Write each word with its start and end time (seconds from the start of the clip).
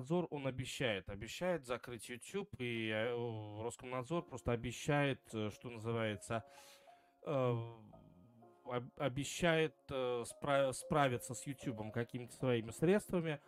Роскомнадзор, 0.00 0.28
он 0.30 0.46
обещает, 0.46 1.08
обещает 1.08 1.66
закрыть 1.66 2.08
YouTube, 2.08 2.48
и 2.58 2.88
э, 2.88 3.62
Роскомнадзор 3.62 4.24
просто 4.24 4.52
обещает, 4.52 5.20
э, 5.34 5.50
что 5.50 5.70
называется, 5.70 6.44
э, 7.26 7.56
обещает 8.96 9.74
спра- 9.88 10.72
справиться 10.72 11.34
с 11.34 11.46
YouTube 11.46 11.92
какими-то 11.92 12.34
своими 12.36 12.70
средствами, 12.70 13.40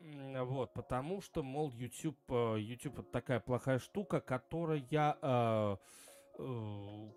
вот, 0.00 0.74
потому 0.74 1.20
что, 1.20 1.42
мол, 1.44 1.70
YouTube, 1.70 2.18
YouTube 2.58 2.98
это 2.98 3.10
такая 3.10 3.40
плохая 3.40 3.78
штука, 3.78 4.20
которая 4.20 4.78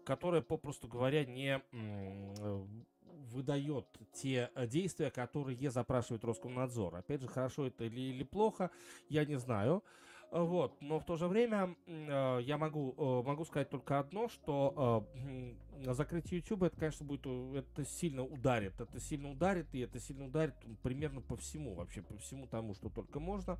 которая, 0.05 0.41
попросту 0.43 0.87
говоря, 0.87 1.25
не 1.25 1.59
выдает 3.31 3.85
те 4.13 4.49
э, 4.55 4.67
действия, 4.67 5.11
которые 5.11 5.69
запрашивает 5.69 6.23
Роскомнадзор. 6.23 6.95
Опять 6.95 7.21
же, 7.21 7.27
хорошо 7.27 7.67
это 7.67 7.85
или, 7.85 7.99
или 7.99 8.23
плохо, 8.23 8.71
я 9.09 9.25
не 9.25 9.37
знаю. 9.37 9.83
Э, 10.31 10.41
вот. 10.41 10.81
Но 10.81 10.99
в 10.99 11.05
то 11.05 11.15
же 11.15 11.27
время 11.27 11.75
э, 11.85 12.39
я 12.41 12.57
могу, 12.57 13.23
могу 13.23 13.45
сказать 13.45 13.69
только 13.69 13.99
одно, 13.99 14.27
что 14.29 15.05
закрытие 15.81 16.39
YouTube, 16.39 16.63
это, 16.63 16.77
конечно, 16.77 17.05
будет, 17.05 17.25
это 17.25 17.85
сильно 17.85 18.23
ударит. 18.23 18.79
Это 18.79 18.99
сильно 18.99 19.31
ударит, 19.31 19.73
и 19.73 19.79
это 19.79 19.99
сильно 19.99 20.25
ударит 20.25 20.55
примерно 20.83 21.21
по 21.21 21.35
всему, 21.37 21.75
вообще 21.75 22.01
по 22.01 22.17
всему 22.17 22.47
тому, 22.47 22.73
что 22.73 22.89
только 22.89 23.19
можно. 23.19 23.57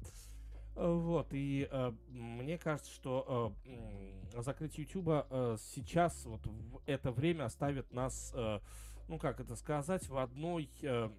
Вот, 0.78 1.30
и 1.32 1.68
э, 1.72 1.92
мне 2.10 2.60
кажется, 2.60 2.92
что 2.92 3.52
э, 3.66 4.42
закрытие 4.44 4.86
YouTube 4.86 5.26
э, 5.28 5.58
сейчас, 5.60 6.24
вот 6.26 6.46
в 6.46 6.82
это 6.86 7.12
время 7.12 7.46
оставит 7.46 7.92
нас 7.92 8.32
э, 8.36 8.60
ну 9.08 9.20
как 9.20 9.40
это 9.40 9.56
сказать, 9.56 10.08
в 10.08 10.18
одной 10.18 10.70
э, 10.82 11.10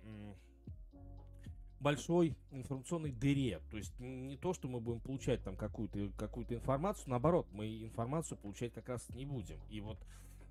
большой 1.81 2.37
информационной 2.51 3.13
дыре. 3.13 3.61
То 3.71 3.77
есть 3.77 3.99
не 3.99 4.37
то, 4.37 4.53
что 4.53 4.69
мы 4.69 4.81
будем 4.81 5.01
получать 5.01 5.43
там 5.43 5.57
какую-то 5.57 6.11
какую 6.17 6.47
информацию, 6.53 7.11
наоборот, 7.11 7.47
мы 7.53 7.83
информацию 7.83 8.39
получать 8.39 8.73
как 8.73 8.89
раз 8.89 9.09
не 9.11 9.25
будем. 9.25 9.61
И 9.71 9.81
вот 9.81 9.99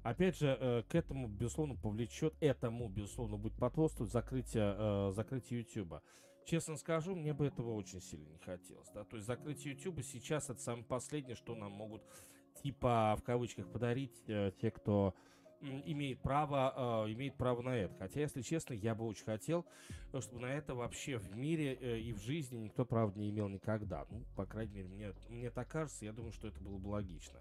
Опять 0.08 0.38
же, 0.38 0.58
э, 0.58 0.84
к 0.88 0.95
этому, 0.95 1.28
безусловно, 1.28 1.75
повлечет, 1.75 2.34
этому, 2.39 2.88
безусловно, 2.88 3.36
будет 3.36 3.58
потворствовать 3.58 4.09
закрытие, 4.09 4.75
э, 4.78 5.12
закрытие 5.14 5.59
YouTube. 5.59 6.02
Честно 6.45 6.78
скажу, 6.78 7.14
мне 7.14 7.34
бы 7.34 7.45
этого 7.45 7.73
очень 7.73 8.00
сильно 8.00 8.30
не 8.30 8.38
хотелось. 8.38 8.88
Да? 8.94 9.03
То 9.03 9.17
есть 9.17 9.28
закрытие 9.28 9.73
YouTube 9.73 10.02
сейчас 10.03 10.50
это 10.50 10.62
самое 10.62 10.86
последнее, 10.86 11.36
что 11.36 11.56
нам 11.56 11.73
могут, 11.73 12.03
типа, 12.64 13.17
в 13.19 13.23
кавычках, 13.23 13.69
подарить 13.69 14.23
э, 14.28 14.53
те, 14.62 14.72
кто 14.72 15.14
имеет 15.61 16.22
право, 16.22 17.05
э, 17.05 17.13
имеет 17.13 17.36
право 17.36 17.61
на 17.61 17.75
это. 17.75 17.95
Хотя, 17.97 18.22
если 18.22 18.41
честно, 18.41 18.73
я 18.73 18.95
бы 18.95 19.05
очень 19.05 19.25
хотел, 19.25 19.66
чтобы 20.19 20.41
на 20.41 20.53
это 20.53 20.75
вообще 20.75 21.17
в 21.17 21.36
мире 21.36 21.77
э, 21.80 22.00
и 22.00 22.13
в 22.13 22.19
жизни 22.19 22.58
никто, 22.58 22.86
правда, 22.86 23.19
не 23.19 23.30
имел 23.30 23.47
никогда. 23.50 24.05
Ну, 24.09 24.23
по 24.35 24.45
крайней 24.45 24.73
мере, 24.73 24.88
мне, 24.88 25.13
мне 25.30 25.50
так 25.50 25.67
кажется, 25.67 26.05
я 26.05 26.13
думаю, 26.13 26.31
что 26.31 26.47
это 26.47 26.59
было 26.59 26.78
бы 26.78 26.88
логично. 26.89 27.39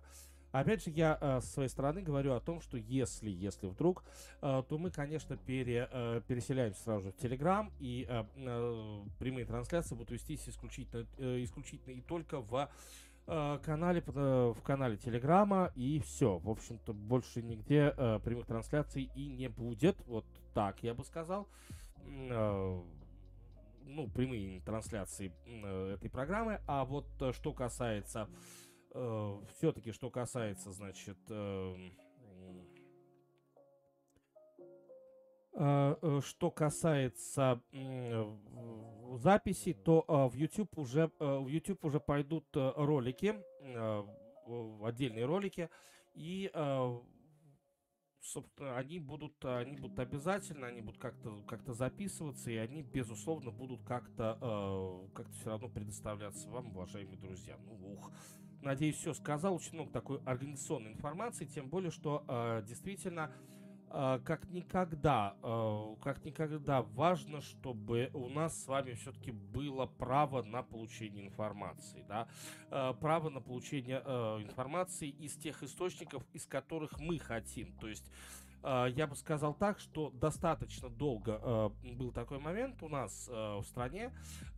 Опять 0.53 0.84
же, 0.84 0.91
я 0.91 1.19
э, 1.20 1.41
с 1.41 1.53
своей 1.53 1.69
стороны 1.69 2.00
говорю 2.00 2.33
о 2.33 2.41
том, 2.41 2.62
что 2.62 2.78
если, 2.78 3.28
если 3.28 3.67
вдруг, 3.67 4.05
э, 4.41 4.62
то 4.67 4.78
мы, 4.78 4.91
конечно, 4.91 5.37
пере, 5.37 5.89
э, 5.91 6.22
переселяемся 6.27 6.83
сразу 6.83 7.05
же 7.05 7.12
в 7.12 7.17
Телеграм, 7.17 7.70
и 7.78 8.06
э, 8.09 8.25
э, 8.37 9.05
прямые 9.19 9.44
трансляции 9.44 9.94
будут 9.94 10.12
вестись 10.12 10.48
исключительно, 10.48 11.06
э, 11.19 11.42
исключительно 11.42 11.92
и 11.92 12.00
только 12.00 12.41
в 12.41 12.70
Э, 13.29 13.59
канале, 13.65 14.05
э, 14.07 14.55
в 14.57 14.63
канале 14.63 14.97
Телеграма, 14.97 15.73
и 15.75 15.99
все. 15.99 16.39
В 16.39 16.49
общем-то, 16.49 16.93
больше 16.93 17.43
нигде 17.43 17.93
э, 17.97 18.21
прямых 18.23 18.47
трансляций 18.47 19.11
и 19.17 19.27
не 19.27 19.49
будет. 19.49 20.01
Вот 20.07 20.25
так 20.55 20.81
я 20.85 20.95
бы 20.95 21.05
сказал. 21.05 21.49
Ну, 22.05 22.85
прямые 24.15 24.61
трансляции 24.61 25.33
этой 25.93 26.09
программы. 26.09 26.61
А 26.67 26.85
вот 26.85 27.07
что 27.33 27.53
касается... 27.53 28.29
Все-таки, 28.91 29.93
что 29.93 30.11
касается, 30.11 30.71
значит... 30.71 31.19
Что 35.53 36.50
касается 36.55 37.61
записи, 39.15 39.72
то 39.72 40.05
э, 40.06 40.28
в 40.28 40.34
YouTube 40.34 40.78
уже 40.78 41.11
э, 41.19 41.39
в 41.39 41.49
YouTube 41.49 41.84
уже 41.84 42.00
пойдут 42.00 42.44
э, 42.55 42.72
ролики, 42.77 43.34
э, 43.61 44.05
отдельные 44.83 45.25
ролики, 45.25 45.69
и 46.15 46.50
э, 46.53 46.99
собственно, 48.21 48.77
они 48.77 48.99
будут, 48.99 49.44
они 49.44 49.77
будут 49.77 49.99
обязательно, 49.99 50.67
они 50.67 50.81
будут 50.81 51.00
как-то 51.00 51.43
как 51.47 51.62
записываться, 51.75 52.50
и 52.50 52.56
они, 52.56 52.83
безусловно, 52.83 53.50
будут 53.50 53.83
как-то 53.84 54.39
э, 54.41 55.15
как 55.15 55.31
все 55.31 55.50
равно 55.50 55.69
предоставляться 55.69 56.49
вам, 56.49 56.69
уважаемые 56.69 57.19
друзья. 57.19 57.56
Ну, 57.65 57.94
ух. 57.94 58.11
Надеюсь, 58.62 58.97
все 58.97 59.15
сказал. 59.15 59.55
Очень 59.55 59.75
много 59.75 59.93
такой 59.93 60.21
организационной 60.25 60.93
информации, 60.93 61.44
тем 61.44 61.69
более, 61.69 61.91
что 61.91 62.25
э, 62.27 62.62
действительно 62.67 63.25
а, 63.25 63.33
как 64.25 64.51
никогда, 64.51 65.37
а, 65.43 65.97
как 66.03 66.23
никогда 66.23 66.83
важно, 66.83 67.41
чтобы 67.41 68.11
у 68.12 68.29
нас 68.29 68.62
с 68.62 68.67
вами 68.67 68.93
все-таки 68.93 69.31
было 69.31 69.87
право 69.87 70.43
на 70.43 70.62
получение 70.62 71.25
информации, 71.25 72.05
да, 72.06 72.29
а, 72.71 72.93
право 72.93 73.31
на 73.31 73.41
получение 73.41 73.99
информации 73.99 75.09
из 75.09 75.35
тех 75.37 75.62
источников, 75.62 76.23
из 76.35 76.45
которых 76.45 77.01
мы 77.01 77.19
хотим, 77.19 77.73
то 77.79 77.89
есть 77.89 78.05
я 78.62 79.06
бы 79.06 79.15
сказал 79.15 79.55
так, 79.55 79.79
что 79.79 80.11
достаточно 80.11 80.89
долго 80.89 81.71
был 81.85 82.11
такой 82.11 82.41
момент 82.41 82.83
у 82.83 82.89
нас 82.89 83.29
в 83.29 83.62
стране, 83.62 84.12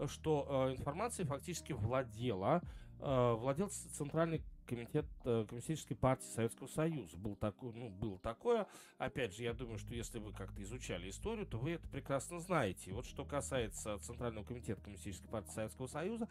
что 0.06 0.72
информацией 0.74 1.28
фактически 1.28 1.72
владела, 1.72 2.62
владел 3.00 3.68
центральный 3.68 4.42
комитет 4.68 5.06
э, 5.24 5.46
коммунистической 5.48 5.96
партии 5.96 6.26
Советского 6.26 6.66
Союза. 6.66 7.16
Был 7.16 7.34
такой, 7.34 7.72
ну, 7.72 7.88
было 7.88 8.18
такое. 8.18 8.66
Опять 8.98 9.34
же, 9.34 9.42
я 9.42 9.54
думаю, 9.54 9.78
что 9.78 9.94
если 9.94 10.18
вы 10.18 10.32
как-то 10.32 10.62
изучали 10.62 11.08
историю, 11.08 11.46
то 11.46 11.58
вы 11.58 11.72
это 11.72 11.88
прекрасно 11.88 12.38
знаете. 12.38 12.92
вот 12.92 13.06
что 13.06 13.24
касается 13.24 13.98
Центрального 13.98 14.44
комитета 14.44 14.82
коммунистической 14.82 15.28
партии 15.30 15.50
Советского 15.50 15.86
Союза, 15.86 16.28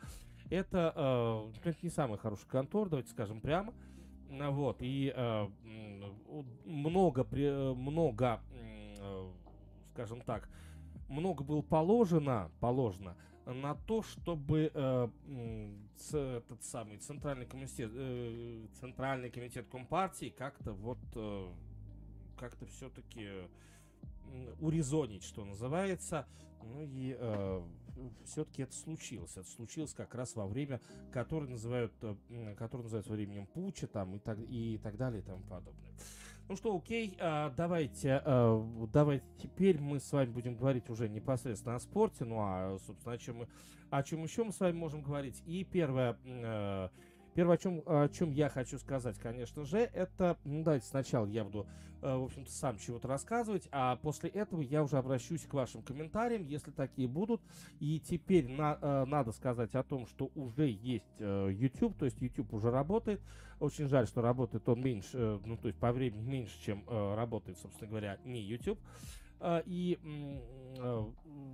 это, 0.49 0.93
э, 0.95 1.69
это 1.69 1.77
не 1.81 1.89
самый 1.89 2.19
хороший 2.19 2.47
контор, 2.47 2.89
давайте 2.89 3.09
скажем 3.09 3.41
прямо. 3.41 3.73
Вот, 4.29 4.77
и 4.81 5.13
э, 5.15 5.47
много, 6.65 7.25
много, 7.25 8.41
э, 8.51 9.31
скажем 9.93 10.21
так, 10.21 10.49
много 11.07 11.43
было 11.43 11.61
положено, 11.61 12.51
положено 12.59 13.15
на 13.53 13.75
то, 13.75 14.01
чтобы 14.03 14.71
э, 14.73 15.07
этот 16.11 16.63
самый 16.63 16.97
центральный 16.97 17.45
комитет, 17.45 17.91
э, 17.93 18.65
центральный 18.79 19.29
комитет 19.29 19.67
компартии 19.67 20.33
как-то 20.37 20.73
вот 20.73 20.99
э, 21.15 21.47
как-то 22.37 22.65
все-таки 22.65 23.29
урезонить, 24.59 25.23
что 25.23 25.45
называется. 25.45 26.27
Ну 26.63 26.81
и 26.81 27.15
э, 27.17 27.61
все-таки 28.25 28.63
это 28.63 28.73
случилось. 28.73 29.37
Это 29.37 29.49
случилось 29.49 29.93
как 29.93 30.13
раз 30.15 30.35
во 30.35 30.45
время, 30.47 30.81
которое 31.11 31.47
называют, 31.47 31.93
э, 32.01 32.55
которое 32.57 32.83
называется 32.83 33.13
временем 33.13 33.47
путча 33.47 33.87
там 33.87 34.15
и 34.15 34.19
так, 34.19 34.37
и 34.39 34.79
так 34.83 34.97
далее 34.97 35.21
и 35.21 35.23
тому 35.23 35.43
подобное. 35.43 35.91
Ну 36.49 36.55
что, 36.55 36.77
окей, 36.77 37.17
а, 37.19 37.53
давайте, 37.57 38.21
а, 38.23 38.65
давайте 38.93 39.25
теперь 39.37 39.81
мы 39.81 39.99
с 39.99 40.09
вами 40.13 40.29
будем 40.29 40.55
говорить 40.55 40.89
уже 40.89 41.09
непосредственно 41.09 41.75
о 41.75 41.79
спорте, 41.79 42.23
ну 42.23 42.37
а, 42.39 42.77
собственно, 42.85 43.15
о 43.15 43.17
чем, 43.17 43.37
мы, 43.39 43.47
о 43.89 44.01
чем 44.01 44.23
еще 44.23 44.45
мы 44.45 44.53
с 44.53 44.59
вами 44.61 44.77
можем 44.77 45.01
говорить. 45.01 45.43
И 45.45 45.65
первое, 45.65 46.17
а, 46.25 46.89
Первое, 47.37 47.53
о 47.53 47.57
чем, 47.59 47.83
о 47.85 48.09
чем 48.09 48.31
я 48.31 48.49
хочу 48.49 48.79
сказать, 48.79 49.19
конечно 49.19 49.63
же, 49.63 49.77
это, 49.77 50.37
ну, 50.43 50.63
давайте 50.63 50.87
сначала 50.87 51.27
я 51.27 51.43
буду, 51.43 51.67
э, 52.01 52.17
в 52.17 52.23
общем-то, 52.23 52.51
сам 52.51 52.79
чего-то 52.79 53.07
рассказывать, 53.07 53.67
а 53.71 53.95
после 53.97 54.31
этого 54.31 54.61
я 54.61 54.81
уже 54.81 54.97
обращусь 54.97 55.45
к 55.45 55.53
вашим 55.53 55.83
комментариям, 55.83 56.47
если 56.47 56.71
такие 56.71 57.07
будут. 57.07 57.39
И 57.79 57.99
теперь 57.99 58.47
на, 58.49 58.79
э, 58.81 59.05
надо 59.05 59.33
сказать 59.33 59.75
о 59.75 59.83
том, 59.83 60.07
что 60.07 60.31
уже 60.33 60.67
есть 60.67 61.13
э, 61.19 61.51
YouTube, 61.53 61.95
то 61.95 62.05
есть 62.05 62.19
YouTube 62.19 62.51
уже 62.55 62.71
работает. 62.71 63.21
Очень 63.59 63.87
жаль, 63.87 64.07
что 64.07 64.23
работает 64.23 64.67
он 64.67 64.81
меньше, 64.81 65.39
ну, 65.45 65.57
то 65.57 65.67
есть 65.67 65.79
по 65.79 65.91
времени 65.91 66.23
меньше, 66.27 66.59
чем 66.59 66.83
работает, 66.87 67.59
собственно 67.59 67.87
говоря, 67.87 68.17
не 68.25 68.41
YouTube. 68.41 68.79
А, 69.39 69.61
и 69.65 69.99
а, 70.79 71.11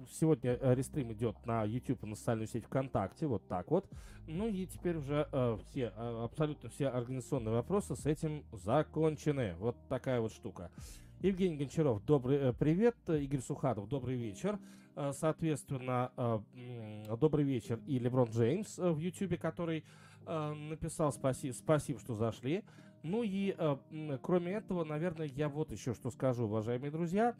сегодня 0.09 0.57
рестрим 0.61 1.11
идет 1.11 1.35
на 1.45 1.63
YouTube 1.63 2.03
и 2.03 2.07
на 2.07 2.15
социальную 2.15 2.47
сеть 2.47 2.65
ВКонтакте, 2.65 3.27
вот 3.27 3.47
так 3.47 3.71
вот. 3.71 3.89
Ну 4.27 4.47
и 4.47 4.65
теперь 4.65 4.97
уже 4.97 5.27
а, 5.31 5.57
все, 5.69 5.87
абсолютно 5.87 6.69
все 6.69 6.87
организационные 6.87 7.53
вопросы 7.53 7.95
с 7.95 8.05
этим 8.05 8.45
закончены. 8.51 9.55
Вот 9.59 9.75
такая 9.89 10.21
вот 10.21 10.31
штука. 10.31 10.71
Евгений 11.21 11.57
Гончаров, 11.57 12.03
добрый 12.05 12.37
э, 12.37 12.53
привет. 12.53 12.95
Игорь 13.07 13.39
Суханов, 13.39 13.87
добрый 13.87 14.15
вечер. 14.15 14.59
Соответственно, 15.13 16.11
добрый 17.19 17.43
вечер 17.43 17.79
и 17.87 17.97
Леброн 17.97 18.29
Джеймс 18.29 18.77
э, 18.77 18.91
в 18.91 18.99
YouTube, 18.99 19.39
который 19.39 19.83
написал 20.25 21.11
спасибо, 21.11 21.53
спасибо, 21.53 21.99
что 21.99 22.13
зашли. 22.15 22.63
Ну 23.01 23.23
и 23.23 23.53
кроме 24.21 24.53
этого, 24.53 24.85
наверное, 24.85 25.25
я 25.25 25.49
вот 25.49 25.71
еще 25.73 25.93
что 25.93 26.11
скажу, 26.11 26.45
уважаемые 26.45 26.91
друзья. 26.91 27.35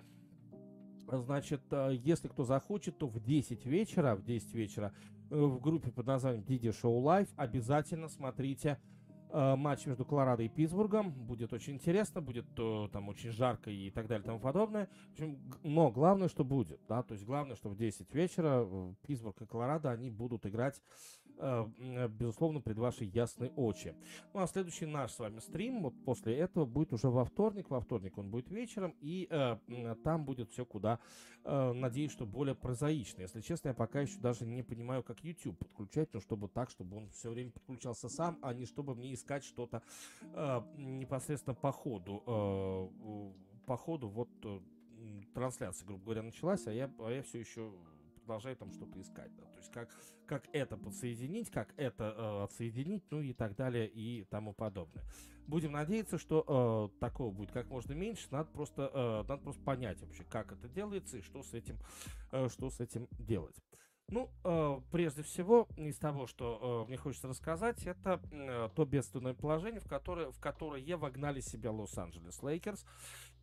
Значит, 1.17 1.61
э, 1.71 1.95
если 2.03 2.27
кто 2.27 2.43
захочет, 2.43 2.97
то 2.97 3.07
в 3.07 3.19
10 3.19 3.65
вечера, 3.65 4.15
в 4.15 4.23
10 4.23 4.53
вечера 4.53 4.93
э, 5.29 5.35
в 5.35 5.59
группе 5.59 5.91
под 5.91 6.07
названием 6.07 6.43
Диди 6.43 6.71
Шоу 6.71 6.99
Лайв 6.99 7.27
обязательно 7.35 8.07
смотрите 8.07 8.79
э, 9.29 9.55
матч 9.55 9.85
между 9.85 10.05
Колорадо 10.05 10.43
и 10.43 10.49
Питтсбургом. 10.49 11.11
Будет 11.11 11.53
очень 11.53 11.73
интересно, 11.73 12.21
будет 12.21 12.47
э, 12.57 12.89
там 12.91 13.09
очень 13.09 13.31
жарко 13.31 13.69
и 13.69 13.91
так 13.91 14.07
далее 14.07 14.23
и 14.23 14.25
тому 14.25 14.39
подобное. 14.39 14.89
общем, 15.11 15.39
но 15.63 15.91
главное, 15.91 16.29
что 16.29 16.43
будет, 16.43 16.79
да, 16.87 17.03
то 17.03 17.13
есть 17.13 17.25
главное, 17.25 17.55
что 17.55 17.69
в 17.69 17.75
10 17.75 18.13
вечера 18.13 18.65
э, 18.65 18.93
Питтсбург 19.05 19.41
и 19.41 19.45
Колорадо, 19.45 19.91
они 19.91 20.09
будут 20.09 20.45
играть 20.45 20.75
Э, 20.75 21.22
э, 21.22 21.22
безусловно, 21.37 22.61
пред 22.61 22.77
ваши 22.77 23.05
ясные 23.05 23.51
очи. 23.51 23.95
Ну 24.33 24.41
а 24.41 24.47
следующий 24.47 24.85
наш 24.85 25.11
с 25.11 25.19
вами 25.19 25.39
стрим, 25.39 25.83
вот 25.83 25.93
после 26.05 26.37
этого, 26.37 26.65
будет 26.65 26.93
уже 26.93 27.09
во 27.09 27.25
вторник. 27.25 27.69
Во 27.69 27.79
вторник 27.79 28.17
он 28.17 28.29
будет 28.29 28.49
вечером, 28.49 28.95
и 29.01 29.27
э, 29.29 29.57
там 30.03 30.25
будет 30.25 30.49
все 30.49 30.65
куда, 30.65 30.99
э, 31.43 31.73
надеюсь, 31.73 32.11
что 32.11 32.25
более 32.25 32.55
прозаично. 32.55 33.21
Если 33.21 33.41
честно, 33.41 33.69
я 33.69 33.73
пока 33.73 34.01
еще 34.01 34.19
даже 34.19 34.45
не 34.45 34.63
понимаю, 34.63 35.03
как 35.03 35.23
YouTube 35.23 35.57
подключать, 35.57 36.13
но 36.13 36.19
чтобы 36.19 36.47
так, 36.47 36.69
чтобы 36.69 36.97
он 36.97 37.09
все 37.09 37.29
время 37.29 37.51
подключался 37.51 38.09
сам, 38.09 38.39
а 38.41 38.53
не 38.53 38.65
чтобы 38.65 38.95
мне 38.95 39.13
искать 39.13 39.43
что-то 39.43 39.81
э, 40.21 40.61
непосредственно 40.77 41.55
по 41.55 41.71
ходу. 41.71 42.23
Э, 42.25 43.31
по 43.65 43.77
ходу 43.77 44.09
вот 44.09 44.29
э, 44.43 44.59
трансляция, 45.33 45.85
грубо 45.85 46.05
говоря, 46.05 46.23
началась, 46.23 46.67
а 46.67 46.71
я, 46.71 46.91
а 46.99 47.09
я 47.09 47.23
все 47.23 47.39
еще 47.39 47.71
продолжаю 48.23 48.55
там 48.55 48.71
что-то 48.71 48.99
искать. 49.01 49.35
Да? 49.35 49.43
То 49.43 49.57
есть 49.57 49.71
как, 49.71 49.89
как 50.25 50.43
это 50.53 50.77
подсоединить, 50.77 51.49
как 51.49 51.73
это 51.77 52.15
э, 52.17 52.43
отсоединить, 52.43 53.03
ну 53.11 53.21
и 53.21 53.33
так 53.33 53.55
далее 53.55 53.87
и 53.87 54.23
тому 54.25 54.53
подобное. 54.53 55.03
Будем 55.47 55.73
надеяться, 55.73 56.17
что 56.17 56.91
э, 56.95 56.99
такого 56.99 57.31
будет 57.31 57.51
как 57.51 57.67
можно 57.67 57.93
меньше. 57.93 58.27
Надо 58.31 58.49
просто, 58.51 58.89
э, 58.93 59.27
надо 59.27 59.43
просто 59.43 59.61
понять 59.63 59.99
вообще, 60.01 60.23
как 60.23 60.53
это 60.53 60.69
делается 60.69 61.17
и 61.17 61.21
что 61.21 61.43
с 61.43 61.53
этим, 61.53 61.77
э, 62.31 62.47
что 62.49 62.69
с 62.69 62.79
этим 62.79 63.07
делать. 63.19 63.55
Ну, 64.09 64.29
э, 64.43 64.81
прежде 64.91 65.23
всего, 65.23 65.67
из 65.77 65.97
того, 65.97 66.27
что 66.27 66.83
э, 66.85 66.87
мне 66.89 66.97
хочется 66.97 67.27
рассказать, 67.27 67.85
это 67.85 68.21
э, 68.31 68.69
то 68.75 68.85
бедственное 68.85 69.33
положение, 69.33 69.79
в 69.79 69.87
которое, 69.87 70.29
в 70.31 70.39
которое 70.39 70.95
вогнали 70.97 71.39
себя 71.39 71.71
Лос-Анджелес 71.71 72.43
Лейкерс. 72.43 72.85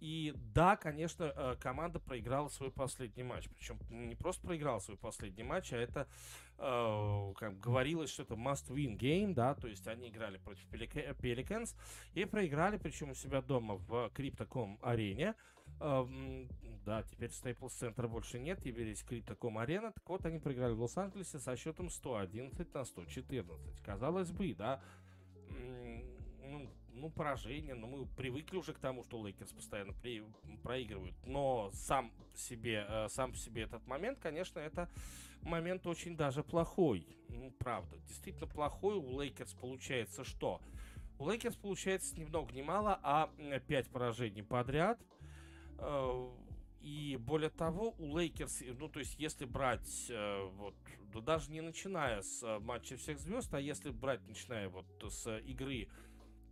И 0.00 0.32
да, 0.54 0.76
конечно, 0.76 1.32
э, 1.34 1.56
команда 1.60 1.98
проиграла 1.98 2.48
свой 2.48 2.70
последний 2.70 3.22
матч. 3.22 3.48
Причем 3.48 3.78
не 3.90 4.14
просто 4.14 4.46
проиграла 4.46 4.78
свой 4.78 4.96
последний 4.96 5.42
матч, 5.42 5.72
а 5.72 5.76
это, 5.76 6.06
э, 6.58 7.32
как 7.36 7.58
говорилось, 7.58 8.10
что 8.10 8.22
это 8.22 8.34
must-win 8.34 8.96
game, 8.96 9.34
да, 9.34 9.54
то 9.54 9.66
есть 9.66 9.86
они 9.88 10.08
играли 10.08 10.38
против 10.38 10.66
Pelicans 10.70 11.74
и 12.14 12.24
проиграли, 12.24 12.76
причем 12.76 13.10
у 13.10 13.14
себя 13.14 13.42
дома 13.42 13.76
в 13.76 14.10
Криптоком 14.10 14.78
арене. 14.82 15.34
Э, 15.34 15.59
да, 15.80 17.02
теперь 17.02 17.30
Staples 17.30 17.70
Center 17.80 18.06
больше 18.06 18.38
нет, 18.38 18.64
явились 18.64 19.02
Crypto.com 19.02 19.58
Arena. 19.58 19.92
Так 19.92 20.08
вот, 20.08 20.24
они 20.26 20.38
проиграли 20.38 20.74
в 20.74 20.80
Лос-Анджелесе 20.82 21.38
со 21.38 21.56
счетом 21.56 21.90
111 21.90 22.74
на 22.74 22.84
114. 22.84 23.80
Казалось 23.82 24.30
бы, 24.30 24.54
да, 24.54 24.82
ну, 26.42 26.70
ну, 26.92 27.10
поражение, 27.10 27.74
но 27.74 27.86
мы 27.86 28.06
привыкли 28.06 28.56
уже 28.56 28.74
к 28.74 28.78
тому, 28.78 29.04
что 29.04 29.24
Лейкерс 29.24 29.52
постоянно 29.52 29.92
при, 29.94 30.22
проигрывают. 30.62 31.14
Но 31.24 31.70
сам 31.72 32.12
себе, 32.34 32.84
э, 32.86 33.08
сам 33.08 33.32
по 33.32 33.38
себе 33.38 33.62
этот 33.62 33.86
момент, 33.86 34.18
конечно, 34.18 34.58
это 34.58 34.88
момент 35.42 35.86
очень 35.86 36.16
даже 36.16 36.42
плохой. 36.42 37.06
Ну, 37.28 37.52
правда, 37.58 37.96
действительно 38.06 38.46
плохой. 38.46 38.96
У 38.96 39.18
Лейкерс 39.20 39.54
получается 39.54 40.24
что? 40.24 40.60
У 41.18 41.28
Лейкерс 41.28 41.56
получается 41.56 42.18
ни 42.18 42.24
много 42.24 42.52
ни 42.52 42.62
мало, 42.62 42.98
а 43.02 43.30
5 43.66 43.90
поражений 43.90 44.42
подряд. 44.42 45.00
Э, 45.80 46.28
и 46.80 47.18
более 47.20 47.50
того, 47.50 47.94
у 47.98 48.16
Лейкерс, 48.16 48.62
ну 48.78 48.88
то 48.88 49.00
есть 49.00 49.18
если 49.18 49.44
брать, 49.44 50.06
э, 50.08 50.48
вот, 50.54 50.74
да 51.12 51.20
даже 51.20 51.50
не 51.50 51.60
начиная 51.60 52.22
с 52.22 52.42
э, 52.42 52.58
матча 52.58 52.96
всех 52.96 53.18
звезд, 53.18 53.52
а 53.52 53.60
если 53.60 53.90
брать, 53.90 54.26
начиная 54.26 54.68
вот 54.68 54.86
с 55.08 55.38
игры 55.40 55.88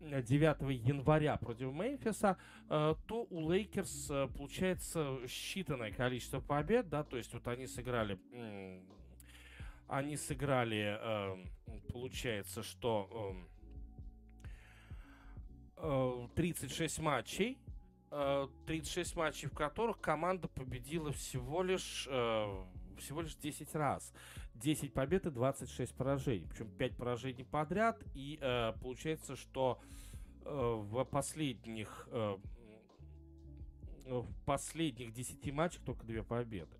9 0.00 0.86
января 0.86 1.36
против 1.38 1.72
Мемфиса, 1.72 2.36
то 2.68 3.26
у 3.30 3.50
Лейкерс 3.50 4.12
получается 4.36 5.18
считанное 5.24 5.92
количество 5.92 6.38
побед, 6.38 6.88
да, 6.88 7.02
то 7.02 7.16
есть 7.16 7.34
вот 7.34 7.48
они 7.48 7.66
сыграли, 7.66 8.16
они 9.88 10.16
сыграли, 10.16 11.00
получается, 11.92 12.62
что 12.62 13.34
36 16.36 17.00
матчей, 17.00 17.58
36 18.10 19.16
матчей, 19.16 19.48
в 19.48 19.54
которых 19.54 20.00
команда 20.00 20.48
победила 20.48 21.12
всего 21.12 21.62
лишь 21.62 22.08
всего 22.98 23.22
лишь 23.22 23.36
10 23.36 23.74
раз. 23.74 24.12
10 24.54 24.92
побед 24.92 25.26
и 25.26 25.30
26 25.30 25.94
поражений. 25.94 26.46
Причем 26.48 26.70
5 26.70 26.96
поражений 26.96 27.44
подряд. 27.44 28.02
И 28.14 28.38
э, 28.40 28.72
получается, 28.80 29.36
что 29.36 29.80
э, 30.44 30.50
в 30.50 31.04
последних 31.04 32.08
э, 32.10 32.36
в 34.06 34.26
последних 34.46 35.12
10 35.12 35.52
матчах 35.52 35.82
только 35.84 36.06
2 36.06 36.22
победы. 36.22 36.76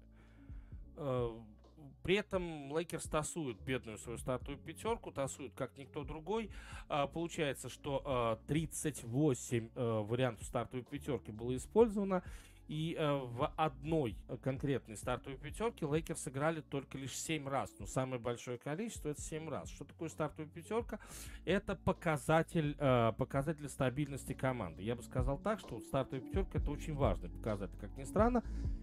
Э, 2.09 2.13
при 2.13 2.17
этом 2.17 2.75
Лейкерс 2.75 3.05
тасуют 3.05 3.61
бедную 3.61 3.99
свою 3.99 4.19
стартовую 4.19 4.57
пятерку, 4.57 5.11
тасуют 5.11 5.53
как 5.55 5.77
никто 5.77 6.05
другой. 6.05 6.51
А, 6.89 7.07
получается, 7.07 7.69
что 7.69 8.03
а, 8.05 8.39
38 8.47 9.69
а, 9.75 10.03
вариантов 10.03 10.47
стартовой 10.47 10.85
пятерки 10.85 11.31
было 11.31 11.55
использовано, 11.55 12.23
и 12.69 12.95
э, 12.99 13.13
в 13.13 13.51
одной 13.57 14.17
конкретной 14.43 14.97
стартовой 14.97 15.39
пятерке 15.39 15.87
Лейкерс 15.87 16.21
сыграли 16.21 16.61
только 16.61 16.99
лишь 16.99 17.17
7 17.17 17.49
раз. 17.49 17.75
Но 17.79 17.87
самое 17.87 18.21
большое 18.21 18.59
количество 18.59 19.09
это 19.09 19.21
7 19.21 19.49
раз. 19.49 19.71
Что 19.71 19.85
такое 19.85 20.11
стартовая 20.11 20.51
пятерка? 20.51 21.01
Это 21.47 21.75
показатель, 21.75 22.77
э, 22.79 23.13
показатель 23.17 23.69
стабильности 23.69 24.35
команды. 24.35 24.83
Я 24.83 24.97
бы 24.97 25.03
сказал 25.03 25.39
так, 25.39 25.61
что 25.61 25.81
стартовая 25.81 26.21
пятерка 26.21 26.59
это 26.59 26.71
очень 26.71 26.95
важный 26.95 27.31
показатель, 27.31 27.79
как 27.81 27.97
ни 27.97 28.05
странно. 28.05 28.43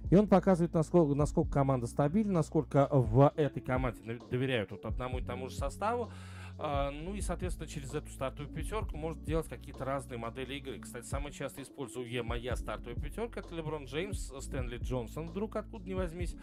И 0.10 0.16
он 0.16 0.28
показывает, 0.28 0.74
насколько, 0.74 1.14
насколько 1.14 1.52
команда 1.52 1.88
стабильна, 1.88 2.34
насколько 2.34 2.88
в 2.92 3.32
этой 3.36 3.62
команде 3.62 4.20
доверяют 4.32 4.72
вот 4.72 4.86
одному 4.86 5.20
и 5.20 5.24
тому 5.24 5.50
же 5.50 5.56
составу. 5.56 6.12
А, 6.58 6.90
ну 6.92 7.16
и, 7.16 7.22
соответственно, 7.22 7.68
через 7.68 7.94
эту 7.94 8.10
стартовую 8.10 8.54
пятерку 8.54 8.98
может 8.98 9.24
делать 9.24 9.48
какие-то 9.48 9.84
разные 9.84 10.18
модели 10.18 10.56
игры. 10.56 10.80
Кстати, 10.80 11.06
самая 11.06 11.32
часто 11.32 11.62
используемая 11.62 12.24
моя 12.24 12.56
стартовая 12.56 12.96
пятерка 12.96 13.42
это 13.42 13.54
Леброн 13.54 13.86
Джеймс, 13.86 14.32
Стэнли 14.40 14.78
Джонсон, 14.78 15.28
вдруг 15.28 15.56
откуда 15.58 15.86
не 15.86 15.96
возьмись, 15.96 16.36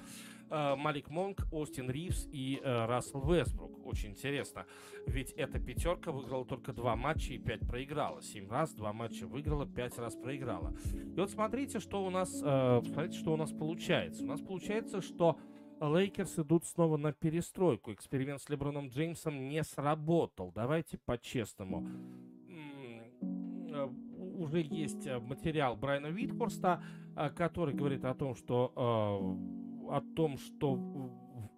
а, 0.51 0.77
Малик 0.77 1.09
Монк, 1.09 1.47
Остин 1.51 1.91
Ривз 1.91 2.29
и 2.31 2.61
а, 2.63 2.87
Рассел 2.87 3.21
Вестбрук. 3.23 3.87
Очень 3.87 4.11
интересно, 4.11 4.67
ведь 5.07 5.33
эта 5.33 5.59
пятерка 5.59 6.13
выиграла 6.13 6.45
только 6.45 6.75
два 6.75 6.95
матча 6.95 7.33
и 7.33 7.39
пять 7.39 7.67
проиграла. 7.67 8.21
Семь 8.21 8.51
раз, 8.51 8.75
два 8.75 8.93
матча 8.93 9.27
выиграла, 9.27 9.67
пять 9.67 9.97
раз 9.99 10.15
проиграла. 10.15 10.75
И 10.93 11.19
вот 11.19 11.31
смотрите, 11.31 11.81
что 11.81 12.05
у 12.05 12.11
нас, 12.11 12.31
смотрите, 12.39 13.19
что 13.19 13.33
у 13.33 13.37
нас 13.37 13.51
получается. 13.51 14.25
У 14.25 14.27
нас 14.27 14.41
получается, 14.41 15.01
что 15.01 15.39
Лейкерс 15.89 16.39
идут 16.39 16.65
снова 16.65 16.97
на 16.97 17.13
перестройку. 17.13 17.93
Эксперимент 17.93 18.41
с 18.41 18.49
Леброном 18.49 18.89
Джеймсом 18.89 19.49
не 19.49 19.63
сработал. 19.65 20.53
Давайте 20.55 20.99
по-честному. 20.99 21.87
Э, 23.73 23.87
уже 24.39 24.61
есть 24.61 25.07
э, 25.07 25.19
материал 25.19 25.77
Брайана 25.77 26.09
Виндхорста, 26.09 26.83
э, 27.17 27.31
который 27.31 27.75
говорит 27.75 28.05
о 28.05 28.15
том, 28.15 28.35
что 28.35 28.73
о 28.77 30.01
том, 30.17 30.39
что 30.39 30.79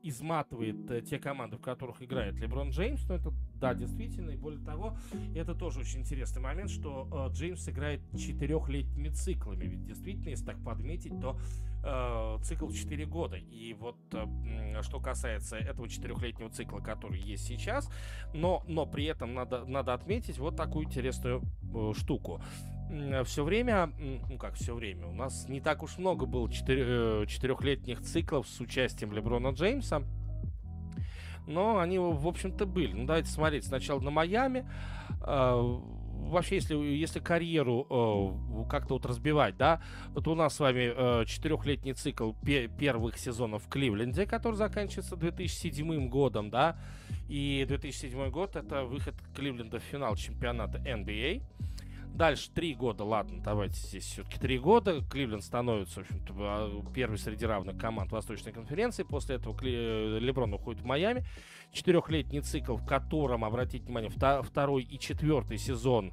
изматывает 0.02 1.06
те 1.08 1.18
команды, 1.18 1.56
в 1.56 1.60
которых 1.60 2.02
играет 2.02 2.34
Леброн 2.34 2.70
Джеймс, 2.70 3.06
но 3.08 3.14
это 3.14 3.32
да, 3.64 3.72
действительно, 3.72 4.28
и 4.28 4.36
более 4.36 4.62
того, 4.62 4.94
это 5.34 5.54
тоже 5.54 5.80
очень 5.80 6.00
интересный 6.00 6.42
момент, 6.42 6.68
что 6.68 7.08
э, 7.10 7.32
Джеймс 7.32 7.66
играет 7.66 8.02
четырехлетними 8.12 9.08
циклами, 9.08 9.64
ведь 9.64 9.86
действительно, 9.86 10.28
если 10.28 10.44
так 10.44 10.62
подметить, 10.62 11.18
то 11.18 11.38
э, 11.82 12.38
цикл 12.42 12.70
4 12.70 13.06
года. 13.06 13.36
И 13.36 13.72
вот 13.72 13.96
э, 14.12 14.82
что 14.82 15.00
касается 15.00 15.56
этого 15.56 15.88
четырехлетнего 15.88 16.50
цикла, 16.50 16.80
который 16.80 17.18
есть 17.18 17.46
сейчас, 17.46 17.90
но, 18.34 18.62
но 18.68 18.84
при 18.84 19.06
этом 19.06 19.32
надо, 19.32 19.64
надо 19.64 19.94
отметить 19.94 20.36
вот 20.36 20.56
такую 20.56 20.84
интересную 20.84 21.40
э, 21.74 21.92
штуку. 21.96 22.42
Все 23.24 23.44
время, 23.44 23.92
ну 24.28 24.36
как 24.36 24.56
все 24.56 24.74
время, 24.74 25.06
у 25.06 25.14
нас 25.14 25.48
не 25.48 25.62
так 25.62 25.82
уж 25.82 25.96
много 25.96 26.26
было 26.26 26.52
четыре, 26.52 26.84
э, 26.86 27.24
четырехлетних 27.26 28.02
циклов 28.02 28.46
с 28.46 28.60
участием 28.60 29.10
Леброна 29.12 29.52
Джеймса 29.52 30.02
но 31.46 31.78
они, 31.78 31.98
в 31.98 32.26
общем-то, 32.26 32.66
были. 32.66 32.92
Ну, 32.92 33.06
давайте 33.06 33.28
смотреть 33.28 33.64
сначала 33.64 34.00
на 34.00 34.10
Майами. 34.10 34.66
Э, 35.20 35.78
вообще, 36.24 36.56
если, 36.56 36.74
если 36.74 37.20
карьеру 37.20 37.86
э, 37.88 38.68
как-то 38.68 38.94
вот 38.94 39.06
разбивать, 39.06 39.56
да, 39.56 39.80
вот 40.08 40.26
у 40.28 40.34
нас 40.34 40.54
с 40.54 40.60
вами 40.60 40.92
э, 40.94 41.24
четырехлетний 41.26 41.92
цикл 41.92 42.32
пе- 42.44 42.68
первых 42.68 43.18
сезонов 43.18 43.64
в 43.64 43.68
Кливленде, 43.68 44.26
который 44.26 44.56
заканчивается 44.56 45.16
2007 45.16 46.08
годом, 46.08 46.50
да, 46.50 46.76
и 47.28 47.64
2007 47.66 48.30
год 48.30 48.56
это 48.56 48.84
выход 48.84 49.14
Кливленда 49.34 49.78
в 49.80 49.82
финал 49.82 50.16
чемпионата 50.16 50.78
NBA. 50.78 51.42
Дальше 52.14 52.48
три 52.52 52.74
года, 52.74 53.02
ладно, 53.02 53.42
давайте 53.42 53.74
здесь 53.74 54.04
все-таки 54.04 54.38
три 54.38 54.56
года. 54.56 55.02
Кливленд 55.10 55.42
становится, 55.42 56.00
в 56.00 56.02
общем-то, 56.04 56.34
а, 56.38 56.84
первый 56.94 57.18
среди 57.18 57.44
равных 57.44 57.76
команд 57.76 58.12
Восточной 58.12 58.52
конференции. 58.52 59.02
После 59.02 59.34
этого 59.34 59.56
Кли... 59.56 60.20
Леброн 60.20 60.54
уходит 60.54 60.82
в 60.82 60.84
Майами. 60.84 61.26
Четырехлетний 61.72 62.40
цикл, 62.40 62.76
в 62.76 62.86
котором, 62.86 63.44
обратите 63.44 63.84
внимание, 63.84 64.10
второй 64.10 64.84
и 64.84 64.96
четвертый 64.98 65.58
сезон 65.58 66.12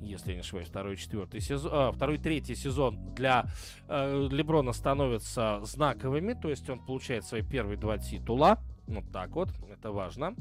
если 0.00 0.30
я 0.30 0.34
не 0.34 0.40
ошибаюсь, 0.40 0.66
второй 0.66 0.94
и 0.94 0.96
четвертый 0.96 1.40
сезон, 1.40 1.70
а, 1.72 1.92
второй 1.92 2.16
и 2.16 2.18
третий 2.18 2.56
сезон 2.56 3.14
для 3.14 3.46
э, 3.88 4.28
Леброна 4.32 4.72
становятся 4.72 5.60
знаковыми, 5.62 6.34
то 6.34 6.48
есть 6.48 6.68
он 6.68 6.84
получает 6.84 7.24
свои 7.24 7.42
первые 7.42 7.76
два 7.76 7.98
титула, 7.98 8.58
вот 8.88 9.04
так 9.12 9.30
вот, 9.30 9.50
это 9.70 9.92
важно. 9.92 10.34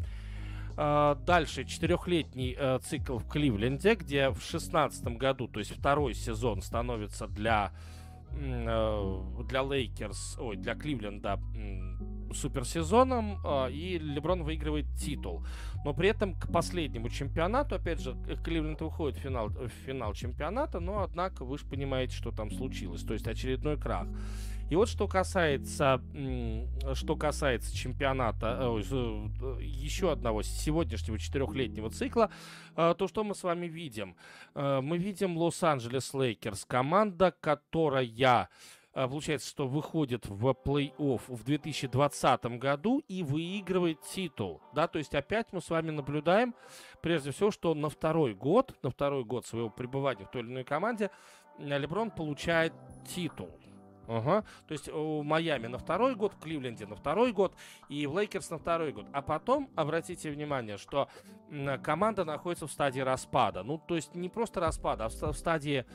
А, 0.78 1.16
дальше 1.16 1.66
четырехлетний 1.66 2.56
э, 2.58 2.80
цикл 2.84 3.18
в 3.18 3.28
Кливленде, 3.28 3.96
где 3.96 4.30
в 4.30 4.42
шестнадцатом 4.42 5.18
году, 5.18 5.48
то 5.48 5.60
есть 5.60 5.72
второй 5.72 6.14
сезон 6.14 6.62
становится 6.62 7.28
для 7.28 7.72
э, 8.32 9.22
для 9.48 9.62
Лейкерс, 9.62 10.38
ой, 10.40 10.58
для 10.58 10.76
Кливленда 10.76 11.40
суперсезоном, 12.34 13.40
э, 13.44 13.72
и 13.72 13.98
Леброн 14.00 14.44
выигрывает 14.44 14.86
титул. 14.96 15.46
Но 15.84 15.94
при 15.94 16.10
этом 16.10 16.36
к 16.36 16.52
последнему 16.52 17.10
чемпионату, 17.10 17.76
опять 17.76 18.00
же, 18.00 18.16
Кливленд 18.44 18.82
выходит 18.82 19.18
в 19.18 19.22
финал, 19.22 19.50
в 19.50 19.70
финал 19.86 20.14
чемпионата, 20.14 20.80
но, 20.80 21.02
однако, 21.02 21.44
вы 21.44 21.58
же 21.58 21.66
понимаете, 21.66 22.16
что 22.16 22.32
там 22.32 22.52
случилось. 22.52 23.04
То 23.04 23.14
есть 23.14 23.28
очередной 23.28 23.78
крах. 23.78 24.08
И 24.72 24.76
вот 24.78 24.88
что 24.88 25.06
касается, 25.06 26.02
что 26.94 27.18
касается 27.18 27.76
чемпионата, 27.76 28.58
э, 28.58 28.82
э, 28.90 29.62
еще 29.62 30.14
одного 30.14 30.44
сегодняшнего 30.44 31.20
четырехлетнего 31.20 31.90
цикла, 31.90 32.32
э, 32.78 32.96
то 32.98 33.10
что 33.10 33.26
мы 33.26 33.36
с 33.36 33.44
вами 33.44 33.66
видим? 33.66 34.16
Мы 34.56 34.98
видим 34.98 35.38
Лос-Анджелес 35.38 36.14
Лейкерс, 36.14 36.64
команда, 36.64 37.36
которая 37.42 38.50
получается, 38.94 39.50
что 39.50 39.68
выходит 39.68 40.26
в 40.28 40.48
плей-офф 40.64 41.22
в 41.28 41.44
2020 41.44 42.46
году 42.58 43.04
и 43.10 43.24
выигрывает 43.24 44.02
титул. 44.04 44.62
Да, 44.74 44.88
то 44.88 45.00
есть 45.00 45.14
опять 45.14 45.48
мы 45.52 45.60
с 45.60 45.70
вами 45.70 45.92
наблюдаем, 45.92 46.56
прежде 47.02 47.32
всего, 47.32 47.52
что 47.52 47.74
на 47.74 47.90
второй 47.90 48.36
год, 48.36 48.74
на 48.84 48.90
второй 48.90 49.26
год 49.26 49.46
своего 49.46 49.70
пребывания 49.70 50.26
в 50.26 50.32
той 50.32 50.44
или 50.44 50.50
иной 50.50 50.64
команде 50.64 51.10
Леброн 51.60 52.10
получает 52.10 52.74
титул. 53.14 53.61
Ага. 54.08 54.44
То 54.68 54.74
есть 54.74 54.90
у 54.90 55.24
Майами 55.24 55.68
на 55.68 55.78
второй 55.78 56.16
год, 56.16 56.34
в 56.34 56.40
Кливленде 56.40 56.86
на 56.86 56.96
второй 56.96 57.32
год 57.32 57.56
и 57.90 58.06
в 58.08 58.18
Лейкерс 58.18 58.50
на 58.50 58.58
второй 58.58 58.92
год. 58.92 59.06
А 59.14 59.22
потом, 59.22 59.70
обратите 59.76 60.32
внимание, 60.32 60.78
что 60.78 61.08
команда 61.84 62.26
находится 62.26 62.68
в 62.68 62.72
стадии 62.72 63.02
распада. 63.02 63.64
Ну, 63.64 63.78
то 63.78 63.96
есть 63.96 64.16
не 64.16 64.30
просто 64.30 64.60
распада, 64.60 65.06
а 65.06 65.10
в 65.10 65.38
стадии, 65.38 65.86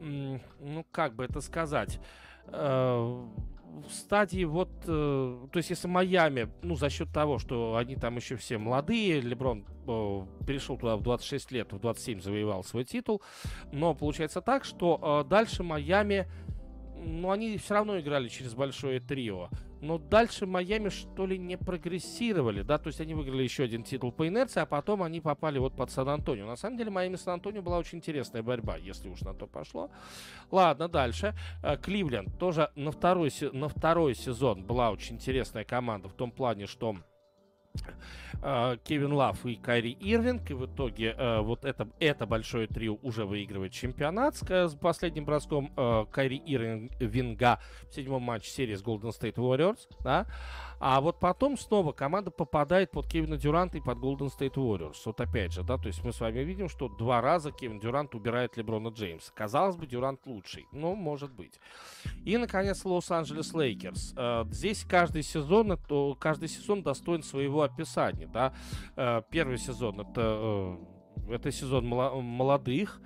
ну, 0.00 0.86
как 0.90 1.14
бы 1.14 1.24
это 1.24 1.40
сказать, 1.40 2.00
э, 2.46 3.26
в 3.86 3.92
стадии 3.92 4.44
вот, 4.44 4.70
э, 4.86 5.46
то 5.52 5.56
есть 5.56 5.70
если 5.70 5.86
Майами, 5.86 6.50
ну, 6.62 6.74
за 6.74 6.90
счет 6.90 7.12
того, 7.12 7.38
что 7.38 7.76
они 7.76 7.94
там 7.94 8.16
еще 8.16 8.36
все 8.36 8.58
молодые, 8.58 9.20
Леброн 9.20 9.64
э, 9.86 10.26
перешел 10.46 10.76
туда 10.76 10.96
в 10.96 11.02
26 11.02 11.52
лет, 11.52 11.72
в 11.72 11.78
27 11.78 12.20
завоевал 12.20 12.64
свой 12.64 12.84
титул, 12.84 13.22
но 13.70 13.94
получается 13.94 14.40
так, 14.40 14.64
что 14.64 15.24
дальше 15.28 15.62
Майами 15.62 16.28
но 17.00 17.30
они 17.30 17.56
все 17.56 17.74
равно 17.74 17.98
играли 17.98 18.28
через 18.28 18.54
большое 18.54 19.00
трио. 19.00 19.48
Но 19.80 19.96
дальше 19.98 20.46
Майами, 20.46 20.90
что 20.90 21.26
ли, 21.26 21.38
не 21.38 21.56
прогрессировали, 21.56 22.62
да, 22.62 22.76
то 22.76 22.88
есть 22.88 23.00
они 23.00 23.14
выиграли 23.14 23.42
еще 23.42 23.64
один 23.64 23.82
титул 23.82 24.12
по 24.12 24.28
инерции, 24.28 24.60
а 24.60 24.66
потом 24.66 25.02
они 25.02 25.20
попали 25.20 25.58
вот 25.58 25.74
под 25.74 25.90
Сан-Антонио. 25.90 26.46
На 26.46 26.56
самом 26.56 26.76
деле, 26.76 26.90
Майами 26.90 27.16
Сан-Антонио 27.16 27.62
была 27.62 27.78
очень 27.78 27.98
интересная 27.98 28.42
борьба, 28.42 28.76
если 28.76 29.08
уж 29.08 29.22
на 29.22 29.32
то 29.32 29.46
пошло. 29.46 29.90
Ладно, 30.50 30.88
дальше. 30.88 31.34
Э, 31.62 31.78
Кливленд 31.78 32.38
тоже 32.38 32.70
на 32.74 32.92
второй, 32.92 33.32
на 33.52 33.68
второй 33.68 34.14
сезон 34.14 34.64
была 34.64 34.90
очень 34.90 35.16
интересная 35.16 35.64
команда 35.64 36.08
в 36.08 36.12
том 36.12 36.30
плане, 36.30 36.66
что 36.66 36.96
Кевин 38.84 39.12
Лав 39.12 39.44
и 39.44 39.56
Кайри 39.56 39.92
Ирвинг. 40.00 40.50
И 40.50 40.54
в 40.54 40.64
итоге 40.66 41.14
э, 41.16 41.40
вот 41.40 41.64
это, 41.64 41.88
это 41.98 42.26
большое 42.26 42.66
трио 42.66 42.96
уже 43.02 43.26
выигрывает 43.26 43.72
чемпионат 43.72 44.36
с, 44.36 44.42
с 44.42 44.74
последним 44.74 45.26
броском 45.26 45.72
э, 45.76 46.06
Кайри 46.10 46.38
Ирвинга 46.38 47.60
в 47.90 47.94
седьмом 47.94 48.22
матче 48.22 48.50
серии 48.50 48.74
с 48.74 48.82
Golden 48.82 49.10
State 49.10 49.34
Warriors. 49.34 49.78
Да? 50.00 50.26
А 50.80 51.02
вот 51.02 51.20
потом 51.20 51.58
снова 51.58 51.92
команда 51.92 52.30
попадает 52.30 52.90
под 52.90 53.06
Кевина 53.06 53.36
Дюранта 53.36 53.76
и 53.76 53.82
под 53.82 53.98
Golden 53.98 54.30
State 54.34 54.54
Warriors. 54.54 54.96
Вот 55.04 55.20
опять 55.20 55.52
же, 55.52 55.62
да, 55.62 55.76
то 55.76 55.88
есть 55.88 56.02
мы 56.02 56.12
с 56.12 56.20
вами 56.20 56.40
видим, 56.40 56.70
что 56.70 56.88
два 56.88 57.20
раза 57.20 57.52
Кевин 57.52 57.78
Дюрант 57.78 58.14
убирает 58.14 58.56
Леброна 58.56 58.88
Джеймса. 58.88 59.30
Казалось 59.34 59.76
бы, 59.76 59.86
Дюрант 59.86 60.24
лучший, 60.24 60.66
но 60.72 60.94
может 60.94 61.32
быть. 61.32 61.60
И, 62.24 62.38
наконец, 62.38 62.82
Лос-Анджелес 62.82 63.52
Лейкерс. 63.52 64.14
Э, 64.16 64.44
здесь 64.50 64.84
каждый 64.88 65.22
сезон, 65.22 65.78
каждый 66.18 66.48
сезон 66.48 66.82
достоин 66.82 67.22
своего 67.22 67.60
описания, 67.62 68.26
да. 68.26 68.54
Э, 68.96 69.20
первый 69.30 69.58
сезон 69.58 70.00
это, 70.00 70.78
э, 71.28 71.34
это 71.34 71.52
сезон 71.52 71.86
молодых, 71.86 73.02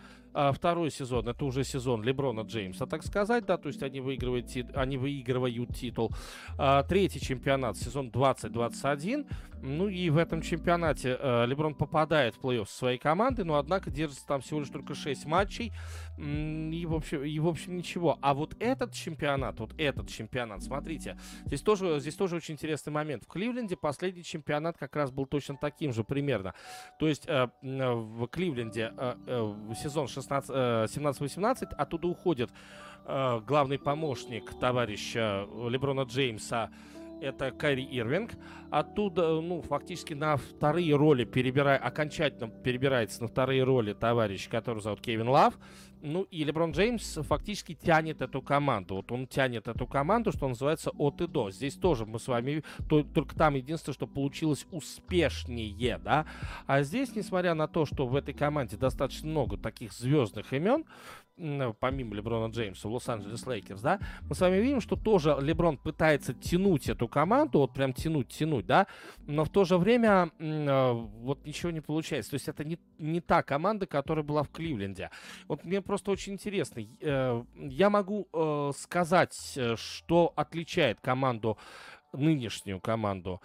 второй 0.52 0.90
сезон 0.90 1.28
это 1.28 1.44
уже 1.44 1.64
сезон 1.64 2.02
Леброна 2.02 2.40
Джеймса, 2.40 2.86
так 2.86 3.04
сказать, 3.04 3.46
да, 3.46 3.56
то 3.56 3.68
есть 3.68 3.82
они 3.82 4.00
выигрывают, 4.00 4.46
они 4.74 4.96
выигрывают 4.96 5.74
титул. 5.74 6.12
А, 6.58 6.82
третий 6.82 7.20
чемпионат, 7.20 7.76
сезон 7.76 8.10
2021. 8.10 9.26
Ну 9.66 9.88
и 9.88 10.10
в 10.10 10.18
этом 10.18 10.42
чемпионате 10.42 11.16
э, 11.18 11.46
Леброн 11.46 11.74
попадает 11.74 12.34
в 12.34 12.40
плей-офф 12.40 12.68
своей 12.68 12.98
команды, 12.98 13.44
но 13.44 13.56
однако 13.56 13.90
держится 13.90 14.26
там 14.26 14.42
всего 14.42 14.60
лишь 14.60 14.68
только 14.68 14.94
6 14.94 15.24
матчей. 15.24 15.72
И 16.18 16.86
в, 16.86 16.94
общем, 16.94 17.24
и 17.24 17.38
в 17.38 17.48
общем 17.48 17.78
ничего. 17.78 18.18
А 18.20 18.34
вот 18.34 18.54
этот 18.60 18.92
чемпионат, 18.92 19.60
вот 19.60 19.72
этот 19.78 20.10
чемпионат, 20.10 20.62
смотрите, 20.62 21.16
здесь 21.46 21.62
тоже, 21.62 21.98
здесь 21.98 22.14
тоже 22.14 22.36
очень 22.36 22.54
интересный 22.54 22.92
момент. 22.92 23.24
В 23.24 23.26
Кливленде 23.26 23.74
последний 23.76 24.22
чемпионат 24.22 24.76
как 24.76 24.94
раз 24.96 25.10
был 25.10 25.24
точно 25.24 25.56
таким 25.56 25.94
же 25.94 26.04
примерно. 26.04 26.52
То 26.98 27.08
есть 27.08 27.24
э, 27.26 27.48
в 27.62 28.26
Кливленде 28.26 28.92
э, 28.94 29.14
э, 29.26 29.74
сезон 29.82 30.08
16, 30.08 30.50
э, 30.50 30.86
17-18, 30.90 31.74
оттуда 31.74 32.06
уходит 32.06 32.50
э, 33.06 33.40
главный 33.46 33.78
помощник 33.78 34.52
товарища 34.60 35.48
Леброна 35.70 36.02
Джеймса 36.02 36.70
это 37.20 37.50
Кайри 37.50 37.84
Ирвинг. 37.84 38.32
Оттуда, 38.70 39.40
ну, 39.40 39.62
фактически 39.62 40.14
на 40.14 40.36
вторые 40.36 40.96
роли 40.96 41.24
перебирает, 41.24 41.82
окончательно 41.82 42.48
перебирается 42.48 43.22
на 43.22 43.28
вторые 43.28 43.62
роли 43.62 43.92
товарищ, 43.92 44.48
который 44.48 44.80
зовут 44.80 45.00
Кевин 45.00 45.28
Лав. 45.28 45.58
Ну 46.02 46.24
и 46.30 46.44
Леброн 46.44 46.72
Джеймс 46.72 47.18
фактически 47.22 47.74
тянет 47.74 48.20
эту 48.20 48.42
команду. 48.42 48.96
Вот 48.96 49.10
он 49.10 49.26
тянет 49.26 49.68
эту 49.68 49.86
команду, 49.86 50.32
что 50.32 50.46
называется, 50.46 50.90
от 50.90 51.22
и 51.22 51.26
до. 51.26 51.50
Здесь 51.50 51.76
тоже 51.76 52.04
мы 52.04 52.18
с 52.18 52.28
вами, 52.28 52.62
то, 52.90 53.02
только 53.02 53.34
там 53.34 53.54
единственное, 53.54 53.94
что 53.94 54.06
получилось 54.06 54.66
успешнее, 54.70 55.96
да. 55.96 56.26
А 56.66 56.82
здесь, 56.82 57.16
несмотря 57.16 57.54
на 57.54 57.68
то, 57.68 57.86
что 57.86 58.06
в 58.06 58.16
этой 58.16 58.34
команде 58.34 58.76
достаточно 58.76 59.28
много 59.28 59.56
таких 59.56 59.94
звездных 59.94 60.52
имен, 60.52 60.84
помимо 61.36 62.14
Леброна 62.14 62.50
Джеймса, 62.50 62.88
Лос-Анджелес 62.88 63.46
Лейкерс, 63.46 63.80
да, 63.80 63.98
мы 64.28 64.34
с 64.34 64.40
вами 64.40 64.56
видим, 64.56 64.80
что 64.80 64.96
тоже 64.96 65.36
Леброн 65.40 65.76
пытается 65.76 66.32
тянуть 66.32 66.88
эту 66.88 67.08
команду, 67.08 67.58
вот 67.58 67.72
прям 67.72 67.92
тянуть, 67.92 68.28
тянуть, 68.28 68.66
да, 68.66 68.86
но 69.26 69.44
в 69.44 69.48
то 69.48 69.64
же 69.64 69.76
время 69.76 70.30
э, 70.38 70.92
вот 70.92 71.44
ничего 71.44 71.72
не 71.72 71.80
получается. 71.80 72.30
То 72.30 72.34
есть 72.34 72.48
это 72.48 72.64
не, 72.64 72.78
не 72.98 73.20
та 73.20 73.42
команда, 73.42 73.86
которая 73.86 74.24
была 74.24 74.44
в 74.44 74.50
Кливленде. 74.50 75.10
Вот 75.48 75.64
мне 75.64 75.82
просто 75.82 76.12
очень 76.12 76.34
интересно. 76.34 76.82
Э, 77.00 77.42
я 77.56 77.90
могу 77.90 78.28
э, 78.32 78.72
сказать, 78.76 79.58
что 79.76 80.32
отличает 80.36 81.00
команду, 81.00 81.58
нынешнюю 82.12 82.80
команду 82.80 83.42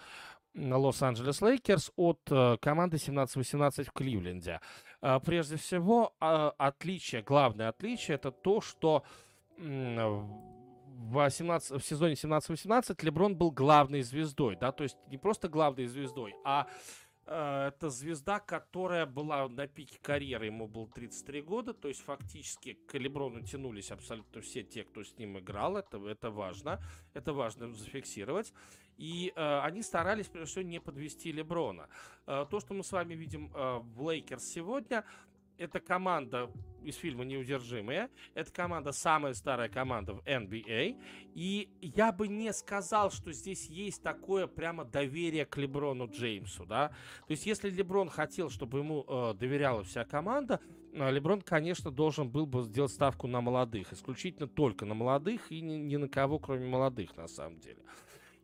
Лос-Анджелес 0.54 1.42
Лейкерс 1.42 1.92
от 1.96 2.20
команды 2.60 2.96
17-18 2.96 3.84
в 3.84 3.92
Кливленде. 3.92 4.60
А, 5.02 5.18
прежде 5.20 5.56
всего, 5.56 6.14
а, 6.20 6.54
отличие, 6.58 7.22
главное 7.22 7.68
отличие, 7.68 8.16
это 8.16 8.30
то, 8.30 8.60
что 8.60 9.04
в, 9.56 11.30
17, 11.30 11.82
в 11.82 11.86
сезоне 11.86 12.14
17-18 12.14 13.04
Леброн 13.04 13.36
был 13.36 13.50
главной 13.50 14.02
звездой, 14.02 14.56
да, 14.56 14.72
то 14.72 14.84
есть 14.84 14.96
не 15.08 15.18
просто 15.18 15.48
главной 15.48 15.86
звездой, 15.86 16.34
а 16.44 16.66
э, 17.26 17.68
это 17.68 17.90
звезда, 17.90 18.40
которая 18.40 19.04
была 19.04 19.48
на 19.48 19.66
пике 19.66 19.98
карьеры, 20.00 20.46
ему 20.46 20.66
было 20.66 20.88
33 20.88 21.42
года, 21.42 21.74
то 21.74 21.88
есть 21.88 22.00
фактически 22.00 22.74
к 22.86 22.94
Леброну 22.94 23.42
тянулись 23.42 23.90
абсолютно 23.90 24.40
все 24.40 24.62
те, 24.62 24.84
кто 24.84 25.04
с 25.04 25.18
ним 25.18 25.38
играл, 25.38 25.76
это, 25.76 25.98
это 26.06 26.30
важно, 26.30 26.80
это 27.12 27.32
важно 27.32 27.72
зафиксировать. 27.74 28.52
И 29.00 29.32
э, 29.34 29.60
они 29.60 29.82
старались, 29.82 30.26
прежде 30.26 30.50
всего, 30.50 30.62
не 30.62 30.78
подвести 30.78 31.32
Леброна. 31.32 31.88
Э, 32.26 32.44
то, 32.50 32.60
что 32.60 32.74
мы 32.74 32.84
с 32.84 32.92
вами 32.92 33.14
видим 33.14 33.50
э, 33.54 33.78
в 33.78 34.10
Лейкерс 34.10 34.44
сегодня, 34.44 35.04
это 35.56 35.80
команда 35.80 36.50
из 36.84 36.96
фильма 36.96 37.24
«Неудержимые». 37.24 38.10
Это 38.34 38.52
команда, 38.52 38.92
самая 38.92 39.32
старая 39.32 39.70
команда 39.70 40.12
в 40.12 40.20
NBA. 40.26 41.00
И 41.34 41.70
я 41.80 42.12
бы 42.12 42.28
не 42.28 42.52
сказал, 42.52 43.10
что 43.10 43.32
здесь 43.32 43.70
есть 43.70 44.02
такое 44.02 44.46
прямо 44.46 44.84
доверие 44.84 45.46
к 45.46 45.56
Леброну 45.56 46.06
Джеймсу, 46.06 46.66
да. 46.66 46.88
То 47.26 47.30
есть, 47.30 47.46
если 47.46 47.70
Леброн 47.70 48.10
хотел, 48.10 48.50
чтобы 48.50 48.80
ему 48.80 49.06
э, 49.08 49.34
доверяла 49.34 49.82
вся 49.82 50.04
команда, 50.04 50.60
э, 50.92 51.10
Леброн, 51.10 51.40
конечно, 51.40 51.90
должен 51.90 52.28
был 52.28 52.44
бы 52.44 52.64
сделать 52.64 52.92
ставку 52.92 53.26
на 53.26 53.40
молодых. 53.40 53.94
Исключительно 53.94 54.46
только 54.46 54.84
на 54.84 54.92
молодых 54.92 55.50
и 55.50 55.62
ни, 55.62 55.76
ни 55.76 55.96
на 55.96 56.08
кого, 56.08 56.38
кроме 56.38 56.66
молодых, 56.66 57.16
на 57.16 57.28
самом 57.28 57.60
деле. 57.60 57.80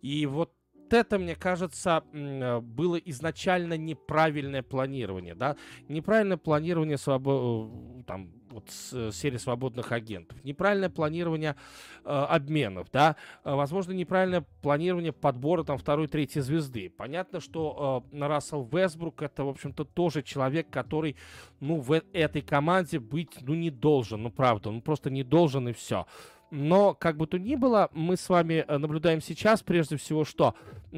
И 0.02 0.26
вот 0.26 0.52
это, 0.92 1.18
мне 1.18 1.34
кажется, 1.34 2.04
э, 2.12 2.60
было 2.60 2.96
изначально 2.96 3.76
неправильное 3.76 4.62
планирование, 4.62 5.34
да, 5.34 5.56
неправильное 5.88 6.36
планирование 6.36 6.98
свобо... 6.98 7.70
Э, 7.98 8.02
там, 8.04 8.30
вот 8.50 8.70
с, 8.70 9.12
серии 9.12 9.36
свободных 9.36 9.92
агентов, 9.92 10.42
неправильное 10.44 10.88
планирование 10.88 11.56
э, 12.04 12.08
обменов, 12.08 12.88
да, 12.92 13.16
возможно, 13.44 13.92
неправильное 13.92 14.46
планирование 14.62 15.12
подбора 15.12 15.64
там 15.64 15.76
второй, 15.76 16.06
третьей 16.06 16.42
звезды. 16.42 16.88
Понятно, 16.88 17.40
что 17.40 18.04
э, 18.12 18.18
Рассел 18.26 18.64
Вестбрук 18.64 19.22
это, 19.22 19.44
в 19.44 19.48
общем-то, 19.48 19.84
тоже 19.84 20.22
человек, 20.22 20.70
который, 20.70 21.16
ну, 21.60 21.80
в 21.80 22.00
этой 22.12 22.40
команде 22.40 22.98
быть, 22.98 23.36
ну, 23.42 23.54
не 23.54 23.70
должен, 23.70 24.22
ну, 24.22 24.30
правда, 24.30 24.70
он 24.70 24.80
просто 24.80 25.10
не 25.10 25.24
должен 25.24 25.68
и 25.68 25.72
все. 25.72 26.06
Но, 26.50 26.94
как 26.94 27.16
бы 27.16 27.26
то 27.26 27.38
ни 27.38 27.56
было, 27.56 27.90
мы 27.92 28.16
с 28.16 28.28
вами 28.28 28.64
э, 28.66 28.78
наблюдаем 28.78 29.20
сейчас, 29.20 29.62
прежде 29.62 29.96
всего, 29.96 30.24
что, 30.24 30.54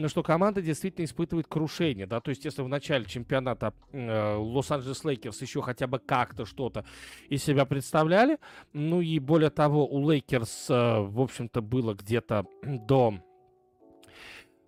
что 0.06 0.22
команда 0.22 0.60
действительно 0.60 1.04
испытывает 1.04 1.46
крушение. 1.46 2.06
Да? 2.06 2.20
То 2.20 2.30
есть, 2.30 2.44
если 2.44 2.62
в 2.62 2.68
начале 2.68 3.06
чемпионата 3.06 3.72
э, 3.92 4.36
Лос-Анджелес 4.36 5.04
Лейкерс 5.04 5.40
еще 5.40 5.62
хотя 5.62 5.86
бы 5.86 5.98
как-то 5.98 6.44
что-то 6.44 6.84
из 7.28 7.42
себя 7.42 7.64
представляли, 7.64 8.38
ну 8.72 9.00
и 9.00 9.18
более 9.18 9.50
того, 9.50 9.86
у 9.86 10.10
Лейкерс, 10.10 10.66
э, 10.70 11.00
в 11.00 11.20
общем-то, 11.20 11.62
было 11.62 11.94
где-то 11.94 12.46
до 12.62 13.14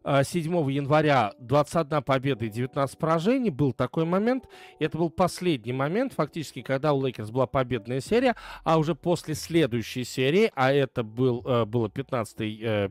7 0.05 0.57
а, 0.57 0.71
января 0.71 1.35
21 1.39 2.03
победа 2.03 2.47
и 2.47 2.49
19 2.49 2.99
поражений. 2.99 3.51
Был 3.51 3.73
такой 3.73 4.05
момент. 4.05 4.45
Это 4.79 4.97
был 4.97 5.11
последний 5.11 5.73
момент, 5.73 6.15
фактически, 6.15 6.63
когда 6.63 6.93
у 6.93 7.05
Лейкерс 7.05 7.31
была 7.31 7.47
победная 7.47 8.01
серия, 8.01 8.35
а 8.65 8.79
уже 8.79 8.95
после 8.95 9.35
следующей 9.35 10.05
серии, 10.05 10.51
а 10.55 10.73
это 10.73 11.03
был, 11.03 11.43
э, 11.47 11.65
было 11.67 11.91
15, 11.91 12.37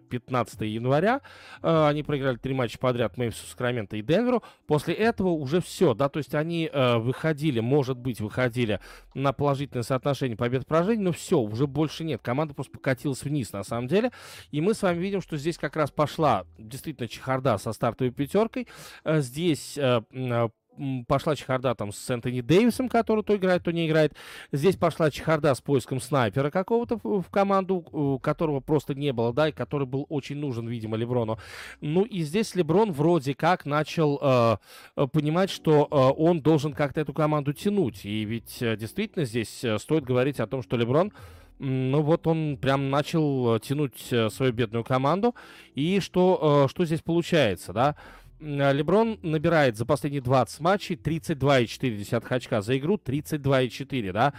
15 0.10 0.62
э, 0.62 0.68
января, 0.68 1.22
э, 1.62 1.88
они 1.88 2.04
проиграли 2.04 2.38
три 2.38 2.54
матча 2.54 2.78
подряд 2.78 3.18
Мэйвсу, 3.18 3.46
Сакраменто 3.48 3.98
и 3.98 4.01
Денверу. 4.01 4.44
После 4.68 4.94
этого 4.94 5.30
уже 5.30 5.62
все, 5.62 5.94
да, 5.94 6.10
то 6.10 6.20
есть 6.20 6.36
они 6.36 6.70
выходили, 6.74 7.60
может 7.60 7.98
быть, 7.98 8.22
выходили 8.22 8.80
на 9.13 9.34
положительное 9.34 9.84
соотношение 9.84 10.38
побед-поражений, 10.38 11.04
но 11.04 11.12
все, 11.12 11.39
уже 11.39 11.68
больше 11.68 12.04
нет. 12.04 12.22
Команда 12.22 12.54
просто 12.54 12.74
покатилась 12.74 13.24
вниз, 13.24 13.51
на 13.51 13.63
самом 13.63 13.88
деле. 13.88 14.12
И 14.51 14.62
мы 14.62 14.74
с 14.74 14.82
вами 14.82 15.00
видим, 15.00 15.22
что 15.22 15.38
здесь 15.38 15.58
как 15.58 15.75
раз 15.75 15.92
пошла 15.92 16.46
действительно 16.58 16.99
действительно 17.00 17.08
чехарда 17.08 17.58
со 17.58 17.74
стартовой 17.74 18.12
пятеркой. 18.12 18.68
Э, 19.03 19.22
здесь 19.22 19.77
э, 19.77 20.01
э, 20.12 20.50
пошла 21.08 21.36
чехарда 21.36 21.75
там 21.75 21.91
с 21.91 22.10
Энтони 22.10 22.41
Дэвисом, 22.41 22.88
который 22.88 23.24
то 23.24 23.36
играет, 23.36 23.63
то 23.63 23.72
не 23.72 23.88
играет. 23.88 24.13
Здесь 24.53 24.77
пошла 24.77 25.12
чехарда 25.12 25.53
с 25.53 25.62
поиском 25.62 26.00
снайпера 26.00 26.50
какого-то 26.50 27.00
в 27.03 27.29
команду, 27.29 28.20
которого 28.24 28.62
просто 28.62 28.96
не 28.96 29.12
было, 29.12 29.34
да, 29.34 29.50
и 29.50 29.51
который 29.51 29.86
был 29.86 30.06
очень 30.10 30.38
нужен, 30.38 30.68
видимо, 30.68 30.96
Леброну. 30.96 31.38
Ну 31.82 32.03
и 32.03 32.22
здесь 32.22 32.56
Леброн 32.56 32.94
вроде 32.94 33.34
как 33.34 33.65
начал 33.65 34.20
э, 34.22 35.08
понимать, 35.12 35.50
что 35.50 35.88
э, 35.91 36.22
он 36.22 36.41
должен 36.41 36.74
как-то 36.74 37.01
эту 37.01 37.13
команду 37.13 37.51
тянуть. 37.51 38.06
И 38.06 38.24
ведь 38.24 38.62
э, 38.62 38.77
действительно 38.77 39.25
здесь 39.25 39.65
стоит 39.79 40.06
говорить 40.06 40.39
о 40.39 40.48
том, 40.48 40.63
что 40.63 40.77
Леброн 40.77 41.12
ну 41.60 42.01
вот 42.01 42.25
он 42.25 42.58
прям 42.58 42.89
начал 42.89 43.56
э, 43.56 43.60
тянуть 43.60 44.08
э, 44.12 44.30
свою 44.30 44.54
бедную 44.54 44.84
команду. 44.84 45.36
И 45.75 46.00
что, 46.00 46.66
э, 46.66 46.70
что 46.70 46.86
здесь 46.86 47.01
получается, 47.01 47.74
да? 47.74 47.96
Э, 48.39 48.74
Леброн 48.74 49.19
набирает 49.22 49.77
за 49.77 49.86
последние 49.86 50.22
20 50.22 50.60
матчей 50.60 50.96
32,4 50.96 52.24
очка 52.29 52.62
за 52.62 52.77
игру, 52.77 52.96
32,4, 52.96 54.12
да. 54.12 54.34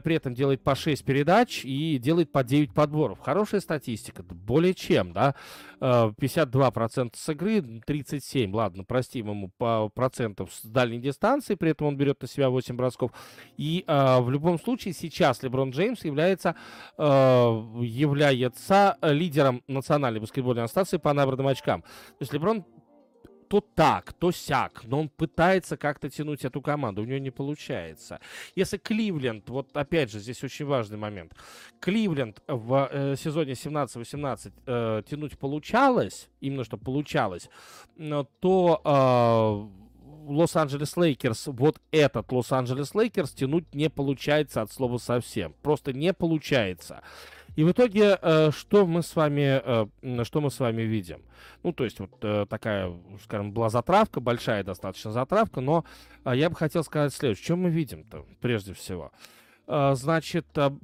При 0.00 0.14
этом 0.14 0.34
делает 0.34 0.62
по 0.62 0.74
6 0.74 1.04
передач 1.04 1.64
и 1.64 1.98
делает 1.98 2.32
по 2.32 2.44
9 2.44 2.72
подборов. 2.72 3.18
Хорошая 3.20 3.60
статистика, 3.60 4.22
более 4.22 4.74
чем, 4.74 5.12
да. 5.12 5.34
52% 5.80 7.06
э, 7.06 7.10
с 7.14 7.28
игры, 7.30 7.62
37, 7.86 8.54
ладно, 8.54 8.84
простим 8.84 9.30
ему 9.30 9.50
по 9.56 9.88
процентов 9.88 10.52
с 10.52 10.64
дальней 10.64 10.98
дистанции, 10.98 11.54
при 11.54 11.70
этом 11.70 11.88
он 11.88 11.96
берет 11.96 12.20
на 12.20 12.28
себя 12.28 12.50
8 12.50 12.76
бросков. 12.76 13.12
И 13.56 13.84
э, 13.86 14.20
в 14.20 14.30
любом 14.30 14.58
случае 14.60 14.94
сейчас 14.94 15.42
Леброн 15.42 15.70
Джеймс 15.70 16.04
является, 16.04 16.56
э, 16.98 17.02
является 17.02 18.98
лидером 19.02 19.62
национальной 19.66 20.20
баскетбольной 20.20 20.64
ассоциации 20.64 20.98
по 20.98 21.12
набранным 21.12 21.46
очкам. 21.46 21.82
То 21.82 22.16
есть 22.20 22.32
Леброн 22.32 22.64
то 23.50 23.60
так, 23.60 24.12
то 24.12 24.30
сяк, 24.30 24.82
но 24.84 25.00
он 25.00 25.08
пытается 25.08 25.76
как-то 25.76 26.08
тянуть 26.08 26.44
эту 26.44 26.62
команду, 26.62 27.02
у 27.02 27.04
него 27.04 27.18
не 27.18 27.32
получается. 27.32 28.20
Если 28.54 28.76
Кливленд, 28.76 29.48
вот 29.48 29.76
опять 29.76 30.12
же, 30.12 30.20
здесь 30.20 30.44
очень 30.44 30.66
важный 30.66 30.98
момент, 30.98 31.34
Кливленд 31.80 32.40
в 32.46 32.88
э, 32.92 33.16
сезоне 33.16 33.54
17-18 33.54 34.52
э, 34.66 35.02
тянуть 35.10 35.36
получалось, 35.36 36.28
именно 36.40 36.62
что 36.62 36.76
получалось, 36.76 37.50
то 38.38 38.80
э, 38.84 39.80
Лос-Анджелес 40.30 40.96
Лейкерс, 40.96 41.48
вот 41.48 41.80
этот 41.90 42.30
Лос-Анджелес 42.30 42.94
Лейкерс 42.94 43.32
тянуть 43.32 43.74
не 43.74 43.90
получается 43.90 44.62
от 44.62 44.70
слова 44.70 44.98
совсем. 44.98 45.54
Просто 45.62 45.92
не 45.92 46.12
получается. 46.12 47.02
И 47.56 47.64
в 47.64 47.72
итоге, 47.72 48.18
э, 48.20 48.50
что 48.52 48.86
мы 48.86 49.02
с 49.02 49.16
вами, 49.16 49.60
э, 50.02 50.24
что 50.24 50.40
мы 50.40 50.50
с 50.50 50.60
вами 50.60 50.82
видим? 50.82 51.22
Ну, 51.62 51.72
то 51.72 51.84
есть 51.84 52.00
вот 52.00 52.12
э, 52.22 52.46
такая, 52.48 52.92
скажем, 53.24 53.52
была 53.52 53.70
затравка, 53.70 54.20
большая 54.20 54.64
достаточно 54.64 55.10
затравка, 55.10 55.60
но 55.60 55.84
я 56.24 56.48
бы 56.50 56.56
хотел 56.56 56.84
сказать 56.84 57.12
следующее. 57.12 57.44
Что 57.44 57.56
мы 57.56 57.70
видим-то, 57.70 58.24
прежде 58.40 58.74
всего? 58.74 59.12
Значит, 59.66 60.46
это 60.58 60.82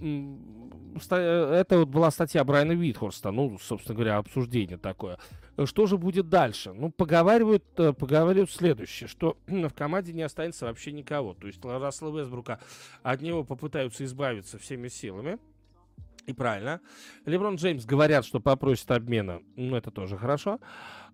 вот 1.02 1.88
была 1.88 2.10
статья 2.12 2.44
Брайана 2.44 2.70
Витхорста, 2.70 3.32
ну, 3.32 3.58
собственно 3.58 3.96
говоря, 3.96 4.18
обсуждение 4.18 4.78
такое. 4.78 5.18
Что 5.64 5.86
же 5.86 5.98
будет 5.98 6.28
дальше? 6.28 6.72
Ну, 6.72 6.92
поговаривают, 6.92 7.64
поговаривают 7.74 8.48
следующее, 8.52 9.08
что 9.08 9.38
в 9.48 9.70
команде 9.70 10.12
не 10.12 10.22
останется 10.22 10.66
вообще 10.66 10.92
никого. 10.92 11.34
То 11.34 11.48
есть 11.48 11.64
Рассела 11.64 12.16
Весбрука 12.16 12.60
от 13.02 13.22
него 13.22 13.42
попытаются 13.42 14.04
избавиться 14.04 14.56
всеми 14.56 14.86
силами. 14.86 15.38
И 16.26 16.32
правильно. 16.32 16.80
Леброн 17.24 17.54
Джеймс 17.54 17.84
говорят, 17.84 18.24
что 18.24 18.40
попросит 18.40 18.90
обмена. 18.90 19.42
Ну, 19.54 19.76
это 19.76 19.92
тоже 19.92 20.16
хорошо. 20.16 20.58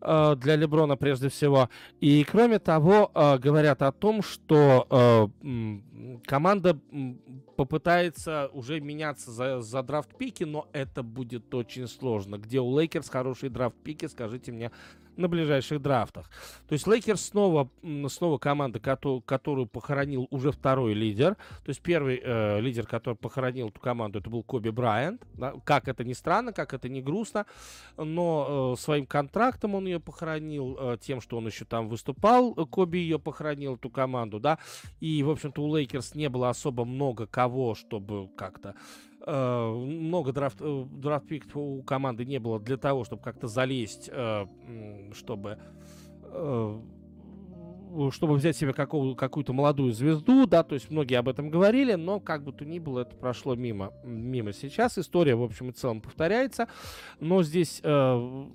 Э, 0.00 0.34
для 0.36 0.56
Леброна 0.56 0.96
прежде 0.96 1.28
всего. 1.28 1.68
И 2.00 2.24
кроме 2.24 2.58
того, 2.58 3.10
э, 3.14 3.38
говорят 3.38 3.82
о 3.82 3.92
том, 3.92 4.22
что 4.22 4.86
э, 4.90 6.20
команда 6.26 6.78
попытается 7.56 8.48
уже 8.52 8.80
меняться 8.80 9.30
за, 9.30 9.60
за 9.60 9.82
драфт-пики, 9.82 10.44
но 10.44 10.68
это 10.72 11.02
будет 11.02 11.54
очень 11.54 11.86
сложно. 11.86 12.38
Где 12.38 12.60
у 12.60 12.78
Лейкерс 12.78 13.08
хорошие 13.08 13.50
драфт-пики, 13.50 14.06
скажите 14.06 14.50
мне 14.50 14.70
на 15.16 15.28
ближайших 15.28 15.80
драфтах. 15.80 16.30
То 16.68 16.72
есть 16.72 16.86
Лейкерс 16.86 17.20
снова, 17.20 17.70
снова 18.08 18.38
команда, 18.38 18.80
которую, 18.80 19.66
похоронил 19.66 20.26
уже 20.30 20.52
второй 20.52 20.94
лидер. 20.94 21.36
То 21.64 21.68
есть 21.68 21.80
первый 21.80 22.20
э, 22.22 22.60
лидер, 22.60 22.86
который 22.86 23.14
похоронил 23.14 23.68
эту 23.68 23.80
команду, 23.80 24.18
это 24.18 24.30
был 24.30 24.42
Коби 24.42 24.70
Брайант. 24.70 25.22
Да? 25.34 25.54
Как 25.64 25.88
это 25.88 26.04
ни 26.04 26.12
странно, 26.12 26.52
как 26.52 26.74
это 26.74 26.88
не 26.88 27.02
грустно, 27.02 27.46
но 27.96 28.74
э, 28.74 28.80
своим 28.80 29.06
контрактом 29.06 29.74
он 29.74 29.86
ее 29.86 30.00
похоронил, 30.00 30.76
э, 30.78 30.98
тем, 31.00 31.20
что 31.20 31.38
он 31.38 31.46
еще 31.46 31.64
там 31.64 31.88
выступал, 31.88 32.54
Коби 32.54 32.98
ее 32.98 33.18
похоронил, 33.18 33.76
эту 33.76 33.90
команду, 33.90 34.40
да. 34.40 34.58
И, 35.00 35.22
в 35.22 35.30
общем-то, 35.30 35.62
у 35.62 35.74
Лейкерс 35.74 36.14
не 36.14 36.28
было 36.28 36.50
особо 36.50 36.84
много 36.84 37.26
кого, 37.26 37.74
чтобы 37.74 38.28
как-то 38.36 38.74
Э, 38.74 39.11
много 39.30 40.32
драфт, 40.32 40.58
э, 40.60 40.84
драфт 40.90 41.26
у 41.54 41.82
команды 41.82 42.24
не 42.24 42.38
было 42.38 42.58
для 42.58 42.76
того, 42.76 43.04
чтобы 43.04 43.22
как-то 43.22 43.46
залезть, 43.48 44.10
э, 44.12 44.46
чтобы 45.14 45.58
чтобы 48.10 48.34
взять 48.36 48.56
себе 48.56 48.72
какую-то 48.72 49.52
молодую 49.52 49.92
звезду, 49.92 50.46
да, 50.46 50.62
то 50.62 50.74
есть 50.74 50.90
многие 50.90 51.16
об 51.16 51.28
этом 51.28 51.50
говорили, 51.50 51.92
но 51.92 52.20
как 52.20 52.42
бы 52.42 52.52
то 52.52 52.64
ни 52.64 52.78
было, 52.78 53.00
это 53.00 53.14
прошло 53.14 53.54
мимо, 53.54 53.92
мимо 54.02 54.54
сейчас. 54.54 54.96
История, 54.96 55.34
в 55.34 55.42
общем 55.42 55.68
и 55.68 55.72
целом, 55.72 56.00
повторяется, 56.00 56.68
но 57.20 57.42
здесь 57.42 57.80
э, 57.82 58.46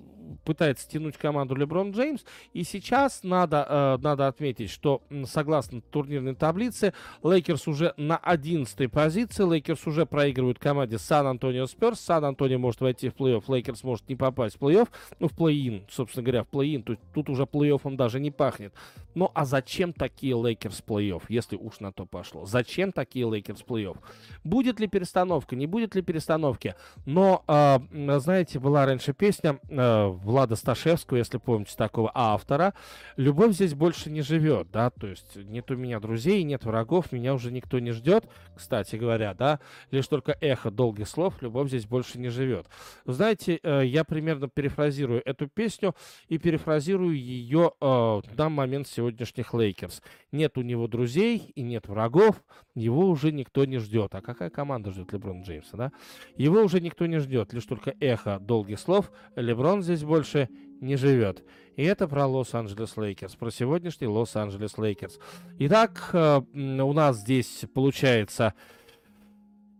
пытается 0.44 0.88
тянуть 0.88 1.16
команду 1.16 1.54
Леброн 1.54 1.92
Джеймс. 1.92 2.22
И 2.52 2.64
сейчас 2.64 3.22
надо, 3.22 3.66
э, 3.68 3.98
надо 4.02 4.26
отметить, 4.26 4.70
что 4.70 5.02
согласно 5.24 5.80
турнирной 5.80 6.34
таблице, 6.34 6.92
Лейкерс 7.22 7.68
уже 7.68 7.94
на 7.96 8.16
11 8.16 8.90
позиции. 8.90 9.42
Лейкерс 9.42 9.86
уже 9.86 10.06
проигрывают 10.06 10.58
команде 10.58 10.98
Сан-Антонио 10.98 11.66
Сперс. 11.66 12.00
Сан-Антонио 12.00 12.58
может 12.58 12.80
войти 12.80 13.08
в 13.08 13.14
плей-офф, 13.14 13.44
Лейкерс 13.48 13.82
может 13.82 14.08
не 14.08 14.16
попасть 14.16 14.56
в 14.56 14.60
плей-офф. 14.60 14.88
Ну, 15.18 15.28
в 15.28 15.32
плей-ин, 15.32 15.84
собственно 15.90 16.24
говоря, 16.24 16.44
в 16.44 16.48
плей-ин. 16.48 16.82
Тут, 16.82 16.98
тут 17.14 17.28
уже 17.30 17.44
плей-оффом 17.44 17.96
даже 17.96 18.20
не 18.20 18.30
пахнет. 18.30 18.72
Ну, 19.14 19.30
а 19.34 19.44
зачем 19.44 19.92
такие 19.92 20.34
Лейкерс 20.34 20.82
плей-офф, 20.86 21.22
если 21.28 21.56
уж 21.56 21.80
на 21.80 21.92
то 21.92 22.06
пошло? 22.06 22.46
Зачем 22.46 22.92
такие 22.92 23.26
Лейкерс 23.26 23.64
плей-офф? 23.66 23.98
Будет 24.44 24.80
ли 24.80 24.86
перестановка, 24.86 25.56
не 25.56 25.66
будет 25.66 25.94
ли 25.94 26.02
перестановки? 26.02 26.74
Но, 27.04 27.42
э, 27.48 27.78
знаете, 28.18 28.58
была 28.58 28.86
раньше 28.86 29.12
песня 29.12 29.58
э, 29.68 30.17
Влада 30.22 30.56
Сташевского, 30.56 31.18
если 31.18 31.38
помните 31.38 31.74
такого 31.76 32.10
автора. 32.14 32.74
«Любовь 33.16 33.54
здесь 33.54 33.74
больше 33.74 34.10
не 34.10 34.22
живет», 34.22 34.70
да, 34.70 34.90
то 34.90 35.06
есть 35.06 35.36
нет 35.36 35.70
у 35.70 35.76
меня 35.76 36.00
друзей, 36.00 36.42
нет 36.42 36.64
врагов, 36.64 37.12
меня 37.12 37.34
уже 37.34 37.50
никто 37.50 37.78
не 37.78 37.92
ждет, 37.92 38.24
кстати 38.56 38.96
говоря, 38.96 39.34
да, 39.34 39.60
лишь 39.90 40.06
только 40.06 40.36
эхо 40.40 40.70
долгих 40.70 41.08
слов, 41.08 41.40
любовь 41.40 41.68
здесь 41.68 41.86
больше 41.86 42.18
не 42.18 42.28
живет. 42.28 42.66
Знаете, 43.04 43.60
э, 43.62 43.82
я 43.86 44.04
примерно 44.04 44.48
перефразирую 44.48 45.22
эту 45.24 45.48
песню 45.48 45.94
и 46.28 46.38
перефразирую 46.38 47.16
ее 47.16 47.72
э, 47.80 48.20
на 48.36 48.48
момент 48.48 48.88
сегодняшних 48.88 49.54
Лейкерс. 49.54 50.02
Нет 50.32 50.58
у 50.58 50.62
него 50.62 50.88
друзей 50.88 51.52
и 51.54 51.62
нет 51.62 51.88
врагов, 51.88 52.42
его 52.74 53.08
уже 53.08 53.32
никто 53.32 53.64
не 53.64 53.78
ждет. 53.78 54.14
А 54.14 54.20
какая 54.20 54.50
команда 54.50 54.90
ждет 54.90 55.12
Леброна 55.12 55.42
Джеймса, 55.42 55.76
да? 55.76 55.92
Его 56.36 56.62
уже 56.62 56.80
никто 56.80 57.06
не 57.06 57.18
ждет, 57.18 57.52
лишь 57.52 57.64
только 57.64 57.94
эхо 58.00 58.38
долгих 58.38 58.78
слов. 58.78 59.10
Леброн 59.36 59.82
здесь 59.82 60.02
больше 60.08 60.48
не 60.80 60.96
живет. 60.96 61.44
И 61.76 61.84
это 61.84 62.08
про 62.08 62.26
Лос-Анджелес 62.26 62.96
Лейкерс, 62.96 63.36
про 63.36 63.50
сегодняшний 63.50 64.08
Лос-Анджелес 64.08 64.76
Лейкерс. 64.78 65.20
Итак, 65.60 66.10
э, 66.12 66.40
у 66.52 66.92
нас 66.92 67.18
здесь 67.18 67.64
получается 67.72 68.54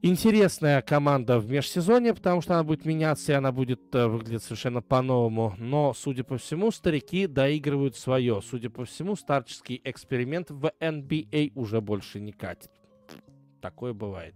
интересная 0.01 0.81
команда 0.83 1.41
в 1.41 1.51
межсезонье, 1.51 2.15
потому 2.15 2.41
что 2.41 2.55
она 2.55 2.63
будет 2.63 2.85
меняться, 2.85 3.33
и 3.33 3.35
она 3.35 3.51
будет 3.51 3.81
э, 3.95 4.07
выглядеть 4.07 4.45
совершенно 4.45 4.81
по-новому. 4.81 5.55
Но, 5.59 5.93
судя 5.93 6.23
по 6.23 6.39
всему, 6.39 6.71
старики 6.71 7.27
доигрывают 7.27 7.97
свое. 7.97 8.41
Судя 8.43 8.71
по 8.71 8.85
всему, 8.85 9.17
старческий 9.17 9.81
эксперимент 9.83 10.51
в 10.51 10.73
NBA 10.81 11.53
а 11.57 11.59
уже 11.59 11.81
больше 11.81 12.21
не 12.21 12.31
катит. 12.31 12.71
Такое 13.61 13.93
бывает. 13.93 14.35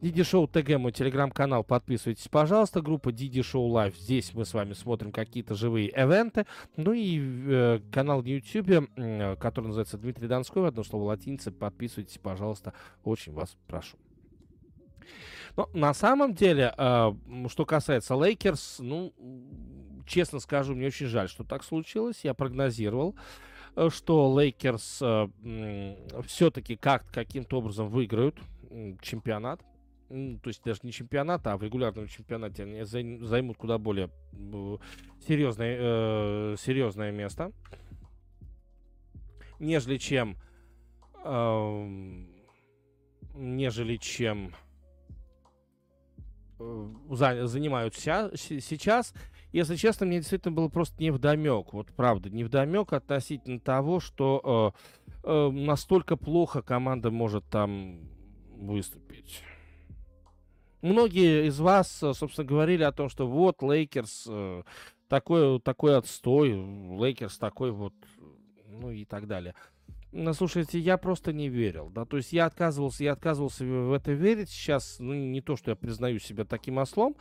Диди 0.00 0.22
Шоу 0.22 0.46
ТГ, 0.46 0.78
мой 0.78 0.92
телеграм-канал, 0.92 1.64
подписывайтесь, 1.64 2.28
пожалуйста. 2.28 2.82
Группа 2.82 3.10
Диди 3.10 3.40
Шоу 3.42 3.68
Лайв, 3.68 3.96
здесь 3.96 4.34
мы 4.34 4.44
с 4.44 4.52
вами 4.52 4.74
смотрим 4.74 5.12
какие-то 5.12 5.54
живые 5.54 5.90
эвенты. 5.94 6.46
Ну 6.76 6.92
и 6.92 7.18
э, 7.20 7.80
канал 7.90 8.22
на 8.22 8.28
YouTube, 8.28 8.88
э, 8.96 9.36
который 9.36 9.68
называется 9.68 9.96
Дмитрий 9.96 10.28
Донской, 10.28 10.68
одно 10.68 10.84
слово 10.84 11.04
латиница, 11.04 11.52
подписывайтесь, 11.52 12.18
пожалуйста, 12.18 12.74
очень 13.02 13.32
вас 13.32 13.56
прошу. 13.66 13.96
Но 15.56 15.70
на 15.72 15.94
самом 15.94 16.34
деле, 16.34 16.74
э, 16.76 17.12
что 17.48 17.64
касается 17.64 18.14
Лейкерс, 18.14 18.80
ну, 18.80 19.12
честно 20.06 20.40
скажу, 20.40 20.74
мне 20.74 20.88
очень 20.88 21.06
жаль, 21.06 21.28
что 21.28 21.44
так 21.44 21.64
случилось. 21.64 22.20
Я 22.24 22.34
прогнозировал, 22.34 23.14
э, 23.76 23.88
что 23.90 24.38
Лейкерс 24.38 24.98
э, 25.00 25.96
все-таки 26.26 26.76
как 26.76 27.06
каким-то 27.10 27.58
образом 27.58 27.88
выиграют 27.88 28.36
чемпионат 29.00 29.62
ну, 30.14 30.38
то 30.38 30.48
есть 30.48 30.62
даже 30.64 30.80
не 30.84 30.92
чемпионата, 30.92 31.52
а 31.52 31.56
в 31.56 31.62
регулярном 31.62 32.06
чемпионате 32.06 32.62
они 32.62 32.84
займут 32.84 33.56
куда 33.56 33.78
более 33.78 34.10
серьезное, 35.26 35.76
э, 35.78 36.56
серьезное 36.58 37.10
место, 37.10 37.50
нежели 39.58 39.98
чем, 39.98 40.36
э, 41.24 42.24
нежели 43.34 43.96
чем 43.96 44.54
э, 46.60 46.88
занимаются, 47.10 48.30
сейчас. 48.36 49.12
Если 49.50 49.76
честно, 49.76 50.06
мне 50.06 50.18
действительно 50.18 50.54
было 50.54 50.68
просто 50.68 51.00
невдомек. 51.02 51.72
Вот 51.72 51.88
правда, 51.92 52.30
невдомек 52.30 52.92
относительно 52.92 53.58
того, 53.58 53.98
что 53.98 54.74
э, 55.06 55.08
э, 55.24 55.50
настолько 55.50 56.16
плохо 56.16 56.62
команда 56.62 57.10
может 57.10 57.44
там 57.46 58.00
выступить. 58.56 59.42
Многие 60.84 61.46
из 61.46 61.60
вас, 61.60 62.02
э, 62.02 62.12
собственно, 62.12 62.46
говорили 62.46 62.82
о 62.82 62.92
том, 62.92 63.08
что 63.08 63.26
вот 63.26 63.62
Лейкерс 63.62 64.26
э, 64.28 64.62
такой, 65.08 65.58
такой 65.60 65.96
отстой, 65.96 66.50
Лейкерс 66.52 67.38
такой 67.38 67.70
вот, 67.70 67.94
ну 68.68 68.90
и 68.90 69.06
так 69.06 69.26
далее. 69.26 69.54
Слушайте, 70.34 70.78
я 70.78 70.98
просто 70.98 71.32
не 71.32 71.48
верил, 71.48 71.88
да, 71.88 72.04
то 72.04 72.18
есть 72.18 72.34
я 72.34 72.44
отказывался, 72.44 73.02
я 73.02 73.12
отказывался 73.12 73.64
в 73.64 73.94
это 73.94 74.12
верить. 74.12 74.50
Сейчас, 74.50 74.96
ну, 74.98 75.14
не 75.14 75.40
то, 75.40 75.56
что 75.56 75.70
я 75.70 75.74
признаю 75.74 76.18
себя 76.18 76.44
таким 76.44 76.76
ослом, 76.76 77.16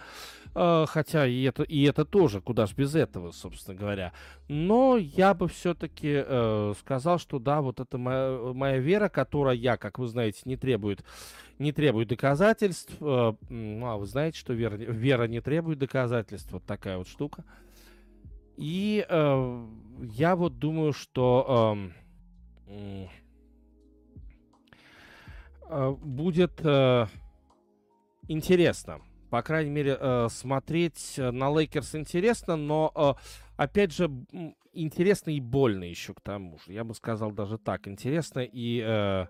э, 0.54 0.86
хотя 0.86 1.26
и 1.26 1.42
это, 1.44 1.64
и 1.64 1.84
это 1.84 2.04
тоже, 2.04 2.42
куда 2.42 2.68
ж 2.68 2.74
без 2.74 2.96
этого, 2.96 3.32
собственно 3.32 3.78
говоря. 3.78 4.12
Но 4.50 4.98
я 4.98 5.34
бы 5.34 5.48
все-таки 5.48 6.22
э, 6.28 6.74
сказал, 6.82 7.18
что 7.18 7.40
да, 7.40 7.62
вот 7.62 7.80
это 7.80 7.98
моя, 7.98 8.38
моя 8.54 8.78
вера, 8.80 9.08
которая, 9.08 9.78
как 9.78 10.00
вы 10.00 10.08
знаете, 10.08 10.42
не 10.44 10.58
требует, 10.58 11.06
не 11.64 11.72
требует 11.72 12.10
доказательств. 12.10 12.96
Э, 13.02 13.34
ну, 13.50 13.86
а 13.88 13.98
вы 13.98 14.06
знаете, 14.06 14.38
что 14.38 14.54
вера, 14.54 14.76
вера 14.76 15.28
не 15.28 15.42
требует 15.42 15.80
доказательств, 15.80 16.52
вот 16.52 16.66
такая 16.66 16.98
вот 16.98 17.08
штука. 17.08 17.44
И 18.58 19.06
э, 19.08 19.66
я 20.02 20.36
вот 20.36 20.60
думаю, 20.60 20.94
что... 20.94 21.78
Э, 22.68 23.08
Э, 25.74 25.96
будет 26.00 26.62
э, 26.64 27.08
интересно. 28.28 29.02
По 29.32 29.42
крайней 29.42 29.72
мере, 29.72 29.98
э, 30.00 30.28
смотреть 30.30 31.16
на 31.18 31.50
Лейкерс 31.50 31.96
интересно, 31.96 32.56
но, 32.56 33.18
опять 33.58 33.92
же, 33.92 34.12
интересно 34.74 35.32
и 35.32 35.40
больно 35.40 35.86
еще 35.86 36.14
к 36.14 36.22
тому 36.22 36.60
же. 36.60 36.74
Я 36.74 36.84
бы 36.84 36.94
сказал 36.94 37.32
даже 37.32 37.58
так. 37.58 37.88
Интересно 37.88 38.42
и, 38.42 39.26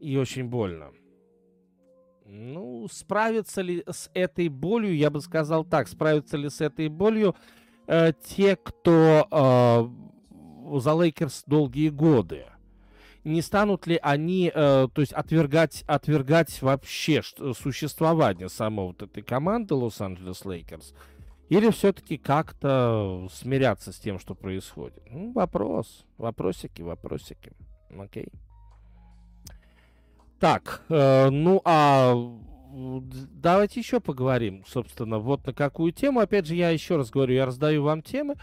и 0.00 0.16
очень 0.16 0.48
больно. 0.48 0.90
Ну, 2.28 2.88
справятся 2.90 3.62
ли 3.62 3.84
с 3.88 4.10
этой 4.12 4.48
болью, 4.48 4.96
я 4.96 5.10
бы 5.10 5.20
сказал 5.20 5.64
так, 5.64 5.88
справятся 5.88 6.36
ли 6.36 6.50
с 6.50 6.60
этой 6.60 6.88
болью 6.88 7.36
э, 7.86 8.12
те, 8.26 8.56
кто 8.56 9.28
э, 9.30 10.80
за 10.80 10.94
Лейкерс 10.94 11.44
долгие 11.46 11.88
годы 11.90 12.46
не 13.26 13.42
станут 13.42 13.88
ли 13.88 13.98
они, 14.02 14.52
э, 14.54 14.88
то 14.92 15.00
есть 15.00 15.12
отвергать, 15.12 15.82
отвергать 15.88 16.62
вообще 16.62 17.22
существование 17.22 18.48
самой 18.48 18.86
вот 18.86 19.02
этой 19.02 19.22
команды 19.22 19.74
Лос-Анджелес 19.74 20.44
Лейкерс? 20.44 20.94
Или 21.48 21.70
все-таки 21.70 22.18
как-то 22.18 23.28
смиряться 23.32 23.92
с 23.92 23.98
тем, 23.98 24.18
что 24.18 24.34
происходит? 24.34 25.02
Ну, 25.10 25.32
вопрос. 25.32 26.04
Вопросики, 26.18 26.82
вопросики. 26.82 27.52
Окей. 27.96 28.28
Так, 30.38 30.82
э, 30.88 31.30
ну 31.30 31.62
а 31.64 32.14
давайте 32.76 33.80
еще 33.80 34.00
поговорим, 34.00 34.64
собственно, 34.68 35.18
вот 35.18 35.46
на 35.46 35.54
какую 35.54 35.92
тему. 35.92 36.20
Опять 36.20 36.46
же, 36.46 36.54
я 36.54 36.70
еще 36.70 36.96
раз 36.96 37.10
говорю, 37.10 37.34
я 37.34 37.46
раздаю 37.46 37.82
вам 37.82 38.02
темы, 38.02 38.34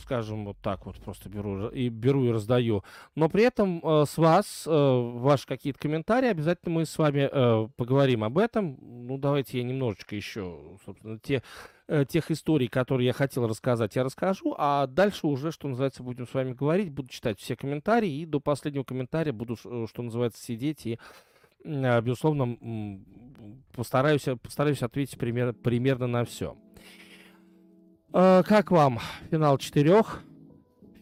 скажем, 0.00 0.46
вот 0.46 0.56
так 0.60 0.84
вот 0.86 0.96
просто 0.96 1.28
беру 1.28 1.68
и 1.68 1.88
беру 1.88 2.24
и 2.24 2.30
раздаю. 2.30 2.82
Но 3.14 3.28
при 3.28 3.44
этом 3.44 3.80
э, 3.82 4.04
с 4.06 4.18
вас, 4.18 4.64
э, 4.66 4.70
ваши 4.70 5.46
какие-то 5.46 5.78
комментарии, 5.78 6.28
обязательно 6.28 6.74
мы 6.74 6.86
с 6.86 6.98
вами 6.98 7.28
э, 7.30 7.68
поговорим 7.76 8.24
об 8.24 8.38
этом. 8.38 8.78
Ну, 8.80 9.16
давайте 9.16 9.58
я 9.58 9.64
немножечко 9.64 10.16
еще, 10.16 10.58
собственно, 10.84 11.20
те, 11.20 11.44
э, 11.86 12.04
тех 12.08 12.32
историй, 12.32 12.66
которые 12.66 13.06
я 13.06 13.12
хотел 13.12 13.46
рассказать, 13.46 13.94
я 13.94 14.02
расскажу, 14.02 14.56
а 14.58 14.88
дальше 14.88 15.28
уже, 15.28 15.52
что 15.52 15.68
называется, 15.68 16.02
будем 16.02 16.26
с 16.26 16.34
вами 16.34 16.52
говорить, 16.52 16.90
буду 16.90 17.08
читать 17.08 17.38
все 17.38 17.54
комментарии, 17.54 18.10
и 18.10 18.26
до 18.26 18.40
последнего 18.40 18.82
комментария 18.82 19.32
буду, 19.32 19.56
э, 19.64 19.86
что 19.88 20.02
называется, 20.02 20.42
сидеть 20.42 20.84
и 20.84 20.98
безусловно, 21.64 22.56
постараюсь, 23.74 24.26
постараюсь 24.40 24.82
ответить 24.82 25.18
пример, 25.18 25.52
примерно 25.52 26.06
на 26.06 26.24
все. 26.24 26.56
А, 28.12 28.42
как 28.42 28.70
вам 28.70 28.98
финал 29.30 29.58
четырех? 29.58 30.22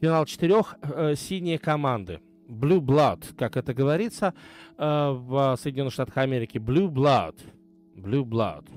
Финал 0.00 0.26
четырех 0.26 0.76
э, 0.82 1.14
синие 1.16 1.58
команды. 1.58 2.20
Blue 2.48 2.80
Blood, 2.80 3.34
как 3.36 3.56
это 3.56 3.74
говорится 3.74 4.34
э, 4.76 5.10
в 5.10 5.56
Соединенных 5.60 5.92
Штатах 5.92 6.16
Америки. 6.18 6.58
Blue 6.58 6.88
Blood. 6.88 7.38
Blue 7.96 8.24
Blood. 8.24 8.68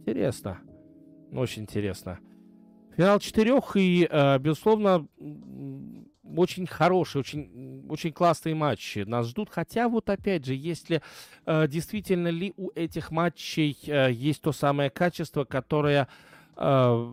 Интересно. 0.00 0.58
Очень 1.32 1.62
интересно. 1.62 2.18
Финал 2.96 3.20
четырех 3.20 3.76
и, 3.76 4.06
э, 4.10 4.38
безусловно, 4.38 5.06
очень 6.36 6.66
хорошие, 6.66 7.20
очень, 7.20 7.86
очень 7.88 8.12
классные 8.12 8.54
матчи 8.54 9.00
нас 9.00 9.28
ждут. 9.28 9.48
Хотя 9.50 9.88
вот 9.88 10.10
опять 10.10 10.44
же, 10.44 10.54
если 10.54 11.02
э, 11.46 11.68
действительно 11.68 12.28
ли 12.28 12.52
у 12.56 12.70
этих 12.74 13.10
матчей 13.10 13.78
э, 13.86 14.12
есть 14.12 14.42
то 14.42 14.52
самое 14.52 14.90
качество, 14.90 15.44
которое 15.44 16.08
э, 16.56 17.12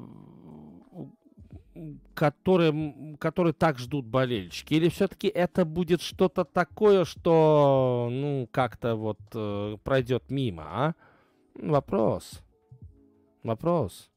которые, 2.14 3.18
которые 3.20 3.54
так 3.54 3.78
ждут 3.80 4.06
болельщики? 4.06 4.74
Или 4.74 4.90
все-таки 4.90 5.28
это 5.28 5.66
будет 5.66 6.02
что-то 6.02 6.44
такое, 6.44 7.06
что, 7.06 8.10
ну, 8.12 8.48
как-то 8.52 8.96
вот 8.96 9.20
э, 9.34 9.78
пройдет 9.84 10.30
мимо, 10.30 10.64
а? 10.64 10.94
Вопрос. 11.56 12.42
Вопрос. 13.44 14.10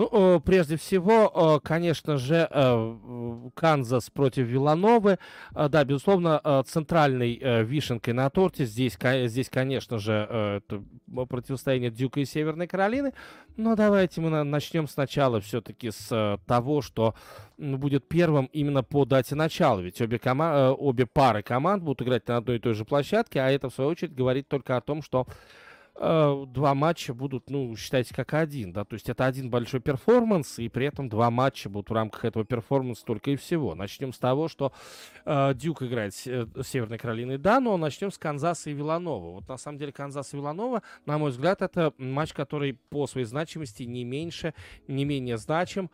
Ну, 0.00 0.08
э, 0.10 0.40
прежде 0.40 0.76
всего, 0.76 1.58
э, 1.58 1.60
конечно 1.62 2.16
же, 2.16 2.48
э, 2.50 3.50
Канзас 3.54 4.08
против 4.08 4.46
Вилановы. 4.46 5.18
Да, 5.52 5.84
безусловно, 5.84 6.64
центральной 6.66 7.64
вишенкой 7.64 8.14
на 8.14 8.30
торте 8.30 8.64
здесь, 8.64 8.96
здесь 9.26 9.50
конечно 9.50 9.98
же, 9.98 10.62
противостояние 11.28 11.90
Дюка 11.90 12.20
и 12.20 12.24
Северной 12.24 12.66
Каролины. 12.66 13.12
Но 13.56 13.76
давайте 13.76 14.22
мы 14.22 14.42
начнем 14.42 14.88
сначала 14.88 15.40
все-таки 15.40 15.90
с 15.90 16.38
того, 16.46 16.80
что 16.80 17.14
будет 17.58 18.08
первым 18.08 18.46
именно 18.46 18.82
по 18.82 19.04
дате 19.04 19.34
начала. 19.34 19.80
Ведь 19.80 20.00
обе, 20.00 20.18
кома- 20.18 20.70
обе 20.70 21.04
пары 21.04 21.42
команд 21.42 21.82
будут 21.82 22.02
играть 22.02 22.26
на 22.28 22.38
одной 22.38 22.56
и 22.56 22.60
той 22.60 22.72
же 22.72 22.84
площадке, 22.86 23.40
а 23.40 23.50
это, 23.50 23.68
в 23.68 23.74
свою 23.74 23.90
очередь, 23.90 24.14
говорит 24.14 24.48
только 24.48 24.76
о 24.76 24.80
том, 24.80 25.02
что 25.02 25.26
э, 25.26 25.32
два 25.94 26.74
матча 26.74 27.12
будут, 27.12 27.50
ну, 27.50 27.76
считайте, 27.76 28.14
как 28.14 28.32
один, 28.34 28.72
да, 28.72 28.84
то 28.84 28.94
есть 28.94 29.08
это 29.08 29.26
один 29.26 29.50
большой 29.50 29.80
перформанс, 29.80 30.58
и 30.58 30.68
при 30.68 30.86
этом 30.86 31.08
два 31.08 31.30
матча 31.30 31.68
будут 31.68 31.90
в 31.90 31.92
рамках 31.92 32.24
этого 32.24 32.44
перформанса 32.44 33.04
только 33.04 33.32
и 33.32 33.36
всего. 33.36 33.74
Начнем 33.74 34.12
с 34.12 34.18
того, 34.18 34.48
что 34.48 34.72
э, 35.24 35.52
Дюк 35.54 35.82
играет 35.82 36.14
с, 36.14 36.26
э, 36.26 36.46
Северной 36.64 36.98
Каролиной, 36.98 37.38
да, 37.38 37.60
но 37.60 37.76
начнем 37.76 38.10
с 38.10 38.18
Канзаса 38.18 38.70
и 38.70 38.72
Виланова. 38.72 39.34
Вот 39.34 39.48
на 39.48 39.58
самом 39.58 39.78
деле 39.78 39.92
Канзас 39.92 40.32
и 40.32 40.36
Виланова, 40.36 40.82
на 41.06 41.18
мой 41.18 41.30
взгляд, 41.30 41.60
это 41.60 41.92
матч, 41.98 42.32
который 42.32 42.74
по 42.88 43.06
своей 43.06 43.26
значимости 43.26 43.82
не 43.82 44.04
меньше, 44.04 44.54
не 44.88 45.04
менее 45.04 45.36
значим, 45.36 45.90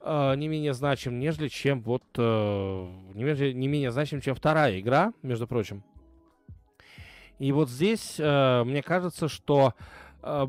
э, 0.00 0.34
не 0.36 0.48
менее 0.48 0.74
значим, 0.74 1.20
нежели 1.20 1.48
чем 1.48 1.82
вот, 1.82 2.02
э, 2.16 2.88
не, 3.14 3.22
менее, 3.22 3.54
не 3.54 3.68
менее 3.68 3.90
значим, 3.92 4.20
чем 4.20 4.34
вторая 4.34 4.80
игра, 4.80 5.12
между 5.22 5.46
прочим. 5.46 5.84
И 7.38 7.52
вот 7.52 7.68
здесь 7.68 8.16
э, 8.18 8.64
мне 8.64 8.82
кажется, 8.82 9.28
что 9.28 9.74
э, 10.22 10.46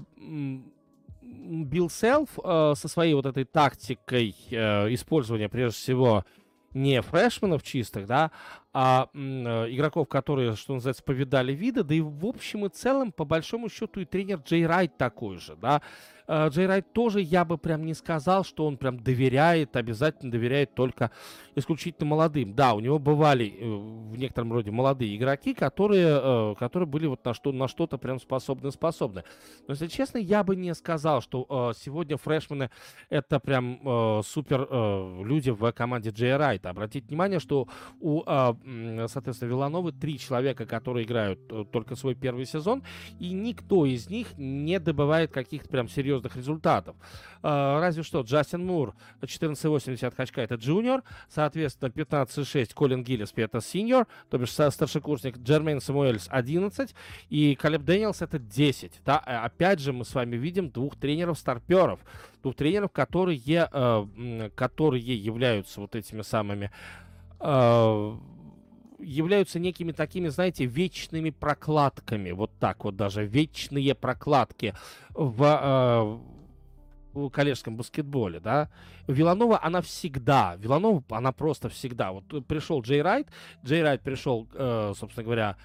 Билл 1.21 1.89
Селф 1.89 2.29
э, 2.43 2.73
со 2.75 2.87
своей 2.87 3.13
вот 3.13 3.25
этой 3.25 3.43
тактикой 3.43 4.35
э, 4.49 4.93
использования, 4.93 5.49
прежде 5.49 5.77
всего, 5.77 6.25
не 6.73 7.01
фрешменов 7.01 7.63
чистых, 7.63 8.05
да, 8.05 8.31
а 8.73 9.09
э, 9.13 9.17
игроков, 9.17 10.07
которые, 10.07 10.55
что 10.55 10.75
называется, 10.75 11.03
повидали 11.03 11.53
виды, 11.53 11.83
да 11.83 11.95
и 11.95 12.01
в 12.01 12.25
общем 12.25 12.65
и 12.65 12.69
целом, 12.69 13.11
по 13.11 13.25
большому 13.25 13.69
счету, 13.69 13.99
и 13.99 14.05
тренер 14.05 14.41
Джей 14.45 14.65
Райт 14.65 14.97
такой 14.97 15.37
же, 15.37 15.55
да, 15.55 15.81
Э, 16.27 16.49
Джей 16.49 16.67
Райт 16.67 16.93
тоже 16.93 17.21
я 17.21 17.45
бы 17.45 17.57
прям 17.57 17.85
не 17.85 17.93
сказал, 17.93 18.43
что 18.43 18.65
он 18.65 18.77
прям 18.77 18.99
доверяет, 18.99 19.75
обязательно 19.75 20.31
доверяет 20.31 20.75
только 20.75 21.11
исключительно 21.57 22.07
молодым. 22.07 22.53
Да, 22.53 22.73
у 22.73 22.79
него 22.79 22.99
бывали 22.99 23.47
э, 23.47 23.65
в 23.65 24.17
некотором 24.17 24.53
роде 24.53 24.71
молодые 24.71 25.15
игроки, 25.15 25.53
которые, 25.53 26.07
э, 26.07 26.55
которые 26.59 26.87
были 26.87 27.07
вот 27.07 27.25
на, 27.25 27.33
что, 27.33 27.51
на 27.51 27.67
что-то 27.67 27.97
прям 27.97 28.19
способны-способны. 28.19 29.23
Но, 29.67 29.73
если 29.73 29.87
честно, 29.87 30.17
я 30.19 30.43
бы 30.43 30.55
не 30.55 30.73
сказал, 30.75 31.21
что 31.21 31.73
сегодня 31.77 32.17
фрешмены 32.17 32.69
это 33.09 33.39
прям 33.39 34.23
супер 34.23 34.67
люди 35.25 35.51
в 35.51 35.71
команде 35.71 36.11
Джей 36.11 36.35
Райта. 36.35 36.69
Обратите 36.69 37.07
внимание, 37.07 37.39
что 37.39 37.67
у, 37.99 38.23
соответственно, 38.23 39.49
Вилановы 39.49 39.91
три 39.91 40.19
человека, 40.19 40.65
которые 40.65 41.05
играют 41.05 41.71
только 41.71 41.95
свой 41.95 42.15
первый 42.15 42.45
сезон, 42.45 42.83
и 43.19 43.31
никто 43.31 43.85
из 43.85 44.09
них 44.09 44.37
не 44.37 44.79
добывает 44.79 45.31
каких-то 45.31 45.69
прям 45.69 45.89
серьезных 45.89 46.35
результатов. 46.35 46.95
А, 47.43 47.79
разве 47.79 48.03
что 48.03 48.21
Джастин 48.21 48.65
Мур 48.65 48.93
14,80 49.21 50.13
очка 50.17 50.41
это 50.41 50.55
junior, 50.55 51.03
соответственно 51.29 51.89
15,6 51.89 52.73
Колин 52.73 53.03
Гиллиспи 53.03 53.41
это 53.41 53.61
senior, 53.61 54.07
то 54.29 54.37
бишь 54.37 54.51
старшекурсник 54.51 55.37
Джермейн 55.37 55.81
Самуэльс 55.81 56.27
11 56.29 56.93
и 57.29 57.55
Калеб 57.55 57.83
Дэниелс 57.83 58.21
это 58.21 58.39
10. 58.39 59.01
Да? 59.05 59.21
А, 59.25 59.45
опять 59.45 59.79
же 59.79 59.93
мы 59.93 60.05
с 60.05 60.13
вами 60.13 60.35
видим 60.35 60.69
двух 60.69 60.95
тренеров-старперов, 60.95 61.99
двух 62.41 62.55
тренеров, 62.55 62.91
которые, 62.91 63.39
э, 63.45 64.49
которые 64.55 65.01
являются 65.01 65.81
вот 65.81 65.95
этими 65.95 66.21
самыми 66.21 66.71
э, 67.39 68.17
являются 68.99 69.59
некими 69.59 69.91
такими, 69.91 70.27
знаете, 70.29 70.65
вечными 70.65 71.29
прокладками, 71.29 72.31
вот 72.31 72.51
так 72.59 72.83
вот 72.83 72.95
даже, 72.95 73.25
вечные 73.25 73.95
прокладки 73.95 74.67
э, 74.67 74.73
в 75.15 76.19
коллежском 77.29 77.75
баскетболе, 77.75 78.39
да. 78.39 78.69
Виланова, 79.07 79.59
она 79.63 79.81
всегда, 79.81 80.55
Виланова, 80.57 81.03
она 81.09 81.31
просто 81.31 81.69
всегда. 81.69 82.11
Вот 82.11 82.47
пришел 82.47 82.81
Джей 82.81 83.01
Райт, 83.01 83.27
Джей 83.65 83.83
Райт 83.83 84.01
пришел, 84.01 84.47
э, 84.53 84.93
собственно 84.95 85.23
говоря, 85.23 85.55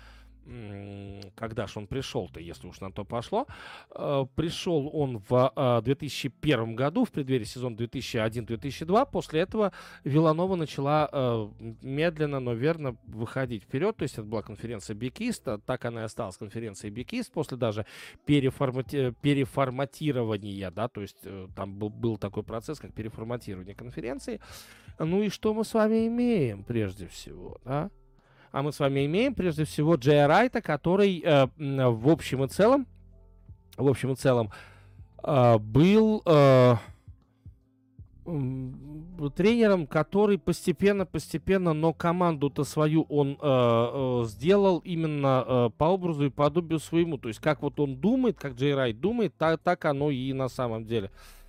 когда 1.35 1.67
же 1.67 1.79
он 1.79 1.87
пришел-то, 1.87 2.41
если 2.41 2.67
уж 2.67 2.81
на 2.81 2.91
то 2.91 3.05
пошло. 3.05 3.47
Э, 3.95 4.27
пришел 4.35 4.91
он 4.93 5.23
в 5.29 5.83
2001 5.85 6.61
э, 6.61 6.75
году, 6.75 7.05
в 7.05 7.11
преддверии 7.11 7.45
сезона 7.45 7.77
2001-2002. 7.77 9.09
После 9.11 9.41
этого 9.41 9.73
Виланова 10.05 10.57
начала 10.57 11.09
э, 11.13 11.49
медленно, 11.83 12.41
но 12.41 12.55
верно 12.55 12.97
выходить 13.07 13.63
вперед. 13.65 13.97
То 13.97 14.03
есть 14.03 14.15
это 14.15 14.25
была 14.25 14.43
конференция 14.43 14.95
Бикист, 14.95 15.47
так 15.65 15.85
она 15.85 16.03
и 16.03 16.05
осталась 16.05 16.37
конференцией 16.37 16.91
Бикист 16.91 17.33
после 17.33 17.57
даже 17.57 17.87
переформати... 18.27 19.15
переформатирования, 19.23 20.71
да, 20.71 20.89
то 20.89 21.01
есть 21.03 21.19
там 21.55 21.79
был, 21.79 21.89
был 21.89 22.17
такой 22.17 22.43
процесс, 22.43 22.79
как 22.79 22.93
переформатирование 22.93 23.75
конференции. 23.75 24.41
Ну 24.99 25.23
и 25.23 25.29
что 25.29 25.55
мы 25.55 25.65
с 25.65 25.73
вами 25.75 26.07
имеем 26.07 26.65
прежде 26.65 27.07
всего, 27.07 27.59
да? 27.65 27.91
А 28.53 28.63
мы 28.63 28.71
с 28.71 28.79
вами 28.79 29.07
имеем 29.07 29.35
прежде 29.35 29.65
всего 29.65 29.95
Джея 29.95 30.27
Райта, 30.27 30.61
который 30.61 31.23
э, 31.25 31.47
в 31.57 32.09
общем 32.09 32.45
и 32.45 32.49
целом, 32.49 32.87
в 33.79 33.89
общем 33.89 34.13
и 34.13 34.15
целом, 34.15 34.51
э, 35.25 35.59
был 35.59 36.23
э, 36.27 36.75
тренером, 39.35 39.87
который 39.87 40.37
постепенно-постепенно, 40.37 41.73
но 41.73 41.95
команду-то 41.95 42.65
свою 42.65 43.03
он 43.09 43.33
э, 43.33 43.37
э, 43.41 44.25
сделал 44.27 44.79
именно 44.85 45.45
э, 45.47 45.71
по 45.79 45.85
образу 45.85 46.27
и 46.27 46.31
подобию 46.31 46.79
своему. 46.79 47.17
То 47.17 47.29
есть 47.29 47.41
как 47.41 47.63
вот 47.63 47.81
он 47.81 47.97
думает, 47.97 48.39
как 48.39 48.53
Джей 48.53 48.75
Райт 48.75 49.01
думает, 49.01 49.35
так, 49.39 49.61
так 49.63 49.83
оно 49.87 50.11
и 50.11 50.31
на 50.35 50.49
самом 50.49 50.85
деле. 50.85 51.11
Э, 51.11 51.42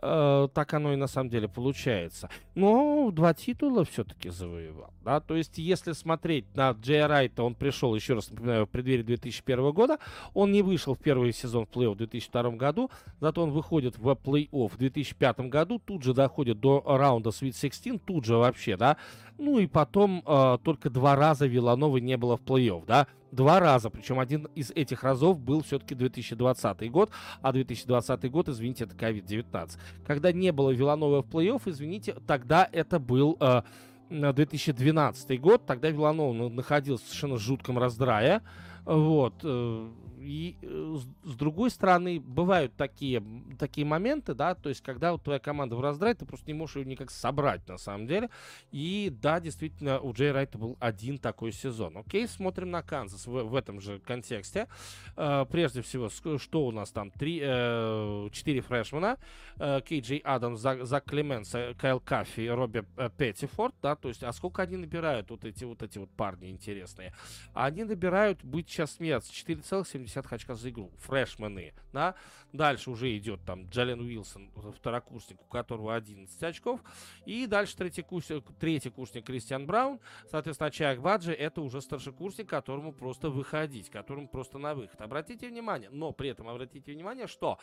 так 0.00 0.74
оно 0.74 0.92
и 0.92 0.96
на 0.96 1.06
самом 1.06 1.30
деле 1.30 1.48
получается. 1.48 2.30
Но 2.54 3.10
два 3.10 3.34
титула 3.34 3.84
все-таки 3.84 4.30
завоевал. 4.30 4.92
Да? 5.04 5.20
То 5.20 5.36
есть, 5.36 5.58
если 5.58 5.92
смотреть 5.92 6.46
на 6.54 6.70
Джей 6.72 7.04
Райта, 7.06 7.42
он 7.42 7.54
пришел, 7.54 7.94
еще 7.94 8.14
раз 8.14 8.30
напоминаю, 8.30 8.66
в 8.66 8.70
преддверии 8.70 9.02
2001 9.02 9.72
года. 9.72 9.98
Он 10.34 10.52
не 10.52 10.62
вышел 10.62 10.94
в 10.94 10.98
первый 10.98 11.32
сезон 11.32 11.66
в 11.66 11.70
плей-офф 11.70 11.94
в 11.94 11.96
2002 11.96 12.50
году, 12.52 12.90
зато 13.20 13.42
он 13.42 13.50
выходит 13.50 13.98
в 13.98 14.08
плей-офф 14.08 14.68
в 14.68 14.76
2005 14.76 15.40
году, 15.40 15.78
тут 15.78 16.02
же 16.02 16.14
доходит 16.14 16.60
до 16.60 16.82
раунда 16.86 17.30
Sweet 17.30 17.58
16, 17.60 18.04
тут 18.04 18.24
же 18.24 18.36
вообще, 18.36 18.76
да. 18.76 18.96
Ну 19.40 19.58
и 19.58 19.66
потом 19.66 20.22
э, 20.26 20.58
только 20.62 20.90
два 20.90 21.16
раза 21.16 21.46
Вилановы 21.46 22.02
не 22.02 22.18
было 22.18 22.36
в 22.36 22.42
плей-офф, 22.42 22.84
да. 22.86 23.06
Два 23.32 23.58
раза, 23.58 23.88
причем 23.88 24.18
один 24.18 24.48
из 24.54 24.70
этих 24.70 25.02
разов 25.02 25.40
был 25.40 25.62
все-таки 25.62 25.94
2020 25.94 26.90
год, 26.90 27.10
а 27.40 27.50
2020 27.50 28.30
год, 28.30 28.50
извините, 28.50 28.84
это 28.84 28.94
COVID-19. 28.94 29.78
Когда 30.06 30.30
не 30.32 30.52
было 30.52 30.70
Виланова 30.70 31.22
в 31.22 31.26
плей-офф, 31.26 31.62
извините, 31.64 32.16
тогда 32.26 32.68
это 32.70 32.98
был 32.98 33.38
э, 33.40 33.62
2012 34.10 35.40
год, 35.40 35.64
тогда 35.64 35.88
Виланова 35.88 36.50
находился 36.50 37.04
в 37.04 37.08
совершенно 37.08 37.38
жутком 37.38 37.78
раздрае, 37.78 38.42
вот, 38.84 39.34
э, 39.42 39.88
и 40.20 40.56
э, 40.62 40.96
с, 41.24 41.34
другой 41.34 41.70
стороны, 41.70 42.20
бывают 42.20 42.74
такие, 42.76 43.22
такие 43.58 43.86
моменты, 43.86 44.34
да, 44.34 44.54
то 44.54 44.68
есть, 44.68 44.82
когда 44.82 45.12
вот 45.12 45.22
твоя 45.22 45.38
команда 45.38 45.76
в 45.76 45.80
раздрае, 45.80 46.14
ты 46.14 46.26
просто 46.26 46.46
не 46.46 46.54
можешь 46.54 46.76
ее 46.76 46.84
никак 46.84 47.10
собрать, 47.10 47.66
на 47.68 47.78
самом 47.78 48.06
деле. 48.06 48.30
И 48.70 49.12
да, 49.22 49.40
действительно, 49.40 50.00
у 50.00 50.12
Джей 50.12 50.32
Райта 50.32 50.58
был 50.58 50.76
один 50.80 51.18
такой 51.18 51.52
сезон. 51.52 51.96
Окей, 51.96 52.28
смотрим 52.28 52.70
на 52.70 52.82
Канзас 52.82 53.26
в, 53.26 53.30
в 53.30 53.54
этом 53.54 53.80
же 53.80 53.98
контексте. 54.00 54.68
Э, 55.16 55.46
прежде 55.50 55.82
всего, 55.82 56.08
что 56.38 56.66
у 56.66 56.70
нас 56.70 56.90
там? 56.90 57.10
Три, 57.10 57.40
э, 57.42 58.28
четыре 58.32 58.60
фрешмена. 58.60 59.18
Э, 59.58 59.80
Кей 59.84 60.00
Джей 60.00 60.18
Адамс, 60.18 60.60
Зак, 60.60 60.86
Зак 60.86 61.04
Клеменс, 61.04 61.54
Кайл 61.78 62.00
Каффи, 62.00 62.48
Робби 62.48 62.84
э, 62.96 63.10
Петтифорд, 63.16 63.74
да, 63.82 63.96
то 63.96 64.08
есть, 64.08 64.22
а 64.22 64.32
сколько 64.32 64.62
они 64.62 64.76
набирают, 64.76 65.30
вот 65.30 65.44
эти 65.44 65.64
вот 65.64 65.82
эти 65.82 65.98
вот 65.98 66.10
парни 66.10 66.50
интересные? 66.50 67.12
Они 67.54 67.84
набирают, 67.84 68.44
быть 68.44 68.68
сейчас 68.68 68.92
смеяться, 68.92 69.32
4,7 69.32 70.06
60 70.10 70.32
очков 70.32 70.58
за 70.58 70.70
игру. 70.70 70.90
Фрешмены, 70.98 71.72
да. 71.92 72.14
Дальше 72.52 72.90
уже 72.90 73.16
идет 73.16 73.40
там 73.44 73.68
Джален 73.68 74.00
Уилсон, 74.00 74.50
второкурсник, 74.76 75.40
у 75.40 75.44
которого 75.44 75.94
11 75.94 76.42
очков. 76.42 76.80
И 77.26 77.46
дальше 77.46 77.76
третий 77.76 78.02
курсник, 78.02 78.44
третий 78.58 78.90
курсник 78.90 79.26
Кристиан 79.26 79.66
Браун. 79.66 80.00
Соответственно, 80.30 80.70
Чак 80.70 81.00
Баджи 81.00 81.32
это 81.32 81.60
уже 81.62 81.80
старшекурсник, 81.80 82.48
которому 82.48 82.92
просто 82.92 83.30
выходить, 83.30 83.88
которому 83.90 84.28
просто 84.28 84.58
на 84.58 84.74
выход. 84.74 85.00
Обратите 85.00 85.48
внимание, 85.48 85.90
но 85.90 86.12
при 86.12 86.30
этом 86.30 86.48
обратите 86.48 86.92
внимание, 86.92 87.26
что 87.26 87.58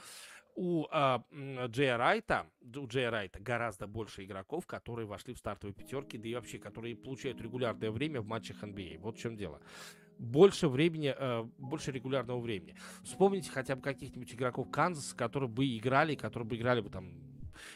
у 0.56 0.88
а, 0.90 1.24
Джея 1.68 1.98
Райта, 1.98 2.48
у 2.76 2.88
Джея 2.88 3.12
Райта 3.12 3.40
гораздо 3.40 3.86
больше 3.86 4.24
игроков, 4.24 4.66
которые 4.66 5.06
вошли 5.06 5.36
в 5.36 5.38
стартовые 5.38 5.76
пятерки, 5.76 6.18
да 6.18 6.28
и 6.28 6.34
вообще, 6.34 6.58
которые 6.58 6.96
получают 6.96 7.40
регулярное 7.40 7.92
время 7.92 8.22
в 8.22 8.26
матчах 8.26 8.64
NBA. 8.64 8.98
А. 8.98 9.00
Вот 9.02 9.18
в 9.18 9.20
чем 9.20 9.38
дело 9.38 9.62
больше 10.20 10.68
времени, 10.68 11.14
э, 11.18 11.46
больше 11.58 11.92
регулярного 11.92 12.40
времени. 12.40 12.76
Вспомните 13.04 13.52
хотя 13.52 13.76
бы 13.76 13.82
каких-нибудь 13.82 14.34
игроков 14.34 14.70
Канзаса, 14.70 15.16
которые 15.16 15.50
бы 15.50 15.66
играли, 15.78 16.16
которые 16.16 16.48
бы 16.48 16.56
играли 16.56 16.82
бы 16.82 16.90
там 16.90 17.14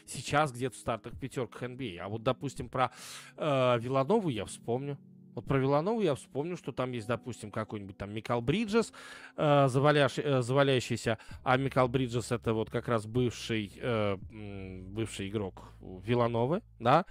сейчас 0.06 0.52
где-то 0.52 0.76
в 0.76 0.78
стартах 0.78 1.18
пятерках 1.18 1.62
NBA. 1.62 1.98
А. 1.98 2.08
вот, 2.08 2.22
допустим, 2.22 2.68
про 2.68 2.92
э, 3.36 3.78
Виланову 3.80 4.28
я 4.28 4.44
вспомню. 4.44 4.98
Вот 5.34 5.46
про 5.46 5.58
Виланову 5.58 6.00
я 6.02 6.14
вспомню, 6.14 6.56
что 6.56 6.72
там 6.72 6.92
есть, 6.92 7.06
допустим, 7.06 7.50
какой-нибудь 7.50 7.96
там 7.96 8.12
Микал 8.12 8.42
Бриджес, 8.42 8.92
э, 9.36 9.68
заваляш, 9.68 10.18
э, 10.18 10.42
заваляющийся, 10.42 11.18
а 11.42 11.56
Микал 11.56 11.88
Бриджес 11.88 12.32
это 12.32 12.52
вот 12.52 12.70
как 12.70 12.88
раз 12.88 13.06
бывший, 13.06 13.72
э, 13.76 14.16
бывший 14.16 15.28
игрок 15.28 15.72
Вилановы, 15.80 16.62
да, 16.78 17.06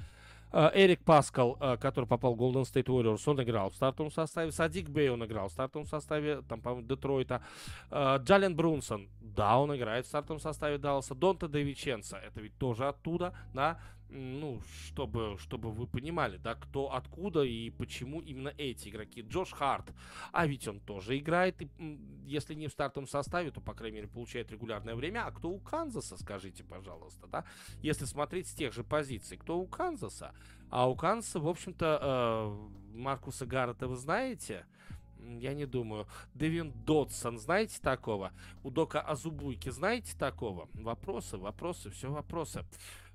Эрик 0.54 1.04
Паскал, 1.04 1.58
э, 1.60 1.78
который 1.78 2.06
попал 2.06 2.36
в 2.36 2.40
Golden 2.40 2.64
State 2.64 2.86
Warriors, 2.86 3.24
он 3.26 3.42
играл 3.42 3.70
в 3.70 3.76
стартовом 3.76 4.12
составе. 4.12 4.52
Садик 4.52 4.90
Бей, 4.90 5.10
он 5.10 5.24
играл 5.26 5.48
в 5.48 5.52
стартовом 5.52 5.88
составе, 5.88 6.42
там, 6.42 6.62
по-моему, 6.62 6.88
Детройта. 6.88 7.42
Э, 7.90 8.18
Джален 8.20 8.56
Брунсон, 8.56 9.10
да, 9.22 9.58
он 9.58 9.76
играет 9.76 10.06
в 10.06 10.10
стартовом 10.10 10.40
составе 10.40 10.78
Далласа. 10.78 11.16
Донта 11.16 11.48
Девиченца, 11.48 12.18
это 12.18 12.42
ведь 12.42 12.58
тоже 12.58 12.88
оттуда, 12.88 13.34
да 13.54 13.80
ну, 14.12 14.62
чтобы, 14.86 15.38
чтобы 15.40 15.72
вы 15.72 15.88
понимали, 15.88 16.38
да, 16.38 16.56
кто 16.56 16.94
откуда 16.94 17.44
и 17.44 17.70
почему 17.70 18.22
именно 18.22 18.54
эти 18.58 18.90
игроки. 18.90 19.22
Джош 19.22 19.54
Харт, 19.54 19.94
а 20.32 20.46
ведь 20.46 20.68
он 20.68 20.80
тоже 20.80 21.18
играет, 21.18 21.62
и, 21.62 21.70
если 22.26 22.54
не 22.54 22.68
в 22.68 22.72
стартовом 22.72 23.08
составе, 23.08 23.52
то, 23.52 23.62
по 23.62 23.74
крайней 23.74 23.98
мере, 23.98 24.08
получает 24.08 24.52
регулярное 24.52 24.96
время. 24.96 25.26
А 25.26 25.32
кто 25.32 25.50
у 25.50 25.60
Канзаса, 25.60 26.18
скажите, 26.18 26.64
пожалуйста, 26.64 27.28
да? 27.28 27.46
Если 27.82 28.06
смотреть 28.06 28.48
с 28.48 28.54
тех 28.54 28.74
же 28.74 28.84
позиций, 28.84 29.38
кто 29.38 29.58
у 29.60 29.66
Канзаса? 29.66 30.34
А 30.70 30.90
у 30.90 30.96
Канзаса, 30.96 31.40
в 31.40 31.48
общем-то, 31.48 32.00
э, 32.94 32.98
Маркуса 32.98 33.46
Гаррета 33.46 33.88
вы 33.88 33.96
знаете? 33.96 34.66
Я 35.40 35.54
не 35.54 35.66
думаю. 35.66 36.08
Дэвин 36.34 36.74
Додсон, 36.86 37.38
знаете 37.38 37.80
такого? 37.80 38.32
У 38.64 38.72
Дока 38.72 39.02
Азубуйки, 39.02 39.70
знаете 39.70 40.18
такого? 40.18 40.68
Вопросы, 40.74 41.38
вопросы, 41.38 41.92
все 41.92 42.10
вопросы. 42.10 42.66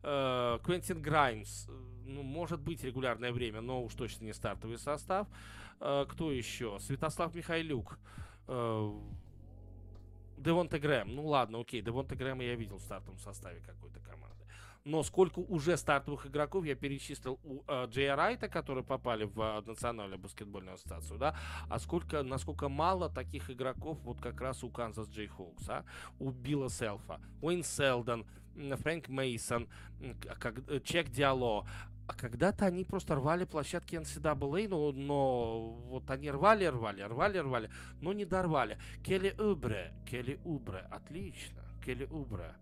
Э, 0.02 0.58
Квентин 0.62 1.02
Граймс, 1.02 1.66
э, 1.68 1.72
ну, 2.06 2.22
может 2.22 2.60
быть 2.60 2.84
регулярное 2.84 3.32
время, 3.32 3.60
но 3.60 3.82
уж 3.82 3.94
точно 3.94 4.24
не 4.24 4.32
стартовый 4.32 4.78
состав. 4.78 5.26
Э, 5.80 6.06
кто 6.08 6.30
еще? 6.32 6.78
Святослав 6.80 7.34
Михайлюк. 7.34 7.98
Девонте 10.38 10.78
Грэм. 10.78 11.14
Ну 11.14 11.26
ладно, 11.26 11.60
окей, 11.60 11.82
Девонте 11.82 12.14
Грэма 12.14 12.44
я 12.44 12.54
видел 12.54 12.76
в 12.76 12.82
стартовом 12.82 13.18
составе 13.18 13.60
какой-то 13.60 13.98
команды. 14.00 14.46
Но 14.84 15.02
сколько 15.02 15.40
уже 15.40 15.76
стартовых 15.76 16.26
игроков 16.26 16.64
я 16.64 16.76
перечислил 16.76 17.40
у 17.42 17.62
э, 17.66 17.86
Джея 17.86 18.14
Райта, 18.14 18.48
которые 18.48 18.84
попали 18.84 19.24
в 19.24 19.40
э, 19.40 19.62
Национальную 19.66 20.20
баскетбольную 20.20 20.74
ассоциацию, 20.74 21.18
да, 21.18 21.36
а 21.68 21.80
сколько, 21.80 22.22
насколько 22.22 22.68
мало 22.68 23.10
таких 23.10 23.50
игроков 23.50 23.98
вот 24.04 24.20
как 24.20 24.40
раз 24.40 24.62
у 24.62 24.70
Канзас 24.70 25.08
Джей 25.08 25.26
Хоукс, 25.26 25.68
а, 25.68 25.84
у 26.20 26.30
Билла 26.30 26.70
Селфа, 26.70 27.20
Уэйн 27.42 27.64
Селдон, 27.64 28.26
Фрэнк 28.56 29.08
Мейсон, 29.08 29.68
э, 30.00 30.80
Чек 30.84 31.10
Диало, 31.10 31.66
а 32.06 32.14
когда-то 32.14 32.66
они 32.66 32.84
просто 32.84 33.16
рвали 33.16 33.44
площадки 33.44 33.96
NCAA, 33.96 34.68
но, 34.68 34.92
но 34.92 35.70
вот 35.88 36.10
они 36.10 36.30
рвали, 36.30 36.66
рвали, 36.66 37.02
рвали, 37.02 37.38
рвали, 37.38 37.70
но 38.00 38.12
не 38.12 38.24
дорвали. 38.24 38.78
Келли 39.04 39.34
Убре, 39.38 39.92
Келли 40.08 40.38
Убре, 40.44 40.86
отлично, 40.90 41.62
Келли 41.84 42.04
Убре. 42.04 42.54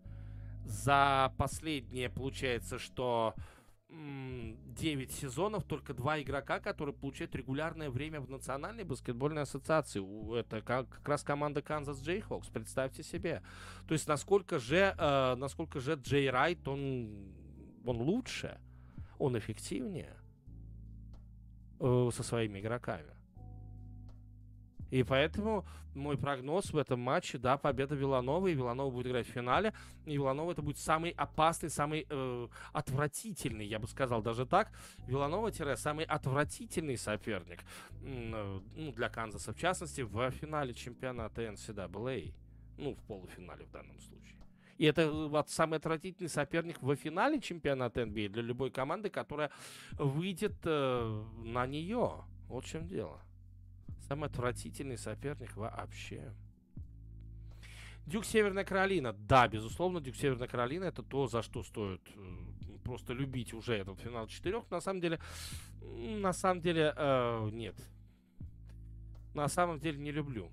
За 0.64 1.32
последние, 1.36 2.08
получается, 2.08 2.78
что 2.78 3.34
9 3.94 5.12
сезонов 5.12 5.64
только 5.64 5.94
два 5.94 6.20
игрока, 6.20 6.60
которые 6.60 6.94
получают 6.94 7.34
регулярное 7.34 7.90
время 7.90 8.20
в 8.20 8.28
Национальной 8.28 8.84
баскетбольной 8.84 9.42
ассоциации. 9.42 10.38
Это 10.38 10.60
как, 10.60 10.88
как 10.88 11.08
раз 11.08 11.22
команда 11.22 11.62
Канзас 11.62 12.02
Джейхокс, 12.02 12.48
представьте 12.48 13.02
себе. 13.02 13.42
То 13.86 13.94
есть 13.94 14.08
насколько 14.08 14.58
же, 14.58 14.94
э, 14.98 15.34
насколько 15.36 15.80
же 15.80 15.94
Джей 15.94 16.28
Райт, 16.30 16.66
он, 16.66 17.32
он 17.84 17.96
лучше, 17.96 18.58
он 19.18 19.38
эффективнее 19.38 20.16
э, 21.80 22.10
со 22.12 22.22
своими 22.22 22.60
игроками. 22.60 23.14
И 24.94 25.02
поэтому 25.02 25.64
мой 25.96 26.16
прогноз 26.16 26.72
в 26.72 26.76
этом 26.76 27.00
матче, 27.00 27.36
да, 27.36 27.56
победа 27.56 27.96
Виланова, 27.96 28.46
и 28.46 28.54
Виланова 28.54 28.92
будет 28.92 29.08
играть 29.08 29.26
в 29.26 29.30
финале, 29.30 29.72
и 30.06 30.12
Виланова 30.12 30.52
это 30.52 30.62
будет 30.62 30.78
самый 30.78 31.10
опасный, 31.10 31.68
самый 31.68 32.06
э, 32.08 32.48
отвратительный, 32.72 33.66
я 33.66 33.80
бы 33.80 33.88
сказал 33.88 34.22
даже 34.22 34.46
так, 34.46 34.70
Виланова-самый 35.08 36.04
отвратительный 36.04 36.96
соперник, 36.96 37.64
э, 38.04 38.60
ну, 38.76 38.92
для 38.92 39.08
Канзаса, 39.08 39.52
в 39.52 39.58
частности, 39.58 40.02
в 40.02 40.30
финале 40.30 40.72
чемпионата 40.72 41.42
NCAA, 41.42 42.32
ну, 42.78 42.94
в 42.94 43.02
полуфинале 43.02 43.64
в 43.64 43.72
данном 43.72 43.98
случае. 43.98 44.38
И 44.78 44.84
это 44.84 45.10
вот 45.10 45.50
самый 45.50 45.80
отвратительный 45.80 46.28
соперник 46.28 46.80
в 46.80 46.94
финале 46.94 47.40
чемпионата 47.40 48.02
NBA 48.02 48.28
для 48.28 48.42
любой 48.42 48.70
команды, 48.70 49.10
которая 49.10 49.50
выйдет 49.98 50.54
э, 50.62 51.24
на 51.38 51.66
нее. 51.66 52.24
Вот 52.46 52.64
в 52.64 52.68
чем 52.68 52.86
дело. 52.86 53.23
Самый 54.08 54.28
отвратительный 54.28 54.98
соперник 54.98 55.56
вообще. 55.56 56.32
Дюк 58.06 58.26
Северная 58.26 58.64
Каролина. 58.64 59.14
Да, 59.14 59.48
безусловно, 59.48 60.00
Дюк 60.00 60.16
Северная 60.16 60.48
Каролина 60.48 60.84
это 60.84 61.02
то, 61.02 61.26
за 61.26 61.42
что 61.42 61.62
стоит 61.62 62.02
э, 62.14 62.78
просто 62.84 63.14
любить 63.14 63.54
уже 63.54 63.74
этот 63.74 63.98
финал 64.00 64.26
четырех. 64.26 64.70
На 64.70 64.80
самом 64.80 65.00
деле, 65.00 65.20
на 65.80 66.32
самом 66.34 66.60
деле, 66.60 66.92
э, 66.94 67.48
нет. 67.52 67.76
На 69.32 69.48
самом 69.48 69.80
деле 69.80 69.98
не 69.98 70.12
люблю. 70.12 70.50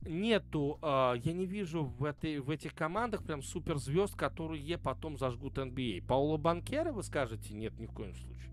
Нету, 0.00 0.78
э, 0.82 1.14
я 1.22 1.32
не 1.34 1.44
вижу 1.44 1.84
в, 1.84 2.04
этой, 2.04 2.40
в 2.40 2.48
этих 2.48 2.74
командах 2.74 3.22
прям 3.22 3.42
суперзвезд, 3.42 4.16
которые 4.16 4.78
потом 4.78 5.18
зажгут 5.18 5.58
NBA. 5.58 6.06
Пауло 6.06 6.38
Банкера, 6.38 6.90
вы 6.90 7.02
скажете? 7.02 7.52
Нет, 7.52 7.78
ни 7.78 7.86
в 7.86 7.92
коем 7.92 8.14
случае. 8.14 8.51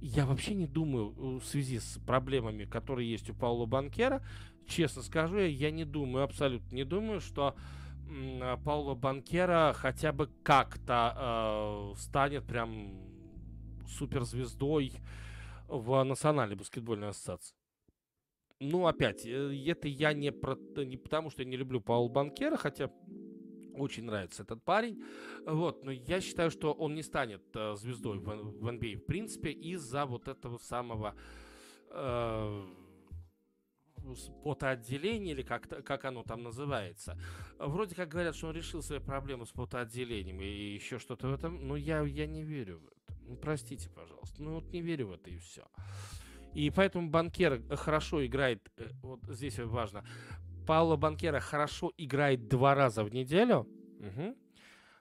Я 0.00 0.24
вообще 0.24 0.54
не 0.54 0.66
думаю 0.66 1.14
э, 1.16 1.38
в 1.40 1.44
связи 1.44 1.78
с 1.78 1.98
проблемами, 2.06 2.64
которые 2.64 3.10
есть 3.10 3.28
у 3.28 3.34
Паула 3.34 3.66
Банкера, 3.66 4.22
честно 4.66 5.02
скажу, 5.02 5.38
я 5.38 5.70
не 5.70 5.84
думаю, 5.84 6.24
абсолютно 6.24 6.74
не 6.74 6.84
думаю, 6.84 7.20
что 7.20 7.54
э, 8.08 8.56
Паула 8.64 8.94
Банкера 8.94 9.74
хотя 9.76 10.12
бы 10.12 10.30
как-то 10.42 11.92
э, 11.94 12.00
станет 12.00 12.46
прям 12.46 12.94
суперзвездой 13.88 14.94
в 15.68 16.02
Национальной 16.02 16.56
баскетбольной 16.56 17.08
ассоциации. 17.08 17.54
Ну, 18.58 18.86
опять, 18.86 19.26
э, 19.26 19.54
это 19.66 19.88
я 19.88 20.12
не, 20.14 20.32
про, 20.32 20.56
не 20.76 20.96
потому, 20.96 21.30
что 21.30 21.42
я 21.42 21.48
не 21.48 21.56
люблю 21.56 21.80
Паула 21.80 22.08
Банкера, 22.08 22.56
хотя 22.56 22.90
очень 23.80 24.04
нравится 24.04 24.42
этот 24.42 24.62
парень. 24.62 25.02
Вот, 25.46 25.84
но 25.84 25.90
я 25.90 26.20
считаю, 26.20 26.50
что 26.50 26.72
он 26.72 26.94
не 26.94 27.02
станет 27.02 27.42
э, 27.54 27.74
звездой 27.76 28.18
в, 28.18 28.24
в 28.24 28.68
NBA, 28.68 28.96
в 28.96 29.06
принципе, 29.06 29.50
из-за 29.50 30.06
вот 30.06 30.28
этого 30.28 30.58
самого 30.58 31.14
э, 31.90 32.66
потоотделения, 34.44 35.32
или 35.32 35.42
как, 35.42 35.68
как 35.84 36.04
оно 36.04 36.22
там 36.22 36.42
называется. 36.42 37.18
Вроде 37.58 37.94
как 37.94 38.08
говорят, 38.08 38.36
что 38.36 38.48
он 38.48 38.54
решил 38.54 38.82
свои 38.82 38.98
проблемы 38.98 39.46
с 39.46 39.50
потоотделением 39.50 40.40
и 40.40 40.74
еще 40.74 40.98
что-то 40.98 41.28
в 41.28 41.34
этом, 41.34 41.66
но 41.66 41.76
я, 41.76 42.02
я 42.02 42.26
не 42.26 42.42
верю 42.42 42.78
в 42.78 42.86
это. 42.86 42.96
Ну, 43.26 43.36
простите, 43.36 43.88
пожалуйста. 43.90 44.42
Ну, 44.42 44.54
вот 44.54 44.72
не 44.72 44.80
верю 44.80 45.08
в 45.08 45.12
это 45.12 45.30
и 45.30 45.38
все. 45.38 45.64
И 46.54 46.70
поэтому 46.70 47.10
банкер 47.10 47.62
хорошо 47.76 48.24
играет, 48.26 48.68
э, 48.76 48.88
вот 49.02 49.20
здесь 49.28 49.58
важно, 49.58 50.04
Пауло 50.66 50.96
Банкера 50.96 51.40
хорошо 51.40 51.92
играет 51.96 52.48
два 52.48 52.74
раза 52.74 53.04
в 53.04 53.12
неделю. 53.12 53.66
Угу. 54.00 54.36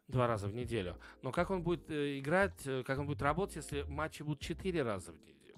Два 0.07 0.27
раза 0.27 0.47
в 0.47 0.55
неделю. 0.55 0.97
Но 1.21 1.31
как 1.31 1.51
он 1.51 1.61
будет 1.61 1.89
э, 1.91 2.19
играть, 2.19 2.65
э, 2.65 2.83
как 2.83 2.99
он 2.99 3.05
будет 3.05 3.21
работать, 3.21 3.57
если 3.57 3.83
матчи 3.83 4.23
будут 4.23 4.39
четыре 4.39 4.81
раза 4.81 5.11
в 5.11 5.15
неделю? 5.21 5.55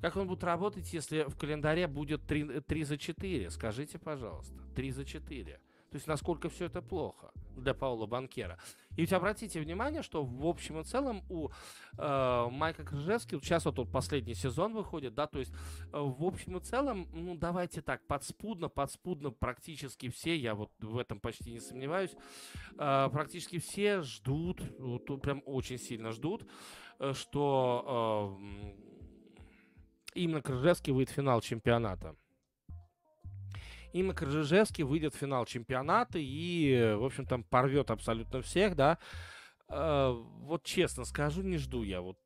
Как 0.00 0.16
он 0.16 0.26
будет 0.26 0.42
работать, 0.44 0.92
если 0.92 1.24
в 1.24 1.36
календаре 1.36 1.86
будет 1.86 2.26
три 2.26 2.60
3 2.60 2.84
за 2.84 2.98
4? 2.98 3.50
Скажите, 3.50 3.98
пожалуйста. 3.98 4.54
три 4.74 4.90
за 4.90 5.04
4. 5.04 5.60
То 5.90 5.96
есть 5.96 6.06
насколько 6.06 6.48
все 6.48 6.64
это 6.64 6.80
плохо 6.80 7.30
для 7.54 7.74
Паула 7.74 8.06
Банкера. 8.06 8.58
И 8.96 9.02
ведь 9.02 9.12
обратите 9.12 9.60
внимание, 9.60 10.02
что 10.02 10.24
в 10.24 10.46
общем 10.46 10.80
и 10.80 10.84
целом 10.84 11.24
у 11.28 11.48
э, 11.98 12.46
Майка 12.50 12.84
Крыжевски, 12.84 13.38
сейчас 13.40 13.64
вот 13.64 13.76
тут 13.76 13.90
последний 13.90 14.34
сезон 14.34 14.74
выходит, 14.74 15.14
да, 15.14 15.26
то 15.26 15.38
есть 15.38 15.52
э, 15.92 15.98
в 15.98 16.24
общем 16.24 16.58
и 16.58 16.60
целом, 16.60 17.08
ну 17.12 17.34
давайте 17.36 17.80
так, 17.80 18.06
подспудно, 18.06 18.68
подспудно 18.68 19.30
практически 19.30 20.08
все, 20.08 20.36
я 20.36 20.54
вот 20.54 20.70
в 20.80 20.98
этом 20.98 21.20
почти 21.20 21.52
не 21.52 21.60
сомневаюсь, 21.60 22.14
э, 22.78 23.08
практически 23.10 23.58
все 23.58 24.02
ждут, 24.02 24.62
вот, 24.78 25.22
прям 25.22 25.42
очень 25.46 25.78
сильно 25.78 26.12
ждут, 26.12 26.46
э, 26.98 27.12
что 27.14 28.38
э, 28.40 28.72
именно 30.14 30.42
Крыжевский 30.42 30.92
выйдет 30.92 31.12
в 31.12 31.16
финал 31.16 31.40
чемпионата. 31.40 32.14
Инна 33.92 34.14
Крыжижевский 34.14 34.84
выйдет 34.84 35.14
в 35.14 35.18
финал 35.18 35.44
чемпионата 35.44 36.18
и, 36.18 36.94
в 36.96 37.04
общем, 37.04 37.26
там 37.26 37.44
порвет 37.44 37.90
абсолютно 37.90 38.42
всех, 38.42 38.76
да. 38.76 38.98
Э, 39.68 40.12
вот 40.12 40.64
честно 40.64 41.04
скажу, 41.04 41.42
не 41.42 41.58
жду 41.58 41.82
я 41.82 42.00
вот 42.00 42.18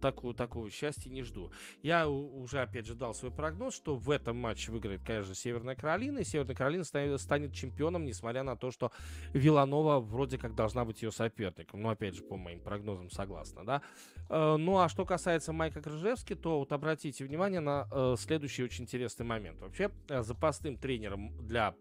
такого, 0.00 0.34
такого 0.34 0.70
счастья 0.70 1.10
не 1.10 1.22
жду. 1.22 1.52
Я 1.82 2.08
уже, 2.08 2.60
опять 2.60 2.86
же, 2.86 2.94
дал 2.94 3.14
свой 3.14 3.30
прогноз, 3.30 3.74
что 3.74 3.96
в 3.96 4.10
этом 4.10 4.36
матче 4.36 4.72
выиграет, 4.72 5.02
конечно, 5.04 5.34
Северная 5.34 5.74
Каролина, 5.74 6.18
и 6.18 6.24
Северная 6.24 6.54
Каролина 6.54 6.84
станет, 6.84 7.20
станет 7.20 7.54
чемпионом, 7.54 8.04
несмотря 8.04 8.42
на 8.42 8.56
то, 8.56 8.70
что 8.70 8.92
Виланова 9.32 10.00
вроде 10.00 10.38
как 10.38 10.54
должна 10.54 10.84
быть 10.84 11.02
ее 11.02 11.12
соперником. 11.12 11.82
Ну, 11.82 11.90
опять 11.90 12.14
же, 12.14 12.22
по 12.22 12.36
моим 12.36 12.60
прогнозам 12.60 13.10
согласна, 13.10 13.64
да. 13.64 13.82
Э, 14.28 14.56
ну, 14.56 14.78
а 14.78 14.88
что 14.88 15.04
касается 15.04 15.52
Майка 15.52 15.80
Крыжевски, 15.80 16.34
то 16.34 16.58
вот 16.58 16.72
обратите 16.72 17.24
внимание 17.24 17.60
на 17.60 17.88
э, 17.90 18.16
следующий 18.18 18.64
очень 18.64 18.84
интересный 18.84 19.24
момент. 19.26 19.60
Вообще, 19.60 19.90
запасным 20.08 20.76
тренером 20.76 21.46
для 21.46 21.74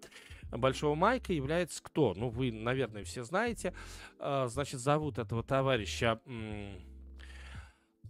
Большого 0.51 0.95
Майка 0.95 1.33
является 1.33 1.83
кто? 1.83 2.13
Ну, 2.15 2.29
вы, 2.29 2.51
наверное, 2.51 3.03
все 3.03 3.23
знаете. 3.23 3.73
Значит, 4.19 4.79
зовут 4.79 5.17
этого 5.17 5.43
товарища... 5.43 6.21
Э, 6.25 6.77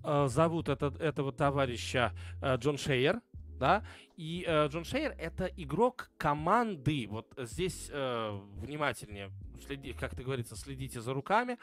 зовут 0.03 0.69
этот, 0.69 0.99
этого 1.01 1.31
товарища 1.31 2.13
э, 2.41 2.55
Джон 2.57 2.77
Шейер, 2.77 3.21
да, 3.57 3.83
и 4.15 4.45
э, 4.47 4.67
Джон 4.67 4.83
Шейер 4.83 5.15
это 5.17 5.45
игрок 5.45 6.11
команды, 6.17 7.07
вот 7.09 7.27
здесь 7.37 7.89
э, 7.91 8.39
внимательнее, 8.55 9.31
следи, 9.65 9.93
как 9.93 10.15
ты 10.15 10.23
говорится, 10.23 10.55
следите 10.55 11.01
за 11.01 11.13
руками, 11.13 11.57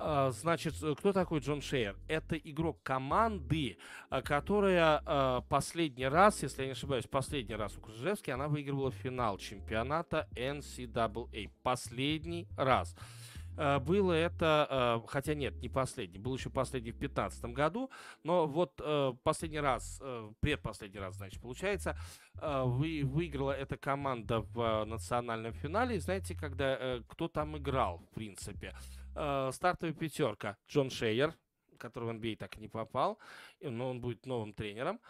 э, 0.00 0.30
значит, 0.32 0.74
кто 0.98 1.12
такой 1.12 1.40
Джон 1.40 1.60
Шейер? 1.60 1.96
Это 2.08 2.36
игрок 2.36 2.82
команды, 2.82 3.78
э, 4.10 4.22
которая 4.22 5.02
э, 5.04 5.42
последний 5.48 6.06
раз, 6.06 6.42
если 6.42 6.62
я 6.62 6.66
не 6.66 6.72
ошибаюсь, 6.72 7.06
последний 7.06 7.56
раз 7.56 7.76
у 7.76 7.80
Крыжевски, 7.80 8.30
она 8.30 8.48
выигрывала 8.48 8.92
финал 8.92 9.38
чемпионата 9.38 10.28
NCAA. 10.36 11.50
Последний 11.62 12.48
раз. 12.56 12.94
Э, 12.94 13.17
было 13.58 14.12
это, 14.12 15.00
э, 15.04 15.08
хотя 15.08 15.34
нет, 15.34 15.60
не 15.60 15.68
последний, 15.68 16.18
был 16.18 16.36
еще 16.36 16.48
последний 16.48 16.92
в 16.92 16.98
2015 16.98 17.44
году, 17.46 17.90
но 18.22 18.46
вот 18.46 18.80
э, 18.80 19.12
последний 19.24 19.58
раз, 19.58 20.00
предпоследний 20.40 21.00
раз, 21.00 21.16
значит, 21.16 21.42
получается, 21.42 21.96
вы, 22.34 23.02
выиграла 23.04 23.52
эта 23.52 23.76
команда 23.76 24.40
в 24.40 24.84
национальном 24.84 25.52
финале. 25.52 25.98
Знаете, 25.98 26.36
когда 26.36 27.00
кто 27.08 27.28
там 27.28 27.56
играл, 27.56 27.98
в 27.98 28.14
принципе? 28.14 28.74
Стартовая 29.12 29.92
пятерка. 29.92 30.56
Джон 30.68 30.90
Шейер, 30.90 31.34
который 31.78 32.12
в 32.12 32.16
NBA 32.16 32.36
так 32.36 32.56
и 32.56 32.60
не 32.60 32.68
попал, 32.68 33.18
но 33.60 33.90
он 33.90 34.00
будет 34.00 34.26
новым 34.26 34.52
тренером 34.52 35.00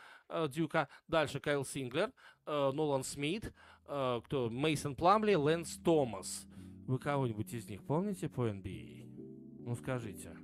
Дюка. 0.48 0.88
Дальше 1.06 1.40
Кайл 1.40 1.64
Синглер, 1.64 2.12
Нолан 2.46 3.04
Смит, 3.04 3.52
кто 3.84 4.48
Мейсон 4.50 4.94
Пламли, 4.94 5.34
Лэнс 5.34 5.76
Томас. 5.84 6.46
Вы 6.88 6.98
кого-нибудь 6.98 7.52
из 7.52 7.68
них 7.68 7.82
помните 7.82 8.30
по 8.30 8.48
NBA? 8.48 9.04
А? 9.04 9.66
Ну 9.66 9.74
скажите. 9.76 10.34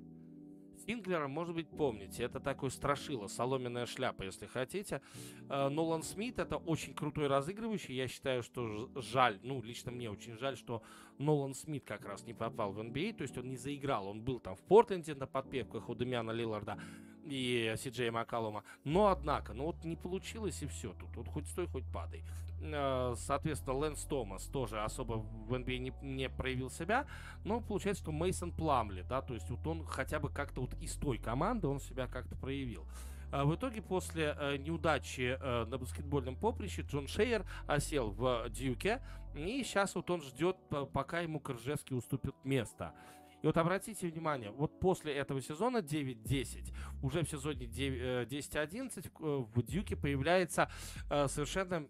Синглера, 0.87 1.27
может 1.27 1.55
быть, 1.55 1.71
помните. 1.71 2.23
Это 2.23 2.39
такой 2.39 2.71
страшило, 2.71 3.29
соломенная 3.29 3.87
шляпа, 3.87 4.25
если 4.25 4.45
хотите. 4.45 5.01
Э, 5.49 5.71
Нолан 5.71 6.03
Смит 6.03 6.39
это 6.39 6.59
очень 6.59 6.93
крутой 6.93 7.29
разыгрывающий. 7.29 7.95
Я 7.95 8.09
считаю, 8.09 8.43
что 8.43 8.91
жаль, 8.95 9.41
ну, 9.43 9.63
лично 9.63 9.91
мне 9.91 10.11
очень 10.11 10.37
жаль, 10.37 10.59
что 10.59 10.83
Нолан 11.17 11.55
Смит 11.55 11.87
как 11.87 12.05
раз 12.05 12.27
не 12.27 12.35
попал 12.35 12.73
в 12.73 12.79
NBA. 12.79 13.13
А. 13.13 13.17
То 13.17 13.23
есть 13.23 13.39
он 13.39 13.49
не 13.49 13.57
заиграл. 13.57 14.07
Он 14.07 14.21
был 14.21 14.39
там 14.39 14.55
в 14.55 14.61
Портленде 14.65 15.15
на 15.15 15.27
подпевках 15.27 15.89
у 15.89 15.95
Демиана 15.95 16.33
Лилларда 16.33 16.79
и 17.25 17.75
Си 17.79 18.11
Макалома. 18.11 18.65
Но, 18.85 19.07
однако, 19.07 19.55
ну 19.55 19.65
вот 19.65 19.83
не 19.83 19.97
получилось 19.97 20.63
и 20.63 20.67
все. 20.67 20.93
Тут 20.93 21.17
вот 21.17 21.29
хоть 21.29 21.47
стой, 21.47 21.67
хоть 21.69 21.91
падай. 21.91 22.23
Э, 22.65 23.15
соответственно, 23.17 23.77
Лэнс 23.77 24.05
Томас 24.05 24.45
тоже 24.47 24.83
особо 24.83 25.15
в 25.15 25.53
NBA 25.53 25.75
а 25.75 25.79
не, 25.79 25.93
не 26.03 26.29
проявил 26.31 26.71
себя, 26.71 27.07
но 27.45 27.61
получается, 27.61 28.03
что 28.03 28.13
Мейсон 28.13 28.53
Пламли, 28.53 29.03
да, 29.03 29.21
то 29.21 29.35
есть 29.35 29.51
вот 29.51 29.67
он 29.67 29.85
хотя 29.85 30.19
бы 30.19 30.31
как-то 30.31 30.63
вот 30.63 30.75
из 30.81 30.95
той 30.95 31.19
команды 31.19 31.67
он 31.69 31.79
себя 31.79 32.07
как-то 32.07 32.37
проявил. 32.37 32.87
А 33.31 33.45
в 33.45 33.55
итоге 33.55 33.83
после 33.83 34.37
э, 34.39 34.57
неудачи 34.57 35.37
э, 35.39 35.65
на 35.67 35.77
баскетбольном 35.77 36.37
поприще 36.37 36.83
Джон 36.83 37.07
Шейер 37.07 37.45
осел 37.67 38.13
в 38.13 38.49
Дьюке, 38.49 39.03
и 39.35 39.63
сейчас 39.63 39.95
вот 39.95 40.09
он 40.11 40.23
ждет, 40.23 40.57
пока 40.93 41.21
ему 41.21 41.41
Крыжевский 41.41 41.97
уступит 41.97 42.35
место. 42.45 42.95
И 43.43 43.47
вот 43.47 43.59
обратите 43.59 44.09
внимание, 44.09 44.51
вот 44.53 44.81
после 44.81 45.13
этого 45.13 45.43
сезона 45.43 45.79
9-10, 45.79 46.73
уже 47.03 47.25
в 47.25 47.29
сезоне 47.29 47.67
10-11 47.67 49.05
э, 49.05 49.45
в 49.53 49.63
Дюке 49.63 49.97
появляется 49.97 50.71
совершенно 51.09 51.87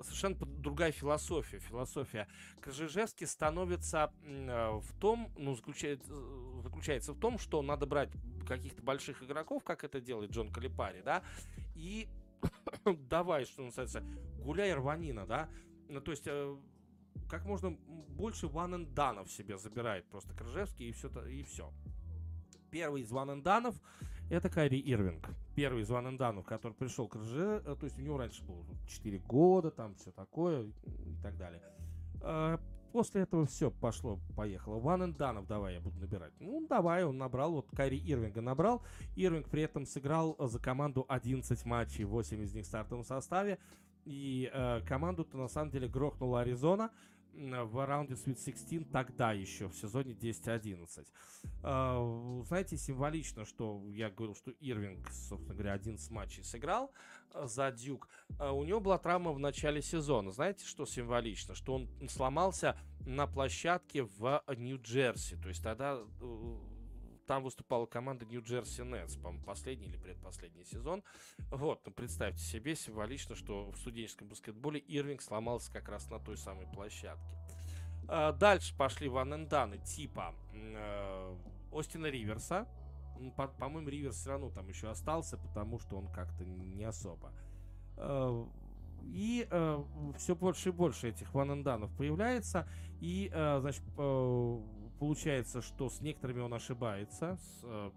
совершенно 0.00 0.36
другая 0.36 0.92
философия. 0.92 1.58
Философия 1.58 2.28
Крыжижевский 2.60 3.26
становится 3.26 4.12
э, 4.22 4.78
в 4.80 4.92
том, 4.98 5.32
ну, 5.36 5.54
заключается, 5.54 6.12
заключается 6.62 7.12
в 7.12 7.18
том, 7.18 7.38
что 7.38 7.62
надо 7.62 7.86
брать 7.86 8.10
каких-то 8.46 8.82
больших 8.82 9.22
игроков, 9.22 9.64
как 9.64 9.84
это 9.84 10.00
делает 10.00 10.30
Джон 10.30 10.52
Калипари, 10.52 11.02
да, 11.02 11.22
и 11.74 12.08
давай, 12.84 13.44
что 13.44 13.62
называется, 13.62 14.02
гуляй 14.38 14.72
рванина, 14.74 15.26
да, 15.26 15.48
ну, 15.88 16.00
то 16.00 16.10
есть 16.10 16.26
как 17.28 17.44
можно 17.44 17.70
больше 17.70 18.46
done 18.46 19.28
себе 19.28 19.58
забирает 19.58 20.06
просто 20.08 20.34
Крыжевский 20.34 20.88
и 20.88 20.92
все, 20.92 21.08
и 21.26 21.42
все. 21.42 21.72
Первый 22.70 23.02
из 23.02 23.10
done 23.10 23.74
это 24.30 24.48
Кайри 24.48 24.80
Ирвинг. 24.80 25.28
Первый 25.54 25.82
из 25.82 25.90
and 25.90 26.18
done, 26.18 26.42
который 26.42 26.72
пришел 26.72 27.08
к 27.08 27.12
Крыже, 27.12 27.62
э, 27.64 27.76
то 27.78 27.84
есть 27.84 27.98
у 27.98 28.02
него 28.02 28.16
раньше 28.16 28.42
было 28.44 28.64
4 28.88 29.18
года, 29.18 29.70
там 29.70 29.94
все 29.94 30.10
такое 30.10 30.64
и 30.64 31.16
так 31.22 31.36
далее. 31.36 31.62
А, 32.20 32.58
после 32.92 33.22
этого 33.22 33.46
все 33.46 33.70
пошло, 33.70 34.18
поехало. 34.36 34.80
And 34.80 35.16
done 35.16 35.46
давай 35.46 35.74
я 35.74 35.80
буду 35.80 35.98
набирать. 36.00 36.32
Ну, 36.40 36.66
давай, 36.68 37.04
он 37.04 37.18
набрал, 37.18 37.52
вот 37.52 37.68
Кайри 37.74 37.98
Ирвинга 37.98 38.40
набрал. 38.40 38.82
Ирвинг 39.14 39.48
при 39.48 39.62
этом 39.62 39.86
сыграл 39.86 40.36
за 40.38 40.58
команду 40.58 41.04
11 41.08 41.64
матчей, 41.64 42.04
8 42.04 42.42
из 42.42 42.54
них 42.54 42.64
в 42.64 42.66
стартовом 42.66 43.04
составе. 43.04 43.58
И 44.04 44.50
э, 44.52 44.80
команду-то 44.86 45.36
на 45.36 45.48
самом 45.48 45.70
деле 45.70 45.88
грохнула 45.88 46.40
Аризона 46.40 46.90
в 47.36 47.86
раунде 47.86 48.14
Sweet 48.14 48.42
16 48.44 48.90
тогда 48.90 49.32
еще, 49.32 49.68
в 49.68 49.74
сезоне 49.74 50.12
10-11. 50.12 51.06
А, 51.62 52.42
знаете, 52.46 52.76
символично, 52.76 53.44
что 53.44 53.82
я 53.88 54.10
говорил, 54.10 54.34
что 54.34 54.50
Ирвинг, 54.60 55.10
собственно 55.10 55.54
говоря, 55.54 55.72
11 55.72 56.10
матчей 56.10 56.44
сыграл 56.44 56.92
а, 57.32 57.46
за 57.46 57.70
Дюк. 57.72 58.08
А, 58.38 58.52
у 58.52 58.64
него 58.64 58.80
была 58.80 58.98
травма 58.98 59.32
в 59.32 59.38
начале 59.38 59.82
сезона. 59.82 60.30
Знаете, 60.30 60.64
что 60.66 60.86
символично? 60.86 61.54
Что 61.54 61.74
он 61.74 61.88
сломался 62.08 62.76
на 63.06 63.26
площадке 63.26 64.04
в 64.04 64.42
Нью-Джерси. 64.56 65.36
То 65.36 65.48
есть 65.48 65.62
тогда 65.62 65.98
э, 66.20 66.56
там 67.26 67.42
выступала 67.42 67.86
команда 67.86 68.24
Нью-Джерси 68.26 68.82
Нетс, 68.82 69.16
по-моему, 69.16 69.44
последний 69.44 69.86
или 69.86 69.96
предпоследний 69.96 70.64
сезон. 70.64 71.02
Вот, 71.50 71.82
ну, 71.86 71.92
представьте 71.92 72.42
себе 72.42 72.74
символично, 72.74 73.34
что 73.34 73.70
в 73.70 73.76
студенческом 73.76 74.28
баскетболе 74.28 74.80
Ирвинг 74.80 75.22
сломался 75.22 75.72
как 75.72 75.88
раз 75.88 76.08
на 76.10 76.18
той 76.18 76.36
самой 76.36 76.66
площадке. 76.66 77.36
А, 78.08 78.32
дальше 78.32 78.76
пошли 78.76 79.08
ваненданы 79.08 79.78
типа 79.78 80.34
э, 80.52 81.36
Остина 81.72 82.06
Риверса. 82.06 82.68
По- 83.36 83.48
по-моему, 83.48 83.88
Риверс 83.88 84.16
все 84.16 84.30
равно 84.30 84.50
там 84.50 84.68
еще 84.68 84.90
остался, 84.90 85.38
потому 85.38 85.78
что 85.78 85.96
он 85.96 86.08
как-то 86.08 86.44
не 86.44 86.84
особо. 86.84 87.32
Э, 87.96 88.44
и 89.02 89.46
э, 89.50 89.84
все 90.18 90.34
больше 90.34 90.70
и 90.70 90.72
больше 90.72 91.08
этих 91.08 91.32
ваненданов 91.34 91.94
появляется. 91.96 92.68
И, 93.00 93.30
э, 93.32 93.58
значит, 93.60 93.82
э, 93.96 94.60
получается, 95.04 95.60
что 95.60 95.90
с 95.90 96.00
некоторыми 96.00 96.40
он 96.40 96.54
ошибается, 96.54 97.36
с, 97.36 97.60
э, 97.62 97.90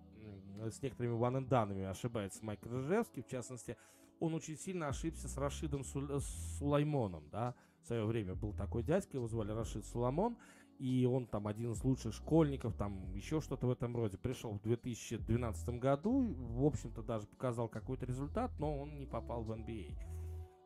с 0.70 0.82
некоторыми 0.82 1.14
ваненданами 1.14 1.86
ошибается 1.86 2.44
Майк 2.44 2.66
Рыжевский, 2.66 3.22
в 3.22 3.28
частности, 3.28 3.78
он 4.20 4.34
очень 4.34 4.58
сильно 4.58 4.90
ошибся 4.90 5.30
с 5.30 5.38
Рашидом 5.38 5.86
Сул- 5.86 6.20
Сулаймоном, 6.20 7.30
да, 7.32 7.56
в 7.82 7.88
свое 7.88 8.04
время 8.04 8.36
был 8.36 8.52
такой 8.52 8.84
дядька, 8.84 9.16
его 9.16 9.28
звали 9.30 9.54
Рашид 9.54 9.86
Суламон, 9.86 10.38
и 10.80 11.06
он 11.10 11.28
там 11.28 11.48
один 11.48 11.72
из 11.72 11.82
лучших 11.82 12.14
школьников, 12.14 12.76
там 12.76 13.14
еще 13.14 13.40
что-то 13.40 13.68
в 13.68 13.72
этом 13.72 13.96
роде. 13.96 14.18
Пришел 14.18 14.52
в 14.52 14.62
2012 14.62 15.80
году, 15.80 16.36
в 16.36 16.66
общем-то 16.66 17.04
даже 17.04 17.26
показал 17.26 17.70
какой-то 17.70 18.06
результат, 18.06 18.52
но 18.60 18.82
он 18.82 18.98
не 18.98 19.06
попал 19.06 19.44
в 19.44 19.52
NBA. 19.54 20.17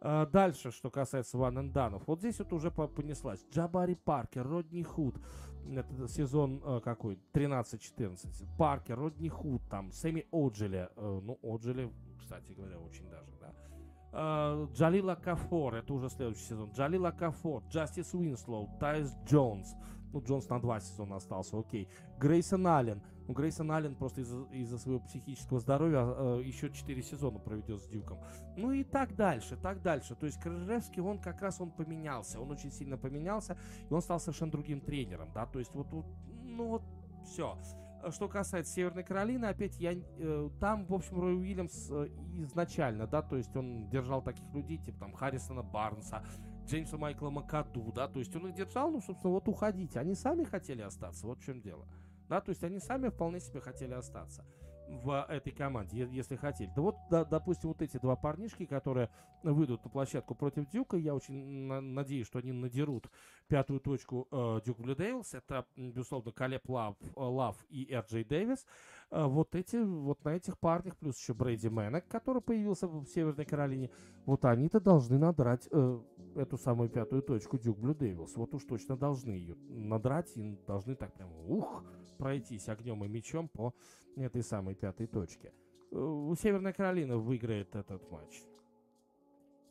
А, 0.03 0.25
дальше, 0.25 0.71
что 0.71 0.89
касается 0.89 1.37
one-and-done 1.37 1.59
ов. 1.59 2.07
Вот 2.07 2.19
здесь 2.19 2.39
вот 2.39 2.51
уже 2.53 2.71
понеслась. 2.71 3.45
Джабари 3.51 3.93
Паркер, 3.93 4.47
Родни 4.47 4.83
Худ. 4.83 5.15
Это 5.69 6.07
сезон 6.07 6.59
э, 6.65 6.81
какой? 6.83 7.19
13-14. 7.33 8.57
Паркер, 8.57 8.99
Родни 8.99 9.29
Худ, 9.29 9.61
там, 9.69 9.91
Сэмми 9.91 10.25
Оджели. 10.31 10.89
Э, 10.95 11.19
ну, 11.23 11.37
Оджели, 11.43 11.91
кстати 12.19 12.51
говоря, 12.53 12.79
очень 12.79 13.07
даже, 13.09 13.31
да. 13.39 13.53
Э, 14.13 14.69
Джалил 14.73 15.15
Окафор, 15.15 15.75
это 15.75 15.93
уже 15.93 16.09
следующий 16.09 16.43
сезон. 16.43 16.69
Джалил 16.71 17.11
Окафор, 17.11 17.63
Джастис 17.69 18.13
Уинслоу, 18.13 18.69
Тайус 18.77 19.15
Джонс, 19.25 19.73
Ну, 20.13 20.21
Джонс 20.21 20.49
на 20.49 20.59
два 20.59 20.79
сезона 20.79 21.15
остался, 21.17 21.57
окей. 21.57 21.87
Грейсон 22.17 22.67
Аллен. 22.67 23.01
Ну, 23.27 23.33
Грейсон 23.33 23.71
Аллен 23.71 23.95
просто 23.95 24.21
из-за, 24.21 24.43
из 24.51 24.69
своего 24.81 24.99
психического 24.99 25.59
здоровья 25.59 26.03
э, 26.03 26.41
еще 26.43 26.69
4 26.69 27.01
сезона 27.01 27.39
проведет 27.39 27.81
с 27.81 27.87
Дюком. 27.87 28.19
Ну 28.57 28.71
и 28.71 28.83
так 28.83 29.15
дальше, 29.15 29.57
так 29.57 29.81
дальше. 29.81 30.15
То 30.15 30.25
есть 30.25 30.39
Крыжевский, 30.39 31.01
он 31.01 31.19
как 31.19 31.41
раз 31.41 31.61
он 31.61 31.71
поменялся. 31.71 32.39
Он 32.39 32.51
очень 32.51 32.71
сильно 32.71 32.97
поменялся, 32.97 33.57
и 33.89 33.93
он 33.93 34.01
стал 34.01 34.19
совершенно 34.19 34.51
другим 34.51 34.81
тренером, 34.81 35.31
да. 35.33 35.45
То 35.45 35.59
есть 35.59 35.73
вот, 35.73 35.87
вот 35.91 36.05
ну 36.43 36.67
вот 36.67 36.83
все. 37.23 37.57
Что 38.09 38.27
касается 38.27 38.73
Северной 38.73 39.03
Каролины, 39.03 39.45
опять 39.45 39.79
я 39.79 39.93
э, 39.93 40.49
там, 40.59 40.85
в 40.87 40.93
общем, 40.93 41.19
Рой 41.19 41.35
Уильямс 41.35 41.89
э, 41.91 42.07
изначально, 42.39 43.05
да, 43.05 43.21
то 43.21 43.37
есть 43.37 43.55
он 43.55 43.89
держал 43.89 44.23
таких 44.23 44.51
людей, 44.53 44.79
типа 44.79 45.01
там 45.01 45.13
Харрисона 45.13 45.61
Барнса, 45.61 46.23
Джеймса 46.71 46.97
Майкла 46.97 47.29
Макаду, 47.29 47.91
да, 47.91 48.07
то 48.07 48.19
есть 48.19 48.33
он 48.33 48.47
их 48.47 48.55
держал, 48.55 48.89
ну, 48.91 49.01
собственно, 49.01 49.33
вот 49.33 49.45
уходите. 49.49 49.99
Они 49.99 50.15
сами 50.15 50.45
хотели 50.45 50.81
остаться, 50.81 51.27
вот 51.27 51.39
в 51.39 51.43
чем 51.43 51.59
дело. 51.61 51.85
Да, 52.29 52.39
то 52.39 52.51
есть 52.51 52.63
они 52.63 52.79
сами 52.79 53.09
вполне 53.09 53.41
себе 53.41 53.59
хотели 53.59 53.93
остаться 53.93 54.45
в 54.87 55.25
этой 55.27 55.51
команде, 55.51 56.07
если 56.09 56.37
хотели. 56.37 56.71
Да 56.73 56.81
вот, 56.81 56.95
да, 57.09 57.25
допустим, 57.25 57.69
вот 57.69 57.81
эти 57.81 57.97
два 57.97 58.15
парнишки, 58.15 58.65
которые 58.65 59.09
выйдут 59.43 59.83
на 59.83 59.89
площадку 59.89 60.33
против 60.33 60.69
Дюка, 60.69 60.95
я 60.95 61.13
очень 61.13 61.67
на- 61.67 61.81
надеюсь, 61.81 62.27
что 62.27 62.39
они 62.39 62.53
надерут 62.53 63.09
пятую 63.49 63.81
точку 63.81 64.29
э, 64.31 64.61
Дюк 64.65 64.79
Блю 64.79 64.95
Девилс. 64.95 65.33
Это, 65.33 65.65
безусловно, 65.75 66.31
Калеб 66.31 66.69
Лав, 66.69 66.95
Лав 67.17 67.57
и 67.69 67.85
Эр 67.91 68.05
Дэвис. 68.25 68.65
Э, 69.11 69.25
вот 69.25 69.55
эти, 69.55 69.75
вот 69.75 70.23
на 70.23 70.35
этих 70.35 70.57
парнях, 70.57 70.95
плюс 70.97 71.17
еще 71.17 71.33
Брейди 71.33 71.69
Мэннек, 71.69 72.07
который 72.07 72.41
появился 72.41 72.87
в 72.87 73.05
Северной 73.05 73.45
Каролине, 73.45 73.89
вот 74.25 74.45
они-то 74.45 74.79
должны 74.79 75.17
надрать 75.17 75.67
э, 75.69 75.99
эту 76.35 76.57
самую 76.57 76.89
пятую 76.89 77.21
точку 77.21 77.57
Дюк 77.57 77.77
Блю 77.77 77.93
Девилс. 77.93 78.35
Вот 78.37 78.53
уж 78.53 78.63
точно 78.63 78.95
должны 78.95 79.31
ее 79.33 79.55
надрать 79.69 80.31
и 80.37 80.57
должны 80.65 80.95
так 80.95 81.13
прям, 81.13 81.29
ух, 81.45 81.83
пройтись 82.17 82.69
огнем 82.69 83.03
и 83.03 83.09
мечом 83.09 83.49
по 83.49 83.73
этой 84.15 84.43
самой 84.43 84.75
пятой 84.75 85.07
точке. 85.07 85.51
Э, 85.91 86.33
Северной 86.39 86.71
Каролины 86.71 87.17
выиграет 87.17 87.75
этот 87.75 88.09
матч. 88.09 88.41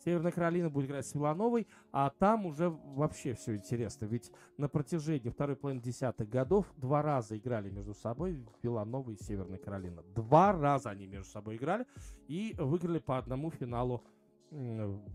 Северная 0.04 0.32
Каролина 0.32 0.70
будет 0.70 0.86
играть 0.86 1.06
с 1.06 1.14
Вилановой, 1.14 1.66
а 1.92 2.10
там 2.10 2.46
уже 2.46 2.70
вообще 2.70 3.34
все 3.34 3.56
интересно. 3.56 4.06
Ведь 4.06 4.30
на 4.56 4.68
протяжении 4.68 5.28
второй 5.28 5.56
половины 5.56 5.82
десятых 5.82 6.28
годов 6.28 6.66
два 6.76 7.02
раза 7.02 7.36
играли 7.36 7.70
между 7.70 7.94
собой 7.94 8.44
Виланова 8.62 9.10
и 9.10 9.16
Северная 9.16 9.58
Каролина. 9.58 10.02
Два 10.14 10.52
раза 10.52 10.90
они 10.90 11.06
между 11.06 11.30
собой 11.30 11.56
играли 11.56 11.86
и 12.28 12.54
выиграли 12.58 12.98
по 12.98 13.18
одному 13.18 13.50
финалу 13.50 14.02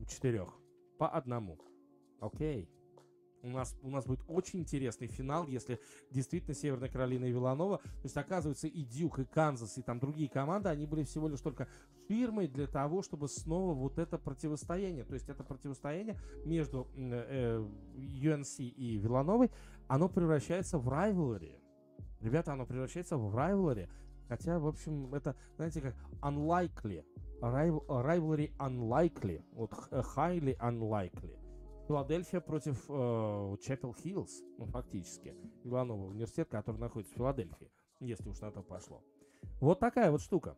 четырех. 0.08 0.54
По 0.98 1.10
одному. 1.10 1.60
Окей. 2.20 2.70
У 3.46 3.50
нас, 3.50 3.78
у 3.84 3.92
нас 3.92 4.06
будет 4.06 4.22
очень 4.28 4.60
интересный 4.60 5.08
финал, 5.08 5.46
если 5.46 5.80
действительно 6.10 6.56
Северная 6.56 6.90
Каролина 6.90 7.26
и 7.26 7.32
Виланова. 7.32 7.78
То 7.78 8.04
есть, 8.04 8.18
оказывается, 8.18 8.68
и 8.68 8.84
Дюк, 8.84 9.20
и 9.20 9.26
Канзас, 9.26 9.78
и 9.78 9.84
там 9.84 10.00
другие 10.00 10.28
команды, 10.28 10.70
они 10.70 10.88
были 10.88 11.04
всего 11.04 11.28
лишь 11.28 11.42
только 11.42 11.68
фирмой 12.08 12.48
для 12.48 12.66
того, 12.66 13.04
чтобы 13.04 13.28
снова 13.30 13.76
вот 13.76 14.00
это 14.00 14.18
противостояние, 14.18 15.04
то 15.04 15.14
есть 15.14 15.30
это 15.30 15.44
противостояние 15.44 16.20
между 16.44 16.88
э, 16.96 17.64
UNC 17.96 18.64
и 18.64 18.98
Вилановой, 18.98 19.52
оно 19.88 20.10
превращается 20.10 20.80
в 20.80 20.90
rivalry. 20.90 21.60
Ребята, 22.22 22.54
оно 22.54 22.66
превращается 22.66 23.18
в 23.18 23.36
rivalry. 23.36 23.88
Хотя, 24.28 24.58
в 24.58 24.66
общем, 24.66 25.14
это, 25.14 25.36
знаете, 25.58 25.82
как 25.82 25.96
unlikely. 26.22 27.06
Rivalry 27.42 28.52
unlikely. 28.58 29.44
Вот 29.52 29.72
highly 29.92 30.58
unlikely. 30.58 31.45
Филадельфия 31.88 32.42
против 32.42 32.84
э, 32.90 33.56
Чеппел 33.62 33.94
Хиллз, 33.94 34.44
ну, 34.58 34.66
фактически. 34.66 35.36
Иванова 35.64 36.08
университет, 36.08 36.50
который 36.50 36.78
находится 36.78 37.14
в 37.14 37.18
Филадельфии, 37.18 37.72
если 38.00 38.30
уж 38.30 38.40
на 38.42 38.52
то 38.52 38.62
пошло. 38.62 39.04
Вот 39.60 39.80
такая 39.80 40.12
вот 40.12 40.22
штука. 40.22 40.58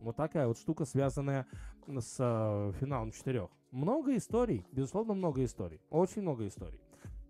Вот 0.00 0.16
такая 0.16 0.46
вот 0.46 0.58
штука, 0.58 0.84
связанная 0.84 1.46
с 1.86 2.16
э, 2.18 2.72
финалом 2.78 3.12
четырех. 3.12 3.50
Много 3.70 4.16
историй, 4.16 4.64
безусловно, 4.72 5.14
много 5.14 5.44
историй. 5.44 5.80
Очень 5.90 6.22
много 6.22 6.46
историй. 6.46 6.80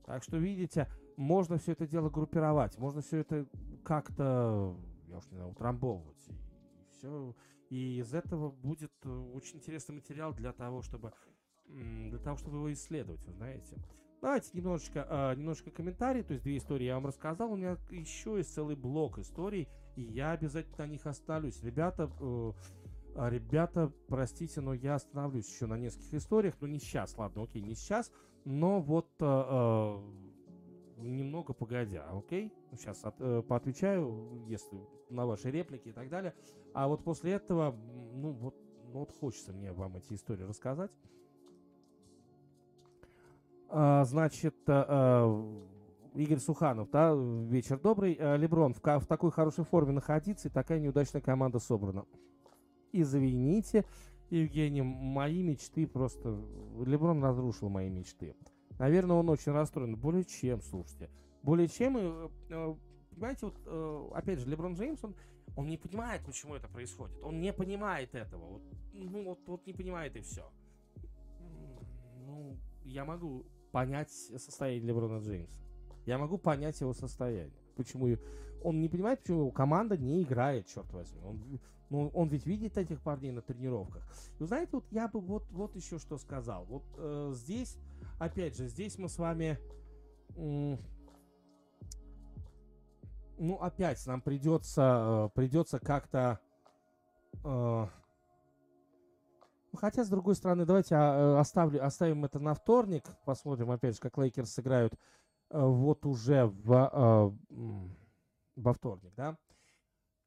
Так 0.04 0.22
что, 0.22 0.36
видите, 0.36 0.88
можно 1.16 1.58
все 1.58 1.72
это 1.72 1.86
дело 1.86 2.10
группировать, 2.10 2.78
можно 2.78 3.00
все 3.00 3.18
это 3.18 3.46
как-то, 3.84 4.76
я 5.08 5.18
уж 5.18 5.26
не 5.30 5.36
знаю, 5.36 5.50
утрамбовывать. 5.50 6.28
И 6.28 6.86
все. 6.90 7.34
И 7.70 7.98
из 7.98 8.12
этого 8.12 8.50
будет 8.50 8.92
э, 9.04 9.08
очень 9.34 9.58
интересный 9.58 9.94
материал 9.94 10.34
для 10.34 10.52
того, 10.52 10.82
чтобы 10.82 11.12
для 12.10 12.18
того, 12.18 12.36
чтобы 12.36 12.56
его 12.58 12.72
исследовать, 12.72 13.22
вы 13.24 13.32
знаете. 13.32 13.76
Давайте 14.20 14.50
немножечко, 14.52 15.06
э, 15.08 15.34
немножечко 15.36 15.70
комментарий, 15.70 16.22
то 16.22 16.34
есть 16.34 16.44
две 16.44 16.58
истории 16.58 16.84
я 16.84 16.94
вам 16.96 17.06
рассказал, 17.06 17.52
у 17.52 17.56
меня 17.56 17.78
еще 17.90 18.36
есть 18.36 18.52
целый 18.52 18.76
блок 18.76 19.18
историй, 19.18 19.68
и 19.96 20.02
я 20.02 20.32
обязательно 20.32 20.86
на 20.86 20.90
них 20.90 21.06
остановлюсь. 21.06 21.62
Ребята, 21.62 22.10
э, 22.20 22.52
ребята, 23.30 23.92
простите, 24.08 24.60
но 24.60 24.74
я 24.74 24.96
остановлюсь 24.96 25.48
еще 25.48 25.66
на 25.66 25.78
нескольких 25.78 26.14
историях, 26.14 26.54
но 26.60 26.66
не 26.66 26.78
сейчас, 26.78 27.16
ладно, 27.16 27.44
окей, 27.44 27.62
не 27.62 27.74
сейчас, 27.74 28.12
но 28.44 28.80
вот 28.80 29.10
э, 29.20 29.24
э, 29.24 30.00
немного 30.98 31.52
погодя, 31.52 32.06
окей? 32.10 32.52
Сейчас 32.72 33.04
от, 33.04 33.14
э, 33.20 33.42
поотвечаю, 33.42 34.44
если 34.48 34.80
на 35.08 35.26
ваши 35.26 35.50
реплики 35.50 35.88
и 35.88 35.92
так 35.92 36.08
далее. 36.08 36.34
А 36.74 36.88
вот 36.88 37.04
после 37.04 37.32
этого, 37.32 37.76
ну 38.14 38.32
вот, 38.32 38.54
ну, 38.92 39.00
вот 39.00 39.12
хочется 39.12 39.52
мне 39.52 39.72
вам 39.72 39.96
эти 39.96 40.14
истории 40.14 40.44
рассказать. 40.44 40.90
А, 43.72 44.04
значит, 44.04 44.56
а, 44.66 44.84
а, 44.88 46.18
Игорь 46.18 46.38
Суханов, 46.38 46.90
да, 46.90 47.14
вечер 47.14 47.78
добрый. 47.78 48.14
Леброн, 48.14 48.74
в, 48.74 48.80
в 48.82 49.06
такой 49.06 49.30
хорошей 49.30 49.64
форме 49.64 49.92
находиться, 49.92 50.48
и 50.48 50.50
такая 50.50 50.80
неудачная 50.80 51.22
команда 51.22 51.60
собрана. 51.60 52.04
Извините, 52.92 53.84
Евгений, 54.30 54.82
мои 54.82 55.42
мечты 55.42 55.86
просто... 55.86 56.36
Леброн 56.84 57.22
разрушил 57.22 57.68
мои 57.68 57.88
мечты. 57.88 58.34
Наверное, 58.78 59.16
он 59.16 59.28
очень 59.28 59.52
расстроен. 59.52 59.96
Более 59.96 60.24
чем, 60.24 60.60
слушайте. 60.62 61.10
Более 61.42 61.68
чем, 61.68 61.96
э, 61.96 62.28
э, 62.50 62.74
понимаете, 63.10 63.46
вот, 63.46 63.54
э, 63.66 64.08
опять 64.14 64.38
же, 64.40 64.48
Леброн 64.48 64.74
Джеймс, 64.74 65.02
он, 65.04 65.14
он 65.56 65.68
не 65.68 65.76
понимает, 65.76 66.24
почему 66.24 66.54
это 66.54 66.68
происходит. 66.68 67.16
Он 67.22 67.40
не 67.40 67.52
понимает 67.52 68.14
этого. 68.14 68.44
Вот, 68.46 68.62
ну, 68.92 69.24
вот, 69.24 69.38
вот 69.46 69.66
не 69.66 69.72
понимает 69.72 70.16
и 70.16 70.20
все. 70.20 70.50
Ну, 72.26 72.56
я 72.84 73.04
могу 73.04 73.46
понять 73.70 74.10
состояние 74.10 74.88
Леброна 74.88 75.22
Джеймса. 75.22 75.60
Я 76.06 76.18
могу 76.18 76.38
понять 76.38 76.80
его 76.80 76.92
состояние. 76.92 77.52
Почему 77.76 78.16
он 78.62 78.80
не 78.80 78.88
понимает, 78.88 79.20
почему 79.20 79.40
его 79.40 79.50
команда 79.50 79.96
не 79.96 80.22
играет, 80.22 80.66
черт 80.66 80.92
возьми. 80.92 81.20
Он, 81.24 81.60
ну, 81.88 82.08
он 82.14 82.28
ведь 82.28 82.46
видит 82.46 82.78
этих 82.78 83.00
парней 83.00 83.32
на 83.32 83.42
тренировках. 83.42 84.02
Вы 84.38 84.46
знаете, 84.46 84.70
вот 84.72 84.84
я 84.90 85.08
бы 85.08 85.20
вот, 85.20 85.50
вот 85.50 85.74
еще 85.76 85.98
что 85.98 86.18
сказал. 86.18 86.64
Вот 86.66 86.84
э, 86.96 87.32
здесь, 87.34 87.76
опять 88.18 88.56
же, 88.56 88.68
здесь 88.68 88.98
мы 88.98 89.08
с 89.08 89.18
вами... 89.18 89.58
Э, 90.36 90.76
ну, 93.38 93.54
опять 93.56 94.06
нам 94.06 94.20
придется, 94.20 95.30
э, 95.32 95.34
придется 95.34 95.78
как-то... 95.78 96.38
Э, 97.44 97.86
Хотя, 99.76 100.04
с 100.04 100.08
другой 100.08 100.34
стороны, 100.34 100.64
давайте 100.64 100.96
а, 100.96 101.36
э, 101.36 101.38
оставлю, 101.38 101.84
оставим 101.84 102.24
это 102.24 102.38
на 102.40 102.54
вторник. 102.54 103.04
Посмотрим, 103.24 103.70
опять 103.70 103.94
же, 103.94 104.00
как 104.00 104.18
Лейкерс 104.18 104.50
сыграют 104.50 104.94
э, 105.50 105.64
вот 105.64 106.04
уже 106.06 106.46
в, 106.46 106.90
э, 106.92 107.30
во 108.56 108.72
вторник, 108.72 109.12
да. 109.16 109.36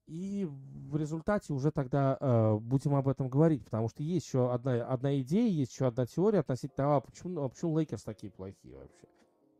И 0.05 0.45
в 0.45 0.97
результате 0.97 1.53
уже 1.53 1.71
тогда 1.71 2.17
э, 2.19 2.57
будем 2.57 2.95
об 2.95 3.07
этом 3.07 3.29
говорить, 3.29 3.63
потому 3.63 3.87
что 3.87 4.03
есть 4.03 4.27
еще 4.27 4.51
одна, 4.51 4.85
одна 4.85 5.19
идея, 5.21 5.49
есть 5.49 5.73
еще 5.73 5.87
одна 5.87 6.05
теория 6.05 6.39
относительно 6.39 6.75
того, 6.75 6.95
а 6.95 7.01
почему, 7.01 7.41
а 7.41 7.49
почему 7.49 7.77
Лейкерс 7.77 8.03
такие 8.03 8.31
плохие 8.31 8.77
вообще. 8.77 9.07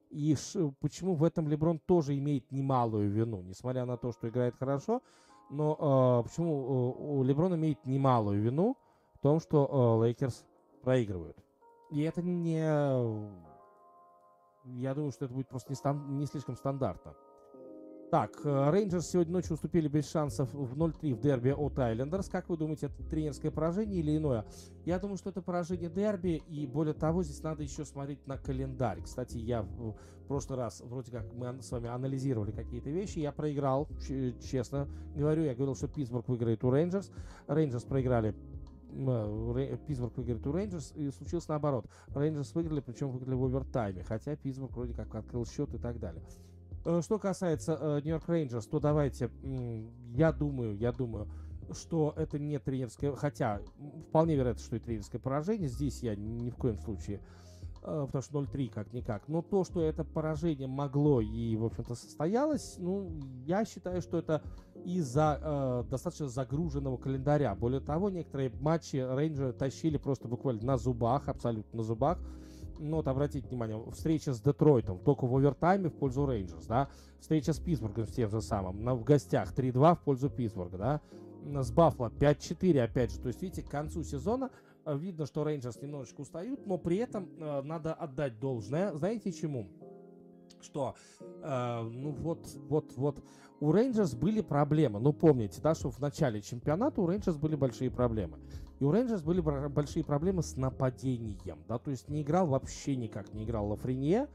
И 0.10 0.36
ш, 0.36 0.72
почему 0.80 1.16
в 1.16 1.24
этом 1.24 1.48
Леброн 1.48 1.80
тоже 1.80 2.18
имеет 2.18 2.52
немалую 2.52 3.10
вину, 3.10 3.42
несмотря 3.42 3.86
на 3.86 3.98
то, 3.98 4.12
что 4.12 4.28
играет 4.28 4.56
хорошо, 4.56 5.02
но 5.50 6.22
э, 6.24 6.28
почему 6.28 6.54
э, 6.54 7.04
у 7.04 7.24
Леброна 7.24 7.56
имеет 7.56 7.86
немалую 7.86 8.42
вину, 8.42 8.78
том, 9.24 9.40
что 9.40 10.02
Лейкерс 10.04 10.42
э, 10.42 10.84
проигрывают. 10.84 11.38
И 11.90 12.02
это 12.02 12.22
не... 12.22 12.60
Я 14.66 14.94
думаю, 14.94 15.12
что 15.12 15.26
это 15.26 15.34
будет 15.34 15.50
просто 15.50 15.72
не, 15.72 15.76
стан... 15.76 16.18
не 16.18 16.26
слишком 16.26 16.56
стандартно. 16.56 17.16
Так, 18.12 18.42
э, 18.44 18.70
Рейнджерс 18.70 19.08
сегодня 19.08 19.34
ночью 19.34 19.54
уступили 19.54 19.88
без 19.88 20.08
шансов 20.08 20.54
в 20.54 20.78
0-3 20.78 21.16
в 21.16 21.20
дерби 21.20 21.50
от 21.50 21.80
Айлендерс. 21.80 22.30
Как 22.30 22.48
вы 22.48 22.58
думаете, 22.58 22.86
это 22.86 23.04
тренерское 23.10 23.50
поражение 23.50 24.02
или 24.02 24.16
иное? 24.16 24.46
Я 24.86 25.00
думаю, 25.00 25.18
что 25.18 25.32
это 25.32 25.42
поражение 25.42 25.90
дерби, 25.90 26.44
и 26.48 26.68
более 26.68 26.94
того, 26.94 27.24
здесь 27.24 27.42
надо 27.42 27.64
еще 27.64 27.86
смотреть 27.86 28.28
на 28.28 28.38
календарь. 28.38 29.02
Кстати, 29.02 29.38
я 29.38 29.64
в 29.64 29.96
прошлый 30.28 30.60
раз, 30.60 30.82
вроде 30.82 31.12
как 31.12 31.34
мы 31.34 31.60
с 31.62 31.72
вами 31.72 31.90
анализировали 31.90 32.52
какие-то 32.52 32.92
вещи, 32.92 33.18
я 33.18 33.32
проиграл, 33.32 33.88
честно 34.48 34.88
говорю, 35.16 35.44
я 35.44 35.56
говорил, 35.56 35.76
что 35.76 35.88
Питтсбург 35.88 36.28
выиграет 36.28 36.64
у 36.64 36.70
Рейнджерс. 36.70 37.12
Рейнджерс 37.48 37.84
проиграли 37.84 38.36
Питтсбург 39.88 40.18
выиграет 40.18 40.46
у 40.48 40.52
Рейнджерс, 40.52 40.94
и 40.96 41.12
случилось 41.12 41.48
наоборот. 41.48 41.86
Рейнджерс 42.14 42.54
выиграли, 42.54 42.80
причем 42.80 43.12
выиграли 43.12 43.36
в 43.36 43.44
овертайме, 43.44 44.04
хотя 44.04 44.36
Питтсбург 44.36 44.74
вроде 44.74 44.94
как 44.94 45.14
открыл 45.16 45.46
счет 45.46 45.74
и 45.74 45.78
так 45.78 46.00
далее. 46.00 46.24
Э, 46.86 47.02
что 47.04 47.20
касается 47.20 48.02
Нью-Йорк 48.04 48.28
Рейнджерс, 48.28 48.68
то 48.68 48.80
давайте, 48.80 49.30
я 50.16 50.32
думаю, 50.32 50.78
я 50.78 50.92
думаю, 50.92 51.28
что 51.72 52.14
это 52.18 52.38
не 52.40 52.60
тренерское, 52.60 53.16
хотя 53.16 53.62
вполне 54.10 54.36
вероятно, 54.36 54.64
что 54.64 54.76
и 54.76 54.80
тренерское 54.80 55.20
поражение. 55.20 55.70
Здесь 55.70 56.04
я 56.04 56.16
ни 56.16 56.50
в 56.50 56.56
коем 56.56 56.78
случае 56.78 57.20
Э, 57.20 57.53
потому 57.84 58.22
что 58.22 58.40
0-3 58.40 58.70
как-никак. 58.70 59.28
Но 59.28 59.42
то, 59.42 59.64
что 59.64 59.82
это 59.82 60.04
поражение 60.04 60.68
могло 60.68 61.22
и, 61.22 61.56
в 61.56 61.66
общем-то, 61.66 61.96
состоялось, 61.96 62.76
ну, 62.78 63.12
я 63.46 63.66
считаю, 63.66 64.02
что 64.02 64.18
это 64.18 64.42
из-за 64.86 65.40
э, 65.42 65.84
достаточно 65.90 66.30
загруженного 66.30 66.98
календаря. 66.98 67.54
Более 67.56 67.82
того, 67.82 68.10
некоторые 68.10 68.52
матчи 68.62 68.98
Рейнджеры 68.98 69.54
тащили 69.54 69.98
просто 69.98 70.28
буквально 70.28 70.64
на 70.64 70.78
зубах, 70.78 71.28
абсолютно 71.28 71.78
на 71.78 71.84
зубах. 71.84 72.20
Ну, 72.80 72.98
вот 72.98 73.08
обратите 73.08 73.48
внимание, 73.48 73.82
встреча 73.92 74.34
с 74.34 74.42
Детройтом 74.42 75.00
только 75.00 75.26
в 75.26 75.36
овертайме 75.36 75.90
в 75.90 75.94
пользу 75.94 76.26
Рейнджерс, 76.26 76.66
да, 76.66 76.90
встреча 77.20 77.54
с 77.54 77.60
Питтсбургом 77.60 78.08
с 78.08 78.12
тем 78.12 78.30
же 78.30 78.42
самым, 78.42 78.84
на, 78.84 78.96
в 78.96 79.04
гостях 79.04 79.54
3-2 79.54 79.96
в 79.96 80.00
пользу 80.00 80.30
Питтсбурга, 80.30 80.78
да, 80.78 81.02
с 81.62 81.72
Баффало 81.72 82.10
5-4, 82.10 82.82
опять 82.82 83.12
же, 83.12 83.20
то 83.20 83.28
есть, 83.28 83.42
видите, 83.42 83.62
к 83.62 83.70
концу 83.70 84.04
сезона 84.04 84.50
Э, 84.50 84.73
видно, 84.86 85.26
что 85.26 85.44
Рейнджерс 85.44 85.82
немножечко 85.82 86.22
устают, 86.22 86.66
но 86.66 86.78
при 86.78 86.98
этом 86.98 87.30
э, 87.38 87.62
надо 87.62 87.94
отдать 87.94 88.40
должное. 88.40 88.94
Знаете 88.94 89.32
чему? 89.32 89.68
Что, 90.62 90.96
э, 91.20 91.82
ну 91.82 92.12
вот, 92.12 92.48
вот, 92.70 92.94
вот, 92.96 93.24
у 93.60 93.72
Рейнджерс 93.72 94.16
были 94.16 94.42
проблемы. 94.42 95.00
Ну, 95.00 95.14
помните, 95.14 95.62
да, 95.62 95.76
что 95.76 95.90
в 95.90 96.00
начале 96.00 96.42
чемпионата 96.42 97.02
у 97.02 97.08
Рейнджерс 97.08 97.38
были 97.38 97.56
большие 97.56 97.90
проблемы. 97.90 98.40
И 98.80 98.84
у 98.84 98.92
Рейнджерс 98.92 99.22
были 99.22 99.40
большие 99.40 100.04
проблемы 100.04 100.44
с 100.44 100.58
нападением, 100.58 101.64
да, 101.68 101.78
то 101.78 101.92
есть 101.92 102.10
не 102.10 102.22
играл 102.22 102.48
вообще 102.48 102.98
никак, 102.98 103.34
не 103.34 103.46
играл 103.46 103.68
Лафренье, 103.68 104.28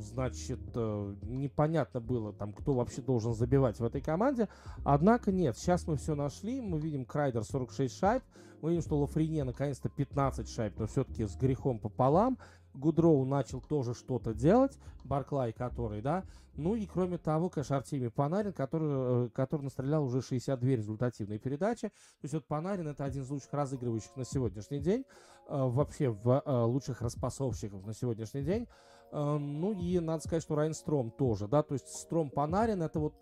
значит, 0.00 0.60
э, 0.74 1.16
непонятно 1.26 2.00
было 2.00 2.32
там, 2.32 2.52
кто 2.52 2.74
вообще 2.74 3.02
должен 3.02 3.34
забивать 3.34 3.80
в 3.80 3.84
этой 3.84 4.00
команде. 4.00 4.48
Однако 4.84 5.32
нет, 5.32 5.56
сейчас 5.56 5.86
мы 5.86 5.96
все 5.96 6.14
нашли, 6.14 6.60
мы 6.60 6.78
видим 6.78 7.04
Крайдер 7.04 7.44
46 7.44 7.98
шайб, 7.98 8.22
мы 8.62 8.70
видим, 8.70 8.82
что 8.82 8.98
Лафренье 8.98 9.44
наконец-то 9.44 9.88
15 9.88 10.48
шайб, 10.48 10.78
но 10.78 10.86
все-таки 10.86 11.26
с 11.26 11.36
грехом 11.36 11.78
пополам. 11.78 12.38
Гудроу 12.74 13.24
начал 13.24 13.60
тоже 13.60 13.94
что-то 13.94 14.34
делать, 14.34 14.78
Барклай 15.04 15.52
который, 15.52 16.02
да. 16.02 16.24
Ну 16.56 16.74
и 16.74 16.86
кроме 16.86 17.18
того, 17.18 17.48
конечно, 17.48 17.76
Артемий 17.76 18.10
Панарин, 18.10 18.52
который, 18.52 19.26
э, 19.26 19.28
который 19.30 19.62
настрелял 19.62 20.04
уже 20.04 20.22
62 20.22 20.68
результативные 20.70 21.38
передачи. 21.38 21.88
То 21.88 22.22
есть 22.22 22.34
вот 22.34 22.46
Панарин 22.46 22.88
это 22.88 23.04
один 23.04 23.22
из 23.22 23.30
лучших 23.30 23.52
разыгрывающих 23.52 24.14
на 24.16 24.24
сегодняшний 24.24 24.78
день, 24.78 25.04
э, 25.48 25.56
вообще 25.56 26.10
в 26.10 26.42
э, 26.44 26.62
лучших 26.62 27.02
распасовщиков 27.02 27.84
на 27.84 27.92
сегодняшний 27.92 28.42
день. 28.42 28.68
Ну 29.12 29.72
и 29.80 30.00
надо 30.00 30.24
сказать, 30.24 30.42
что 30.42 30.56
Райан 30.56 30.74
Стром 30.74 31.10
тоже, 31.10 31.46
да, 31.46 31.62
то 31.62 31.74
есть 31.74 31.88
Стром 31.88 32.30
Панарин 32.30 32.82
это 32.82 32.98
вот 32.98 33.14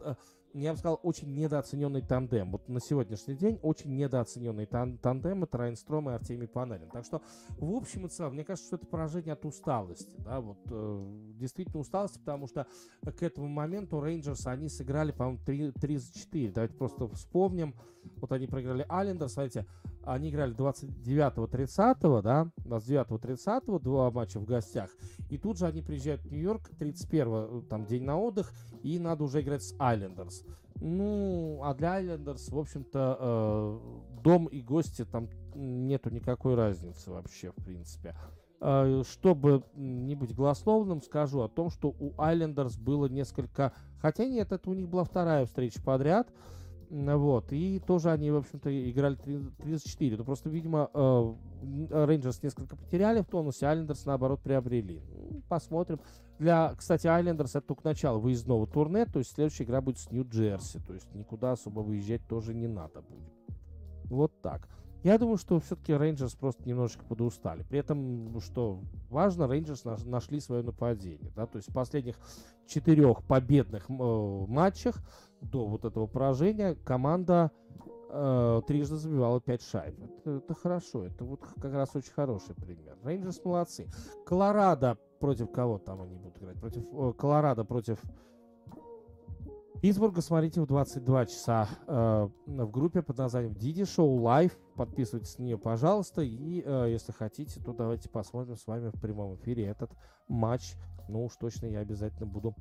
я 0.55 0.73
бы 0.73 0.79
сказал, 0.79 1.01
очень 1.03 1.35
недооцененный 1.35 2.03
тандем. 2.03 2.53
Вот 2.53 2.69
на 2.69 2.81
сегодняшний 2.81 3.35
день 3.35 3.59
очень 3.63 3.97
недооцененный 3.97 4.67
тан 4.67 4.99
тандем 4.99 5.45
это 5.45 5.59
Райан 5.59 5.77
Стром 5.77 6.11
и 6.11 6.13
Артемий 6.13 6.49
Панарин. 6.49 6.91
Так 6.91 7.05
что, 7.05 7.23
в 7.57 7.75
общем 7.75 8.07
и 8.07 8.09
целом, 8.09 8.35
мне 8.35 8.45
кажется, 8.45 8.67
что 8.67 8.77
это 8.77 8.87
поражение 8.87 9.33
от 9.33 9.45
усталости. 9.45 10.15
Да, 10.19 10.41
вот 10.41 10.59
э, 10.71 11.07
действительно 11.39 11.81
усталости, 11.81 12.19
потому 12.19 12.47
что 12.47 12.67
к 13.03 13.23
этому 13.23 13.49
моменту 13.49 14.01
Рейнджерс, 14.01 14.47
они 14.47 14.69
сыграли, 14.69 15.13
по-моему, 15.13 15.41
3, 15.45 15.73
3 15.73 15.97
за 15.97 16.13
4. 16.13 16.53
Давайте 16.53 16.75
просто 16.75 17.09
вспомним. 17.09 17.75
Вот 18.21 18.33
они 18.33 18.47
проиграли 18.47 18.87
Аллендер, 18.89 19.29
смотрите, 19.29 19.67
они 20.05 20.31
играли 20.31 20.55
29-30, 20.55 22.23
да, 22.23 22.51
29-30, 22.65 23.81
два 23.81 24.11
матча 24.11 24.39
в 24.39 24.45
гостях. 24.45 24.91
И 25.31 25.39
тут 25.39 25.59
же 25.59 25.67
они 25.67 25.83
приезжают 25.83 26.23
в 26.23 26.31
Нью-Йорк, 26.31 26.71
31 26.79 27.29
э, 27.29 27.63
там 27.69 27.87
день 27.87 28.05
на 28.05 28.19
отдых, 28.19 28.53
и 28.83 28.99
надо 28.99 29.25
уже 29.25 29.41
играть 29.41 29.63
с 29.63 29.75
Айлендерс. 29.79 30.45
Ну, 30.81 31.61
а 31.63 31.75
для 31.75 31.95
Айлендерс, 31.95 32.49
в 32.51 32.59
общем-то, 32.59 33.17
э, 33.21 34.21
дом 34.23 34.47
и 34.47 34.61
гости 34.63 35.05
там 35.05 35.29
нету 35.55 36.11
никакой 36.11 36.55
разницы 36.55 37.11
вообще, 37.11 37.53
в 37.53 37.65
принципе. 37.65 38.17
Э, 38.61 39.03
чтобы 39.05 39.65
не 39.75 40.15
быть 40.15 40.35
голословным, 40.35 41.03
скажу 41.03 41.41
о 41.41 41.49
том, 41.49 41.69
что 41.71 41.89
у 41.99 42.13
Айлендерс 42.17 42.77
было 42.77 43.07
несколько... 43.07 43.73
Хотя 44.01 44.25
нет, 44.25 44.53
это 44.53 44.71
у 44.71 44.75
них 44.75 44.89
была 44.89 45.05
вторая 45.05 45.47
встреча 45.47 45.83
подряд. 45.83 46.29
Вот, 46.93 47.55
и 47.55 47.79
тоже 47.79 48.11
они, 48.11 48.31
в 48.31 48.37
общем-то, 48.37 48.91
играли 48.91 49.15
34. 49.15 50.19
Но 50.19 50.25
просто, 50.25 50.51
видимо, 50.51 50.91
Рейнджерс 50.93 52.37
э, 52.37 52.41
несколько 52.43 52.77
потеряли 52.77 53.23
в 53.23 53.25
тонусе, 53.29 53.67
Айлендерс, 53.67 54.05
наоборот, 54.05 54.43
приобрели. 54.43 55.01
Ну, 55.09 55.41
посмотрим. 55.49 56.01
Для, 56.39 56.75
кстати, 56.75 57.07
Айлендерс 57.07 57.57
это 57.57 57.69
только 57.69 57.87
начало 57.87 58.19
выездного 58.19 58.67
турне, 58.67 59.07
то 59.07 59.21
есть 59.21 59.33
следующая 59.33 59.65
игра 59.65 59.81
будет 59.81 60.01
с 60.01 60.11
Нью-Джерси, 60.11 60.81
то 60.81 60.93
есть 60.93 61.07
никуда 61.15 61.53
особо 61.53 61.81
выезжать 61.81 62.27
тоже 62.29 62.53
не 62.53 62.67
надо 62.67 63.01
будет. 63.01 63.33
Вот 64.11 64.43
так. 64.43 64.69
Я 65.03 65.19
думаю, 65.19 65.37
что 65.37 65.59
все-таки 65.59 65.95
Рейнджерс 65.95 66.35
просто 66.35 66.69
немножечко 66.69 67.05
подустали. 67.05 67.65
При 67.65 67.79
этом, 67.79 68.41
что 68.41 68.81
важно, 69.11 69.49
Рейнджерс 69.49 69.85
нашли 70.05 70.41
свое 70.41 70.63
нападение. 70.63 71.33
Да? 71.35 71.47
То 71.47 71.57
есть 71.57 71.71
в 71.71 71.73
последних 71.73 72.17
четырех 72.67 73.25
победных 73.25 73.91
э, 73.91 73.93
матчах 73.93 74.97
до 75.41 75.67
вот 75.67 75.85
этого 75.85 76.07
поражения 76.07 76.77
команда 76.85 77.51
э, 78.11 78.63
трижды 78.67 78.97
забивала 78.97 79.41
5 79.41 79.63
шайб. 79.63 79.99
Это, 80.01 80.31
это 80.37 80.55
хорошо, 80.55 81.05
это 81.05 81.25
вот 81.25 81.41
как 81.61 81.73
раз 81.73 81.97
очень 81.97 82.13
хороший 82.13 82.55
пример. 82.55 82.97
Рейнджерс 83.03 83.45
молодцы. 83.45 83.91
Колорадо 84.25 84.99
против 85.19 85.51
кого 85.51 85.79
там 85.79 86.03
они 86.03 86.15
будут 86.15 86.39
играть? 86.39 86.61
Против 86.61 86.85
э, 86.93 87.13
Колорадо 87.19 87.65
против 87.65 87.99
Питтсбурга 89.83 90.21
смотрите 90.21 90.61
в 90.61 90.67
22 90.67 91.27
часа 91.27 91.69
э, 91.89 92.29
в 92.47 92.71
группе 92.71 93.03
под 93.03 93.19
названием 93.19 93.53
Диди 93.53 93.85
Шоу 93.85 94.15
Лайв. 94.21 94.57
Подписывайтесь 94.77 95.37
на 95.39 95.43
нее, 95.43 95.59
пожалуйста. 95.59 96.23
И 96.23 96.63
э, 96.65 96.87
если 96.89 97.11
хотите, 97.11 97.61
то 97.61 97.73
давайте 97.73 98.09
посмотрим 98.09 98.55
с 98.57 98.65
вами 98.69 98.91
в 98.91 99.01
прямом 99.01 99.35
эфире 99.35 99.67
этот 99.67 99.91
матч. 100.29 100.75
Ну 101.09 101.25
уж 101.25 101.35
точно 101.35 101.67
я 101.67 101.81
обязательно 101.81 102.27
буду 102.27 102.55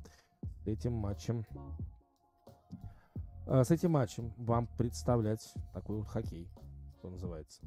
этим 0.66 0.94
матчем 0.94 1.46
э, 3.46 3.62
с 3.62 3.70
этим 3.70 3.92
матчем 3.92 4.32
вам 4.36 4.66
представлять 4.76 5.54
такой 5.72 5.98
вот 5.98 6.08
хоккей, 6.08 6.48
что 6.98 7.08
называется. 7.08 7.62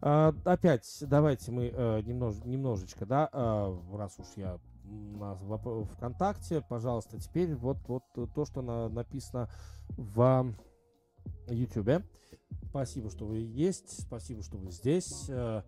Э, 0.00 0.32
опять 0.46 0.86
давайте 1.02 1.52
мы 1.52 1.66
э, 1.66 2.00
немнож, 2.00 2.36
немножечко, 2.46 3.04
да, 3.04 3.28
э, 3.30 3.76
раз 3.92 4.18
уж 4.18 4.28
я 4.36 4.58
на 4.86 5.34
ВКонтакте, 5.34 6.62
пожалуйста, 6.68 7.18
теперь 7.18 7.54
вот, 7.54 7.78
вот 7.88 8.04
то, 8.34 8.44
что 8.44 8.62
на, 8.62 8.88
написано 8.88 9.48
в 9.96 10.54
YouTube. 11.48 12.04
Спасибо, 12.68 13.10
что 13.10 13.26
вы 13.26 13.38
есть, 13.38 14.02
спасибо, 14.02 14.42
что 14.42 14.58
вы 14.58 14.70
здесь. 14.70 15.26
Э, 15.28 15.62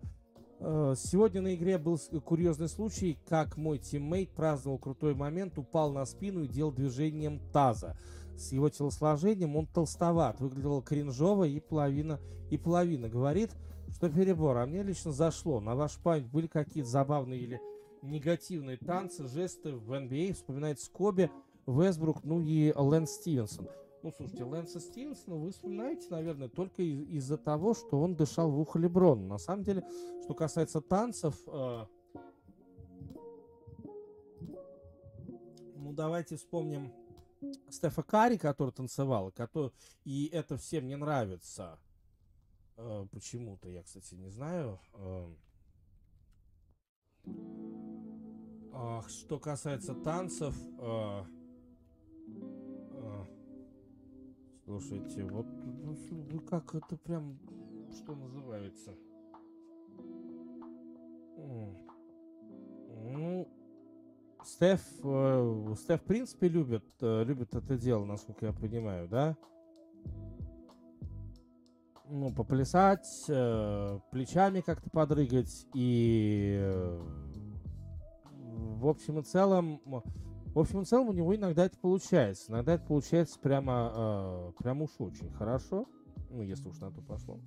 э, 0.59 0.93
сегодня 0.97 1.41
на 1.41 1.55
игре 1.55 1.77
был 1.77 1.99
курьезный 2.23 2.69
случай, 2.69 3.17
как 3.27 3.57
мой 3.57 3.79
тиммейт 3.79 4.31
праздновал 4.31 4.77
крутой 4.77 5.15
момент, 5.15 5.57
упал 5.57 5.91
на 5.91 6.05
спину 6.05 6.43
и 6.43 6.47
делал 6.47 6.71
движением 6.71 7.39
таза. 7.51 7.97
С 8.37 8.51
его 8.51 8.69
телосложением 8.69 9.55
он 9.55 9.67
толстоват, 9.67 10.39
выглядел 10.39 10.81
кринжово 10.81 11.45
и 11.45 11.59
половина, 11.59 12.19
и 12.49 12.57
половина. 12.57 13.09
Говорит, 13.09 13.51
что 13.91 14.09
перебор. 14.09 14.57
А 14.57 14.65
мне 14.65 14.81
лично 14.83 15.11
зашло. 15.11 15.59
На 15.59 15.75
ваш 15.75 15.97
память 15.97 16.27
были 16.27 16.47
какие-то 16.47 16.89
забавные 16.89 17.39
или 17.39 17.61
негативные 18.01 18.77
танцы, 18.77 19.27
жесты 19.27 19.75
в 19.75 19.91
NBA. 19.91 20.31
А. 20.31 20.33
Вспоминает 20.33 20.79
Скоби, 20.79 21.29
Весбрук, 21.65 22.23
ну 22.23 22.41
и 22.41 22.73
Лэн 22.75 23.07
Стивенсон. 23.07 23.67
Ну, 24.01 24.13
слушайте, 24.15 24.45
Лэнса 24.45 24.79
Стивенсона 24.79 25.35
вы 25.35 25.51
вспоминаете, 25.51 26.07
наверное, 26.09 26.47
только 26.47 26.81
из- 26.81 27.25
за 27.25 27.37
того, 27.37 27.73
что 27.73 27.99
он 27.99 28.15
дышал 28.15 28.49
в 28.49 28.59
ухо 28.59 28.79
Леброна. 28.79 29.27
На 29.27 29.37
самом 29.37 29.63
деле, 29.63 29.83
что 30.23 30.33
касается 30.33 30.79
танцев, 30.79 31.35
э, 31.47 31.85
ну, 35.75 35.93
давайте 35.93 36.37
вспомним 36.37 36.93
Стефа 37.69 38.03
Карри, 38.03 38.37
который 38.37 38.71
танцевал, 38.71 39.31
который... 39.31 39.71
и 40.05 40.27
это 40.27 40.57
всем 40.57 40.87
не 40.87 40.95
нравится. 40.95 41.77
Э, 42.77 43.05
почему-то, 43.11 43.69
я, 43.69 43.83
кстати, 43.83 44.15
не 44.15 44.29
знаю. 44.29 44.79
Э, 44.93 45.27
а, 48.73 49.01
что 49.07 49.39
касается 49.39 49.93
танцев, 49.93 50.55
а, 50.79 51.25
а, 52.93 53.25
слушайте, 54.65 55.25
вот 55.25 55.45
ну, 56.31 56.39
как 56.41 56.75
это 56.75 56.97
прям, 56.97 57.37
что 57.91 58.15
называется? 58.15 58.93
Ну, 63.11 63.47
Стеф, 64.43 64.81
э, 65.03 65.73
Стеф 65.77 66.01
в 66.01 66.05
принципе 66.05 66.47
любит, 66.47 66.85
э, 67.01 67.23
любит 67.23 67.53
это 67.55 67.77
дело, 67.77 68.05
насколько 68.05 68.45
я 68.45 68.53
понимаю, 68.53 69.07
да? 69.07 69.37
Ну, 72.11 72.33
поплясать, 72.33 73.25
э, 73.27 73.99
плечами 74.11 74.61
как-то 74.61 74.89
подрыгать 74.89 75.67
и 75.75 76.59
в 78.79 78.87
общем 78.87 79.19
и 79.19 79.23
целом, 79.23 79.81
В 80.55 80.59
общем, 80.59 80.81
в 80.81 80.87
целом 80.87 81.09
у 81.09 81.13
него 81.13 81.35
иногда 81.35 81.65
это 81.65 81.77
получается. 81.77 82.51
Иногда 82.51 82.73
это 82.73 82.85
получается 82.85 83.39
прямо, 83.39 83.93
э, 83.95 84.51
прямо 84.57 84.85
уж 84.85 84.91
очень 84.97 85.29
хорошо. 85.31 85.85
Ну, 86.31 86.41
если 86.41 86.67
уж 86.67 86.79
на 86.79 86.91
то 86.91 87.01
пошло. 87.01 87.39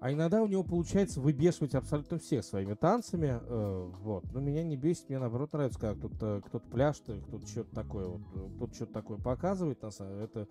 А 0.00 0.12
иногда 0.12 0.42
у 0.42 0.46
него 0.46 0.64
получается 0.64 1.20
выбешивать 1.20 1.74
абсолютно 1.74 2.18
всех 2.18 2.44
своими 2.44 2.74
танцами. 2.74 3.38
Э, 3.40 3.90
вот. 4.00 4.24
Но 4.32 4.40
меня 4.40 4.64
не 4.64 4.76
бесит, 4.76 5.08
мне 5.08 5.20
наоборот 5.20 5.52
нравится, 5.52 5.78
когда 5.78 5.94
кто-то 5.94 6.42
кто 6.44 6.58
пляшет, 6.58 7.22
кто-то 7.28 7.46
что-то 7.46 7.74
такое, 7.74 8.06
вот, 8.06 8.22
кто-то 8.56 8.74
что-то 8.74 8.92
такое 8.92 9.18
показывает. 9.18 9.82
На 9.82 9.90
самом 9.92 10.18
Это, 10.18 10.48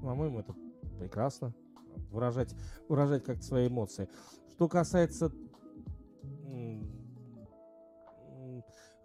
по-моему, 0.00 0.40
это 0.40 0.54
прекрасно. 0.98 1.54
Выражать, 2.10 2.54
выражать 2.88 3.24
как-то 3.24 3.42
свои 3.42 3.68
эмоции. 3.68 4.08
Что 4.52 4.68
касается 4.68 5.32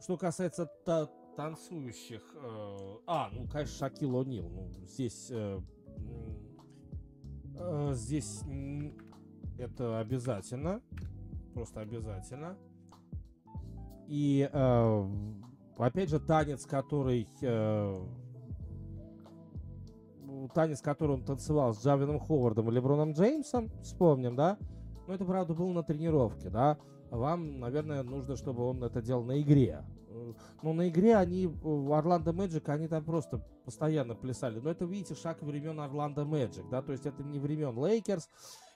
что 0.03 0.17
касается 0.17 0.65
та 0.85 1.07
танцующих, 1.37 2.21
э, 2.35 2.77
а, 3.07 3.29
ну, 3.31 3.47
конечно, 3.47 3.73
Шакил 3.77 4.21
О'Нил, 4.21 4.49
ну, 4.49 4.69
здесь, 4.85 5.27
э, 5.31 5.61
э, 7.57 7.91
здесь 7.93 8.41
это 9.57 9.99
обязательно, 9.99 10.81
просто 11.53 11.79
обязательно. 11.79 12.57
И 14.07 14.49
э, 14.51 15.09
опять 15.77 16.09
же 16.09 16.19
танец, 16.19 16.65
который 16.65 17.29
э, 17.41 18.05
танец, 20.49 20.81
который 20.81 21.13
он 21.13 21.23
танцевал 21.23 21.73
с 21.73 21.83
Дуайтом 21.83 22.19
Ховардом 22.19 22.69
и 22.69 22.73
Леброном 22.73 23.13
Джеймсом, 23.13 23.71
вспомним, 23.81 24.35
да? 24.35 24.57
Но 25.07 25.13
это, 25.13 25.25
правда, 25.25 25.53
было 25.53 25.71
на 25.71 25.83
тренировке, 25.83 26.49
да? 26.49 26.77
Вам, 27.09 27.59
наверное, 27.59 28.03
нужно, 28.03 28.35
чтобы 28.35 28.63
он 28.63 28.83
это 28.83 29.01
делал 29.01 29.23
на 29.23 29.39
игре. 29.41 29.83
Но 30.61 30.73
на 30.73 30.89
игре 30.89 31.15
они, 31.15 31.47
в 31.47 31.93
Орландо 31.93 32.33
Мэджик, 32.33 32.69
они 32.69 32.87
там 32.87 33.03
просто 33.03 33.45
постоянно 33.65 34.15
плясали. 34.15 34.59
Но 34.59 34.69
это, 34.69 34.85
видите, 34.85 35.15
шаг 35.15 35.41
времен 35.41 35.79
Орландо 35.79 36.25
Мэджик, 36.25 36.69
да? 36.69 36.81
То 36.81 36.91
есть 36.91 37.05
это 37.05 37.23
не 37.23 37.39
времен 37.39 37.77
Лейкерс, 37.77 38.29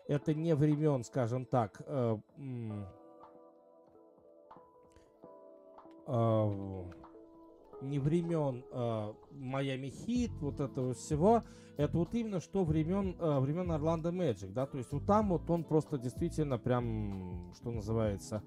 это 0.07 0.33
не 0.33 0.55
времен, 0.55 1.03
скажем 1.03 1.45
так, 1.45 1.81
э, 1.85 2.17
э, 6.07 6.83
не 7.81 7.99
времен 7.99 8.63
э, 8.71 9.13
Майами 9.31 9.89
Хит, 9.89 10.31
вот 10.41 10.59
этого 10.59 10.93
всего. 10.93 11.43
Это 11.77 11.97
вот 11.97 12.13
именно 12.15 12.39
что 12.39 12.63
времен, 12.63 13.15
э, 13.19 13.39
времен 13.39 13.71
Орландо 13.71 14.11
Мэджик, 14.11 14.51
да, 14.51 14.65
то 14.65 14.77
есть 14.77 14.91
вот 14.91 15.05
там 15.05 15.29
вот 15.29 15.49
он 15.49 15.63
просто 15.63 15.97
действительно 15.97 16.57
прям, 16.57 17.51
что 17.55 17.71
называется, 17.71 18.41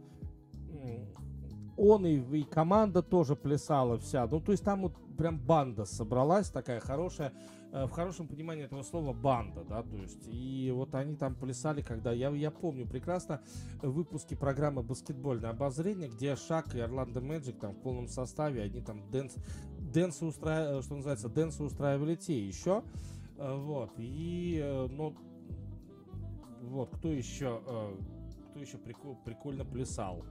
он 1.77 2.07
и, 2.07 2.17
и 2.39 2.43
команда 2.43 3.03
тоже 3.03 3.37
плясала 3.37 3.99
вся. 3.99 4.27
Ну, 4.27 4.41
то 4.41 4.53
есть 4.53 4.65
там 4.65 4.83
вот 4.83 4.95
прям 5.21 5.39
банда 5.39 5.85
собралась 5.85 6.49
такая 6.49 6.81
хорошая. 6.81 7.35
Э, 7.73 7.85
в 7.85 7.91
хорошем 7.91 8.27
понимании 8.27 8.65
этого 8.65 8.83
слова 8.83 9.13
банда, 9.13 9.65
да, 9.69 9.83
то 9.83 9.97
есть, 9.97 10.27
и 10.27 10.73
вот 10.75 10.95
они 10.95 11.15
там 11.15 11.35
плясали, 11.35 11.83
когда, 11.83 12.11
я, 12.11 12.31
я 12.31 12.51
помню 12.51 12.87
прекрасно 12.87 13.43
выпуски 13.83 14.35
программы 14.35 14.83
«Баскетбольное 14.83 15.51
обозрение», 15.51 16.09
где 16.09 16.37
Шак 16.37 16.75
и 16.75 16.81
Орландо 16.81 17.21
Мэджик 17.21 17.61
там 17.61 17.75
в 17.75 17.83
полном 17.83 18.09
составе, 18.09 18.63
они 18.63 18.81
там 18.81 19.11
dance, 19.11 19.35
дэнсы 19.79 20.25
устраивали, 20.25 20.81
что 20.81 20.97
называется, 20.97 21.29
дэнсы 21.29 21.63
устраивали 21.65 22.15
те 22.15 22.43
еще, 22.43 22.83
э, 23.37 23.57
вот, 23.57 23.93
и, 23.99 24.59
э, 24.63 24.87
ну, 24.91 25.15
вот, 26.63 26.97
кто 26.97 27.13
еще, 27.13 27.61
кто 28.51 28.61
еще 28.61 28.79
прикол, 28.79 29.17
прикольно 29.25 29.67
плясал? 29.67 30.25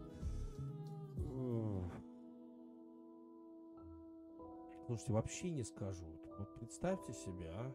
Слушайте, 4.89 5.13
вообще 5.13 5.49
не 5.51 5.63
скажу. 5.63 6.03
Вот 6.39 6.55
представьте 6.55 7.13
себе, 7.13 7.51
а? 7.53 7.71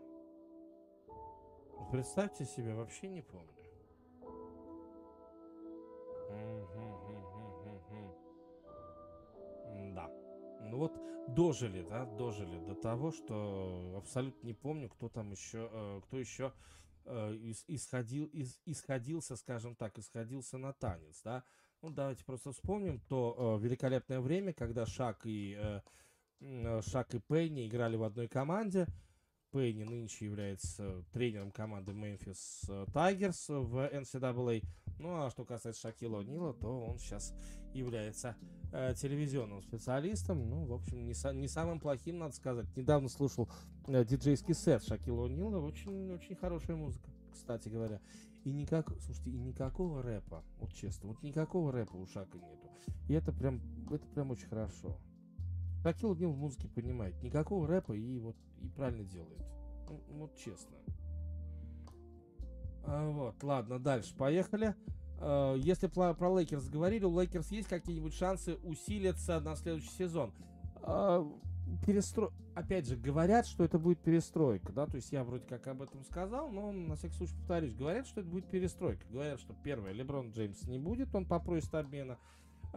Вот 1.79 1.93
представьте 1.93 2.45
себе, 2.45 2.75
вообще 2.75 3.09
не 3.09 3.23
помню. 3.23 3.55
Да. 9.95 10.11
Ну 10.63 10.79
вот 10.79 11.01
дожили, 11.29 11.83
да, 11.89 12.05
дожили 12.05 12.59
до 12.59 12.75
того, 12.75 13.13
что 13.13 13.95
абсолютно 13.97 14.49
не 14.49 14.55
помню, 14.55 14.89
кто 14.89 15.09
там 15.09 15.31
еще, 15.31 15.69
э, 15.71 16.01
кто 16.07 16.19
еще 16.19 16.53
э, 17.05 17.37
исходил, 17.69 18.29
исходился, 18.65 19.37
скажем 19.37 19.77
так, 19.77 20.01
исходился 20.01 20.59
на 20.59 20.73
танец, 20.73 21.23
да. 21.23 21.45
Ну 21.81 21.91
давайте 21.91 22.25
просто 22.25 22.51
вспомним 22.51 22.99
то 22.99 23.57
э, 23.61 23.65
великолепное 23.65 24.19
время, 24.19 24.53
когда 24.53 24.85
Шак 24.85 25.21
и 25.27 25.81
Шак 26.41 27.15
и 27.15 27.21
Пенни 27.21 27.67
играли 27.67 27.97
в 27.97 28.03
одной 28.03 28.29
команде. 28.29 28.87
Пенни 29.53 29.85
нынче 29.85 30.25
является 30.25 31.05
тренером 31.13 31.53
команды 31.53 31.93
Memphis 31.93 32.39
Tigers 32.93 33.47
в 33.49 33.77
NCAA. 33.93 34.65
Ну 34.99 35.23
а 35.23 35.31
что 35.31 35.45
касается 35.45 35.83
Шакила 35.83 36.23
Нила, 36.23 36.55
то 36.55 36.87
он 36.87 36.99
сейчас 36.99 37.35
является 37.73 38.37
э, 38.73 38.95
телевизионным 38.95 39.63
специалистом. 39.63 40.49
Ну, 40.49 40.65
в 40.65 40.73
общем, 40.73 41.05
не, 41.05 41.15
не 41.35 41.49
самым 41.49 41.81
плохим, 41.81 42.19
надо 42.19 42.35
сказать. 42.35 42.67
Недавно 42.77 43.09
слушал 43.09 43.49
э, 43.87 44.05
диджейский 44.05 44.55
сет 44.55 44.83
Шакила 44.83 45.27
Нила. 45.27 45.59
Очень, 45.59 46.11
очень 46.13 46.37
хорошая 46.37 46.77
музыка, 46.77 47.11
кстати 47.33 47.69
говоря. 47.69 48.01
И 48.45 48.53
никак, 48.53 48.91
слушайте, 49.01 49.31
и 49.31 49.39
никакого 49.39 50.03
рэпа, 50.03 50.45
вот 50.59 50.73
честно, 50.75 51.09
вот 51.09 51.23
никакого 51.23 51.73
рэпа 51.73 51.97
у 51.97 52.07
Шака 52.07 52.39
нету. 52.39 52.71
И 53.09 53.15
это 53.15 53.33
прям, 53.33 53.61
это 53.91 54.07
прям 54.09 54.31
очень 54.31 54.49
хорошо. 54.49 54.99
Шакил 55.85 56.15
Нил 56.15 56.33
в 56.33 56.39
музыке 56.39 56.67
понимает. 56.67 57.23
Никакого 57.23 57.69
рэпа 57.69 57.93
и 57.93 58.19
вот 58.19 58.37
и 58.63 58.69
правильно 58.71 59.05
делает. 59.05 59.45
Ну, 59.91 60.01
вот 60.19 60.35
честно. 60.35 60.75
А, 62.85 63.11
вот, 63.11 63.43
ладно, 63.43 63.79
дальше 63.79 64.17
поехали. 64.17 64.75
А, 65.21 65.55
если 65.57 65.89
про 65.89 66.15
Лейкерс 66.15 66.71
говорили, 66.71 67.05
у 67.05 67.21
Лейкерс 67.21 67.51
есть 67.51 67.69
какие-нибудь 67.69 68.15
шансы 68.15 68.55
усилиться 68.63 69.39
на 69.41 69.57
следующий 69.57 69.91
сезон? 69.91 70.33
А, 70.77 71.23
перестро... 71.87 72.33
Опять 72.55 72.87
же, 72.89 72.97
говорят, 72.97 73.47
что 73.47 73.63
это 73.63 73.79
будет 73.79 73.99
перестройка, 73.99 74.73
да, 74.73 74.87
то 74.87 74.95
есть 74.97 75.13
я 75.13 75.23
вроде 75.23 75.45
как 75.45 75.67
об 75.67 75.83
этом 75.83 76.05
сказал, 76.05 76.49
но 76.51 76.73
на 76.73 76.95
всякий 76.95 77.17
случай 77.17 77.35
повторюсь, 77.35 77.75
говорят, 77.75 78.07
что 78.07 78.21
это 78.23 78.31
будет 78.31 78.49
перестройка. 78.49 79.05
Говорят, 79.11 79.41
что 79.41 79.55
первое, 79.63 79.93
Леброн 79.93 80.31
Джеймс 80.31 80.63
не 80.63 80.79
будет, 80.79 81.15
он 81.15 81.27
попросит 81.27 81.75
обмена. 81.75 82.17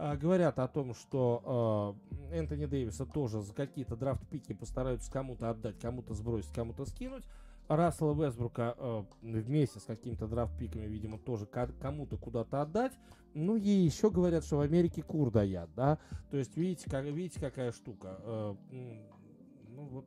А, 0.00 0.16
говорят 0.16 0.60
о 0.60 0.68
том, 0.68 0.94
что 0.94 1.96
э, 2.30 2.36
Энтони 2.38 2.66
Дэвиса 2.66 3.04
тоже 3.04 3.40
за 3.40 3.52
какие-то 3.52 3.96
драфт-пики 3.96 4.52
постараются 4.52 5.10
кому-то 5.10 5.50
отдать, 5.50 5.80
кому-то 5.80 6.14
сбросить, 6.14 6.52
кому-то 6.52 6.84
скинуть. 6.84 7.24
Рассела 7.66 8.14
Весбрука 8.14 8.76
э, 8.78 9.04
вместе 9.22 9.80
с 9.80 9.82
какими-то 9.82 10.28
драфт-пиками, 10.28 10.86
видимо, 10.86 11.18
тоже 11.18 11.46
кому-то 11.46 12.16
куда-то 12.16 12.62
отдать. 12.62 12.92
Ну 13.34 13.56
и 13.56 13.68
еще 13.68 14.08
говорят, 14.10 14.44
что 14.44 14.58
в 14.58 14.60
Америке 14.60 15.02
кур 15.02 15.32
доят, 15.32 15.68
да. 15.74 15.98
То 16.30 16.36
есть 16.36 16.56
видите, 16.56 16.88
как, 16.88 17.04
видите 17.04 17.40
какая 17.40 17.72
штука. 17.72 18.20
Э, 18.20 18.54
ну 18.70 19.84
вот 19.86 20.06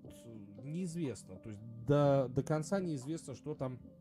неизвестно. 0.64 1.36
То 1.36 1.50
есть 1.50 1.62
до, 1.86 2.30
до 2.30 2.44
конца 2.44 2.80
неизвестно, 2.80 3.36
что 3.36 3.56
там 3.56 3.80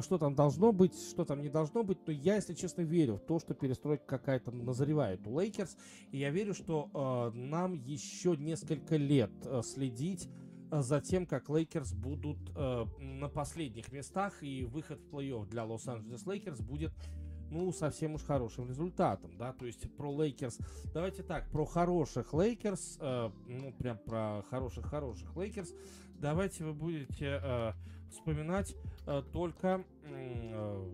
что 0.00 0.18
там 0.18 0.34
должно 0.34 0.72
быть, 0.72 0.94
что 1.10 1.24
там 1.24 1.42
не 1.42 1.48
должно 1.48 1.84
быть, 1.84 1.98
но 2.06 2.12
я, 2.12 2.36
если 2.36 2.54
честно, 2.54 2.82
верю 2.82 3.16
в 3.16 3.20
то, 3.20 3.38
что 3.38 3.54
перестройка 3.54 4.04
какая-то 4.04 4.50
назревает 4.50 5.26
у 5.26 5.38
Лейкерс, 5.38 5.76
и 6.10 6.18
я 6.18 6.30
верю, 6.30 6.54
что 6.54 6.90
э, 7.32 7.36
нам 7.36 7.74
еще 7.74 8.36
несколько 8.36 8.96
лет 8.96 9.30
э, 9.44 9.62
следить 9.62 10.28
за 10.70 11.00
тем, 11.00 11.26
как 11.26 11.48
Лейкерс 11.48 11.92
будут 11.92 12.38
э, 12.56 12.84
на 12.98 13.28
последних 13.28 13.92
местах, 13.92 14.42
и 14.42 14.64
выход 14.64 15.00
в 15.00 15.14
плей-офф 15.14 15.48
для 15.48 15.64
Лос-Анджелес 15.64 16.26
Лейкерс 16.26 16.60
будет 16.60 16.92
ну, 17.50 17.72
совсем 17.72 18.14
уж 18.14 18.22
хорошим 18.22 18.68
результатом, 18.68 19.36
да, 19.36 19.52
то 19.52 19.66
есть 19.66 19.90
про 19.96 20.10
Лейкерс, 20.10 20.58
давайте 20.92 21.22
так, 21.22 21.48
про 21.50 21.64
хороших 21.64 22.32
Лейкерс, 22.32 22.98
э, 23.00 23.30
ну, 23.46 23.72
прям 23.72 23.98
про 23.98 24.42
хороших-хороших 24.50 25.36
Лейкерс, 25.36 25.74
давайте 26.18 26.64
вы 26.64 26.74
будете 26.74 27.40
э, 27.42 27.72
вспоминать 28.10 28.74
э, 29.06 29.22
только 29.32 29.84
э, 30.04 30.90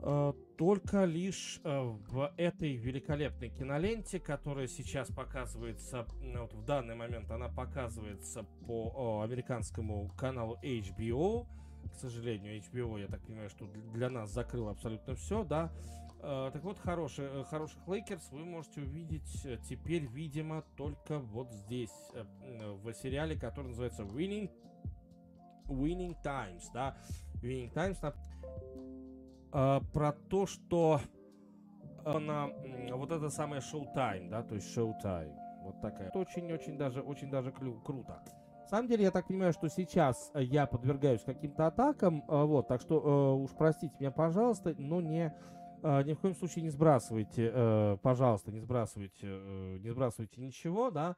э, 0.00 0.32
только 0.56 1.04
лишь 1.04 1.60
э, 1.64 1.80
в 2.08 2.32
этой 2.36 2.76
великолепной 2.76 3.50
киноленте, 3.50 4.18
которая 4.18 4.66
сейчас 4.66 5.08
показывается, 5.08 6.06
вот 6.34 6.52
в 6.54 6.64
данный 6.64 6.94
момент 6.94 7.30
она 7.30 7.48
показывается 7.48 8.44
по 8.66 9.22
американскому 9.22 10.10
каналу 10.16 10.58
HBO. 10.62 11.46
К 11.92 11.94
сожалению, 11.94 12.58
HBO, 12.58 13.00
я 13.00 13.06
так 13.08 13.20
понимаю, 13.20 13.50
что 13.50 13.66
для 13.94 14.10
нас 14.10 14.30
закрыл 14.30 14.68
абсолютно 14.68 15.14
все, 15.14 15.44
да. 15.44 15.70
Так 16.20 16.64
вот, 16.64 16.78
хороший, 16.78 17.44
хороших 17.44 17.86
Лейкерс 17.86 18.30
вы 18.32 18.44
можете 18.44 18.80
увидеть 18.80 19.46
теперь, 19.68 20.06
видимо, 20.06 20.64
только 20.76 21.18
вот 21.18 21.52
здесь, 21.52 21.92
в 22.12 22.92
сериале, 22.94 23.38
который 23.38 23.68
называется 23.68 24.02
Winning 24.02 24.50
Winning 25.68 26.16
Times, 26.22 26.70
да, 26.72 26.96
Winning 27.42 27.72
Times, 27.72 27.98
э, 29.52 29.80
про 29.92 30.12
то, 30.12 30.46
что 30.46 31.00
на 32.04 32.48
вот 32.94 33.10
это 33.10 33.30
самое 33.30 33.60
шоу-тайм, 33.60 34.28
да, 34.28 34.42
то 34.42 34.54
есть 34.54 34.72
шоу-тайм. 34.72 35.32
Вот 35.62 35.80
такая. 35.80 36.10
Очень-очень 36.10 36.78
даже, 36.78 37.00
очень 37.02 37.30
даже 37.30 37.50
клю, 37.50 37.80
круто. 37.80 38.22
На 38.66 38.70
самом 38.70 38.88
деле, 38.88 39.04
я 39.04 39.10
так 39.12 39.28
понимаю, 39.28 39.52
что 39.52 39.68
сейчас 39.68 40.32
я 40.34 40.66
подвергаюсь 40.66 41.22
каким-то 41.22 41.68
атакам, 41.68 42.24
вот, 42.26 42.66
так 42.66 42.80
что 42.80 43.38
уж 43.38 43.52
простите 43.52 43.94
меня, 44.00 44.10
пожалуйста, 44.10 44.74
но 44.76 45.00
не 45.00 45.32
ни 45.82 46.14
в 46.14 46.18
коем 46.18 46.34
случае 46.34 46.64
не 46.64 46.70
сбрасывайте, 46.70 47.98
пожалуйста, 48.02 48.50
не 48.50 48.58
сбрасывайте, 48.58 49.26
не 49.78 49.88
сбрасывайте 49.90 50.40
ничего, 50.40 50.90
да, 50.90 51.14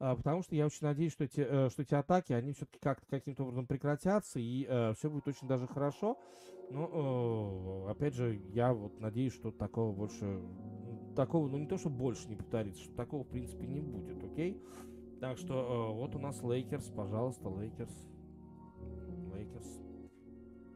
потому 0.00 0.42
что 0.42 0.54
я 0.56 0.66
очень 0.66 0.86
надеюсь, 0.86 1.12
что 1.12 1.24
эти, 1.24 1.40
э, 1.40 1.68
что 1.68 1.82
эти 1.82 1.94
атаки, 1.94 2.32
они 2.32 2.52
все-таки 2.52 2.78
как-то 2.80 3.06
каким-то 3.06 3.44
образом 3.44 3.66
прекратятся, 3.66 4.40
и 4.40 4.66
э, 4.66 4.94
все 4.96 5.10
будет 5.10 5.28
очень 5.28 5.46
даже 5.46 5.66
хорошо. 5.66 6.18
Но, 6.70 7.86
э, 7.86 7.90
опять 7.90 8.14
же, 8.14 8.40
я 8.52 8.72
вот 8.72 8.98
надеюсь, 8.98 9.34
что 9.34 9.50
такого 9.50 9.92
больше, 9.92 10.40
такого, 11.14 11.48
ну 11.48 11.58
не 11.58 11.66
то, 11.66 11.76
что 11.76 11.90
больше 11.90 12.28
не 12.28 12.36
повторится, 12.36 12.82
что 12.82 12.94
такого, 12.94 13.24
в 13.24 13.28
принципе, 13.28 13.66
не 13.66 13.80
будет, 13.80 14.24
окей? 14.24 14.62
Так 15.20 15.36
что 15.38 15.92
вот 15.94 16.14
у 16.14 16.18
нас 16.18 16.42
Лейкерс, 16.42 16.88
пожалуйста, 16.90 17.48
Лейкерс. 17.48 17.94
Лейкерс 19.34 19.80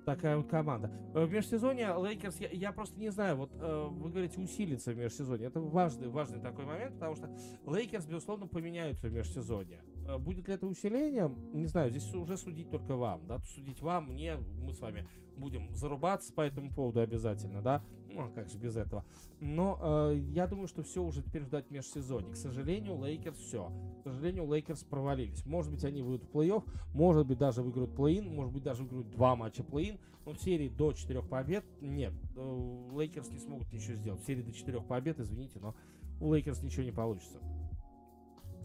такая 0.04 0.36
вот 0.36 0.48
команда. 0.48 0.90
Э, 1.14 1.24
в 1.24 1.32
межсезонье 1.32 1.94
Лейкерс, 1.96 2.38
я, 2.40 2.48
я 2.50 2.72
просто 2.72 2.98
не 2.98 3.10
знаю, 3.10 3.36
вот 3.36 3.50
э, 3.54 3.88
вы 3.90 4.10
говорите 4.10 4.40
усилиться 4.40 4.92
в 4.92 4.96
межсезонье. 4.96 5.48
Это 5.48 5.60
важный, 5.60 6.08
важный 6.08 6.40
такой 6.40 6.64
момент, 6.64 6.94
потому 6.94 7.16
что 7.16 7.30
Лейкерс, 7.66 8.06
безусловно, 8.06 8.46
поменяются 8.46 9.08
в 9.08 9.12
межсезонье. 9.12 9.82
Э, 10.06 10.18
будет 10.18 10.48
ли 10.48 10.54
это 10.54 10.66
усилением? 10.66 11.36
Не 11.52 11.66
знаю, 11.66 11.90
здесь 11.90 12.12
уже 12.14 12.36
судить 12.36 12.70
только 12.70 12.96
вам, 12.96 13.26
да, 13.26 13.38
судить 13.40 13.80
вам, 13.80 14.12
мне, 14.12 14.36
мы 14.36 14.72
с 14.72 14.80
вами 14.80 15.06
будем 15.36 15.74
зарубаться 15.74 16.32
по 16.32 16.42
этому 16.42 16.70
поводу 16.70 17.00
обязательно, 17.00 17.60
да, 17.60 17.82
ну, 18.12 18.22
а 18.22 18.28
как 18.28 18.48
же 18.48 18.58
без 18.58 18.76
этого. 18.76 19.04
Но 19.40 19.78
э, 20.12 20.18
я 20.32 20.46
думаю, 20.46 20.68
что 20.68 20.82
все 20.82 21.02
уже 21.02 21.22
теперь 21.22 21.42
ждать 21.42 21.70
межсезонье. 21.70 22.32
К 22.32 22.36
сожалению, 22.36 23.02
Лейкерс 23.04 23.36
все. 23.38 23.72
К 24.00 24.04
сожалению, 24.04 24.52
Лейкерс 24.52 24.84
провалились. 24.84 25.44
Может 25.44 25.72
быть, 25.72 25.84
они 25.84 26.02
выйдут 26.02 26.28
в 26.28 26.32
плей-офф, 26.32 26.62
может 26.92 27.26
быть, 27.26 27.38
даже 27.38 27.62
выиграют 27.62 27.90
плей-ин, 27.90 28.32
может 28.32 28.52
быть, 28.52 28.62
даже 28.62 28.82
выиграют 28.82 29.10
два 29.10 29.34
матча 29.34 29.62
плей-ин, 29.62 29.98
но 30.24 30.32
в 30.32 30.38
серии 30.38 30.68
до 30.68 30.92
четырех 30.92 31.28
побед 31.28 31.64
нет. 31.80 32.12
Э, 32.36 32.88
Лейкерс 32.92 33.30
не 33.30 33.40
смогут 33.40 33.72
ничего 33.72 33.94
сделать. 33.94 34.20
В 34.20 34.26
серии 34.26 34.42
до 34.42 34.52
четырех 34.52 34.86
побед, 34.86 35.18
извините, 35.18 35.58
но 35.58 35.74
у 36.20 36.32
Лейкерс 36.32 36.62
ничего 36.62 36.84
не 36.84 36.92
получится. 36.92 37.38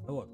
Вот. 0.08 0.30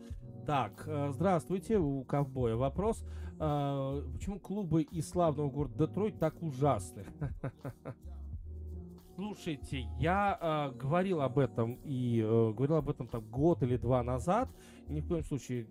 Так, 0.46 0.84
э, 0.88 1.12
здравствуйте, 1.12 1.78
у 1.78 2.04
ковбоя 2.04 2.56
вопрос. 2.56 3.04
Э, 3.40 4.02
почему 4.14 4.40
клубы 4.40 4.84
из 4.84 5.10
славного 5.10 5.50
города 5.50 5.88
Детройт 5.88 6.20
так 6.20 6.42
ужасны? 6.42 7.06
Слушайте, 9.16 9.88
я 9.98 10.38
э, 10.74 10.78
говорил 10.78 11.22
об 11.22 11.40
этом 11.40 11.80
и 11.84 12.20
э, 12.22 12.54
говорил 12.54 12.76
об 12.76 12.90
этом 12.90 13.08
там 13.08 13.24
год 13.30 13.64
или 13.64 13.78
два 13.78 14.04
назад. 14.04 14.50
Ни 14.88 15.02
в 15.02 15.08
коем 15.08 15.24
случае, 15.24 15.68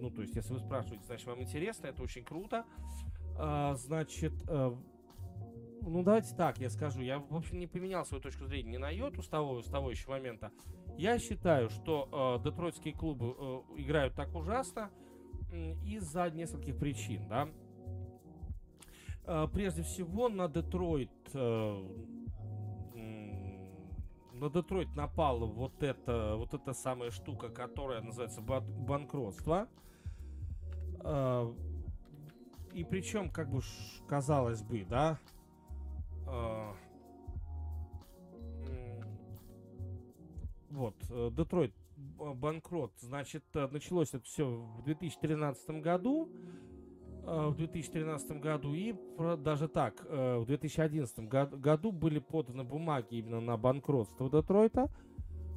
ну, 0.00 0.10
то 0.10 0.22
есть, 0.22 0.36
если 0.36 0.52
вы 0.52 0.60
спрашиваете, 0.60 1.04
значит, 1.06 1.26
вам 1.26 1.42
интересно, 1.42 1.86
это 1.86 2.02
очень 2.02 2.22
круто. 2.22 2.64
Э, 3.38 3.74
значит, 3.76 4.34
э, 4.46 4.76
ну, 5.86 6.02
давайте 6.02 6.34
так, 6.34 6.58
я 6.58 6.70
скажу. 6.70 7.02
Я, 7.02 7.18
в 7.18 7.36
общем, 7.36 7.58
не 7.58 7.66
поменял 7.66 8.04
свою 8.04 8.22
точку 8.22 8.46
зрения 8.46 8.72
ни 8.72 8.76
на 8.76 8.90
йоту 8.90 9.22
с 9.22 9.28
того, 9.28 9.62
с 9.62 9.66
того 9.66 9.90
еще 9.90 10.08
момента. 10.08 10.50
Я 10.96 11.18
считаю, 11.18 11.70
что 11.70 12.38
э, 12.40 12.44
детройтские 12.44 12.94
клубы 12.94 13.34
э, 13.38 13.80
играют 13.80 14.14
так 14.14 14.34
ужасно 14.34 14.90
э, 15.50 15.74
из-за 15.84 16.30
нескольких 16.30 16.78
причин, 16.78 17.28
да. 17.28 17.48
Э, 19.24 19.48
прежде 19.52 19.82
всего, 19.82 20.28
на 20.28 20.48
Детройт 20.48 21.10
э, 21.34 22.12
на 24.42 24.50
Детройт 24.50 24.94
напала 24.96 25.46
вот 25.46 25.82
эта, 25.82 26.34
вот 26.36 26.52
эта 26.52 26.72
самая 26.72 27.12
штука, 27.12 27.48
которая 27.48 28.02
называется 28.02 28.40
банкротство. 28.40 29.68
А, 31.04 31.54
и 32.72 32.82
причем, 32.84 33.30
как 33.30 33.50
бы 33.50 33.60
казалось 34.08 34.62
бы, 34.62 34.84
да, 34.84 35.20
а, 36.32 36.74
вот, 40.70 40.96
э, 41.10 41.30
Детройт 41.32 41.74
банкрот, 41.96 42.92
значит, 43.00 43.44
э, 43.54 43.68
началось 43.70 44.14
это 44.14 44.24
все 44.24 44.46
в 44.46 44.82
2013 44.82 45.80
году. 45.82 46.28
Э, 47.24 47.48
в 47.48 47.56
2013 47.56 48.40
году 48.40 48.74
и 48.74 48.94
даже 49.38 49.68
так, 49.68 50.04
э, 50.08 50.38
в 50.38 50.46
2011 50.46 51.28
году 51.28 51.92
были 51.92 52.18
поданы 52.18 52.64
бумаги 52.64 53.16
именно 53.16 53.40
на 53.40 53.56
банкротство 53.56 54.28
Детройта. 54.28 54.90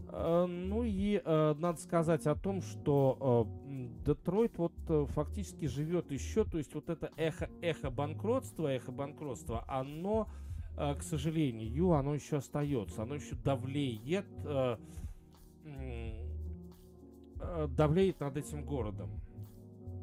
Э, 0.09 0.45
ну 0.45 0.83
и 0.83 1.21
надо 1.25 1.77
сказать 1.77 2.27
о 2.27 2.35
том, 2.35 2.61
что 2.61 3.47
Детройт 4.05 4.57
вот 4.57 4.73
фактически 5.09 5.65
живет 5.65 6.11
еще, 6.11 6.43
то 6.43 6.59
есть 6.59 6.73
вот 6.75 6.89
это 6.89 7.11
эхо, 7.17 7.49
эхо 7.61 7.89
банкротства, 7.89 8.67
эхо 8.67 8.91
банкротства, 8.91 9.65
оно, 9.67 10.27
к 10.75 11.01
сожалению, 11.01 11.93
оно 11.93 12.15
еще 12.15 12.37
остается, 12.37 13.03
оно 13.03 13.15
еще 13.15 13.35
давлеет, 13.35 14.25
давлеет 17.75 18.19
над 18.19 18.37
этим 18.37 18.65
городом, 18.65 19.09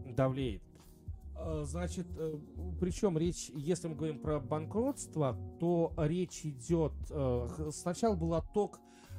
давлеет. 0.07 0.63
Э, 1.43 1.63
значит, 1.65 2.07
э, 2.17 2.39
причем 2.81 3.19
речь, 3.19 3.51
если 3.55 3.89
мы 3.89 3.97
говорим 3.97 4.19
про 4.19 4.39
банкротство, 4.39 5.37
то 5.59 5.93
речь 5.97 6.45
идет... 6.45 6.93
Э, 7.11 7.71
сначала 7.73 8.15
был 8.15 8.35
отток, 8.35 8.79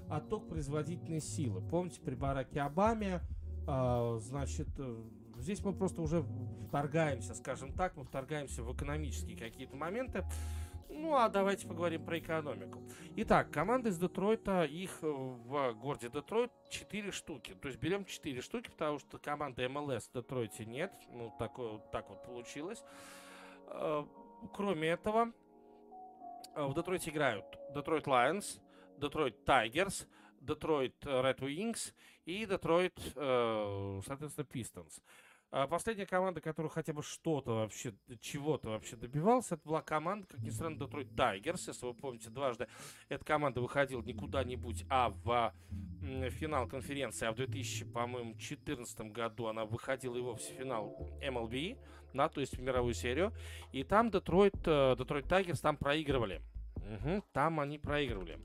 отток 0.09 0.47
производительной 0.47 1.21
силы. 1.21 1.61
Помните, 1.61 1.99
при 2.01 2.15
Бараке 2.15 2.61
Обаме, 2.61 3.21
значит, 3.65 4.67
здесь 5.37 5.63
мы 5.63 5.71
просто 5.71 6.01
уже 6.01 6.25
вторгаемся, 6.67 7.33
скажем 7.33 7.71
так, 7.71 7.95
мы 7.95 8.03
вторгаемся 8.03 8.61
в 8.61 8.73
экономические 8.75 9.37
какие-то 9.37 9.77
моменты. 9.77 10.25
Ну, 10.95 11.15
а 11.15 11.27
давайте 11.27 11.67
поговорим 11.67 12.05
про 12.05 12.19
экономику. 12.19 12.81
Итак, 13.15 13.49
команды 13.51 13.89
из 13.89 13.97
Детройта, 13.97 14.63
их 14.63 14.99
э, 15.01 15.07
в 15.07 15.73
городе 15.73 16.09
Детройт 16.09 16.51
4 16.69 17.11
штуки. 17.11 17.55
То 17.55 17.67
есть 17.67 17.79
берем 17.79 18.05
4 18.05 18.41
штуки, 18.41 18.69
потому 18.69 18.99
что 18.99 19.17
команды 19.17 19.67
МЛС 19.67 20.07
в 20.07 20.13
Детройте 20.13 20.65
нет. 20.65 20.93
Ну, 21.09 21.33
такое, 21.39 21.79
так 21.91 22.09
вот 22.09 22.23
получилось. 22.23 22.83
Э, 23.67 24.05
кроме 24.53 24.89
этого, 24.89 25.31
э, 26.55 26.63
в 26.63 26.75
Детройте 26.75 27.09
играют 27.09 27.45
Детройт 27.73 28.05
Lions, 28.05 28.61
Детройт 28.97 29.37
Tigers, 29.47 30.07
Детройт 30.41 31.03
Red 31.03 31.39
Wings 31.39 31.93
и 32.25 32.45
Детройт, 32.45 32.99
соответственно, 33.15 34.45
Pistons. 34.45 35.01
А 35.55 35.67
последняя 35.67 36.07
команда, 36.07 36.41
которая 36.41 36.71
хотя 36.71 36.93
бы 36.93 37.03
что-то 37.03 37.51
вообще, 37.51 37.93
чего-то 38.21 38.69
вообще 38.69 38.95
добивалась, 38.95 39.51
это 39.51 39.61
была 39.63 39.83
команда, 39.83 40.25
как 40.25 40.39
ни 40.39 40.49
странно, 40.49 40.79
Детройт 40.79 41.15
Тайгерс. 41.15 41.67
Если 41.67 41.85
вы 41.85 41.93
помните, 41.93 42.31
дважды 42.31 42.67
эта 43.07 43.23
команда 43.23 43.61
выходила 43.61 44.01
не 44.01 44.13
куда-нибудь, 44.13 44.83
а 44.89 45.09
в 45.09 45.53
финал 46.31 46.67
конференции, 46.67 47.27
а 47.27 47.31
в 47.31 47.35
2000, 47.35 47.85
по-моему, 47.85 48.31
2014 48.31 49.11
году 49.11 49.45
она 49.45 49.65
выходила 49.65 50.17
и 50.17 50.21
вовсе 50.21 50.55
в 50.55 50.57
финал 50.57 50.97
MLB, 51.21 51.77
да, 52.15 52.29
то 52.29 52.41
есть 52.41 52.57
в 52.57 52.61
мировую 52.61 52.95
серию. 52.95 53.31
И 53.73 53.83
там 53.83 54.09
Детройт, 54.09 54.55
Детройт 54.55 55.27
Тайгерс 55.27 55.59
там 55.59 55.77
проигрывали. 55.77 56.41
Угу, 56.77 57.25
там 57.31 57.59
они 57.59 57.77
проигрывали. 57.77 58.39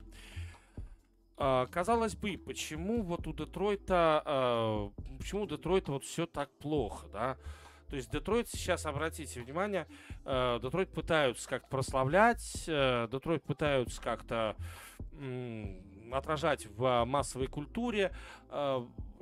А, 1.41 1.67
казалось 1.67 2.17
бы, 2.17 2.37
почему 2.37 3.01
вот 3.01 3.25
у 3.25 3.33
Детройта, 3.33 4.21
а, 4.25 4.91
почему 5.17 5.43
у 5.43 5.47
Детройта 5.47 5.93
вот 5.93 6.03
все 6.03 6.25
так 6.25 6.49
плохо, 6.59 7.07
да? 7.13 7.37
То 7.87 7.95
есть 7.95 8.11
Детройт 8.11 8.49
сейчас, 8.49 8.85
обратите 8.85 9.41
внимание, 9.41 9.87
а, 10.25 10.59
Детройт 10.59 10.91
пытаются 10.91 11.47
как-то 11.47 11.69
прославлять, 11.69 12.65
Детройт 12.65 13.41
пытаются 13.43 14.01
как-то 14.01 14.57
отражать 16.13 16.67
в 16.67 17.05
массовой 17.05 17.47
культуре, 17.47 18.11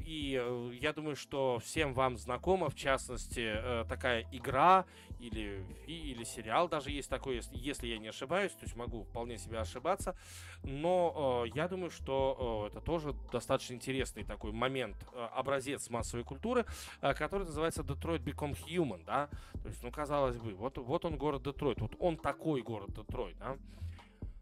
и 0.08 0.40
э, 0.42 0.72
я 0.80 0.94
думаю, 0.94 1.18
что 1.18 1.60
всем 1.60 1.94
вам 1.94 2.18
знакома, 2.18 2.70
в 2.70 2.76
частности, 2.76 3.42
э, 3.44 3.84
такая 3.90 4.26
игра 4.32 4.86
или, 5.20 5.66
или 5.86 6.24
сериал 6.24 6.70
даже 6.70 6.92
есть 6.92 7.10
такой, 7.10 7.36
если, 7.36 7.58
если 7.58 7.88
я 7.88 7.98
не 7.98 8.08
ошибаюсь, 8.08 8.54
то 8.54 8.64
есть 8.64 8.78
могу 8.78 9.04
вполне 9.04 9.38
себе 9.38 9.60
ошибаться, 9.60 10.16
но 10.64 11.44
э, 11.46 11.50
я 11.56 11.68
думаю, 11.68 11.90
что 11.90 12.70
это 12.72 12.80
тоже 12.80 13.14
достаточно 13.34 13.74
интересный 13.74 14.24
такой 14.24 14.54
момент, 14.54 14.96
образец 15.34 15.90
массовой 15.90 16.24
культуры, 16.24 16.66
который 17.02 17.44
называется 17.44 17.82
Detroit 17.82 18.24
Become 18.24 18.56
Human, 18.66 19.04
да, 19.04 19.28
то 19.62 19.68
есть, 19.68 19.84
ну, 19.84 19.92
казалось 19.92 20.38
бы, 20.38 20.54
вот, 20.54 20.78
вот 20.78 21.04
он 21.04 21.18
город 21.18 21.44
Детройт, 21.44 21.82
вот 21.82 21.96
он 22.00 22.16
такой 22.16 22.62
город 22.62 22.94
Детройт, 22.94 23.38
да. 23.40 23.58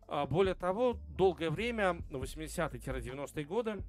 А 0.07 0.25
более 0.25 0.55
того, 0.55 0.97
долгое 1.17 1.49
время, 1.49 2.01
80-е-90-е 2.11 3.45
годы, 3.45 3.83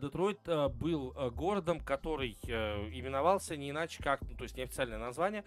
Детройт 0.00 0.40
э, 0.48 0.68
был 0.68 1.12
э, 1.14 1.30
городом, 1.30 1.80
который 1.80 2.38
э, 2.46 2.88
именовался 2.92 3.56
не 3.56 3.70
иначе 3.70 4.02
как, 4.02 4.22
ну, 4.22 4.34
то 4.36 4.44
есть 4.44 4.56
неофициальное 4.56 4.98
название, 4.98 5.44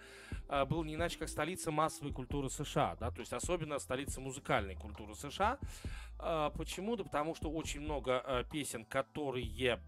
был 0.68 0.84
не 0.84 0.94
иначе 0.94 1.18
как 1.18 1.28
столица 1.28 1.72
массовой 1.72 2.12
культуры 2.12 2.48
США, 2.48 2.96
да, 3.00 3.10
то 3.10 3.18
есть 3.18 3.32
особенно 3.32 3.80
столица 3.80 4.20
музыкальной 4.20 4.76
культуры 4.76 5.16
США. 5.16 5.58
Почему? 6.56 6.94
Да 6.94 7.02
потому 7.02 7.34
что 7.34 7.50
очень 7.50 7.80
много 7.80 8.46
песен, 8.52 8.84
которые 8.84 9.80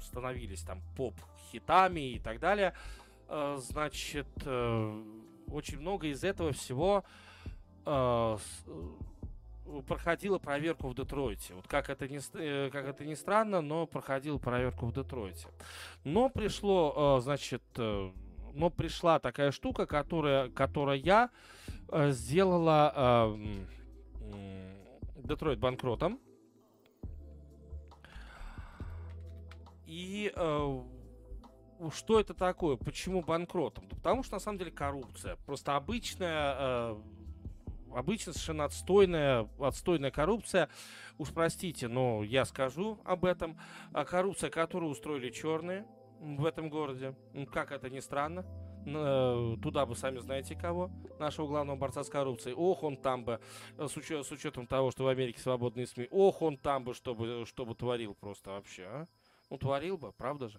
становились 0.00 0.62
там 0.62 0.82
поп-хитами 0.96 2.14
и 2.14 2.18
так 2.18 2.40
далее, 2.40 2.74
значит, 3.56 4.26
э, 4.44 5.04
очень 5.48 5.80
много 5.80 6.08
из 6.08 6.24
этого 6.24 6.52
всего 6.52 7.04
проходила 9.86 10.38
проверку 10.38 10.88
в 10.88 10.94
Детройте. 10.94 11.54
Вот 11.54 11.66
как 11.66 11.88
это, 11.88 12.08
не, 12.08 12.20
э, 12.34 12.70
как 12.70 12.86
это 12.86 13.04
ни 13.04 13.14
странно, 13.14 13.60
но 13.60 13.86
проходила 13.86 14.38
проверку 14.38 14.86
в 14.86 14.92
Детройте. 14.92 15.48
Но 16.04 16.28
пришло, 16.28 17.18
э, 17.18 17.22
значит, 17.22 17.62
э, 17.76 18.10
но 18.54 18.70
пришла 18.70 19.18
такая 19.18 19.50
штука, 19.50 19.86
которая, 19.86 20.50
которая 20.50 20.98
я 20.98 21.30
сделала 21.90 23.34
Детройт 25.16 25.58
банкротом. 25.58 26.20
И 29.86 30.30
что 31.92 32.20
это 32.20 32.34
такое? 32.34 32.76
Почему 32.76 33.22
банкротом? 33.22 33.88
потому 33.88 34.22
что 34.22 34.36
на 34.36 34.40
самом 34.40 34.58
деле 34.58 34.70
коррупция. 34.70 35.36
Просто 35.46 35.76
обычная 35.76 36.94
обычно 37.94 38.32
совершенно 38.32 38.64
отстойная, 38.64 39.48
отстойная 39.58 40.10
коррупция. 40.10 40.68
Уж 41.18 41.30
простите, 41.30 41.88
но 41.88 42.22
я 42.22 42.44
скажу 42.44 42.98
об 43.04 43.24
этом. 43.24 43.58
А 43.92 44.04
коррупция, 44.04 44.50
которую 44.50 44.90
устроили 44.90 45.30
черные 45.30 45.86
в 46.20 46.44
этом 46.44 46.70
городе. 46.70 47.14
Как 47.52 47.72
это 47.72 47.90
ни 47.90 48.00
странно. 48.00 48.46
Э, 48.84 49.56
туда 49.62 49.86
бы 49.86 49.94
сами 49.94 50.18
знаете 50.18 50.56
кого, 50.56 50.90
нашего 51.18 51.46
главного 51.46 51.76
борца 51.76 52.02
с 52.02 52.08
коррупцией. 52.08 52.54
Ох, 52.56 52.82
он 52.82 52.96
там 52.96 53.24
бы, 53.24 53.40
э, 53.78 53.86
с, 53.86 53.96
учет, 53.96 54.26
с 54.26 54.32
учетом 54.32 54.66
того, 54.66 54.90
что 54.90 55.04
в 55.04 55.08
Америке 55.08 55.40
свободные 55.40 55.86
СМИ, 55.86 56.08
ох, 56.10 56.42
он 56.42 56.58
там 56.58 56.84
бы, 56.84 56.94
чтобы, 56.94 57.44
чтобы 57.46 57.74
творил 57.74 58.14
просто 58.14 58.50
вообще, 58.50 58.84
а? 58.84 59.08
Ну, 59.50 59.58
творил 59.58 59.98
бы, 59.98 60.12
правда 60.12 60.48
же? 60.48 60.58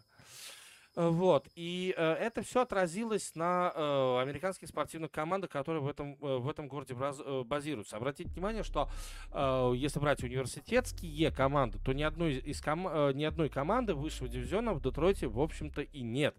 Э, 0.95 1.09
вот. 1.09 1.47
И 1.55 1.93
э, 1.97 2.13
это 2.13 2.41
все 2.43 2.61
отразилось 2.61 3.35
на 3.35 3.71
э, 3.73 4.19
американских 4.21 4.67
спортивных 4.67 5.11
командах, 5.11 5.49
которые 5.49 5.81
в 5.81 5.87
этом, 5.87 6.13
э, 6.21 6.37
в 6.37 6.49
этом 6.49 6.67
городе 6.67 6.93
баз, 6.93 7.19
э, 7.23 7.43
базируются. 7.43 7.97
Обратите 7.97 8.29
внимание, 8.29 8.63
что 8.63 8.89
э, 9.31 9.73
если 9.75 9.99
брать 9.99 10.23
университетские 10.23 11.31
команды, 11.31 11.79
то 11.83 11.93
ни 11.93 12.03
одной, 12.03 12.35
из 12.35 12.61
ком, 12.61 12.87
э, 12.87 13.13
ни 13.13 13.23
одной 13.23 13.49
команды 13.49 13.95
высшего 13.95 14.29
дивизиона 14.29 14.73
в 14.73 14.81
Детройте, 14.81 15.27
в 15.27 15.39
общем-то, 15.39 15.81
и 15.81 16.01
нет. 16.01 16.35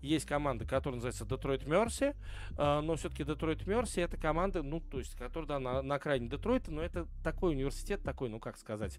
Есть 0.00 0.26
команда, 0.26 0.64
которая 0.64 0.96
называется 0.96 1.26
Детройт 1.26 1.66
Мерси, 1.66 2.14
э, 2.56 2.80
но 2.80 2.96
все-таки 2.96 3.24
Детройт 3.24 3.66
Мерси 3.66 4.00
это 4.00 4.16
команда, 4.16 4.62
ну, 4.62 4.80
то 4.80 4.98
есть, 4.98 5.16
которая 5.16 5.48
да, 5.48 5.58
на, 5.58 5.82
на 5.82 5.96
окраине 5.96 6.28
Детройта, 6.28 6.70
но 6.70 6.82
это 6.82 7.06
такой 7.22 7.52
университет, 7.52 8.02
такой, 8.02 8.28
ну, 8.28 8.38
как 8.40 8.56
сказать, 8.56 8.98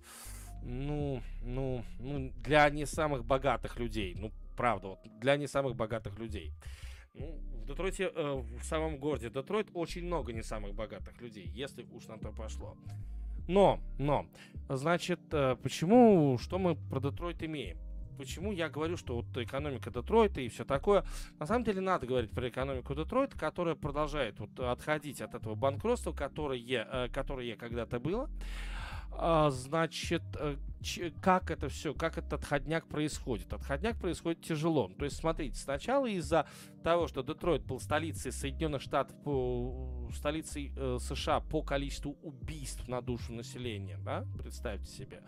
ну, 0.64 1.22
ну, 1.44 1.84
ну, 2.00 2.32
для 2.44 2.70
не 2.70 2.86
самых 2.86 3.26
богатых 3.26 3.80
людей. 3.80 4.16
Ну, 4.18 4.32
правда, 4.60 4.88
вот 4.90 5.00
для 5.22 5.38
не 5.38 5.48
самых 5.48 5.78
богатых 5.78 6.20
людей. 6.20 6.52
Ну, 7.14 7.40
в 7.54 7.66
Детройте, 7.66 8.12
э, 8.14 8.44
в 8.60 8.64
самом 8.64 8.98
городе 8.98 9.30
Детройт 9.30 9.70
очень 9.74 10.04
много 10.04 10.34
не 10.34 10.44
самых 10.44 10.74
богатых 10.76 11.22
людей, 11.22 11.46
если 11.56 11.88
уж 11.94 12.08
на 12.08 12.18
то 12.18 12.34
пошло. 12.34 12.76
Но, 13.48 13.80
но, 13.98 14.26
значит, 14.68 15.22
э, 15.32 15.56
почему, 15.64 16.38
что 16.40 16.60
мы 16.60 16.76
про 16.76 17.00
Детройт 17.00 17.42
имеем? 17.42 17.78
Почему 18.18 18.52
я 18.52 18.68
говорю, 18.68 18.98
что 18.98 19.16
вот 19.16 19.38
экономика 19.38 19.92
Детройта 19.92 20.42
и 20.42 20.50
все 20.50 20.66
такое? 20.66 21.06
На 21.40 21.46
самом 21.46 21.64
деле 21.64 21.80
надо 21.80 22.06
говорить 22.06 22.32
про 22.32 22.50
экономику 22.50 22.94
Детройта, 22.94 23.40
которая 23.40 23.76
продолжает 23.76 24.42
вот 24.42 24.60
отходить 24.60 25.22
от 25.22 25.36
этого 25.36 25.56
банкротства, 25.56 26.12
которое, 26.12 26.60
э, 26.62 27.08
которое 27.14 27.56
когда-то 27.56 28.02
было. 28.02 28.30
А, 29.12 29.50
значит, 29.50 30.24
э, 30.40 30.56
как 31.22 31.52
это 31.52 31.68
все, 31.70 31.94
как 31.94 32.18
этот 32.18 32.34
отходняк 32.34 32.88
происходит? 32.88 33.52
Отходняк 33.52 34.00
происходит 34.00 34.42
тяжело. 34.42 34.90
То 34.98 35.06
есть, 35.06 35.18
смотрите, 35.18 35.58
сначала 35.58 36.06
из-за 36.06 36.48
того, 36.84 37.08
что 37.08 37.22
Детройт 37.22 37.64
был 37.64 37.80
столицей 37.80 38.32
Соединенных 38.32 38.82
Штатов, 38.82 39.16
по, 39.24 40.10
столицей 40.16 40.72
э, 40.76 40.98
США 41.02 41.42
по 41.42 41.62
количеству 41.62 42.18
убийств 42.22 42.88
на 42.88 43.02
душу 43.02 43.34
населения, 43.34 43.98
да, 44.04 44.26
представьте 44.38 44.90
себе. 44.92 45.22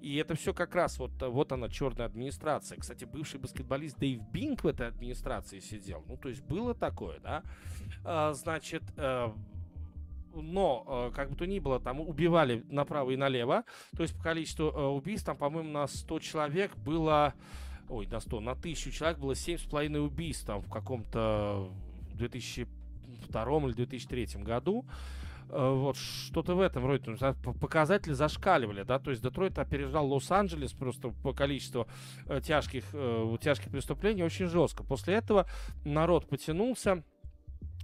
И 0.00 0.16
это 0.16 0.34
все 0.34 0.54
как 0.54 0.74
раз 0.74 0.98
вот, 0.98 1.10
вот 1.20 1.52
она, 1.52 1.68
черная 1.68 2.06
администрация. 2.06 2.78
Кстати, 2.78 3.04
бывший 3.04 3.40
баскетболист 3.40 3.98
Дэйв 3.98 4.20
Бинк 4.30 4.64
в 4.64 4.66
этой 4.68 4.88
администрации 4.88 5.58
сидел. 5.58 6.04
Ну, 6.06 6.16
то 6.16 6.28
есть 6.28 6.42
было 6.42 6.74
такое, 6.74 7.18
да. 7.20 7.42
А, 8.04 8.32
значит, 8.34 8.82
э, 8.96 9.30
но, 10.42 11.10
э, 11.10 11.14
как 11.14 11.30
бы 11.30 11.36
то 11.36 11.46
ни 11.46 11.58
было, 11.58 11.80
там 11.80 12.00
убивали 12.00 12.64
направо 12.68 13.10
и 13.10 13.16
налево. 13.16 13.64
То 13.96 14.02
есть 14.02 14.16
по 14.16 14.22
количеству 14.22 14.66
э, 14.66 14.86
убийств, 14.86 15.26
там, 15.26 15.36
по-моему, 15.36 15.70
на 15.70 15.86
100 15.86 16.18
человек 16.20 16.76
было... 16.76 17.34
Ой, 17.88 18.06
на 18.08 18.20
100, 18.20 18.40
на 18.40 18.52
1000 18.52 18.90
человек 18.90 19.18
было 19.18 19.32
7,5 19.32 19.98
убийств 19.98 20.44
там 20.46 20.60
в 20.60 20.68
каком-то 20.68 21.70
2002 22.14 23.58
или 23.58 23.72
2003 23.72 24.42
году. 24.42 24.84
Э, 25.48 25.72
вот, 25.72 25.96
что-то 25.96 26.56
в 26.56 26.60
этом 26.60 26.84
роде. 26.84 27.16
Показатели 27.60 28.12
зашкаливали, 28.12 28.82
да, 28.82 28.98
то 28.98 29.10
есть 29.10 29.22
Детройт 29.22 29.58
опережал 29.58 30.12
Лос-Анджелес 30.12 30.72
просто 30.72 31.10
по 31.22 31.32
количеству 31.32 31.86
тяжких, 32.42 32.84
тяжких 33.40 33.70
преступлений 33.70 34.24
очень 34.24 34.46
жестко. 34.46 34.82
После 34.82 35.14
этого 35.14 35.46
народ 35.84 36.28
потянулся, 36.28 37.04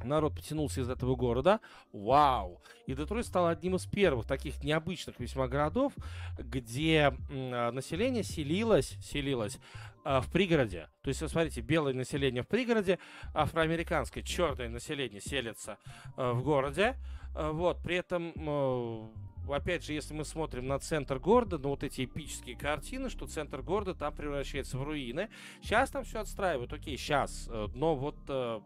народ 0.04 0.34
потянулся 0.34 0.80
из 0.80 0.88
этого 0.88 1.16
города. 1.16 1.60
Вау! 1.92 2.60
И 2.86 2.94
Детройт 2.94 3.26
стал 3.26 3.48
одним 3.48 3.76
из 3.76 3.86
первых 3.86 4.26
таких 4.26 4.62
необычных 4.62 5.18
весьма 5.20 5.48
городов, 5.48 5.92
где 6.38 7.14
э, 7.30 7.70
население 7.70 8.22
селилось, 8.22 8.96
селилось 9.02 9.58
э, 10.04 10.20
в 10.20 10.30
пригороде. 10.30 10.88
То 11.02 11.08
есть, 11.08 11.28
смотрите, 11.28 11.60
белое 11.60 11.94
население 11.94 12.42
в 12.42 12.48
пригороде, 12.48 12.98
афроамериканское 13.34 14.22
черное 14.22 14.68
население 14.68 15.20
селится 15.20 15.78
э, 16.16 16.32
в 16.32 16.42
городе. 16.42 16.96
Вот, 17.34 17.78
при 17.82 17.96
этом 17.96 19.10
опять 19.48 19.84
же, 19.84 19.92
если 19.92 20.14
мы 20.14 20.24
смотрим 20.24 20.66
на 20.66 20.78
центр 20.78 21.18
города, 21.18 21.58
ну 21.58 21.70
вот 21.70 21.82
эти 21.82 22.04
эпические 22.04 22.56
картины, 22.56 23.10
что 23.10 23.26
центр 23.26 23.62
города 23.62 23.94
там 23.94 24.14
превращается 24.14 24.78
в 24.78 24.82
руины. 24.82 25.28
Сейчас 25.62 25.90
там 25.90 26.04
все 26.04 26.20
отстраивают, 26.20 26.72
окей, 26.72 26.96
сейчас. 26.96 27.48
Э, 27.50 27.68
но 27.74 27.94
вот, 27.96 28.16
э, 28.28 28.60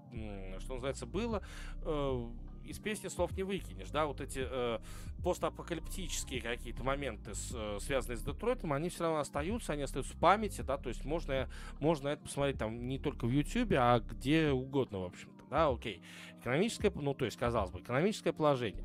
что 0.61 0.74
называется, 0.74 1.07
было 1.07 1.43
э, 1.83 2.27
из 2.64 2.79
песни 2.79 3.09
слов 3.09 3.33
не 3.37 3.43
выкинешь, 3.43 3.91
да, 3.91 4.07
вот 4.07 4.20
эти 4.20 4.41
э, 4.43 4.79
постапокалиптические 5.22 6.41
какие-то 6.41 6.83
моменты, 6.83 7.33
связанные 7.35 8.16
с 8.16 8.22
Детройтом, 8.22 8.72
они 8.72 8.89
все 8.89 9.05
равно 9.05 9.20
остаются, 9.20 9.72
они 9.72 9.83
остаются 9.83 10.14
в 10.14 10.18
памяти, 10.18 10.62
да, 10.62 10.77
то 10.77 10.89
есть 10.89 11.05
можно, 11.05 11.49
можно 11.81 12.09
это 12.09 12.22
посмотреть 12.22 12.59
там 12.59 12.89
не 12.89 12.99
только 12.99 13.27
в 13.27 13.31
Ютьюбе, 13.31 13.79
а 13.79 14.01
где 14.01 14.51
угодно, 14.51 15.01
в 15.01 15.05
общем-то, 15.05 15.45
да, 15.49 15.68
окей. 15.68 16.03
Экономическое, 16.41 16.93
ну, 16.95 17.14
то 17.14 17.24
есть, 17.24 17.37
казалось 17.37 17.70
бы, 17.70 17.81
экономическое 17.81 18.33
положение 18.33 18.85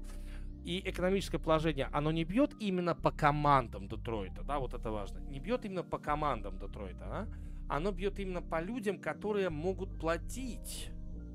и 0.64 0.82
экономическое 0.86 1.39
положение, 1.39 1.89
оно 1.91 2.12
не 2.12 2.24
бьет 2.24 2.53
именно 2.59 2.95
по 2.95 3.12
командам 3.12 3.88
Детройта, 3.88 4.43
да, 4.43 4.59
вот 4.59 4.74
это 4.74 4.91
важно, 4.91 5.20
не 5.20 5.39
бьет 5.39 5.66
именно 5.66 5.84
по 5.84 5.97
командам 5.97 6.57
Детройта, 6.57 7.05
а? 7.05 7.28
оно 7.68 7.91
бьет 7.91 8.20
именно 8.20 8.41
по 8.41 8.62
людям, 8.62 8.99
которые 8.99 9.49
могут 9.49 9.97
платить. 9.99 10.91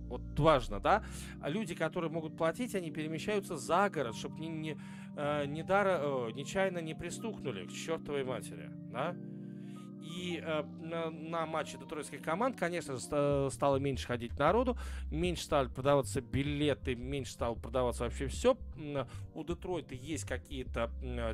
Вот 0.09 0.39
важно, 0.39 0.79
да? 0.79 1.03
Люди, 1.45 1.75
которые 1.75 2.13
могут 2.13 2.37
платить, 2.37 2.75
они 2.75 2.91
перемещаются 2.93 3.57
за 3.57 3.91
город, 3.91 4.15
чтобы 4.15 4.39
не, 4.39 4.49
не, 4.49 4.79
э, 5.17 5.47
не 5.47 5.65
дара, 5.65 5.99
э, 6.01 6.31
нечаянно 6.33 6.79
не 6.79 6.95
пристукнули 6.95 7.67
к 7.67 7.73
чертовой 7.73 8.23
матери, 8.23 8.71
да? 8.93 9.17
И 10.07 10.43
э, 10.45 10.63
на, 10.81 11.11
на 11.11 11.47
матче 11.47 11.79
детройтских 11.79 12.23
команд, 12.23 12.57
конечно 12.59 12.97
же, 12.97 13.51
стало 13.51 13.77
меньше 13.77 14.07
ходить 14.07 14.39
народу, 14.39 14.79
меньше 15.11 15.45
стали 15.45 15.69
продаваться 15.69 16.21
билеты, 16.21 16.95
меньше 16.95 17.33
стало 17.33 17.55
продаваться 17.55 18.05
вообще 18.05 18.29
все. 18.29 18.57
У 19.35 19.45
Детройта 19.45 19.95
есть 19.95 20.25
какие-то 20.25 20.91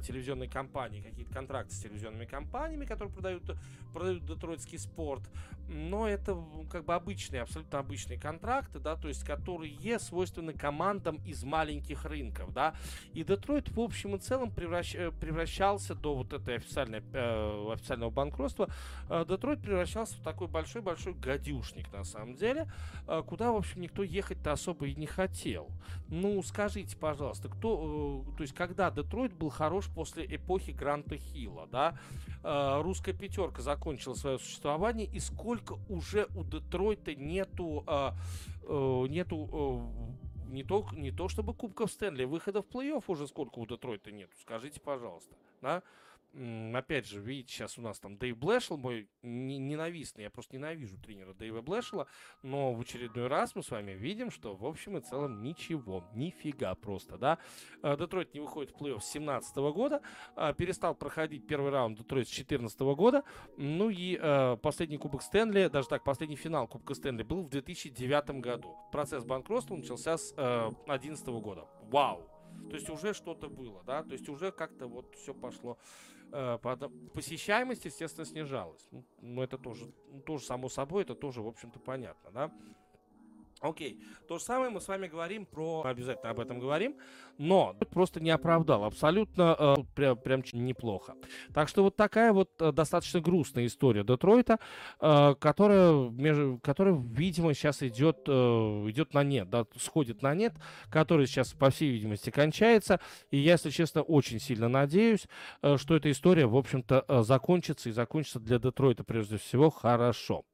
телевизионные 0.07 0.49
компании, 0.49 1.01
какие-то 1.01 1.33
контракты 1.33 1.75
с 1.75 1.81
телевизионными 1.81 2.25
компаниями, 2.25 2.85
которые 2.85 3.13
продают, 3.13 3.43
продают 3.93 4.25
детройтский 4.25 4.79
спорт. 4.79 5.23
Но 5.69 6.09
это 6.09 6.37
как 6.71 6.85
бы 6.85 6.95
обычные, 6.95 7.43
абсолютно 7.43 7.79
обычные 7.79 8.19
контракты, 8.19 8.79
да, 8.79 8.97
то 8.97 9.09
есть 9.09 9.25
которые 9.25 9.99
свойственны 9.99 10.53
командам 10.53 11.17
из 11.25 11.45
маленьких 11.45 12.05
рынков, 12.05 12.53
да. 12.53 12.75
И 13.13 13.25
Детройт 13.25 13.71
в 13.71 13.81
общем 13.81 14.17
и 14.17 14.19
целом 14.19 14.51
превращ, 14.51 14.95
э, 14.95 15.11
превращался 15.11 15.95
до 15.95 16.15
вот 16.15 16.33
этой 16.33 16.57
официальной, 16.57 17.03
э, 17.13 17.73
официального 17.73 18.11
банкротства 18.11 18.62
банкротства, 18.63 18.69
э, 19.09 19.25
Детройт 19.29 19.61
превращался 19.61 20.17
в 20.17 20.21
такой 20.21 20.49
большой-большой 20.49 21.15
гадюшник, 21.15 21.93
на 21.93 22.05
самом 22.05 22.35
деле, 22.35 22.71
э, 23.07 23.23
куда, 23.27 23.53
в 23.53 23.57
общем, 23.57 23.81
никто 23.81 24.03
ехать-то 24.03 24.53
особо 24.53 24.87
и 24.87 24.95
не 24.95 25.07
хотел. 25.07 25.69
Ну, 26.09 26.43
скажите, 26.43 26.97
пожалуйста, 26.97 27.49
кто, 27.49 28.25
то 28.37 28.43
есть, 28.43 28.55
когда 28.55 28.91
Детройт 28.91 29.33
был 29.33 29.51
хорош 29.51 29.89
после 29.89 30.25
эпохи 30.25 30.71
Гранта 30.71 31.17
Хилла, 31.17 31.67
да, 31.67 31.99
русская 32.83 33.13
пятерка 33.13 33.63
закончила 33.63 34.15
свое 34.15 34.39
существование, 34.39 35.07
и 35.07 35.21
сколько 35.21 35.79
уже 35.89 36.27
у 36.35 36.45
Детройта 36.45 37.15
нету, 37.15 37.85
нету 39.09 40.13
не 40.49 40.65
то, 40.65 40.87
не 40.93 41.11
то 41.11 41.29
чтобы 41.29 41.55
Кубков 41.55 41.91
Стэнли, 41.91 42.25
выхода 42.25 42.63
в 42.63 42.67
плей-офф 42.67 43.05
уже 43.07 43.27
сколько 43.27 43.59
у 43.59 43.67
Детройта 43.67 44.13
нету, 44.13 44.33
скажите, 44.41 44.81
пожалуйста, 44.81 45.35
да? 45.63 45.83
Опять 46.35 47.07
же, 47.07 47.21
видите, 47.21 47.53
сейчас 47.53 47.79
у 47.79 47.83
нас 47.83 47.99
там 47.99 48.17
Дэйв 48.17 48.37
Блэшел, 48.39 48.79
мой 48.79 49.09
ненавистный, 49.23 50.25
я 50.25 50.31
просто 50.31 50.57
ненавижу 50.57 50.97
тренера 50.99 51.35
Дэйва 51.35 51.61
Блэшела, 51.61 52.07
но 52.43 52.73
в 52.73 52.81
очередной 52.81 53.27
раз 53.27 53.55
мы 53.55 53.63
с 53.63 53.71
вами 53.71 53.93
видим, 53.93 54.31
что 54.31 54.55
в 54.55 54.65
общем 54.65 54.97
и 54.97 55.01
целом 55.01 55.43
ничего, 55.43 56.05
нифига 56.15 56.75
просто, 56.75 57.19
да. 57.19 57.39
А, 57.83 57.97
Детройт 57.97 58.33
не 58.33 58.41
выходит 58.41 58.73
в 58.73 58.77
плей-офф 58.77 59.01
с 59.01 59.13
2017 59.13 59.57
года, 59.73 60.01
а, 60.35 60.55
перестал 60.55 60.95
проходить 60.95 61.47
первый 61.47 61.71
раунд 61.71 61.99
Детройт 61.99 62.27
с 62.27 62.31
2014 62.31 62.81
года, 62.95 63.25
ну 63.59 63.91
и 63.91 64.19
а, 64.21 64.57
последний 64.57 64.97
Кубок 64.97 65.23
Стэнли, 65.23 65.69
даже 65.69 65.89
так, 65.89 66.03
последний 66.03 66.37
финал 66.37 66.67
Кубка 66.67 66.95
Стэнли 66.95 67.25
был 67.25 67.43
в 67.43 67.51
2009 67.51 68.41
году. 68.41 68.75
Процесс 68.91 69.25
банкротства 69.25 69.77
начался 69.77 70.17
с 70.17 70.33
2011 70.33 71.27
года. 71.29 71.67
Вау! 71.83 72.29
То 72.71 72.77
есть 72.77 72.89
уже 72.91 73.13
что-то 73.13 73.49
было, 73.49 73.83
да, 73.85 74.03
то 74.03 74.13
есть 74.13 74.29
уже 74.29 74.53
как-то 74.53 74.87
вот 74.87 75.15
все 75.15 75.35
пошло 75.35 75.79
Э, 76.22 76.22
посещаемость, 77.15 77.85
естественно, 77.85 78.25
снижалась. 78.25 78.87
Ну, 78.91 79.05
ну, 79.21 79.43
это 79.43 79.59
тоже, 79.59 79.93
ну, 80.09 80.21
тоже 80.21 80.45
само 80.45 80.69
собой, 80.69 81.03
это 81.03 81.15
тоже, 81.15 81.43
в 81.43 81.47
общем-то, 81.47 81.79
понятно, 81.79 82.31
да. 82.31 82.53
Окей, 83.63 84.01
то 84.27 84.39
же 84.39 84.45
самое 84.45 84.71
мы 84.71 84.81
с 84.81 84.89
вами 84.89 85.07
говорим 85.07 85.47
про, 85.47 85.85
обязательно 85.85 86.31
об 86.31 86.41
этом 86.41 86.59
говорим, 86.59 86.97
но 87.39 87.77
просто 87.93 88.19
не 88.19 88.31
оправдал, 88.31 88.83
абсолютно 88.83 89.55
э, 89.57 89.75
прям, 89.95 90.17
прям 90.17 90.43
неплохо. 90.53 91.15
Так 91.55 91.69
что 91.69 91.85
вот 91.85 91.95
такая 91.95 92.33
вот 92.33 92.51
э, 92.61 92.73
достаточно 92.73 93.21
грустная 93.21 93.67
история 93.67 94.03
Детройта, 94.03 94.59
э, 95.01 95.37
которая, 95.39 96.11
между, 96.11 96.59
которая, 96.61 96.95
видимо, 96.95 97.55
сейчас 97.55 97.85
идет, 97.85 98.25
э, 98.27 98.33
идет 98.33 99.15
на 99.15 99.23
нет, 99.23 99.49
да, 99.49 99.65
сходит 99.79 100.23
на 100.23 100.35
нет, 100.35 100.55
который 100.91 101.29
сейчас, 101.29 101.53
по 101.53 101.71
всей 101.71 101.93
видимости, 101.93 102.31
кончается, 102.31 102.99
и 103.31 103.39
я, 103.39 103.53
если 103.53 103.71
честно, 103.71 104.03
очень 104.03 104.41
сильно 104.41 104.69
надеюсь, 104.69 105.29
э, 105.63 105.77
что 105.77 105.95
эта 105.95 106.11
история, 106.11 106.47
в 106.47 106.57
общем-то, 106.57 107.05
э, 107.07 107.23
закончится, 107.23 107.91
и 107.91 107.93
закончится 107.93 108.41
для 108.41 108.59
Детройта, 108.59 109.05
прежде 109.05 109.37
всего, 109.37 109.71
хорошо. 109.71 110.45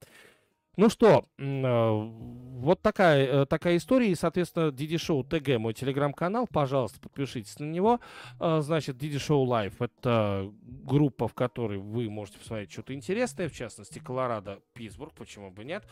Ну 0.79 0.89
что, 0.89 1.25
э, 1.39 1.43
вот 1.43 2.81
такая, 2.83 3.27
э, 3.27 3.47
такая 3.47 3.79
история. 3.79 4.13
И, 4.13 4.15
соответственно, 4.15 4.71
Диди 4.71 4.97
Шоу 4.97 5.25
ТГ, 5.25 5.59
мой 5.59 5.75
телеграм-канал. 5.75 6.47
Пожалуйста, 6.47 7.01
подпишитесь 7.01 7.59
на 7.59 7.65
него. 7.65 7.99
Э, 8.39 8.61
значит, 8.61 8.97
Диди 8.97 9.19
Шоу 9.19 9.43
Лайв— 9.43 9.75
это 9.83 10.49
группа, 10.63 11.27
в 11.27 11.35
которой 11.35 11.79
вы 11.79 12.09
можете 12.09 12.39
посмотреть 12.39 12.71
что-то 12.71 12.95
интересное, 12.95 13.49
в 13.49 13.53
частности, 13.53 13.99
Колорадо, 13.99 14.61
Питтсбург, 14.73 15.15
почему 15.15 15.51
бы 15.51 15.65
нет. 15.65 15.85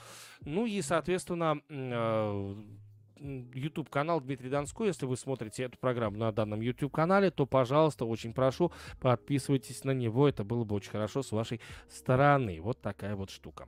Ну 0.42 0.66
и, 0.66 0.80
соответственно, 0.82 1.60
YouTube 3.18 3.90
канал 3.90 4.20
Дмитрий 4.20 4.50
Донской. 4.50 4.86
Если 4.86 5.04
вы 5.04 5.16
смотрите 5.16 5.64
эту 5.64 5.78
программу 5.78 6.16
на 6.16 6.30
данном 6.30 6.60
YouTube 6.60 6.92
канале, 6.92 7.32
то, 7.32 7.44
пожалуйста, 7.44 8.04
очень 8.04 8.32
прошу, 8.32 8.70
подписывайтесь 9.00 9.82
на 9.82 9.90
него. 9.90 10.28
Это 10.28 10.44
было 10.44 10.62
бы 10.62 10.76
очень 10.76 10.92
хорошо 10.92 11.24
с 11.24 11.32
вашей 11.32 11.60
стороны. 11.90 12.60
Вот 12.60 12.80
такая 12.80 13.16
вот 13.16 13.30
штука. 13.30 13.66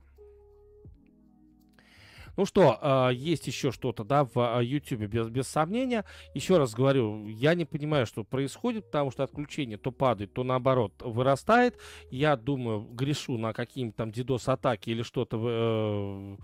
Ну 2.39 2.45
что, 2.45 2.79
а, 2.81 3.09
есть 3.09 3.47
еще 3.47 3.69
что-то, 3.73 4.05
да, 4.05 4.23
в 4.23 4.31
а, 4.37 4.61
YouTube, 4.63 5.09
без, 5.09 5.27
без 5.27 5.45
сомнения. 5.45 6.05
Еще 6.33 6.57
раз 6.57 6.73
говорю, 6.73 7.27
я 7.27 7.53
не 7.53 7.65
понимаю, 7.65 8.05
что 8.05 8.23
происходит, 8.23 8.85
потому 8.85 9.11
что 9.11 9.23
отключение 9.23 9.77
то 9.77 9.91
падает, 9.91 10.31
то 10.31 10.45
наоборот 10.45 10.93
вырастает. 11.01 11.77
Я 12.11 12.37
думаю, 12.37 12.79
грешу 12.93 13.37
на 13.37 13.51
какие-нибудь 13.51 13.97
там 13.97 14.11
DDoS-атаки 14.11 14.89
или 14.89 15.01
что-то 15.01 15.37
э, 15.37 16.37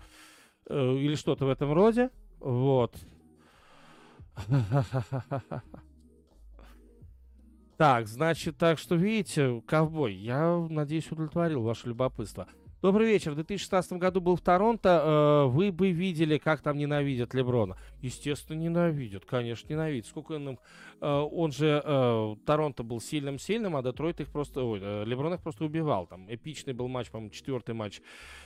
э, 0.68 0.96
или 0.98 1.14
что-то 1.14 1.46
в 1.46 1.48
этом 1.48 1.72
роде. 1.72 2.10
Вот. 2.40 2.94
Так, 7.78 8.06
значит, 8.06 8.56
так 8.56 8.78
что 8.78 8.94
видите, 8.94 9.62
ковбой, 9.66 10.14
я 10.14 10.56
надеюсь, 10.70 11.12
удовлетворил 11.12 11.62
ваше 11.62 11.88
любопытство. 11.88 12.48
Добрый 12.82 13.08
вечер. 13.08 13.30
В 13.30 13.36
2016 13.36 13.92
году 13.92 14.20
был 14.20 14.36
в 14.36 14.42
Торонто. 14.42 15.46
Э, 15.46 15.50
вы 15.50 15.72
бы 15.72 15.92
видели, 15.92 16.36
как 16.36 16.60
там 16.60 16.76
ненавидят 16.76 17.32
Леброна. 17.32 17.78
Естественно, 18.02 18.58
ненавидят. 18.58 19.24
Конечно, 19.24 19.72
ненавидят. 19.72 20.06
Сколько 20.06 20.32
он 20.32 20.50
им... 20.50 20.58
Э, 21.00 21.20
он 21.20 21.52
же... 21.52 21.80
Э, 21.82 22.36
Торонто 22.44 22.82
был 22.82 23.00
сильным-сильным, 23.00 23.76
а 23.76 23.82
Детройт 23.82 24.20
их 24.20 24.28
просто... 24.28 24.62
Ой, 24.62 24.78
Леброн 25.06 25.32
их 25.32 25.40
просто 25.40 25.64
убивал. 25.64 26.06
Там 26.06 26.30
эпичный 26.30 26.74
был 26.74 26.86
матч, 26.88 27.10
по-моему, 27.10 27.30
четвертый 27.30 27.74
матч 27.74 28.02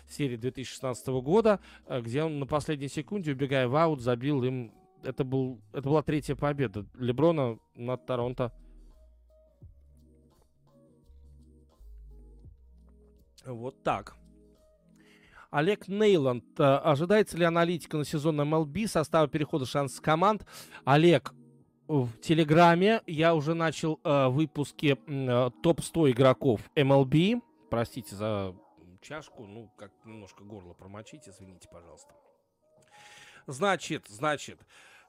серии 0.09 0.37
2016 0.37 1.09
года, 1.09 1.59
где 1.89 2.23
он 2.23 2.39
на 2.39 2.47
последней 2.47 2.89
секунде, 2.89 3.33
убегая 3.33 3.67
в 3.67 3.75
аут, 3.75 4.01
забил 4.01 4.45
им... 4.45 4.73
Это, 5.03 5.25
был, 5.25 5.61
это 5.73 5.89
была 5.89 6.03
третья 6.03 6.37
победа 6.37 6.87
Леброна 6.95 7.59
над 7.75 8.07
Торонто. 8.07 8.53
Вот 13.45 13.83
так. 13.83 14.20
Олег 15.51 15.89
Нейланд. 15.89 16.45
Э, 16.59 16.77
ожидается 16.77 17.37
ли 17.37 17.45
аналитика 17.45 17.97
на 17.97 18.05
сезон 18.05 18.41
MLB, 18.41 18.87
состава 18.87 19.29
перехода 19.29 19.67
шанс 19.67 20.01
команд? 20.01 20.47
Олег, 20.85 21.35
в 21.89 22.09
Телеграме 22.21 23.03
я 23.07 23.35
уже 23.35 23.55
начал 23.55 24.01
э, 24.05 24.29
выпуски 24.29 24.97
э, 25.07 25.51
топ-100 25.63 26.13
игроков 26.13 26.61
MLB. 26.77 27.43
Простите 27.69 28.15
за 28.15 28.55
чашку, 29.01 29.47
ну, 29.47 29.71
как 29.77 29.91
немножко 30.05 30.45
горло 30.45 30.75
промочить, 30.75 31.29
извините, 31.29 31.69
пожалуйста. 31.69 32.15
Значит, 33.47 34.07
значит, 34.09 34.61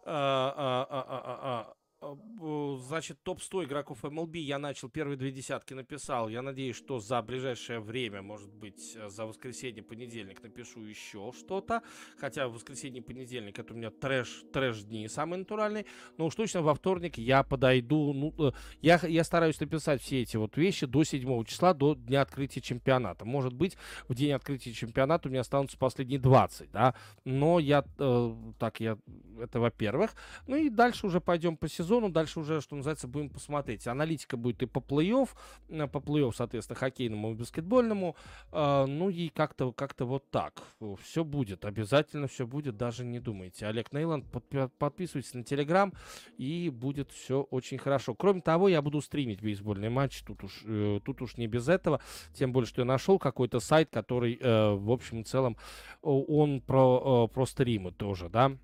э, 0.06 0.12
э, 0.12 0.86
э, 0.90 1.04
э, 1.08 1.38
э, 1.44 1.64
значит, 2.02 3.22
топ-100 3.24 3.66
игроков 3.66 4.04
MLB 4.04 4.40
я 4.40 4.58
начал, 4.58 4.90
первые 4.90 5.18
две 5.18 5.32
десятки 5.32 5.74
написал. 5.74 6.30
Я 6.30 6.42
надеюсь, 6.42 6.76
что 6.76 7.00
за 7.00 7.22
ближайшее 7.22 7.80
время, 7.80 8.24
может 8.24 8.52
быть, 8.52 8.96
э, 8.96 9.08
за 9.10 9.26
воскресенье, 9.28 9.84
понедельник 9.84 10.42
напишу 10.42 10.84
еще 10.84 11.32
что-то. 11.38 11.84
Хотя 12.18 12.48
в 12.48 12.54
воскресенье, 12.54 13.04
понедельник 13.04 13.60
это 13.60 13.74
у 13.74 13.78
меня 13.78 13.92
трэш, 13.92 14.46
трэш 14.52 14.82
дни 14.84 15.08
самый 15.08 15.40
натуральный. 15.40 15.86
Но 16.18 16.26
уж 16.26 16.36
точно 16.36 16.64
во 16.64 16.74
вторник 16.74 17.20
я 17.20 17.44
подойду. 17.44 18.14
Ну, 18.14 18.34
э, 18.48 18.52
я, 18.82 19.00
я 19.04 19.24
стараюсь 19.24 19.60
написать 19.60 20.02
все 20.02 20.22
эти 20.24 20.38
вот 20.38 20.58
вещи 20.58 20.88
до 20.88 21.04
7 21.04 21.44
числа, 21.44 21.76
до 21.76 21.94
дня 21.94 22.22
открытия 22.22 22.62
чемпионата. 22.62 23.26
Может 23.26 23.54
быть, 23.54 23.78
в 24.08 24.16
день 24.16 24.32
открытия 24.32 24.74
чемпионата 24.74 25.28
у 25.28 25.32
меня 25.32 25.42
останутся 25.42 25.78
последние 25.78 26.20
20, 26.20 26.72
да. 26.72 26.96
Но 27.26 27.60
я, 27.60 27.86
э, 28.00 28.36
так, 28.58 28.80
я, 28.80 28.98
это 29.40 29.60
во-первых. 29.60 30.16
Ну 30.48 30.56
и 30.56 30.70
дальше 30.70 31.06
уже 31.06 31.22
пойдем 31.22 31.58
по 31.58 31.68
сезону 31.68 31.91
сезону. 31.92 32.10
Дальше 32.10 32.40
уже, 32.40 32.62
что 32.62 32.76
называется, 32.76 33.08
будем 33.08 33.30
посмотреть. 33.30 33.88
Аналитика 33.88 34.38
будет 34.38 34.64
и 34.64 34.66
по 34.66 34.80
плей-офф, 34.80 35.30
э, 35.70 35.88
по 35.88 35.98
плей-офф, 35.98 36.32
соответственно, 36.34 36.80
хоккейному 36.80 37.32
и 37.32 37.34
баскетбольному. 37.36 38.16
Э, 38.52 38.86
ну 38.86 39.10
и 39.10 39.30
как-то 39.30 39.74
как 39.74 39.96
вот 40.00 40.30
так. 40.32 40.64
Все 41.04 41.24
будет, 41.24 41.66
обязательно 41.66 42.28
все 42.28 42.48
будет, 42.48 42.78
даже 42.78 43.04
не 43.04 43.20
думайте. 43.20 43.68
Олег 43.68 43.92
Нейланд, 43.92 44.26
подписывайтесь 44.80 45.34
на 45.34 45.44
Телеграм, 45.44 45.94
и 46.38 46.70
будет 46.70 47.12
все 47.12 47.42
очень 47.42 47.78
хорошо. 47.78 48.16
Кроме 48.16 48.42
того, 48.42 48.70
я 48.70 48.82
буду 48.82 49.02
стримить 49.02 49.42
бейсбольный 49.42 49.90
матч, 49.90 50.24
тут 50.24 50.44
уж, 50.44 50.62
э, 50.66 51.02
тут 51.04 51.22
уж 51.22 51.38
не 51.38 51.48
без 51.48 51.68
этого. 51.68 52.00
Тем 52.34 52.54
более, 52.54 52.68
что 52.68 52.82
я 52.82 52.86
нашел 52.86 53.20
какой-то 53.20 53.60
сайт, 53.60 53.90
который, 53.92 54.40
в 54.42 54.92
общем 54.92 55.22
и 55.22 55.24
целом, 55.24 55.58
он 56.02 56.62
про, 56.62 57.28
про 57.28 57.46
стримы 57.46 57.92
тоже, 57.92 58.30
да, 58.30 58.58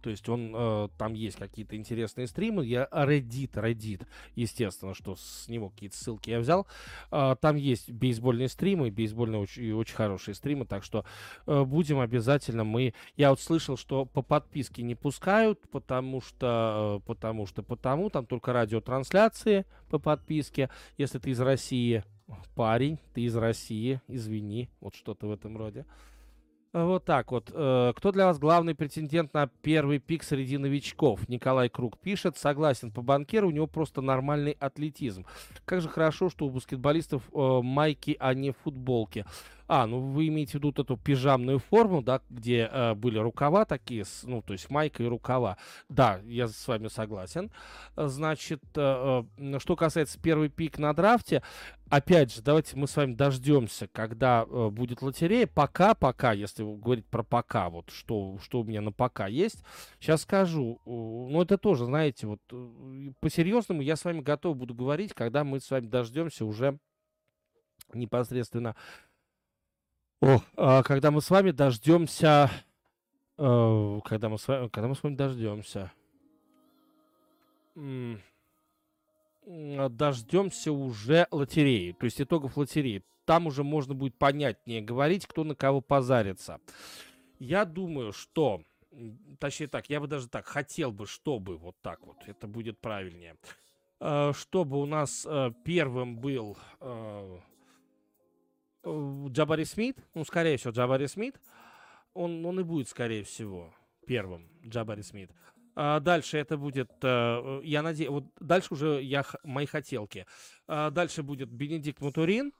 то 0.00 0.10
есть 0.10 0.28
он, 0.28 0.52
э, 0.54 0.88
там 0.98 1.14
есть 1.14 1.36
какие-то 1.36 1.76
интересные 1.76 2.26
стримы. 2.26 2.64
Я 2.64 2.88
Reddit, 2.90 3.52
Reddit, 3.52 4.06
естественно, 4.34 4.94
что 4.94 5.16
с 5.16 5.48
него 5.48 5.70
какие-то 5.70 5.96
ссылки 5.96 6.30
я 6.30 6.40
взял. 6.40 6.66
Э, 7.10 7.36
там 7.40 7.56
есть 7.56 7.90
бейсбольные 7.90 8.48
стримы, 8.48 8.90
бейсбольные 8.90 9.40
очень, 9.40 9.72
очень 9.72 9.94
хорошие 9.94 10.34
стримы, 10.34 10.64
так 10.64 10.84
что 10.84 11.04
э, 11.46 11.64
будем 11.64 12.00
обязательно 12.00 12.64
мы... 12.64 12.94
Я 13.16 13.30
вот 13.30 13.40
слышал, 13.40 13.76
что 13.76 14.06
по 14.06 14.22
подписке 14.22 14.82
не 14.82 14.94
пускают, 14.94 15.60
потому 15.70 16.20
что, 16.20 17.00
э, 17.00 17.06
потому 17.06 17.46
что, 17.46 17.62
потому, 17.62 18.10
там 18.10 18.26
только 18.26 18.52
радиотрансляции 18.52 19.66
по 19.90 19.98
подписке, 19.98 20.70
если 20.98 21.18
ты 21.18 21.30
из 21.30 21.40
России, 21.40 22.04
парень, 22.54 22.98
ты 23.14 23.22
из 23.22 23.36
России, 23.36 24.00
извини, 24.08 24.68
вот 24.80 24.94
что-то 24.94 25.26
в 25.26 25.32
этом 25.32 25.56
роде. 25.56 25.84
Э, 26.72 26.84
вот 26.84 27.04
так 27.04 27.32
вот. 27.32 27.50
Э, 27.52 27.92
кто 27.96 28.12
для 28.12 28.26
вас 28.26 28.38
главный 28.38 28.74
претендент 28.74 29.34
на 29.34 29.48
первый 29.62 29.98
пик 29.98 30.22
среди 30.22 30.56
новичков? 30.56 31.28
Николай 31.28 31.68
Круг 31.68 31.98
пишет. 31.98 32.36
Согласен, 32.36 32.92
по 32.92 33.02
банкиру 33.02 33.48
у 33.48 33.50
него 33.50 33.66
просто 33.66 34.00
нормальный 34.00 34.56
атлетизм. 34.60 35.26
Как 35.64 35.80
же 35.80 35.88
хорошо, 35.88 36.30
что 36.30 36.46
у 36.46 36.50
баскетболистов 36.50 37.22
э, 37.32 37.60
майки, 37.62 38.16
а 38.20 38.34
не 38.34 38.52
футболки. 38.52 39.24
А, 39.72 39.86
ну 39.86 40.00
вы 40.00 40.26
имеете 40.26 40.50
в 40.50 40.54
виду 40.54 40.68
вот 40.68 40.80
эту 40.80 40.96
пижамную 40.96 41.60
форму, 41.60 42.02
да, 42.02 42.20
где 42.28 42.68
э, 42.72 42.94
были 42.94 43.18
рукава 43.18 43.64
такие, 43.64 44.04
ну, 44.24 44.42
то 44.42 44.52
есть 44.52 44.68
майка 44.68 45.04
и 45.04 45.06
рукава. 45.06 45.58
Да, 45.88 46.20
я 46.24 46.48
с 46.48 46.66
вами 46.66 46.88
согласен. 46.88 47.52
Значит, 47.94 48.60
э, 48.74 49.22
э, 49.38 49.58
что 49.60 49.76
касается 49.76 50.18
первый 50.20 50.48
пик 50.48 50.80
на 50.80 50.92
драфте, 50.92 51.44
опять 51.88 52.34
же, 52.34 52.42
давайте 52.42 52.76
мы 52.76 52.88
с 52.88 52.96
вами 52.96 53.14
дождемся, 53.14 53.86
когда 53.86 54.44
э, 54.44 54.70
будет 54.70 55.02
лотерея. 55.02 55.46
Пока, 55.46 55.94
пока, 55.94 56.32
если 56.32 56.64
говорить 56.64 57.06
про 57.06 57.22
пока, 57.22 57.70
вот 57.70 57.90
что, 57.90 58.38
что 58.42 58.62
у 58.62 58.64
меня 58.64 58.80
на 58.80 58.90
пока 58.90 59.28
есть, 59.28 59.62
сейчас 60.00 60.22
скажу. 60.22 60.80
Ну, 60.84 61.40
это 61.40 61.58
тоже, 61.58 61.84
знаете, 61.84 62.26
вот 62.26 62.40
э, 62.50 63.12
по-серьезному 63.20 63.82
я 63.82 63.94
с 63.94 64.04
вами 64.04 64.20
готов 64.20 64.56
буду 64.56 64.74
говорить, 64.74 65.14
когда 65.14 65.44
мы 65.44 65.60
с 65.60 65.70
вами 65.70 65.86
дождемся 65.86 66.44
уже 66.44 66.80
непосредственно 67.94 68.74
о, 70.20 70.40
а 70.56 70.82
когда 70.82 71.10
мы 71.10 71.20
с 71.20 71.30
вами 71.30 71.50
дождемся... 71.50 72.50
Э, 73.38 74.00
когда, 74.04 74.28
мы 74.28 74.38
с 74.38 74.46
вами, 74.46 74.68
когда 74.68 74.88
мы 74.88 74.94
с 74.94 75.02
вами 75.02 75.14
дождемся... 75.16 75.92
Дождемся 79.46 80.72
уже 80.72 81.26
лотереи, 81.30 81.92
то 81.92 82.04
есть 82.04 82.20
итогов 82.20 82.56
лотереи. 82.56 83.02
Там 83.24 83.46
уже 83.46 83.64
можно 83.64 83.94
будет 83.94 84.16
понятнее 84.16 84.80
говорить, 84.80 85.26
кто 85.26 85.44
на 85.44 85.54
кого 85.54 85.80
позарится. 85.80 86.60
Я 87.38 87.64
думаю, 87.64 88.12
что... 88.12 88.62
Точнее 89.38 89.68
так, 89.68 89.88
я 89.88 90.00
бы 90.00 90.08
даже 90.08 90.28
так 90.28 90.46
хотел 90.46 90.90
бы, 90.92 91.06
чтобы 91.06 91.56
вот 91.56 91.76
так 91.80 92.04
вот, 92.04 92.16
это 92.26 92.46
будет 92.46 92.78
правильнее. 92.80 93.36
Э, 94.00 94.32
чтобы 94.34 94.80
у 94.80 94.86
нас 94.86 95.26
э, 95.28 95.52
первым 95.64 96.16
был 96.16 96.56
э, 96.80 97.38
Джабари 98.84 99.64
Смит, 99.64 99.98
ну, 100.14 100.24
скорее 100.24 100.56
всего, 100.56 100.72
Джабари 100.72 101.06
Смит, 101.06 101.40
он, 102.14 102.44
он 102.44 102.60
и 102.60 102.62
будет, 102.62 102.88
скорее 102.88 103.24
всего, 103.24 103.72
первым 104.06 104.48
Джабари 104.64 105.02
Смит. 105.02 105.30
А 105.76 106.00
дальше 106.00 106.38
это 106.38 106.56
будет, 106.56 106.90
э, 107.02 107.60
я 107.64 107.82
надеюсь, 107.82 108.10
вот 108.10 108.24
дальше 108.40 108.74
уже 108.74 109.02
я, 109.02 109.24
мои 109.44 109.66
хотелки. 109.66 110.26
А 110.66 110.90
дальше 110.90 111.22
будет 111.22 111.50
Бенедикт 111.50 112.00
Мутурин, 112.00 112.52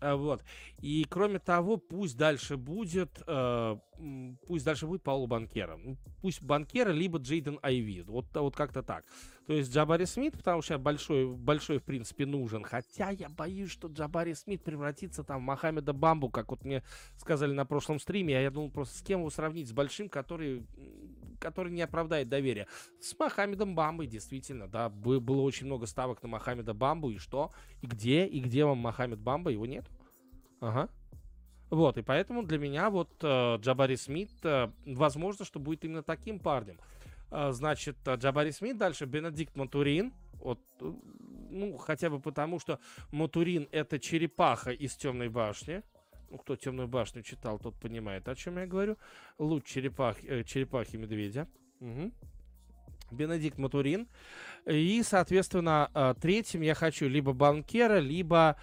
а, 0.00 0.16
вот. 0.16 0.44
И 0.80 1.04
кроме 1.08 1.38
того, 1.38 1.76
пусть 1.76 2.16
дальше 2.16 2.56
будет, 2.56 3.22
э, 3.26 3.76
пусть 4.46 4.64
дальше 4.64 4.86
будет 4.86 5.02
Пауло 5.02 5.26
Банкера. 5.26 5.76
Ну, 5.76 5.96
пусть 6.20 6.42
Банкера, 6.42 6.90
либо 6.90 7.18
Джейден 7.18 7.58
Айви. 7.62 8.02
Вот, 8.02 8.26
вот 8.34 8.54
как-то 8.56 8.82
так. 8.82 9.04
То 9.48 9.54
есть 9.54 9.74
Джабари 9.74 10.04
Смит, 10.04 10.36
потому 10.36 10.60
что 10.60 10.76
большой, 10.76 11.26
большой, 11.26 11.78
в 11.78 11.82
принципе, 11.82 12.26
нужен. 12.26 12.62
Хотя 12.64 13.08
я 13.08 13.30
боюсь, 13.30 13.70
что 13.70 13.88
Джабари 13.88 14.34
Смит 14.34 14.62
превратится 14.62 15.24
там 15.24 15.40
в 15.40 15.44
Мохаммеда 15.44 15.94
Бамбу, 15.94 16.28
как 16.28 16.50
вот 16.50 16.66
мне 16.66 16.82
сказали 17.16 17.54
на 17.54 17.64
прошлом 17.64 17.98
стриме. 17.98 18.36
А 18.36 18.42
я 18.42 18.50
думал 18.50 18.70
просто 18.70 18.98
с 18.98 19.00
кем 19.00 19.20
его 19.20 19.30
сравнить, 19.30 19.66
с 19.66 19.72
большим, 19.72 20.10
который, 20.10 20.66
который 21.40 21.72
не 21.72 21.80
оправдает 21.80 22.28
доверия. 22.28 22.66
С 23.00 23.18
Мохаммедом 23.18 23.74
Бамбой, 23.74 24.06
действительно, 24.06 24.68
да. 24.68 24.90
Было 24.90 25.40
очень 25.40 25.64
много 25.64 25.86
ставок 25.86 26.22
на 26.22 26.28
Мохаммеда 26.28 26.74
Бамбу. 26.74 27.08
И 27.08 27.16
что? 27.16 27.50
И 27.80 27.86
где? 27.86 28.26
И 28.26 28.40
где 28.40 28.66
вам 28.66 28.76
Мохаммед 28.76 29.18
Бамба? 29.18 29.50
Его 29.50 29.64
нет? 29.64 29.86
Ага. 30.60 30.90
Вот, 31.70 31.96
и 31.96 32.02
поэтому 32.02 32.42
для 32.42 32.58
меня 32.58 32.90
вот 32.90 33.10
э, 33.22 33.56
Джабари 33.60 33.96
Смит, 33.96 34.30
э, 34.42 34.70
возможно, 34.84 35.46
что 35.46 35.58
будет 35.58 35.84
именно 35.84 36.02
таким 36.02 36.38
парнем. 36.38 36.78
Э, 37.30 37.52
значит, 37.52 37.96
э, 38.06 38.16
Джабари 38.16 38.50
Смит, 38.50 38.78
дальше 38.78 39.06
Бенедикт 39.06 39.56
Матурин. 39.56 40.12
Вот, 40.34 40.60
ну, 41.50 41.76
хотя 41.78 42.10
бы 42.10 42.20
потому, 42.20 42.58
что 42.60 42.78
Матурин 43.10 43.68
это 43.72 43.98
черепаха 43.98 44.70
из 44.70 44.96
темной 44.96 45.28
башни. 45.28 45.82
Ну, 46.30 46.38
кто 46.38 46.56
темную 46.56 46.88
башню 46.88 47.22
читал, 47.22 47.58
тот 47.58 47.74
понимает, 47.76 48.28
о 48.28 48.34
чем 48.34 48.58
я 48.58 48.66
говорю. 48.66 48.98
Луч 49.38 49.64
черепах, 49.64 50.22
э, 50.24 50.44
черепахи 50.44 50.96
медведя. 50.96 51.48
Угу. 51.80 52.12
Бенедикт 53.10 53.58
Матурин. 53.58 54.08
И, 54.66 55.02
соответственно, 55.02 55.90
э, 55.94 56.14
третьим 56.20 56.60
я 56.60 56.74
хочу 56.74 57.08
либо 57.08 57.32
Банкера, 57.32 57.98
либо 57.98 58.56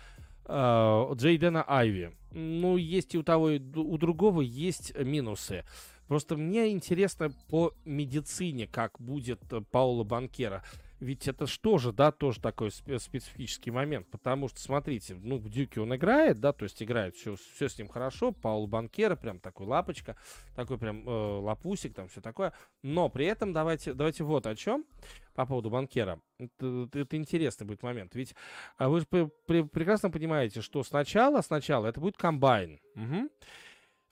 э, 0.46 1.06
Джейдена 1.16 1.64
Айви. 1.68 2.12
Ну, 2.32 2.78
есть 2.78 3.16
и 3.16 3.18
у 3.18 3.24
того, 3.24 3.52
и 3.52 3.60
у 3.60 3.98
другого 3.98 4.42
есть 4.42 4.96
минусы. 4.98 5.64
Просто 6.08 6.38
мне 6.38 6.72
интересно 6.72 7.32
по 7.50 7.74
медицине, 7.84 8.68
как 8.68 9.00
будет 9.00 9.42
э, 9.52 9.62
Паула 9.72 10.04
Банкера. 10.04 10.64
Ведь 11.00 11.28
это 11.28 11.46
что 11.46 11.78
же, 11.78 11.92
да, 11.92 12.12
тоже 12.12 12.40
такой 12.40 12.72
специфический 12.72 13.70
момент. 13.70 14.08
Потому 14.10 14.48
что, 14.48 14.60
смотрите, 14.60 15.16
ну, 15.16 15.38
в 15.38 15.50
Дюке 15.50 15.82
он 15.82 15.94
играет, 15.96 16.40
да, 16.40 16.54
то 16.54 16.64
есть 16.64 16.82
играет, 16.82 17.16
все, 17.16 17.36
все 17.36 17.68
с 17.68 17.78
ним 17.78 17.90
хорошо. 17.90 18.32
Паул 18.32 18.66
Банкера, 18.68 19.16
прям 19.16 19.40
такой 19.40 19.68
лапочка, 19.68 20.16
такой 20.56 20.78
прям 20.78 21.08
э, 21.08 21.12
лапусик, 21.12 21.94
там 21.94 22.08
все 22.08 22.22
такое. 22.22 22.54
Но 22.82 23.10
при 23.10 23.26
этом 23.26 23.52
давайте, 23.52 23.94
давайте 23.94 24.24
вот 24.24 24.48
о 24.48 24.56
чем 24.56 24.86
по 25.34 25.46
поводу 25.46 25.70
банкера. 25.70 26.22
Это, 26.40 26.90
это 26.94 27.18
интересный 27.18 27.68
будет 27.68 27.84
момент. 27.84 28.16
Ведь 28.16 28.34
а 28.78 28.88
вы 28.90 29.02
же 29.02 29.06
прекрасно 29.06 30.10
понимаете, 30.10 30.62
что 30.62 30.82
сначала, 30.84 31.42
сначала 31.42 31.88
это 31.88 32.00
будет 32.00 32.16
комбайн. 32.16 32.80
Угу. 32.96 33.30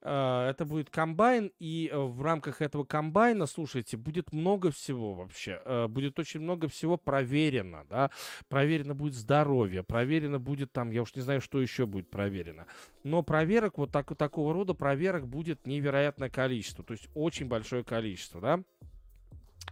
А, 0.05 0.49
это 0.49 0.65
будет 0.65 0.89
комбайн, 0.89 1.51
и 1.59 1.89
э, 1.91 1.97
в 1.97 2.21
рамках 2.21 2.61
этого 2.61 2.83
комбайна, 2.83 3.45
слушайте, 3.45 3.95
будет 3.95 4.33
много 4.33 4.69
всего 4.69 5.13
вообще. 5.13 5.61
Э, 5.63 5.87
будет 5.87 6.19
очень 6.19 6.41
много 6.41 6.67
всего 6.67 6.97
проверено, 6.97 7.85
да. 7.89 8.11
Проверено 8.49 8.95
будет 8.95 9.13
здоровье, 9.13 9.81
проверено 9.81 10.39
будет 10.39 10.73
там, 10.73 10.91
я 10.91 11.03
уж 11.03 11.15
не 11.15 11.21
знаю, 11.21 11.39
что 11.39 11.61
еще 11.61 11.85
будет 11.85 12.09
проверено. 12.09 12.67
Но 13.03 13.23
проверок, 13.23 13.77
вот 13.77 13.91
так, 13.93 14.13
такого 14.17 14.53
рода 14.53 14.73
проверок 14.73 15.25
будет 15.25 15.65
невероятное 15.65 16.29
количество, 16.29 16.83
то 16.83 16.91
есть 16.91 17.07
очень 17.15 17.47
большое 17.47 17.85
количество, 17.85 18.41
да. 18.41 18.59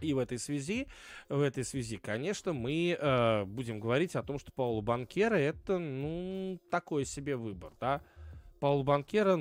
И 0.00 0.14
в 0.14 0.18
этой 0.18 0.38
связи, 0.38 0.88
в 1.28 1.42
этой 1.42 1.62
связи, 1.62 1.98
конечно, 1.98 2.54
мы 2.54 2.96
э, 2.98 3.44
будем 3.44 3.80
говорить 3.80 4.16
о 4.16 4.22
том, 4.22 4.38
что 4.38 4.50
Пауло 4.50 4.80
Банкера 4.80 5.34
это, 5.34 5.78
ну, 5.78 6.58
такой 6.70 7.04
себе 7.04 7.36
выбор, 7.36 7.74
да. 7.78 8.00
Пауло 8.60 8.82
Банкера 8.82 9.36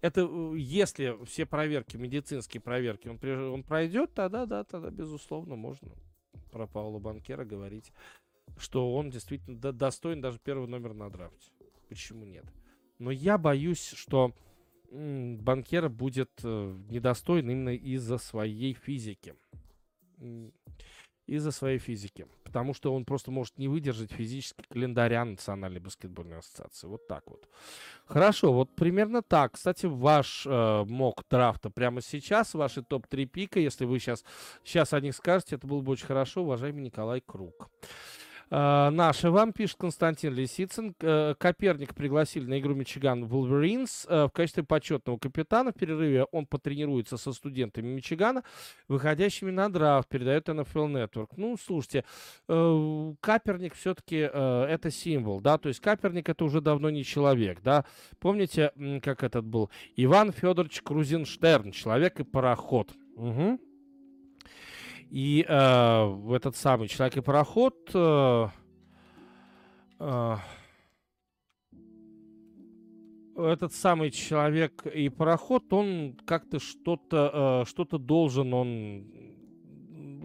это 0.00 0.22
э, 0.22 0.54
если 0.56 1.22
все 1.24 1.46
проверки, 1.46 1.96
медицинские 1.96 2.60
проверки, 2.60 3.08
он, 3.08 3.18
он 3.52 3.62
пройдет, 3.62 4.14
тогда, 4.14 4.46
да, 4.46 4.64
тогда, 4.64 4.90
безусловно, 4.90 5.56
можно 5.56 5.90
про 6.50 6.66
Паула 6.66 6.98
Банкера 6.98 7.44
говорить, 7.44 7.92
что 8.58 8.94
он 8.94 9.10
действительно 9.10 9.58
достоин 9.72 10.20
даже 10.20 10.38
первого 10.38 10.66
номера 10.66 10.94
на 10.94 11.10
драфте. 11.10 11.50
Почему 11.88 12.24
нет? 12.24 12.44
Но 12.98 13.10
я 13.10 13.38
боюсь, 13.38 13.92
что 13.96 14.34
Банкера 14.90 15.88
будет 15.88 16.30
э, 16.42 16.76
недостоин 16.88 17.50
именно 17.50 17.74
из-за 17.74 18.18
своей 18.18 18.74
физики 18.74 19.34
из-за 21.30 21.52
своей 21.52 21.78
физики. 21.78 22.26
Потому 22.44 22.74
что 22.74 22.92
он 22.92 23.04
просто 23.04 23.30
может 23.30 23.56
не 23.58 23.68
выдержать 23.68 24.12
физически 24.12 24.64
календаря 24.68 25.24
Национальной 25.24 25.80
баскетбольной 25.80 26.38
ассоциации. 26.38 26.88
Вот 26.88 27.06
так 27.06 27.22
вот. 27.26 27.48
Хорошо, 28.06 28.52
вот 28.52 28.74
примерно 28.74 29.22
так. 29.22 29.52
Кстати, 29.52 29.86
ваш 29.86 30.44
э, 30.46 30.84
мок 30.84 31.22
драфта 31.30 31.70
прямо 31.70 32.00
сейчас, 32.00 32.54
ваши 32.54 32.82
топ-3 32.82 33.26
пика, 33.26 33.60
если 33.60 33.84
вы 33.84 34.00
сейчас, 34.00 34.24
сейчас 34.64 34.92
о 34.92 35.00
них 35.00 35.14
скажете, 35.14 35.54
это 35.54 35.66
было 35.66 35.80
бы 35.80 35.92
очень 35.92 36.06
хорошо, 36.06 36.42
уважаемый 36.42 36.82
Николай 36.82 37.20
Круг. 37.20 37.70
Uh, 38.50 38.90
наши 38.90 39.30
вам, 39.30 39.52
пишет 39.52 39.76
Константин 39.78 40.34
Лисицын. 40.34 40.92
Uh, 40.98 41.36
Коперник 41.36 41.94
пригласили 41.94 42.46
на 42.46 42.58
игру 42.58 42.74
Мичиган 42.74 43.22
Wolverines 43.22 44.08
uh, 44.08 44.26
в 44.26 44.32
качестве 44.32 44.64
почетного 44.64 45.18
капитана. 45.18 45.70
В 45.70 45.74
перерыве 45.74 46.24
он 46.24 46.46
потренируется 46.46 47.16
со 47.16 47.32
студентами 47.32 47.86
Мичигана, 47.86 48.42
выходящими 48.88 49.52
на 49.52 49.68
драфт, 49.68 50.08
передает 50.08 50.48
NFL 50.48 50.90
Network. 50.90 51.28
Ну, 51.36 51.56
слушайте, 51.64 52.04
Каперник 52.48 53.74
все-таки 53.74 54.16
это 54.16 54.90
символ, 54.90 55.40
да, 55.40 55.56
то 55.56 55.68
есть 55.68 55.80
Каперник 55.80 56.28
это 56.28 56.44
уже 56.44 56.60
давно 56.60 56.90
не 56.90 57.04
человек, 57.04 57.60
да. 57.62 57.84
Помните, 58.18 58.72
как 59.02 59.22
этот 59.22 59.44
был? 59.44 59.70
Иван 59.94 60.32
Федорович 60.32 60.82
Крузенштерн, 60.82 61.70
человек 61.70 62.18
и 62.18 62.24
пароход. 62.24 62.92
Угу. 63.16 63.60
И 65.10 65.44
э, 65.46 66.34
этот 66.36 66.56
самый 66.56 66.86
человек 66.86 67.16
и 67.16 67.20
пароход 67.20 67.90
э, 67.92 68.48
э, 69.98 70.36
этот 73.36 73.72
самый 73.72 74.12
человек 74.12 74.86
и 74.86 75.08
пароход, 75.08 75.72
он 75.72 76.16
как-то 76.24 76.60
что-то 76.60 77.64
э, 77.64 77.68
что-то 77.68 77.98
должен 77.98 78.54
он 78.54 79.06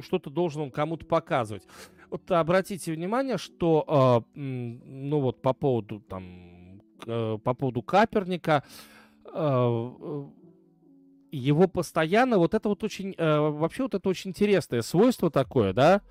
что-то 0.02 0.30
должен 0.30 0.62
он 0.62 0.72
кому-то 0.72 1.06
показывать. 1.06 1.64
Вот 2.12 2.30
обратите 2.30 2.94
внимание, 2.94 3.40
что 3.40 4.24
э, 4.36 4.40
ну 4.40 5.20
вот 5.20 5.42
по 5.42 5.54
поводу 5.54 6.00
там 6.02 6.82
э, 7.08 7.40
по 7.44 7.54
поводу 7.56 7.82
Каперника. 7.82 8.64
Э, 9.34 10.26
его 11.38 11.68
постоянно, 11.68 12.38
вот 12.38 12.54
это 12.54 12.70
вот 12.70 12.84
очень, 12.84 13.16
вообще 13.18 13.84
вот 13.84 13.96
это 13.96 14.08
очень 14.10 14.32
интересное 14.32 14.82
свойство 14.82 15.30
такое, 15.30 15.74
да, 15.74 16.02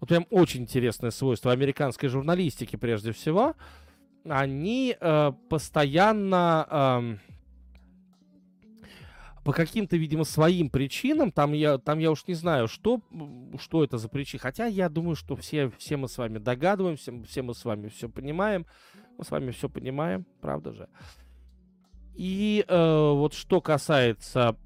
вот 0.00 0.08
прям 0.08 0.26
очень 0.30 0.62
интересное 0.62 1.10
свойство 1.10 1.52
американской 1.52 2.08
журналистики 2.08 2.76
прежде 2.76 3.12
всего, 3.12 3.54
они 4.24 4.96
постоянно 5.48 7.18
по 9.44 9.52
каким-то, 9.52 9.98
видимо, 9.98 10.24
своим 10.24 10.70
причинам, 10.70 11.30
там 11.30 11.52
я, 11.52 11.76
там 11.76 11.98
я 11.98 12.10
уж 12.10 12.26
не 12.26 12.32
знаю, 12.32 12.66
что, 12.66 13.02
что 13.60 13.84
это 13.84 13.98
за 13.98 14.08
причины, 14.08 14.40
хотя 14.40 14.64
я 14.64 14.88
думаю, 14.88 15.16
что 15.16 15.36
все, 15.36 15.70
все 15.76 15.98
мы 15.98 16.08
с 16.08 16.16
вами 16.16 16.38
догадываемся, 16.38 17.12
все 17.24 17.42
мы 17.42 17.54
с 17.54 17.62
вами 17.66 17.88
все 17.88 18.08
понимаем, 18.08 18.64
мы 19.18 19.24
с 19.24 19.30
вами 19.30 19.50
все 19.50 19.68
понимаем, 19.68 20.24
правда 20.40 20.72
же. 20.72 20.88
И 22.14 22.64
э, 22.66 23.10
вот 23.12 23.34
что 23.34 23.60
касается 23.60 24.56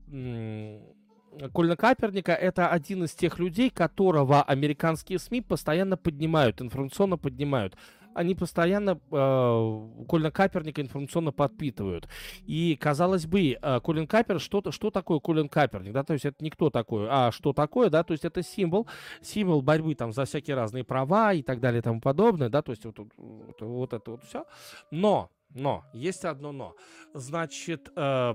Кольна 1.52 1.76
Каперника, 1.76 2.32
это 2.32 2.68
один 2.68 3.04
из 3.04 3.12
тех 3.12 3.38
людей, 3.38 3.70
которого 3.70 4.42
американские 4.42 5.18
СМИ 5.18 5.42
постоянно 5.42 5.96
поднимают, 5.96 6.60
информационно 6.60 7.16
поднимают 7.16 7.76
они 8.18 8.34
постоянно 8.34 9.00
э, 9.10 10.04
Колина 10.08 10.30
Каперника 10.32 10.82
информационно 10.82 11.30
подпитывают. 11.30 12.08
И, 12.46 12.76
казалось 12.80 13.26
бы, 13.26 13.56
э, 13.60 13.80
Колин 13.80 14.08
Капер, 14.08 14.40
что, 14.40 14.72
что 14.72 14.90
такое 14.90 15.20
Колин 15.20 15.48
Каперник, 15.48 15.92
да, 15.92 16.02
то 16.02 16.14
есть 16.14 16.24
это 16.24 16.44
никто 16.44 16.68
такой, 16.68 17.06
а 17.08 17.30
что 17.30 17.52
такое, 17.52 17.90
да, 17.90 18.02
то 18.02 18.12
есть 18.12 18.24
это 18.24 18.42
символ, 18.42 18.88
символ 19.22 19.62
борьбы 19.62 19.94
там 19.94 20.12
за 20.12 20.24
всякие 20.24 20.56
разные 20.56 20.82
права 20.82 21.32
и 21.32 21.42
так 21.42 21.60
далее 21.60 21.78
и 21.78 21.82
тому 21.82 22.00
подобное, 22.00 22.48
да, 22.48 22.60
то 22.62 22.72
есть 22.72 22.84
вот, 22.84 22.98
вот, 23.16 23.60
вот 23.60 23.92
это 23.92 24.10
вот 24.10 24.24
все. 24.24 24.44
Но 24.90 25.30
но, 25.54 25.84
есть 25.94 26.24
одно 26.24 26.52
но. 26.52 26.74
Значит, 27.14 27.90
э, 27.96 28.34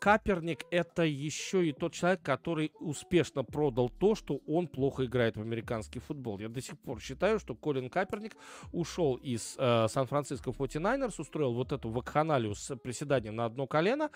Каперник 0.00 0.64
это 0.70 1.02
еще 1.02 1.66
и 1.66 1.72
тот 1.72 1.92
человек, 1.92 2.22
который 2.22 2.72
успешно 2.78 3.42
продал 3.42 3.88
то, 3.88 4.14
что 4.14 4.40
он 4.46 4.68
плохо 4.68 5.04
играет 5.04 5.36
в 5.36 5.40
американский 5.40 5.98
футбол. 5.98 6.38
Я 6.38 6.48
до 6.48 6.60
сих 6.60 6.78
пор 6.78 7.00
считаю, 7.00 7.40
что 7.40 7.54
Колин 7.54 7.90
Каперник 7.90 8.36
ушел 8.72 9.16
из 9.16 9.56
э, 9.58 9.88
Сан-Франциско 9.88 10.50
49ers, 10.50 11.14
устроил 11.18 11.52
вот 11.52 11.72
эту 11.72 11.90
вакханалию 11.90 12.54
с 12.54 12.76
приседанием 12.76 13.34
на 13.34 13.46
одно 13.46 13.66
колено, 13.66 14.10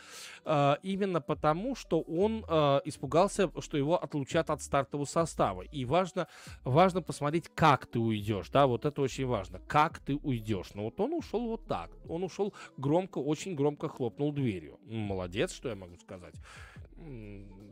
э, 0.44 0.76
именно 0.82 1.20
потому, 1.20 1.74
что 1.74 2.00
он 2.00 2.36
испугался, 2.84 3.50
что 3.60 3.76
его 3.76 4.02
отлучат 4.02 4.50
от 4.50 4.62
стартового 4.62 5.06
состава. 5.06 5.62
И 5.62 5.84
важно, 5.84 6.28
важно 6.64 7.02
посмотреть, 7.02 7.48
как 7.54 7.86
ты 7.86 7.98
уйдешь, 7.98 8.50
да, 8.50 8.66
вот 8.66 8.84
это 8.84 9.00
очень 9.00 9.26
важно, 9.26 9.60
как 9.66 9.98
ты 9.98 10.16
уйдешь. 10.16 10.74
Но 10.74 10.84
вот 10.84 11.00
он 11.00 11.12
ушел 11.14 11.48
вот 11.48 11.66
так, 11.66 11.90
он 12.08 12.22
ушел 12.22 12.35
ушел, 12.36 12.54
громко, 12.76 13.18
очень 13.18 13.54
громко 13.54 13.88
хлопнул 13.88 14.32
дверью. 14.32 14.78
Молодец, 14.84 15.52
что 15.52 15.68
я 15.68 15.74
могу 15.74 15.96
сказать. 15.96 16.34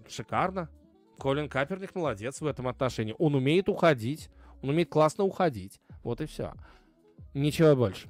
Шикарно. 0.08 0.68
Колин 1.18 1.48
Каперник 1.48 1.94
молодец 1.94 2.40
в 2.40 2.46
этом 2.46 2.66
отношении. 2.66 3.14
Он 3.18 3.34
умеет 3.34 3.68
уходить, 3.68 4.30
он 4.62 4.70
умеет 4.70 4.88
классно 4.88 5.24
уходить. 5.24 5.80
Вот 6.02 6.20
и 6.20 6.26
все. 6.26 6.52
Ничего 7.34 7.76
больше. 7.76 8.08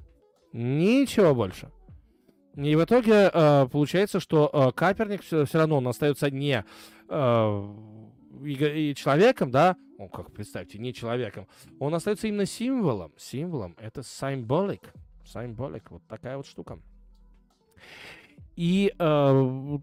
Ничего 0.53 1.35
больше. 1.35 1.71
И 2.55 2.75
в 2.75 2.83
итоге 2.83 3.29
э, 3.31 3.67
получается, 3.69 4.19
что 4.19 4.49
э, 4.51 4.71
Каперник 4.71 5.21
все, 5.21 5.45
все 5.45 5.57
равно 5.57 5.77
он 5.77 5.87
остается 5.87 6.31
не 6.31 6.63
э, 7.09 7.73
и, 8.43 8.91
и 8.91 8.95
человеком, 8.95 9.51
да, 9.51 9.75
ну 9.99 10.07
как 10.07 10.31
представьте, 10.31 10.77
не 10.79 10.93
человеком, 10.93 11.47
он 11.79 11.93
остается 11.93 12.27
именно 12.27 12.45
символом. 12.45 13.13
Символом 13.17 13.75
это 13.77 14.01
symbolic. 14.01 14.81
Symbolic, 15.25 15.83
вот 15.89 16.03
такая 16.07 16.37
вот 16.37 16.45
штука. 16.45 16.79
И 18.55 18.93
э, 18.97 19.77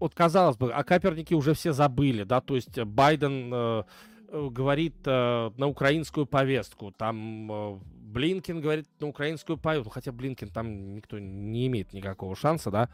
вот 0.00 0.14
казалось 0.14 0.56
бы, 0.56 0.72
о 0.72 0.82
Капернике 0.82 1.34
уже 1.34 1.54
все 1.54 1.72
забыли, 1.72 2.24
да, 2.24 2.40
то 2.40 2.56
есть 2.56 2.78
Байден 2.82 3.50
э, 3.52 3.82
э, 4.28 4.48
говорит 4.50 4.96
э, 5.06 5.50
на 5.56 5.66
украинскую 5.68 6.26
повестку, 6.26 6.90
там 6.90 7.52
э, 7.52 7.78
Блинкин 8.12 8.60
говорит 8.60 8.88
на 8.98 9.06
украинскую 9.06 9.56
повестку, 9.56 9.90
хотя 9.90 10.10
Блинкин 10.10 10.48
там 10.48 10.94
никто 10.94 11.18
не 11.18 11.68
имеет 11.68 11.92
никакого 11.92 12.34
шанса, 12.34 12.70
да. 12.70 12.88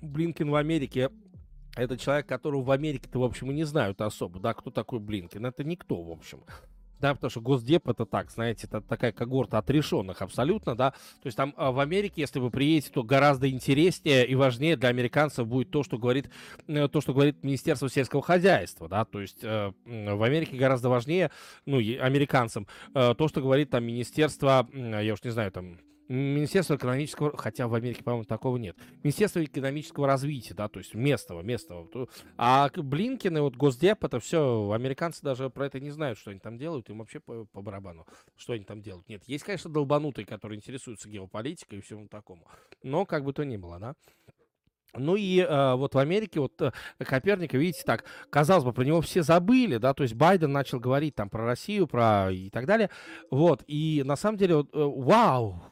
Блинкин 0.00 0.50
в 0.50 0.54
Америке 0.54 1.10
это 1.76 1.96
человек, 1.96 2.28
которого 2.28 2.62
в 2.62 2.70
Америке-то, 2.70 3.18
в 3.18 3.24
общем, 3.24 3.50
и 3.50 3.54
не 3.54 3.64
знают 3.64 4.00
особо, 4.00 4.38
да, 4.38 4.54
кто 4.54 4.70
такой 4.70 5.00
Блинкин. 5.00 5.44
Это 5.44 5.64
никто, 5.64 6.00
в 6.00 6.10
общем 6.12 6.44
да, 7.00 7.14
потому 7.14 7.30
что 7.30 7.40
Госдеп 7.40 7.88
это 7.88 8.06
так, 8.06 8.30
знаете, 8.30 8.66
это 8.66 8.80
такая 8.80 9.12
когорта 9.12 9.58
отрешенных 9.58 10.22
абсолютно, 10.22 10.74
да, 10.74 10.90
то 10.90 11.26
есть 11.26 11.36
там 11.36 11.54
а, 11.56 11.72
в 11.72 11.80
Америке, 11.80 12.22
если 12.22 12.38
вы 12.38 12.50
приедете, 12.50 12.90
то 12.92 13.02
гораздо 13.02 13.48
интереснее 13.48 14.26
и 14.26 14.34
важнее 14.34 14.76
для 14.76 14.88
американцев 14.88 15.46
будет 15.46 15.70
то, 15.70 15.82
что 15.82 15.98
говорит, 15.98 16.30
э, 16.66 16.88
то, 16.88 17.00
что 17.00 17.12
говорит 17.12 17.42
Министерство 17.42 17.88
сельского 17.88 18.22
хозяйства, 18.22 18.88
да, 18.88 19.04
то 19.04 19.20
есть 19.20 19.42
э, 19.42 19.72
в 19.84 20.22
Америке 20.22 20.56
гораздо 20.56 20.88
важнее, 20.88 21.30
ну, 21.66 21.78
американцам, 21.78 22.66
э, 22.94 23.14
то, 23.16 23.28
что 23.28 23.40
говорит 23.40 23.70
там 23.70 23.84
Министерство, 23.84 24.68
я 24.72 25.12
уж 25.12 25.22
не 25.22 25.30
знаю, 25.30 25.52
там, 25.52 25.78
Министерство 26.08 26.76
экономического, 26.76 27.36
хотя 27.36 27.66
в 27.66 27.74
Америке, 27.74 28.02
по-моему, 28.02 28.24
такого 28.24 28.56
нет. 28.56 28.76
Министерство 29.02 29.42
экономического 29.42 30.06
развития, 30.06 30.54
да, 30.54 30.68
то 30.68 30.78
есть 30.78 30.94
местного, 30.94 31.42
местного. 31.42 31.88
А 32.36 32.70
Блинкин 32.74 33.38
и 33.38 33.40
вот 33.40 33.56
Госдеп, 33.56 34.04
это 34.04 34.20
все, 34.20 34.70
американцы 34.72 35.22
даже 35.22 35.48
про 35.50 35.66
это 35.66 35.80
не 35.80 35.90
знают, 35.90 36.18
что 36.18 36.30
они 36.30 36.40
там 36.40 36.58
делают, 36.58 36.90
им 36.90 36.98
вообще 36.98 37.20
по, 37.20 37.46
по 37.46 37.62
барабану, 37.62 38.06
что 38.36 38.52
они 38.52 38.64
там 38.64 38.82
делают. 38.82 39.08
Нет, 39.08 39.22
есть, 39.26 39.44
конечно, 39.44 39.70
долбанутые, 39.70 40.26
которые 40.26 40.58
интересуются 40.58 41.08
геополитикой 41.08 41.78
и 41.78 41.82
всему 41.82 42.08
такому, 42.08 42.46
но 42.82 43.06
как 43.06 43.24
бы 43.24 43.32
то 43.32 43.44
ни 43.44 43.56
было, 43.56 43.78
да. 43.78 43.94
Ну 44.96 45.16
и 45.16 45.40
э, 45.40 45.74
вот 45.74 45.94
в 45.94 45.98
Америке 45.98 46.40
вот 46.40 46.60
э, 46.62 46.70
Коперника, 46.98 47.58
видите, 47.58 47.82
так, 47.84 48.04
казалось 48.30 48.64
бы, 48.64 48.72
про 48.72 48.84
него 48.84 49.00
все 49.00 49.22
забыли, 49.22 49.78
да, 49.78 49.92
то 49.92 50.04
есть 50.04 50.14
Байден 50.14 50.52
начал 50.52 50.78
говорить 50.78 51.16
там 51.16 51.28
про 51.28 51.44
Россию, 51.44 51.88
про 51.88 52.30
и 52.30 52.48
так 52.50 52.66
далее, 52.66 52.90
вот, 53.30 53.64
и 53.66 54.02
на 54.04 54.14
самом 54.14 54.38
деле, 54.38 54.56
вот, 54.56 54.68
э, 54.72 54.78
вау, 54.78 55.64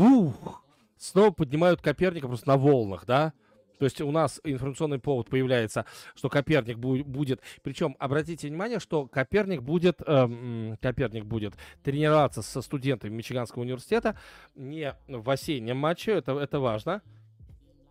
ух, 0.00 0.64
снова 0.96 1.30
поднимают 1.30 1.80
Коперника 1.80 2.26
просто 2.26 2.48
на 2.48 2.56
волнах, 2.56 3.04
да? 3.06 3.32
То 3.78 3.84
есть 3.84 3.98
у 4.02 4.10
нас 4.10 4.42
информационный 4.44 4.98
повод 4.98 5.30
появляется, 5.30 5.86
что 6.14 6.28
Коперник 6.28 6.78
будет, 6.78 7.40
причем 7.62 7.96
обратите 7.98 8.46
внимание, 8.48 8.78
что 8.78 9.06
Коперник 9.06 9.62
будет, 9.62 10.02
э, 10.06 10.76
Коперник 10.82 11.24
будет 11.24 11.54
тренироваться 11.82 12.42
со 12.42 12.60
студентами 12.60 13.14
Мичиганского 13.14 13.62
университета 13.62 14.18
не 14.54 14.94
в 15.08 15.30
осеннем 15.30 15.78
матче, 15.78 16.12
это, 16.12 16.32
это 16.32 16.60
важно. 16.60 17.00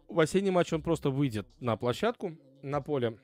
В 0.08 0.20
осеннем 0.20 0.54
матче 0.54 0.76
он 0.76 0.84
просто 0.84 1.10
выйдет 1.10 1.48
на 1.60 1.76
площадку, 1.76 2.38
на 2.62 2.82
поле, 2.82 3.18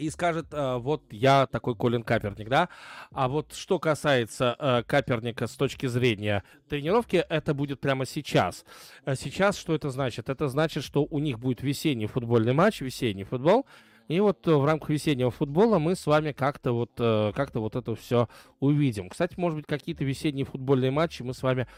и 0.00 0.08
скажет, 0.10 0.46
э, 0.52 0.76
вот 0.78 1.02
я 1.10 1.46
такой 1.46 1.76
Колин 1.76 2.02
Каперник, 2.02 2.48
да. 2.48 2.68
А 3.12 3.28
вот 3.28 3.52
что 3.52 3.78
касается 3.78 4.56
э, 4.58 4.82
Каперника 4.86 5.46
с 5.46 5.52
точки 5.52 5.86
зрения 5.86 6.42
тренировки, 6.68 7.16
это 7.16 7.52
будет 7.52 7.80
прямо 7.80 8.06
сейчас. 8.06 8.64
Э, 9.04 9.14
сейчас 9.14 9.58
что 9.58 9.74
это 9.74 9.90
значит? 9.90 10.30
Это 10.30 10.48
значит, 10.48 10.84
что 10.84 11.04
у 11.04 11.18
них 11.18 11.38
будет 11.38 11.62
весенний 11.62 12.06
футбольный 12.06 12.54
матч, 12.54 12.80
весенний 12.80 13.24
футбол. 13.24 13.66
И 14.10 14.18
вот 14.18 14.44
в 14.44 14.64
рамках 14.64 14.90
весеннего 14.90 15.30
футбола 15.30 15.78
мы 15.78 15.94
с 15.94 16.04
вами 16.04 16.32
как-то 16.32 16.72
вот, 16.72 16.90
как-то 16.96 17.60
вот 17.60 17.76
это 17.76 17.94
все 17.94 18.28
увидим. 18.58 19.08
Кстати, 19.08 19.38
может 19.38 19.56
быть, 19.56 19.66
какие-то 19.68 20.02
весенние 20.02 20.44
футбольные 20.44 20.90
матчи 20.90 21.22
мы 21.22 21.32
с 21.32 21.44
вами 21.44 21.68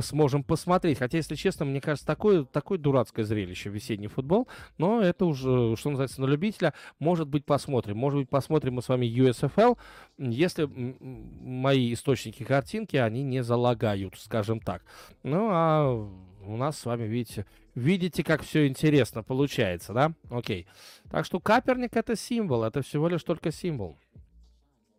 сможем 0.00 0.42
посмотреть. 0.42 0.98
Хотя, 0.98 1.18
если 1.18 1.34
честно, 1.34 1.66
мне 1.66 1.82
кажется, 1.82 2.06
такое, 2.06 2.44
такое 2.44 2.78
дурацкое 2.78 3.26
зрелище 3.26 3.68
весенний 3.68 4.06
футбол. 4.08 4.48
Но 4.78 5.02
это 5.02 5.26
уже, 5.26 5.76
что 5.76 5.90
называется, 5.90 6.22
на 6.22 6.24
любителя. 6.24 6.72
Может 6.98 7.28
быть, 7.28 7.44
посмотрим. 7.44 7.98
Может 7.98 8.20
быть, 8.20 8.30
посмотрим 8.30 8.76
мы 8.76 8.82
с 8.82 8.88
вами 8.88 9.04
USFL, 9.04 9.76
если 10.16 10.66
мои 10.98 11.92
источники 11.92 12.42
картинки, 12.42 12.96
они 12.96 13.22
не 13.22 13.42
залагают, 13.42 14.18
скажем 14.18 14.60
так. 14.60 14.82
Ну, 15.22 15.50
а 15.50 15.92
у 15.92 16.56
нас 16.56 16.78
с 16.78 16.86
вами, 16.86 17.04
видите, 17.04 17.44
видите, 17.76 18.24
как 18.24 18.42
все 18.42 18.66
интересно 18.66 19.22
получается, 19.22 19.92
да? 19.92 20.12
Окей. 20.30 20.66
Так 21.10 21.24
что 21.24 21.38
Каперник 21.38 21.96
это 21.96 22.16
символ, 22.16 22.64
это 22.64 22.82
всего 22.82 23.06
лишь 23.06 23.22
только 23.22 23.52
символ. 23.52 23.96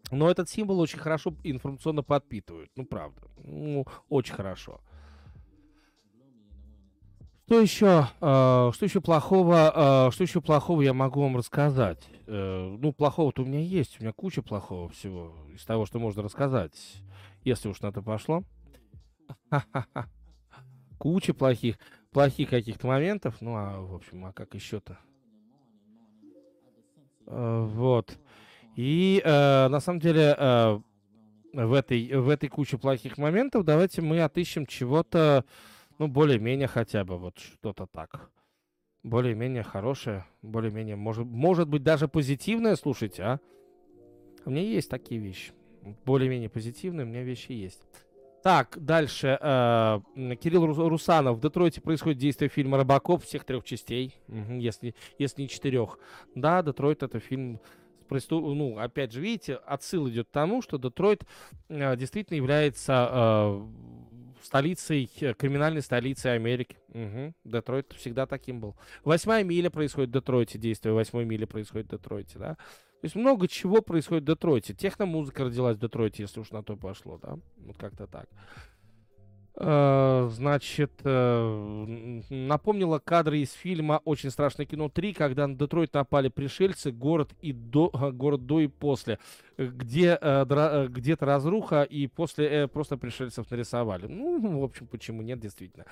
Но 0.09 0.31
этот 0.31 0.49
символ 0.49 0.79
очень 0.79 0.99
хорошо 0.99 1.35
информационно 1.43 2.01
подпитывают. 2.01 2.71
Ну, 2.77 2.85
правда. 2.85 3.27
Ну, 3.43 3.85
очень 4.07 4.33
хорошо. 4.33 4.79
Что 7.47 7.61
еще, 7.61 8.07
э, 8.19 8.71
что 8.73 8.85
еще 8.85 8.99
плохого, 8.99 10.07
э, 10.07 10.11
что 10.11 10.23
еще 10.23 10.41
плохого 10.41 10.81
я 10.81 10.93
могу 10.93 11.21
вам 11.21 11.37
рассказать? 11.37 12.05
Э, 12.25 12.77
ну, 12.77 12.91
плохого-то 12.91 13.41
у 13.41 13.45
меня 13.45 13.61
есть, 13.61 13.99
у 13.99 14.03
меня 14.03 14.11
куча 14.11 14.41
плохого 14.41 14.89
всего 14.89 15.33
из 15.53 15.63
того, 15.63 15.85
что 15.85 15.97
можно 15.97 16.23
рассказать, 16.23 16.73
если 17.45 17.69
уж 17.69 17.79
на 17.79 17.87
это 17.87 18.01
пошло. 18.01 18.43
Куча 20.97 21.33
плохих, 21.33 21.77
плохих 22.11 22.49
каких-то 22.49 22.87
моментов. 22.87 23.41
Ну, 23.41 23.55
а, 23.55 23.79
в 23.81 23.95
общем, 23.95 24.25
а 24.25 24.33
как 24.33 24.53
еще-то? 24.53 24.97
Э, 27.27 27.65
вот. 27.65 28.17
И 28.75 29.21
э, 29.23 29.67
на 29.67 29.79
самом 29.79 29.99
деле, 29.99 30.35
э, 30.37 30.79
в 31.53 31.73
этой, 31.73 32.13
в 32.13 32.29
этой 32.29 32.49
куче 32.49 32.77
плохих 32.77 33.17
моментов, 33.17 33.65
давайте 33.65 34.01
мы 34.01 34.21
отыщем 34.21 34.65
чего-то, 34.65 35.45
ну, 35.97 36.07
более-менее 36.07 36.67
хотя 36.67 37.03
бы 37.03 37.17
вот 37.17 37.39
что-то 37.39 37.87
так. 37.87 38.29
Более-менее 39.03 39.63
хорошее, 39.63 40.25
более-менее, 40.41 40.95
может, 40.95 41.25
может 41.25 41.67
быть, 41.67 41.83
даже 41.83 42.07
позитивное, 42.07 42.75
слушайте, 42.75 43.23
а? 43.23 43.39
У 44.45 44.49
меня 44.49 44.61
есть 44.61 44.89
такие 44.89 45.19
вещи. 45.19 45.53
Более-менее 46.05 46.49
позитивные 46.49 47.05
у 47.05 47.09
меня 47.09 47.23
вещи 47.23 47.51
есть. 47.51 47.81
Так, 48.43 48.77
дальше. 48.79 49.37
Э, 49.41 49.99
Кирилл 50.39 50.65
Русанов. 50.65 51.37
В 51.37 51.41
Детройте 51.41 51.81
происходит 51.81 52.19
действие 52.19 52.49
фильма 52.49 52.77
«Робокоп» 52.77 53.23
всех 53.23 53.43
трех 53.43 53.63
частей, 53.65 54.15
если, 54.27 54.95
если 55.17 55.43
не 55.43 55.49
четырех. 55.49 55.99
Да, 56.35 56.61
Детройт— 56.61 57.03
это 57.03 57.19
фильм 57.19 57.59
ну, 58.09 58.77
опять 58.77 59.11
же, 59.11 59.21
видите, 59.21 59.55
отсыл 59.55 60.07
идет 60.09 60.27
к 60.27 60.31
тому, 60.31 60.61
что 60.61 60.77
Детройт 60.77 61.25
э, 61.69 61.95
действительно 61.97 62.37
является 62.37 63.09
э, 63.11 63.67
столицей, 64.41 65.11
э, 65.19 65.33
криминальной 65.33 65.81
столицей 65.81 66.33
Америки. 66.33 66.77
Угу. 66.89 67.33
Детройт 67.43 67.93
всегда 67.93 68.25
таким 68.25 68.59
был. 68.59 68.75
Восьмая 69.03 69.43
миля 69.43 69.69
происходит 69.69 70.09
в 70.09 70.13
Детройте, 70.13 70.57
действие 70.57 70.93
восьмой 70.93 71.25
мили 71.25 71.45
происходит 71.45 71.87
в 71.87 71.91
Детройте, 71.91 72.39
да. 72.39 72.57
То 73.01 73.05
есть 73.05 73.15
много 73.15 73.47
чего 73.47 73.81
происходит 73.81 74.23
в 74.23 74.27
Детройте. 74.27 74.73
Техномузыка 74.73 75.45
родилась 75.45 75.77
в 75.77 75.79
Детройте, 75.79 76.23
если 76.23 76.39
уж 76.39 76.51
на 76.51 76.63
то 76.63 76.75
пошло, 76.75 77.19
да. 77.21 77.37
Вот 77.57 77.77
как-то 77.77 78.07
так. 78.07 78.27
Э, 79.59 80.29
значит, 80.31 80.91
э, 81.03 82.21
напомнила 82.29 82.99
кадры 82.99 83.39
из 83.39 83.51
фильма 83.53 84.01
«Очень 84.05 84.29
страшное 84.29 84.67
кино 84.67 84.85
3», 84.85 85.13
когда 85.15 85.47
на 85.47 85.55
Детройт 85.55 85.95
напали 85.95 86.29
пришельцы, 86.29 86.91
город, 86.91 87.31
и 87.41 87.53
до, 87.53 87.89
город 88.13 88.45
до 88.45 88.59
и 88.59 88.67
после, 88.67 89.17
где 89.57 90.17
э, 90.21 90.87
где-то 90.89 91.25
разруха, 91.25 91.81
и 91.81 92.05
после 92.05 92.67
просто 92.67 92.97
пришельцев 92.97 93.49
нарисовали. 93.49 94.05
Ну, 94.05 94.59
в 94.59 94.63
общем, 94.63 94.85
почему 94.85 95.23
нет, 95.23 95.39
действительно 95.39 95.85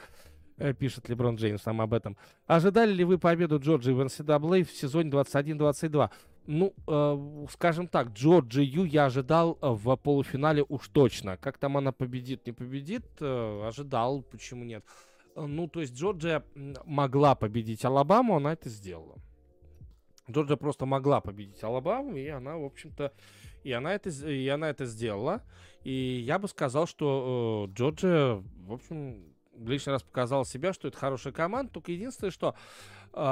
пишет 0.79 1.09
Леброн 1.09 1.35
Джеймс 1.35 1.63
сам 1.63 1.81
об 1.81 1.93
этом. 1.93 2.15
Ожидали 2.47 2.93
ли 2.93 3.03
вы 3.03 3.17
победу 3.17 3.59
Джорджии 3.59 3.91
в 3.91 3.99
NCAA 3.99 4.63
в 4.63 4.71
сезоне 4.71 5.09
21-22? 5.09 6.09
Ну, 6.47 6.73
э, 6.87 7.47
скажем 7.51 7.87
так, 7.87 8.09
Джорджию 8.09 8.85
я 8.85 9.05
ожидал 9.05 9.57
э, 9.61 9.67
в 9.67 9.95
полуфинале 9.95 10.63
уж 10.67 10.87
точно. 10.89 11.37
Как 11.37 11.57
там 11.57 11.77
она 11.77 11.91
победит, 11.91 12.45
не 12.45 12.51
победит, 12.51 13.05
э, 13.19 13.67
ожидал, 13.67 14.21
почему 14.21 14.63
нет. 14.63 14.83
Э, 15.35 15.45
ну, 15.45 15.67
то 15.67 15.81
есть 15.81 15.95
Джорджия 15.95 16.43
могла 16.85 17.35
победить 17.35 17.83
Алабаму, 17.83 18.35
она 18.35 18.53
это 18.53 18.69
сделала. 18.69 19.15
Джорджия 20.29 20.57
просто 20.57 20.85
могла 20.85 21.19
победить 21.21 21.63
Алабаму, 21.63 22.15
и 22.15 22.27
она, 22.27 22.57
в 22.57 22.65
общем-то, 22.65 23.11
и 23.63 23.71
она 23.71 23.93
это, 23.93 24.09
и 24.09 24.47
она 24.47 24.69
это 24.69 24.85
сделала. 24.85 25.41
И 25.83 26.23
я 26.25 26.37
бы 26.37 26.47
сказал, 26.47 26.85
что 26.87 27.67
э, 27.69 27.73
Джорджия, 27.73 28.43
в 28.67 28.73
общем, 28.73 29.35
лишний 29.57 29.91
раз 29.91 30.03
показала 30.03 30.45
себя, 30.45 30.73
что 30.73 30.87
это 30.87 30.97
хорошая 30.97 31.33
команда. 31.33 31.71
Только 31.71 31.91
единственное, 31.91 32.31
что 32.31 32.55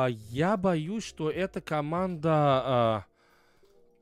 я 0.10 0.58
боюсь, 0.58 1.04
что 1.04 1.30
эта 1.30 1.62
команда... 1.62 2.32
А, 2.66 3.06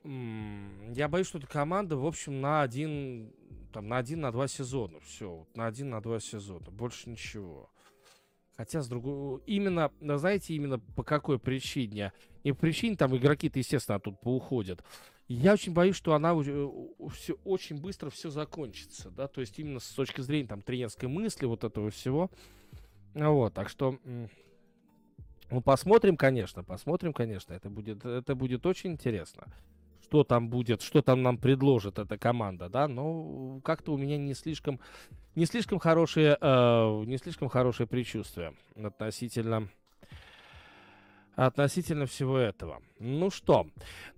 я 0.04 1.08
боюсь, 1.08 1.28
что 1.28 1.38
эта 1.38 1.48
команда, 1.48 1.98
в 1.98 2.06
общем, 2.06 2.42
на 2.42 2.62
один, 2.62 3.34
там, 3.74 3.88
на 3.88 3.98
один, 3.98 4.22
на 4.22 4.32
два 4.32 4.48
сезона. 4.48 5.00
Все, 5.00 5.48
на 5.56 5.68
один, 5.68 5.90
на 5.90 6.02
два 6.02 6.20
сезона. 6.20 6.70
Больше 6.72 7.10
ничего. 7.10 7.70
Хотя, 8.58 8.82
с 8.82 8.88
другой... 8.88 9.42
Именно, 9.46 9.92
знаете, 10.00 10.54
именно 10.54 10.80
по 10.80 11.04
какой 11.04 11.40
причине? 11.40 12.14
Не 12.44 12.54
по 12.54 12.60
причине, 12.60 12.96
там, 12.96 13.16
игроки-то, 13.16 13.60
естественно, 13.60 14.00
тут 14.00 14.20
поуходят. 14.20 14.84
Я 15.28 15.54
очень 15.54 15.72
боюсь, 15.74 15.96
что 15.96 16.14
она 16.14 16.36
все 17.14 17.36
очень 17.46 17.80
быстро 17.80 18.10
все 18.10 18.30
закончится, 18.30 19.10
да, 19.12 19.30
то 19.30 19.40
есть 19.40 19.58
именно 19.60 19.80
с 19.80 19.88
точки 19.92 20.20
зрения 20.20 20.50
там 20.50 20.62
тренерской 20.62 21.08
мысли, 21.08 21.46
вот 21.46 21.64
этого 21.64 21.90
всего. 21.90 22.30
Вот, 23.14 23.54
так 23.54 23.70
что 23.70 23.98
ну, 25.52 25.62
посмотрим, 25.62 26.16
конечно, 26.16 26.64
посмотрим, 26.64 27.12
конечно. 27.12 27.54
Это 27.54 27.70
будет, 27.70 28.06
это 28.06 28.36
будет 28.36 28.66
очень 28.66 28.94
интересно. 28.94 29.48
Что 30.02 30.24
там 30.24 30.50
будет, 30.50 30.82
что 30.82 31.02
там 31.02 31.22
нам 31.24 31.38
предложит 31.38 32.00
эта 32.00 32.18
команда, 32.18 32.70
да, 32.70 32.88
но 32.88 33.60
как-то 33.64 33.94
у 33.94 33.98
меня 33.98 34.18
не 34.18 34.34
слишком, 34.34 34.80
не 35.36 35.46
слишком 35.46 35.80
хорошие, 35.80 36.38
э, 36.40 37.04
не 37.06 37.18
слишком 37.18 37.50
хорошие 37.50 37.86
предчувствия 37.86 38.54
относительно, 38.82 39.70
относительно 41.36 42.06
всего 42.06 42.38
этого. 42.38 42.82
Ну 43.00 43.30
что, 43.30 43.68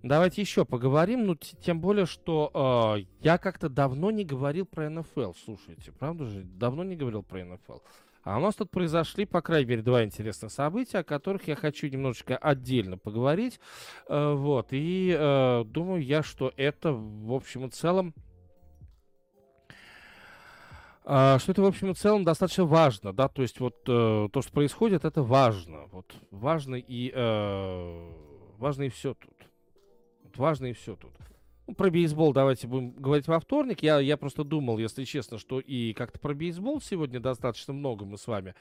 давайте 0.03 0.41
еще 0.41 0.65
поговорим, 0.65 1.26
ну, 1.26 1.35
тем 1.35 1.80
более, 1.80 2.05
что 2.05 2.95
э, 2.99 3.05
я 3.22 3.38
как-то 3.39 3.69
давно 3.69 4.11
не 4.11 4.23
говорил 4.23 4.65
про 4.65 4.89
НФЛ, 4.89 5.34
слушайте, 5.45 5.91
правда 5.91 6.26
же, 6.26 6.43
давно 6.43 6.84
не 6.84 6.95
говорил 6.95 7.23
про 7.23 7.43
НФЛ. 7.43 7.80
А 8.24 8.38
у 8.38 8.40
нас 8.40 8.56
тут 8.56 8.72
произошли, 8.72 9.26
по 9.26 9.41
крайней 9.41 9.70
мере, 9.70 9.82
два 9.82 10.06
интересных 10.06 10.52
события, 10.52 11.00
о 11.00 11.04
которых 11.04 11.48
я 11.50 11.56
хочу 11.56 11.88
немножечко 11.88 12.38
отдельно 12.38 12.98
поговорить. 12.98 13.60
Э, 14.08 14.34
вот, 14.34 14.68
и 14.72 15.14
э, 15.18 15.64
думаю 15.66 16.02
я, 16.02 16.24
что 16.24 16.54
это, 16.56 16.94
в 16.94 17.34
общем 17.34 17.66
и 17.66 17.70
целом, 17.70 18.14
э, 21.04 21.38
что 21.40 21.52
это, 21.52 21.62
в 21.62 21.66
общем 21.66 21.91
и 21.91 21.95
целом, 21.95 22.24
достаточно 22.24 22.64
важно, 22.64 23.12
да, 23.12 23.28
то 23.28 23.41
есть 23.41 23.60
вот 23.60 23.76
э, 23.90 24.30
то, 24.32 24.41
что 24.41 24.52
происходит, 24.54 25.04
это 25.04 25.22
важно, 25.22 25.88
вот, 25.88 26.16
важно 26.32 26.76
и, 26.76 27.12
э, 27.14 28.12
важно 28.58 28.84
и 28.84 28.90
все 28.90 29.16
тут, 29.16 29.36
вот, 30.24 30.38
важно 30.38 30.68
и 30.68 30.74
все 30.74 30.95
тут. 30.95 31.12
Ну, 31.68 31.76
про 31.76 31.90
бейсбол 31.90 32.34
давайте 32.34 32.68
будем 32.68 32.91
говорить 32.91 33.27
во 33.27 33.40
вторник. 33.40 33.81
Я, 33.81 33.99
я 33.99 34.18
просто 34.18 34.44
думал, 34.44 34.77
если 34.77 35.06
честно, 35.06 35.38
что 35.38 35.60
и 35.60 35.94
как-то 35.94 36.19
про 36.19 36.34
бейсбол 36.34 36.81
сегодня 36.81 37.19
достаточно 37.19 37.73
много 37.73 38.06
мы 38.06 38.18
с 38.18 38.27
вами 38.27 38.53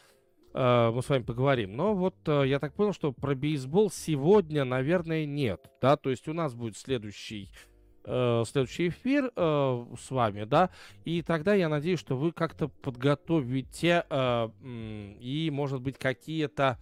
э, 0.55 0.91
мы 0.95 1.03
с 1.03 1.09
вами 1.09 1.23
поговорим. 1.23 1.77
Но 1.77 1.95
вот 1.95 2.15
э, 2.27 2.45
я 2.47 2.61
так 2.61 2.74
понял, 2.74 2.93
что 2.93 3.12
про 3.12 3.35
бейсбол 3.35 3.91
сегодня, 3.91 4.65
наверное, 4.65 5.27
нет. 5.27 5.69
Да, 5.81 5.97
то 5.97 6.11
есть 6.11 6.29
у 6.29 6.33
нас 6.33 6.55
будет 6.55 6.77
следующий 6.77 7.51
э, 8.05 8.45
следующий 8.47 8.89
эфир 8.89 9.33
э, 9.35 9.87
с 9.99 10.11
вами, 10.11 10.45
да, 10.45 10.70
и 11.05 11.23
тогда 11.23 11.55
я 11.55 11.69
надеюсь, 11.69 12.01
что 12.01 12.16
вы 12.16 12.33
как-то 12.33 12.69
подготовите 12.69 14.05
э, 14.09 14.49
и, 15.20 15.51
может 15.53 15.81
быть, 15.81 15.99
какие-то 15.99 16.79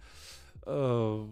э, 0.65 1.27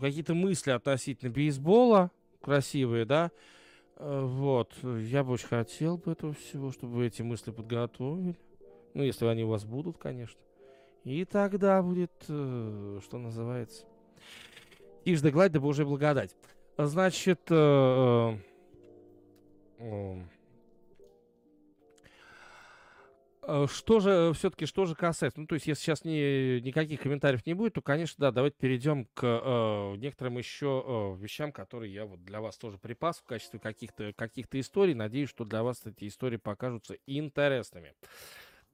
какие-то 0.00 0.34
мысли 0.34 0.70
относительно 0.70 1.30
бейсбола, 1.30 2.10
красивые, 2.42 3.04
да. 3.04 3.30
Э, 3.96 4.22
вот, 4.24 4.72
я 4.82 5.24
бы 5.24 5.32
очень 5.32 5.48
хотел 5.48 5.96
бы 5.96 6.12
этого 6.12 6.32
всего, 6.34 6.72
чтобы 6.72 6.94
вы 6.94 7.06
эти 7.06 7.22
мысли 7.22 7.50
подготовили. 7.50 8.36
Ну, 8.94 9.02
если 9.02 9.26
они 9.26 9.44
у 9.44 9.48
вас 9.48 9.64
будут, 9.64 9.98
конечно. 9.98 10.40
И 11.04 11.24
тогда 11.24 11.82
будет, 11.82 12.12
э, 12.28 13.00
что 13.02 13.18
называется, 13.18 13.84
ишь 15.04 15.20
да 15.20 15.30
гладь, 15.30 15.52
да 15.52 15.60
Божья 15.60 15.84
благодать. 15.84 16.36
Значит, 16.76 17.40
э, 17.50 18.36
Э, 19.82 20.16
что 23.44 24.00
же, 24.00 24.10
э, 24.10 24.32
все-таки, 24.34 24.66
что 24.66 24.84
же 24.84 24.94
касается, 24.94 25.40
ну, 25.40 25.46
то 25.46 25.54
есть, 25.54 25.66
если 25.66 25.82
сейчас 25.82 26.04
не, 26.04 26.60
никаких 26.60 27.00
комментариев 27.00 27.44
не 27.44 27.54
будет, 27.54 27.74
то, 27.74 27.82
конечно, 27.82 28.16
да, 28.18 28.30
давайте 28.30 28.56
перейдем 28.58 29.06
к 29.14 29.24
э, 29.24 29.96
некоторым 29.96 30.38
еще 30.38 30.84
э, 30.86 31.20
вещам, 31.20 31.50
которые 31.50 31.92
я 31.92 32.06
вот 32.06 32.24
для 32.24 32.40
вас 32.40 32.56
тоже 32.56 32.78
припас 32.78 33.18
в 33.18 33.24
качестве 33.24 33.58
каких-то 33.58 34.12
каких 34.14 34.46
историй. 34.52 34.94
Надеюсь, 34.94 35.28
что 35.28 35.44
для 35.44 35.62
вас 35.62 35.84
эти 35.86 36.06
истории 36.06 36.36
покажутся 36.36 36.96
интересными. 37.06 37.94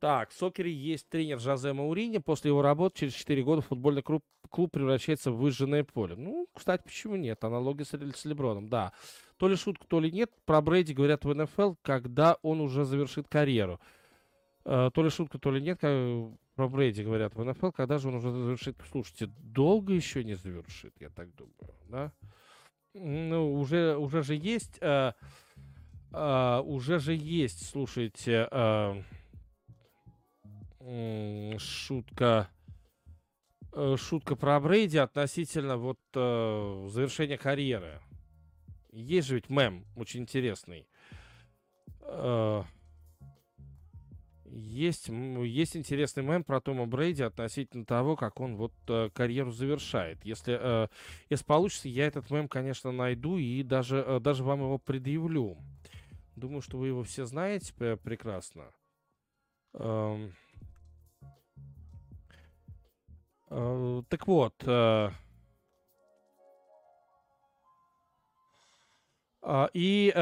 Так, 0.01 0.31
в 0.31 0.35
Сокере 0.35 0.73
есть 0.73 1.09
тренер 1.09 1.40
Жозе 1.40 1.73
Маурини. 1.73 2.19
После 2.19 2.51
его 2.51 2.62
работы 2.62 3.01
через 3.01 3.15
4 3.15 3.43
года 3.43 3.62
футбольный 3.62 4.03
клуб, 4.03 4.23
клуб 4.49 4.70
превращается 4.70 5.32
в 5.32 5.39
выжженное 5.39 5.82
поле. 5.82 6.15
Ну, 6.15 6.47
кстати, 6.55 6.82
почему 6.85 7.16
нет? 7.16 7.43
Аналогия 7.43 7.85
с, 7.85 7.93
с 7.93 8.24
Леброном, 8.24 8.69
да. 8.69 8.93
То 9.39 9.49
ли 9.49 9.57
шутка, 9.57 9.86
то 9.89 9.99
ли 9.99 10.12
нет. 10.12 10.31
Про 10.45 10.61
Брейди 10.61 10.95
говорят 10.95 11.24
в 11.24 11.35
НФЛ, 11.35 11.74
когда 11.82 12.36
он 12.43 12.61
уже 12.61 12.85
завершит 12.85 13.27
карьеру. 13.28 13.81
Э, 14.64 14.90
то 14.93 15.02
ли 15.02 15.10
шутка, 15.10 15.39
то 15.39 15.51
ли 15.51 15.60
нет, 15.60 15.78
как 15.80 15.93
про 16.55 16.68
Брейди 16.68 17.05
говорят 17.05 17.35
в 17.35 17.44
НФЛ, 17.44 17.70
когда 17.70 17.98
же 17.98 18.09
он 18.09 18.16
уже 18.16 18.32
завершит? 18.32 18.76
Слушайте, 18.90 19.26
долго 19.39 19.93
еще 19.93 20.24
не 20.24 20.35
завершит, 20.35 20.94
я 21.01 21.09
так 21.10 21.35
думаю, 21.35 21.74
да? 21.89 22.12
Ну, 22.94 23.55
уже, 23.55 23.97
уже 23.97 24.22
же 24.22 24.35
есть, 24.35 24.78
э, 24.80 25.12
э, 26.12 26.60
уже 26.64 26.98
же 26.98 27.14
есть, 27.14 27.70
слушайте, 27.70 28.48
э, 28.51 29.02
шутка, 31.59 32.48
э, 33.72 33.97
шутка 33.97 34.35
про 34.35 34.59
Брейди 34.59 34.98
относительно 34.98 35.76
вот 35.76 36.01
э, 36.14 36.89
завершения 36.90 37.39
карьеры. 37.39 38.01
Есть 38.90 39.28
же 39.28 39.36
ведь 39.36 39.48
мем 39.48 39.85
очень 39.97 40.22
интересный. 40.22 40.89
Э, 42.01 42.64
есть, 44.59 45.09
есть 45.09 45.76
интересный 45.76 46.22
мем 46.22 46.44
про 46.44 46.60
Тома 46.60 46.86
Брейди 46.86 47.22
относительно 47.22 47.85
того, 47.85 48.16
как 48.16 48.40
он 48.40 48.56
вот 48.56 48.72
э, 48.89 49.10
карьеру 49.12 49.51
завершает. 49.52 50.24
Если, 50.24 50.59
э, 50.60 50.89
если 51.30 51.44
получится, 51.44 51.89
я 51.89 52.06
этот 52.06 52.30
мем, 52.30 52.48
конечно, 52.48 52.93
найду 52.93 53.39
и 53.39 53.62
даже, 53.62 54.05
э, 54.06 54.20
даже 54.20 54.44
вам 54.44 54.60
его 54.60 54.78
предъявлю. 54.78 55.56
Думаю, 56.36 56.62
что 56.62 56.78
вы 56.78 56.89
его 56.89 57.02
все 57.02 57.24
знаете 57.24 57.72
прекрасно. 57.97 58.70
Эм, 59.74 60.32
э, 63.51 64.02
так 64.09 64.26
вот, 64.26 64.55
э, 64.64 65.10
а, 69.43 69.70
и 69.72 70.12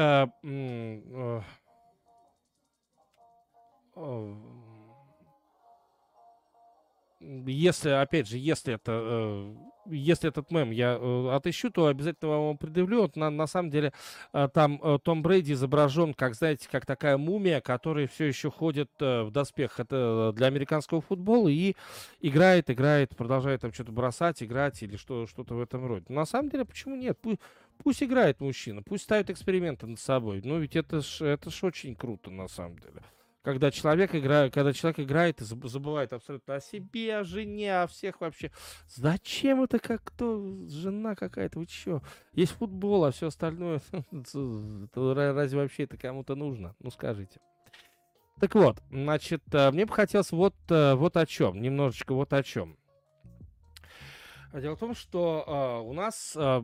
если, 7.19 7.89
опять 7.89 8.27
же, 8.27 8.37
если 8.37 8.75
это 8.75 9.55
если 9.89 10.29
этот 10.29 10.51
мем 10.51 10.71
я 10.71 10.97
э, 10.99 11.29
отыщу, 11.33 11.69
то 11.71 11.87
обязательно 11.87 12.31
вам 12.31 12.57
предъявлю. 12.57 13.09
На, 13.15 13.29
на 13.29 13.47
самом 13.47 13.69
деле 13.69 13.93
э, 14.33 14.49
там 14.53 14.79
э, 14.83 14.99
Том 15.03 15.21
Брейди 15.21 15.53
изображен, 15.53 16.13
как, 16.13 16.35
знаете, 16.35 16.67
как 16.69 16.85
такая 16.85 17.17
мумия, 17.17 17.61
которая 17.61 18.07
все 18.07 18.25
еще 18.25 18.51
ходит 18.51 18.89
э, 18.99 19.23
в 19.23 19.31
доспехах. 19.31 19.79
Это 19.81 20.33
для 20.35 20.47
американского 20.47 21.01
футбола 21.01 21.47
и 21.47 21.75
играет, 22.19 22.69
играет, 22.69 23.15
продолжает 23.15 23.61
там 23.61 23.73
что-то 23.73 23.91
бросать, 23.91 24.43
играть 24.43 24.81
или 24.83 24.97
что, 24.97 25.27
что-то 25.27 25.55
в 25.55 25.61
этом 25.61 25.85
роде. 25.85 26.05
Но 26.09 26.15
на 26.15 26.25
самом 26.25 26.49
деле, 26.49 26.65
почему 26.65 26.95
нет? 26.95 27.17
Пусть, 27.21 27.39
пусть 27.83 28.03
играет 28.03 28.39
мужчина, 28.41 28.81
пусть 28.83 29.03
ставит 29.03 29.29
эксперименты 29.29 29.87
над 29.87 29.99
собой. 29.99 30.41
Ну, 30.43 30.59
ведь 30.59 30.75
это 30.75 31.01
ж, 31.01 31.21
это 31.21 31.49
ж 31.49 31.63
очень 31.63 31.95
круто, 31.95 32.29
на 32.29 32.47
самом 32.47 32.77
деле 32.79 33.01
когда 33.47 33.71
человек 33.71 34.13
играет, 34.13 34.53
когда 34.53 34.73
человек 34.73 34.99
играет 34.99 35.39
и 35.39 35.45
забывает 35.45 36.11
абсолютно 36.11 36.55
о 36.55 36.59
себе, 36.59 37.19
о 37.19 37.23
жене, 37.23 37.83
о 37.83 37.87
всех 37.87 38.19
вообще. 38.19 38.51
Зачем 38.89 39.63
это 39.63 39.79
как 39.79 40.03
кто? 40.03 40.67
Жена 40.67 41.15
какая-то, 41.15 41.59
вы 41.59 41.65
чё? 41.65 42.01
Есть 42.33 42.51
футбол, 42.51 43.05
а 43.05 43.11
все 43.11 43.27
остальное, 43.27 43.79
разве 44.11 45.59
вообще 45.59 45.83
это 45.83 45.95
кому-то 45.95 46.35
нужно? 46.35 46.75
Ну, 46.81 46.91
скажите. 46.91 47.39
Так 48.41 48.53
вот, 48.53 48.83
значит, 48.91 49.43
э, 49.53 49.71
мне 49.71 49.85
бы 49.85 49.93
хотелось 49.93 50.31
вот, 50.33 50.53
э, 50.67 50.95
вот 50.95 51.15
о 51.15 51.25
чем, 51.25 51.61
немножечко 51.61 52.13
вот 52.13 52.33
о 52.33 52.43
чем. 52.43 52.75
Дело 54.53 54.75
в 54.75 54.79
том, 54.79 54.93
что 54.93 55.45
э, 55.47 55.87
у 55.87 55.93
нас 55.93 56.33
э, 56.35 56.63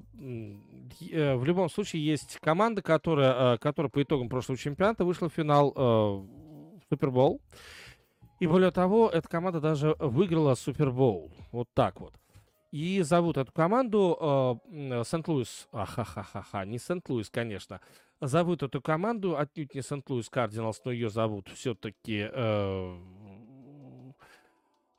э, 1.12 1.36
в 1.36 1.46
любом 1.46 1.70
случае 1.70 2.06
есть 2.06 2.40
команда, 2.42 2.82
которая, 2.82 3.54
э, 3.54 3.58
которая 3.60 3.90
по 3.90 4.02
итогам 4.02 4.28
прошлого 4.28 4.58
чемпионата 4.58 5.06
вышла 5.06 5.30
в 5.30 5.34
финал 5.34 5.74
э, 5.76 6.43
Супербол. 6.90 7.42
И 8.40 8.48
более 8.48 8.72
того, 8.72 9.10
эта 9.10 9.28
команда 9.28 9.62
даже 9.62 9.96
выиграла 10.00 10.56
Супербол. 10.56 11.32
Вот 11.52 11.70
так 11.74 12.02
вот. 12.02 12.14
И 12.74 13.02
зовут 13.04 13.38
эту 13.38 13.52
команду 13.52 14.60
э, 14.72 15.04
Сент-Луис. 15.06 15.68
Ахахахаха, 15.72 16.66
не 16.66 16.80
Сент-Луис, 16.80 17.30
конечно. 17.30 17.80
Зовут 18.20 18.64
эту 18.64 18.82
команду 18.82 19.38
отнюдь 19.38 19.76
не 19.76 19.82
Сент-Луис 19.82 20.28
Кардиналс, 20.28 20.82
но 20.84 20.92
ее 20.92 21.10
зовут 21.10 21.50
все-таки 21.50 22.28
э, 22.32 22.98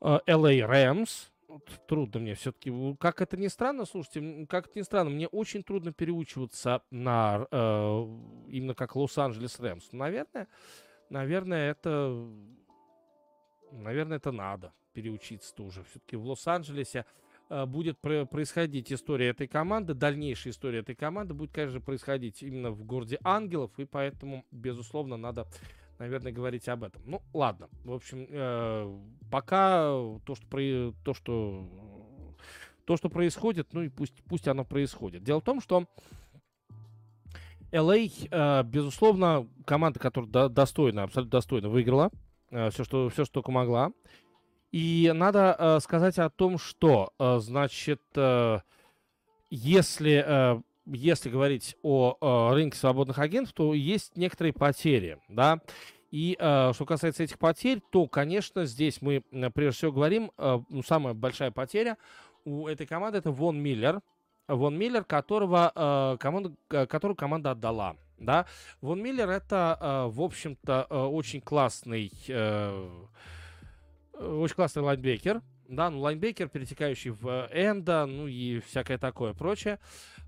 э, 0.00 0.18
LA 0.26 0.70
Rams. 0.70 1.30
Вот, 1.48 1.68
трудно 1.88 2.20
мне 2.20 2.34
все-таки. 2.34 2.72
Как 3.00 3.20
это 3.20 3.36
ни 3.36 3.48
странно, 3.48 3.86
слушайте, 3.86 4.46
как 4.46 4.68
это 4.68 4.78
ни 4.78 4.82
странно, 4.82 5.10
мне 5.10 5.26
очень 5.26 5.64
трудно 5.64 5.92
переучиваться 5.92 6.82
на 6.90 7.46
э, 7.50 7.56
именно 8.50 8.74
как 8.74 8.94
Лос-Анджелес 8.94 9.58
Рэмс. 9.58 9.92
Наверное, 9.92 10.46
наверное, 11.10 11.70
это, 11.70 12.26
наверное, 13.72 14.18
это 14.18 14.32
надо 14.32 14.72
переучиться 14.92 15.54
тоже. 15.54 15.84
Все-таки 15.90 16.16
в 16.16 16.24
Лос-Анджелесе 16.26 17.04
э, 17.50 17.66
будет 17.66 17.98
происходить 17.98 18.92
история 18.92 19.28
этой 19.28 19.46
команды, 19.46 19.94
дальнейшая 19.94 20.52
история 20.52 20.78
этой 20.78 20.94
команды 20.94 21.34
будет, 21.34 21.52
конечно, 21.52 21.80
происходить 21.80 22.42
именно 22.42 22.70
в 22.70 22.84
городе 22.84 23.18
Ангелов, 23.22 23.72
и 23.78 23.84
поэтому, 23.84 24.44
безусловно, 24.50 25.16
надо, 25.16 25.46
наверное, 25.98 26.32
говорить 26.32 26.68
об 26.68 26.84
этом. 26.84 27.02
Ну, 27.04 27.22
ладно. 27.32 27.68
В 27.84 27.92
общем, 27.92 28.26
э, 28.30 29.00
пока 29.30 29.88
то, 30.24 30.34
что, 30.34 30.94
то, 31.04 31.14
что, 31.14 31.68
то, 32.84 32.96
что 32.96 33.08
происходит, 33.08 33.72
ну 33.72 33.82
и 33.82 33.88
пусть, 33.88 34.22
пусть 34.24 34.48
оно 34.48 34.64
происходит. 34.64 35.24
Дело 35.24 35.40
в 35.40 35.44
том, 35.44 35.60
что 35.60 35.86
LA, 37.74 38.28
э, 38.30 38.62
безусловно, 38.62 39.48
команда, 39.66 39.98
которая 39.98 40.48
достойно, 40.48 41.02
абсолютно 41.02 41.30
достойно 41.32 41.68
выиграла 41.68 42.10
э, 42.50 42.70
все, 42.70 42.84
что, 42.84 43.08
все, 43.08 43.24
что 43.24 43.34
только 43.34 43.50
могла. 43.50 43.90
И 44.70 45.10
надо 45.14 45.56
э, 45.58 45.80
сказать 45.80 46.18
о 46.18 46.30
том, 46.30 46.58
что, 46.58 47.12
значит, 47.18 48.00
если, 49.50 50.62
если 50.86 51.30
говорить 51.30 51.76
о 51.82 52.52
рынке 52.52 52.76
свободных 52.76 53.18
агентов, 53.18 53.52
то 53.52 53.74
есть 53.74 54.16
некоторые 54.16 54.52
потери, 54.52 55.18
да. 55.28 55.60
И 56.10 56.36
что 56.38 56.84
касается 56.86 57.24
этих 57.24 57.38
потерь, 57.38 57.80
то, 57.90 58.06
конечно, 58.06 58.66
здесь 58.66 59.02
мы 59.02 59.22
прежде 59.52 59.78
всего 59.78 59.92
говорим, 59.92 60.30
ну, 60.38 60.82
самая 60.84 61.14
большая 61.14 61.50
потеря 61.50 61.96
у 62.44 62.68
этой 62.68 62.86
команды 62.86 63.18
это 63.18 63.30
Вон 63.30 63.60
Миллер, 63.60 64.00
Вон 64.48 64.78
Миллер, 64.78 65.04
которого, 65.04 65.72
э, 65.74 66.16
команда, 66.18 66.52
которую 66.68 67.16
команда 67.16 67.52
отдала. 67.52 67.96
Да? 68.18 68.46
Вон 68.80 69.02
Миллер 69.02 69.28
это, 69.30 69.78
э, 69.80 70.06
в 70.10 70.20
общем-то, 70.20 70.86
э, 70.88 70.96
очень 70.96 71.40
классный, 71.40 72.12
э, 72.28 72.90
очень 74.12 74.54
классный 74.54 74.82
лайнбекер. 74.82 75.42
Да, 75.68 75.88
ну 75.88 76.00
лайнбекер, 76.00 76.48
перетекающий 76.48 77.10
в 77.10 77.48
энда, 77.50 78.04
ну 78.04 78.26
и 78.26 78.60
всякое 78.60 78.98
такое 78.98 79.32
прочее. 79.32 79.78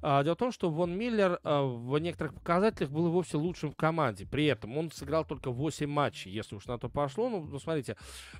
А, 0.02 0.22
дело 0.22 0.34
в 0.34 0.38
том, 0.38 0.52
что 0.52 0.70
Вон 0.70 0.97
Миллер 0.97 1.40
а, 1.43 1.62
в 1.62 1.98
некоторых 1.98 2.34
показателях 2.34 2.90
был 2.90 3.10
вовсе 3.10 3.36
лучшим 3.36 3.70
в 3.70 3.76
команде. 3.76 4.26
При 4.26 4.47
этом 4.47 4.76
он 4.78 4.90
сыграл 4.90 5.24
только 5.24 5.51
8 5.51 5.86
матчей, 5.88 6.30
если 6.30 6.56
уж 6.56 6.66
на 6.66 6.78
то 6.78 6.88
пошло. 6.88 7.28
Ну, 7.28 7.44
ну 7.44 7.59
смотрите, 7.59 7.97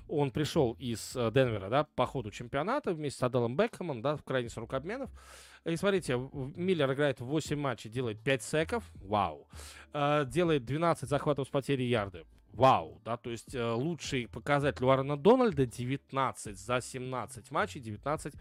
он 0.07 0.31
пришел 0.31 0.75
из 0.79 1.15
э, 1.15 1.31
Денвера, 1.31 1.69
да, 1.69 1.83
по 1.95 2.05
ходу 2.05 2.31
чемпионата 2.31 2.93
вместе 2.93 3.19
с 3.19 3.23
Оделлом 3.23 3.55
Бекхэмом, 3.55 4.01
да, 4.01 4.15
в 4.15 4.23
крайний 4.23 4.49
срок 4.49 4.73
обменов. 4.73 5.09
И 5.67 5.75
смотрите, 5.75 6.17
Миллер 6.55 6.93
играет 6.93 7.19
8 7.19 7.59
матчей, 7.59 7.89
делает 7.89 8.21
5 8.21 8.43
секов, 8.43 8.83
вау. 8.95 9.47
А, 9.91 10.23
делает 10.23 10.63
12 10.63 11.09
захватов 11.09 11.47
с 11.47 11.49
потерей 11.49 11.89
ярды, 11.89 12.23
вау, 12.53 13.01
да, 13.05 13.17
то 13.17 13.29
есть 13.29 13.53
э, 13.53 13.71
лучший 13.71 14.27
показатель 14.27 14.83
у 14.85 14.89
Аарона 14.89 15.17
Дональда 15.17 15.65
19 15.65 16.57
за 16.57 16.81
17 16.81 17.51
матчей, 17.51 17.81
19 17.81 18.33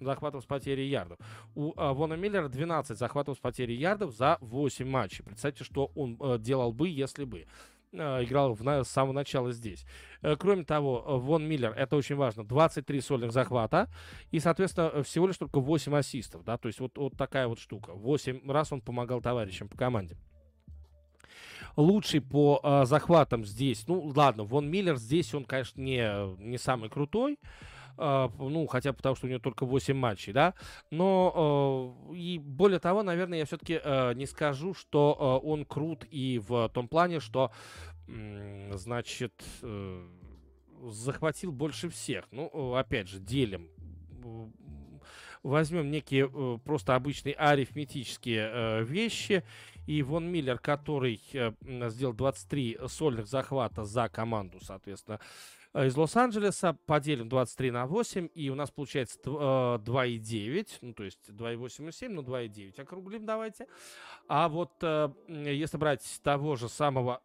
захватов 0.00 0.44
с 0.44 0.46
потерей 0.46 0.88
ярдов. 0.88 1.18
У 1.54 1.72
э, 1.72 1.92
Вона 1.92 2.16
Миллера 2.16 2.48
12 2.48 2.96
захватов 2.98 3.36
с 3.36 3.40
потерей 3.40 3.76
ярдов 3.76 4.14
за 4.14 4.38
8 4.40 4.88
матчей. 4.88 5.24
Представьте, 5.24 5.64
что 5.64 5.90
он 5.94 6.18
э, 6.20 6.38
делал 6.38 6.72
бы, 6.72 6.88
если 6.88 7.24
бы 7.24 7.40
э, 7.40 7.46
играл 8.00 8.54
в, 8.54 8.84
с 8.84 8.88
самого 8.88 9.12
начала 9.12 9.52
здесь. 9.52 9.84
Э, 10.22 10.36
кроме 10.38 10.64
того, 10.64 11.04
э, 11.06 11.16
Вон 11.16 11.46
Миллер, 11.46 11.72
это 11.76 11.96
очень 11.96 12.16
важно, 12.16 12.44
23 12.44 13.00
сольных 13.00 13.32
захвата 13.32 13.88
и, 14.30 14.40
соответственно, 14.40 15.02
всего 15.02 15.26
лишь 15.26 15.36
только 15.36 15.60
8 15.60 15.96
ассистов, 15.96 16.44
да, 16.44 16.56
то 16.58 16.68
есть 16.68 16.80
вот, 16.80 16.96
вот 16.98 17.16
такая 17.16 17.48
вот 17.48 17.58
штука. 17.58 17.92
8 17.92 18.50
раз 18.50 18.72
он 18.72 18.80
помогал 18.80 19.20
товарищам 19.20 19.68
по 19.68 19.76
команде 19.76 20.16
лучший 21.76 22.20
по 22.20 22.60
э, 22.62 22.84
захватам 22.86 23.44
здесь. 23.44 23.86
Ну, 23.88 24.12
ладно, 24.14 24.44
Вон 24.44 24.70
Миллер 24.70 24.96
здесь, 24.96 25.34
он, 25.34 25.44
конечно, 25.44 25.80
не, 25.80 26.36
не 26.40 26.58
самый 26.58 26.88
крутой. 26.88 27.38
Ну, 27.96 28.66
хотя 28.66 28.92
потому, 28.92 29.14
что 29.14 29.26
у 29.26 29.30
него 29.30 29.40
только 29.40 29.66
8 29.66 29.96
матчей, 29.96 30.32
да, 30.32 30.54
но 30.90 31.96
uh, 32.10 32.16
и 32.16 32.38
более 32.38 32.78
того, 32.78 33.02
наверное, 33.02 33.38
я 33.38 33.44
все-таки 33.44 33.74
uh, 33.74 34.14
не 34.14 34.26
скажу, 34.26 34.74
что 34.74 35.40
он 35.42 35.64
крут 35.64 36.04
и 36.10 36.40
в 36.46 36.68
том 36.70 36.88
плане, 36.88 37.20
что, 37.20 37.52
значит, 38.06 39.32
захватил 40.82 41.52
больше 41.52 41.88
всех. 41.88 42.26
Ну, 42.30 42.74
опять 42.74 43.08
же, 43.08 43.18
делим. 43.18 43.70
Возьмем 45.42 45.90
некие 45.90 46.58
просто 46.64 46.94
обычные 46.94 47.34
арифметические 47.34 48.84
вещи. 48.84 49.44
И 49.86 50.02
Вон 50.02 50.30
Миллер, 50.30 50.58
который 50.58 51.20
э, 51.32 51.52
сделал 51.90 52.14
23 52.14 52.78
сольных 52.88 53.26
захвата 53.26 53.84
за 53.84 54.08
команду, 54.08 54.58
соответственно, 54.60 55.20
э, 55.20 55.63
из 55.74 55.96
Лос-Анджелеса, 55.96 56.76
поделим 56.86 57.28
23 57.28 57.70
на 57.72 57.86
8, 57.86 58.28
и 58.32 58.48
у 58.48 58.54
нас 58.54 58.70
получается 58.70 59.18
2,9, 59.24 60.60
э, 60.60 60.64
ну, 60.82 60.94
то 60.94 61.02
есть 61.02 61.28
2,8 61.28 61.88
и 61.88 61.92
7, 61.92 62.12
ну, 62.12 62.22
2,9 62.22 62.80
округлим 62.80 63.26
давайте. 63.26 63.66
А 64.28 64.48
вот 64.48 64.70
если 65.28 65.76
брать 65.76 66.20
того 66.22 66.54
же 66.54 66.68
самого 66.68 67.22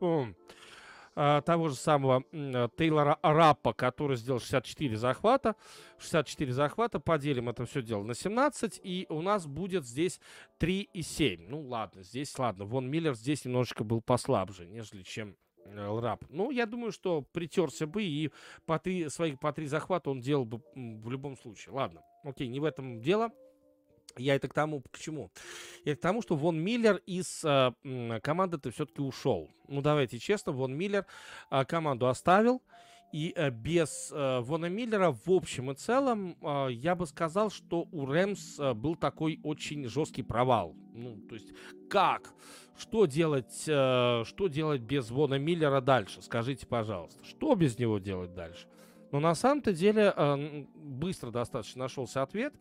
того 1.14 1.68
же 1.68 1.74
самого 1.74 2.22
Тейлора 2.76 3.18
Раппа, 3.22 3.72
который 3.72 4.16
сделал 4.16 4.40
64 4.40 4.96
захвата. 4.96 5.56
64 5.98 6.52
захвата, 6.52 7.00
поделим 7.00 7.48
это 7.48 7.66
все 7.66 7.82
дело 7.82 8.02
на 8.02 8.14
17, 8.14 8.80
и 8.82 9.06
у 9.08 9.20
нас 9.22 9.46
будет 9.46 9.84
здесь 9.84 10.20
3 10.58 10.88
и 10.92 11.02
7. 11.02 11.48
Ну 11.48 11.62
ладно, 11.62 12.02
здесь 12.02 12.36
ладно. 12.38 12.64
Вон 12.64 12.88
Миллер 12.88 13.14
здесь 13.14 13.44
немножечко 13.44 13.84
был 13.84 14.00
послабже, 14.00 14.66
нежели 14.66 15.02
чем 15.02 15.36
э, 15.64 16.00
Рап. 16.00 16.24
Ну, 16.28 16.50
я 16.50 16.66
думаю, 16.66 16.92
что 16.92 17.22
притерся 17.32 17.86
бы 17.86 18.02
и 18.02 18.30
по 18.66 18.78
три, 18.78 19.08
своих 19.08 19.38
по 19.38 19.52
три 19.52 19.66
захвата 19.66 20.10
он 20.10 20.20
делал 20.20 20.44
бы 20.44 20.62
в 20.74 21.10
любом 21.10 21.36
случае. 21.36 21.74
Ладно, 21.74 22.02
окей, 22.24 22.48
не 22.48 22.60
в 22.60 22.64
этом 22.64 23.00
дело. 23.00 23.30
Я 24.16 24.34
это 24.34 24.48
к 24.48 24.54
тому, 24.54 24.82
к 24.90 24.98
чему? 24.98 25.30
Я 25.84 25.94
к 25.94 26.00
тому, 26.00 26.22
что 26.22 26.34
Вон 26.34 26.58
Миллер 26.58 26.96
из 27.06 27.44
э, 27.44 27.72
команды-то 28.22 28.70
все-таки 28.70 29.00
ушел. 29.00 29.50
Ну, 29.68 29.80
давайте 29.80 30.18
честно, 30.18 30.52
Вон 30.52 30.74
Миллер 30.74 31.06
э, 31.50 31.64
команду 31.64 32.08
оставил. 32.08 32.62
И 33.12 33.32
э, 33.34 33.50
без 33.50 34.12
э, 34.12 34.40
Вона 34.40 34.68
Миллера 34.68 35.12
в 35.12 35.30
общем 35.30 35.70
и 35.70 35.74
целом 35.74 36.36
э, 36.42 36.68
я 36.72 36.94
бы 36.94 37.06
сказал, 37.06 37.50
что 37.50 37.88
у 37.90 38.04
Рэмс 38.04 38.58
э, 38.58 38.74
был 38.74 38.96
такой 38.96 39.40
очень 39.42 39.88
жесткий 39.88 40.22
провал. 40.22 40.74
Ну, 40.92 41.16
то 41.28 41.34
есть 41.34 41.52
как? 41.88 42.34
Что 42.78 43.06
делать, 43.06 43.64
э, 43.66 44.24
что 44.26 44.48
делать 44.48 44.82
без 44.82 45.10
Вона 45.10 45.38
Миллера 45.38 45.80
дальше? 45.80 46.20
Скажите, 46.20 46.66
пожалуйста, 46.66 47.24
что 47.24 47.54
без 47.54 47.78
него 47.78 47.98
делать 47.98 48.34
дальше? 48.34 48.66
Но 49.10 49.20
на 49.20 49.34
самом-то 49.34 49.72
деле 49.72 50.12
э, 50.14 50.64
быстро 50.74 51.30
достаточно 51.30 51.84
нашелся 51.84 52.22
ответ. 52.22 52.54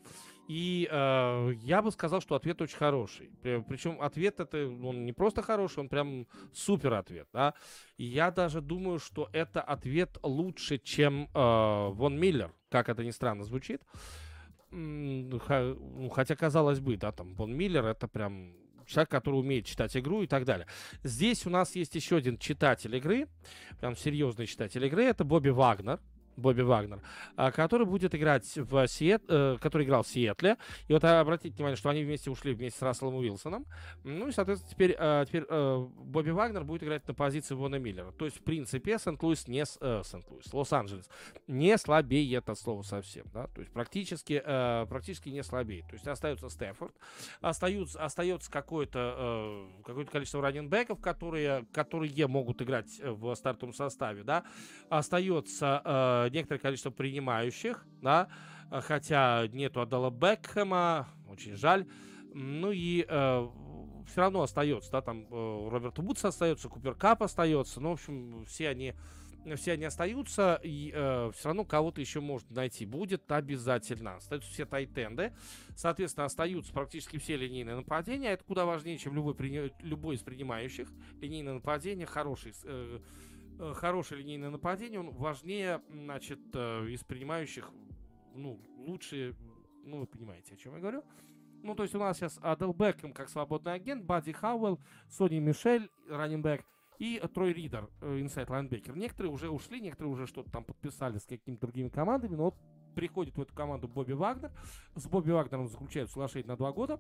И 0.48 0.88
э, 0.90 1.54
я 1.62 1.82
бы 1.82 1.92
сказал, 1.92 2.22
что 2.22 2.36
ответ 2.36 2.62
очень 2.62 2.78
хороший. 2.78 3.30
Причем 3.42 4.02
ответ 4.02 4.40
это 4.40 4.68
он 4.68 5.06
не 5.06 5.12
просто 5.12 5.42
хороший, 5.42 5.80
он 5.80 5.90
прям 5.90 6.26
супер 6.54 6.94
ответ. 6.94 7.28
Да? 7.34 7.54
Я 7.98 8.32
даже 8.32 8.62
думаю, 8.62 9.00
что 9.00 9.30
это 9.34 9.62
ответ 9.62 10.18
лучше, 10.24 10.78
чем 10.78 11.30
э, 11.34 11.90
Вон 11.90 12.18
Миллер, 12.18 12.54
как 12.70 12.88
это 12.88 13.04
ни 13.04 13.12
странно 13.12 13.44
звучит. 13.44 13.82
Ну, 14.72 15.40
хотя, 16.10 16.36
казалось 16.36 16.80
бы, 16.80 16.98
да, 16.98 17.12
там 17.12 17.36
Вон 17.36 17.54
Миллер 17.54 17.86
это 17.86 18.08
прям 18.08 18.54
человек, 18.86 19.10
который 19.10 19.36
умеет 19.36 19.66
читать 19.66 19.96
игру 19.98 20.24
и 20.24 20.28
так 20.28 20.46
далее. 20.46 20.68
Здесь 21.04 21.46
у 21.46 21.50
нас 21.50 21.76
есть 21.76 21.94
еще 21.96 22.18
один 22.18 22.38
читатель 22.38 22.96
игры, 22.96 23.28
прям 23.80 23.96
серьезный 23.96 24.48
читатель 24.48 24.84
игры, 24.86 25.04
это 25.04 25.24
Бобби 25.24 25.50
Вагнер. 25.50 26.00
Бобби 26.38 26.62
Вагнер, 26.62 27.02
а, 27.36 27.52
который 27.52 27.86
будет 27.86 28.16
играть 28.16 28.46
в 28.56 28.88
Сиэт, 28.88 29.24
э, 29.28 29.58
который 29.60 29.86
играл 29.86 30.04
в 30.04 30.08
Сиэтле. 30.08 30.58
И 30.88 30.94
вот 30.94 31.04
а, 31.04 31.20
обратите 31.20 31.56
внимание, 31.56 31.76
что 31.76 31.90
они 31.90 32.04
вместе 32.04 32.30
ушли 32.30 32.54
вместе 32.54 32.80
с 32.80 32.82
Расселом 32.82 33.16
Уилсоном. 33.16 33.66
Ну 34.04 34.28
и, 34.28 34.32
соответственно, 34.32 34.72
теперь, 34.72 34.96
э, 34.98 35.26
теперь 35.28 35.46
э, 35.50 35.88
Бобби 35.98 36.30
Вагнер 36.30 36.64
будет 36.64 36.84
играть 36.84 37.08
на 37.08 37.14
позиции 37.14 37.56
Вона 37.56 37.80
Миллера. 37.80 38.12
То 38.12 38.26
есть, 38.26 38.38
в 38.38 38.44
принципе, 38.44 39.00
Сент-Луис 39.00 39.48
не... 39.48 39.64
Э, 39.82 40.02
Сент-Луис, 40.04 40.54
Лос-Анджелес 40.54 41.10
не 41.48 41.78
слабеет 41.78 42.50
от 42.50 42.60
слова 42.60 42.84
совсем. 42.84 43.26
Да? 43.34 43.48
То 43.48 43.62
есть, 43.62 43.74
практически, 43.74 44.42
э, 44.44 44.86
практически 44.88 45.30
не 45.30 45.44
слабеет. 45.44 45.88
То 45.88 45.94
есть, 45.94 46.08
остается 46.08 46.50
Стефорд, 46.50 46.94
остаются, 47.42 48.04
остается 48.04 48.52
какое-то 48.52 49.16
э, 49.18 49.84
какое 49.84 50.06
количество 50.06 50.42
раненбеков, 50.42 51.02
которые, 51.02 51.66
которые 51.74 52.28
могут 52.28 52.62
играть 52.62 53.00
в 53.04 53.34
стартовом 53.36 53.74
составе. 53.74 54.24
Да? 54.24 54.44
Остается 54.90 56.27
некоторое 56.30 56.60
количество 56.60 56.92
принимающих, 56.92 57.86
да, 58.02 58.28
хотя 58.70 59.48
нету 59.48 59.82
Адала 59.82 60.10
Бекхэма, 60.10 61.08
очень 61.30 61.56
жаль. 61.56 61.86
Ну 62.34 62.72
и 62.72 63.06
э, 63.08 63.48
все 64.08 64.22
равно 64.22 64.42
остается, 64.42 64.92
да, 64.92 65.02
там 65.02 65.26
э, 65.30 65.70
Роберт 65.70 65.98
Вудс 66.00 66.24
остается, 66.24 66.70
Купер 66.70 66.94
Кап 66.96 67.24
остается, 67.24 67.80
ну, 67.80 67.90
в 67.90 67.94
общем, 67.94 68.46
все 68.46 68.70
они 68.70 68.94
все 69.56 69.74
они 69.74 69.86
остаются, 69.86 70.60
и 70.62 70.92
э, 70.94 71.32
все 71.34 71.48
равно 71.48 71.64
кого-то 71.64 72.02
еще 72.02 72.20
может 72.20 72.50
найти 72.52 72.86
будет 72.86 73.32
обязательно. 73.32 74.16
Остаются 74.18 74.52
все 74.52 74.66
тайтенды, 74.66 75.32
соответственно, 75.74 76.26
остаются 76.26 76.74
практически 76.74 77.18
все 77.18 77.38
линейные 77.38 77.78
нападения. 77.78 78.32
Это 78.32 78.44
куда 78.44 78.66
важнее, 78.66 78.98
чем 78.98 79.16
любой, 79.16 79.72
любой 79.80 80.16
из 80.16 80.22
принимающих. 80.22 80.90
Линейное 81.22 81.54
нападение, 81.54 82.06
хороший 82.06 82.54
э, 82.66 82.88
Э, 82.98 83.00
хорошее 83.76 84.22
линейное 84.22 84.50
нападение, 84.50 85.00
он 85.00 85.12
важнее, 85.12 85.82
значит, 85.90 86.40
э, 86.54 86.90
из 86.90 87.04
принимающих, 87.04 87.72
ну, 88.36 88.60
лучше, 88.78 89.36
ну, 89.84 90.00
вы 90.00 90.08
понимаете, 90.08 90.54
о 90.54 90.58
чем 90.58 90.76
я 90.76 90.80
говорю. 90.80 91.04
Ну, 91.64 91.76
то 91.76 91.84
есть 91.84 91.96
у 91.96 92.00
нас 92.00 92.18
сейчас 92.18 92.40
Адел 92.42 92.74
Бекхэм 92.74 93.14
как 93.14 93.30
свободный 93.30 93.74
агент, 93.74 94.04
Бадди 94.04 94.32
Хауэлл, 94.32 94.80
Сони 95.10 95.40
Мишель, 95.40 95.90
раннинбэк, 96.08 96.66
и 97.00 97.22
Трой 97.34 97.54
Ридер, 97.54 97.90
инсайд 98.02 98.50
лайнбекер. 98.50 98.96
Некоторые 98.96 99.32
уже 99.32 99.50
ушли, 99.50 99.82
некоторые 99.82 100.12
уже 100.12 100.28
что-то 100.28 100.52
там 100.52 100.64
подписали 100.64 101.18
с 101.18 101.26
какими-то 101.26 101.62
другими 101.62 101.90
командами, 101.90 102.36
но 102.36 102.46
вот 102.46 102.56
приходит 102.96 103.38
в 103.38 103.42
эту 103.42 103.54
команду 103.54 103.88
Бобби 103.88 104.14
Вагнер. 104.14 104.52
С 104.96 105.08
Бобби 105.08 105.32
Вагнером 105.32 105.68
заключают 105.68 106.10
соглашение 106.10 106.48
на 106.48 106.58
два 106.58 106.72
года. 106.72 107.00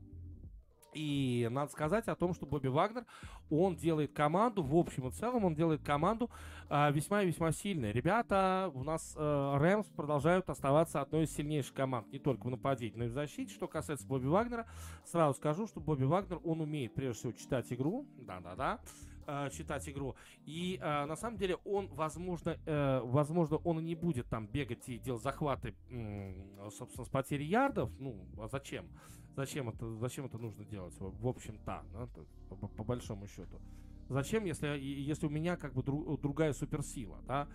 И 0.93 1.47
надо 1.51 1.71
сказать 1.71 2.07
о 2.07 2.15
том, 2.15 2.33
что 2.33 2.45
Бобби 2.45 2.67
Вагнер, 2.67 3.05
он 3.49 3.75
делает 3.75 4.13
команду, 4.13 4.63
в 4.63 4.75
общем 4.75 5.07
и 5.07 5.11
целом, 5.11 5.45
он 5.45 5.55
делает 5.55 5.83
команду 5.83 6.29
э, 6.69 6.91
весьма 6.91 7.23
и 7.23 7.27
весьма 7.27 7.51
сильной. 7.51 7.91
Ребята, 7.91 8.71
у 8.73 8.83
нас 8.83 9.13
э, 9.15 9.57
Рэмс 9.57 9.87
продолжают 9.87 10.49
оставаться 10.49 11.01
одной 11.01 11.23
из 11.23 11.33
сильнейших 11.33 11.73
команд, 11.73 12.11
не 12.11 12.19
только 12.19 12.47
в 12.47 12.49
нападении, 12.49 12.97
но 12.97 13.05
и 13.05 13.09
в 13.09 13.13
защите. 13.13 13.53
Что 13.53 13.67
касается 13.67 14.07
Бобби 14.07 14.27
Вагнера, 14.27 14.67
сразу 15.05 15.37
скажу, 15.37 15.67
что 15.67 15.79
Бобби 15.79 16.03
Вагнер, 16.03 16.39
он 16.43 16.61
умеет 16.61 16.93
прежде 16.93 17.19
всего 17.19 17.31
читать 17.33 17.71
игру, 17.71 18.05
да-да-да, 18.17 18.79
э, 19.27 19.49
читать 19.51 19.87
игру. 19.89 20.15
И 20.45 20.79
э, 20.81 21.05
на 21.05 21.15
самом 21.15 21.37
деле 21.37 21.55
он, 21.65 21.87
возможно, 21.89 22.57
э, 22.65 23.01
возможно, 23.03 23.57
он 23.57 23.85
не 23.85 23.95
будет 23.95 24.27
там 24.27 24.47
бегать 24.47 24.87
и 24.89 24.97
делать 24.97 25.21
захваты, 25.21 25.75
э, 25.89 26.69
собственно, 26.71 27.05
с 27.05 27.09
потерей 27.09 27.47
ярдов. 27.47 27.91
Ну, 27.99 28.25
а 28.39 28.47
зачем? 28.47 28.87
Зачем 29.35 29.69
это, 29.69 29.95
зачем 29.97 30.25
это 30.25 30.37
нужно 30.37 30.65
делать? 30.65 30.95
В 30.97 31.27
общем-то, 31.27 31.83
да, 31.93 32.07
по, 32.49 32.67
по 32.67 32.83
большому 32.83 33.27
счету. 33.27 33.61
Зачем, 34.09 34.45
если, 34.45 34.67
если 34.79 35.27
у 35.27 35.29
меня 35.29 35.57
как 35.57 35.73
бы 35.73 35.83
друг, 35.83 36.21
другая 36.21 36.53
суперсила, 36.53 37.21
да? 37.27 37.47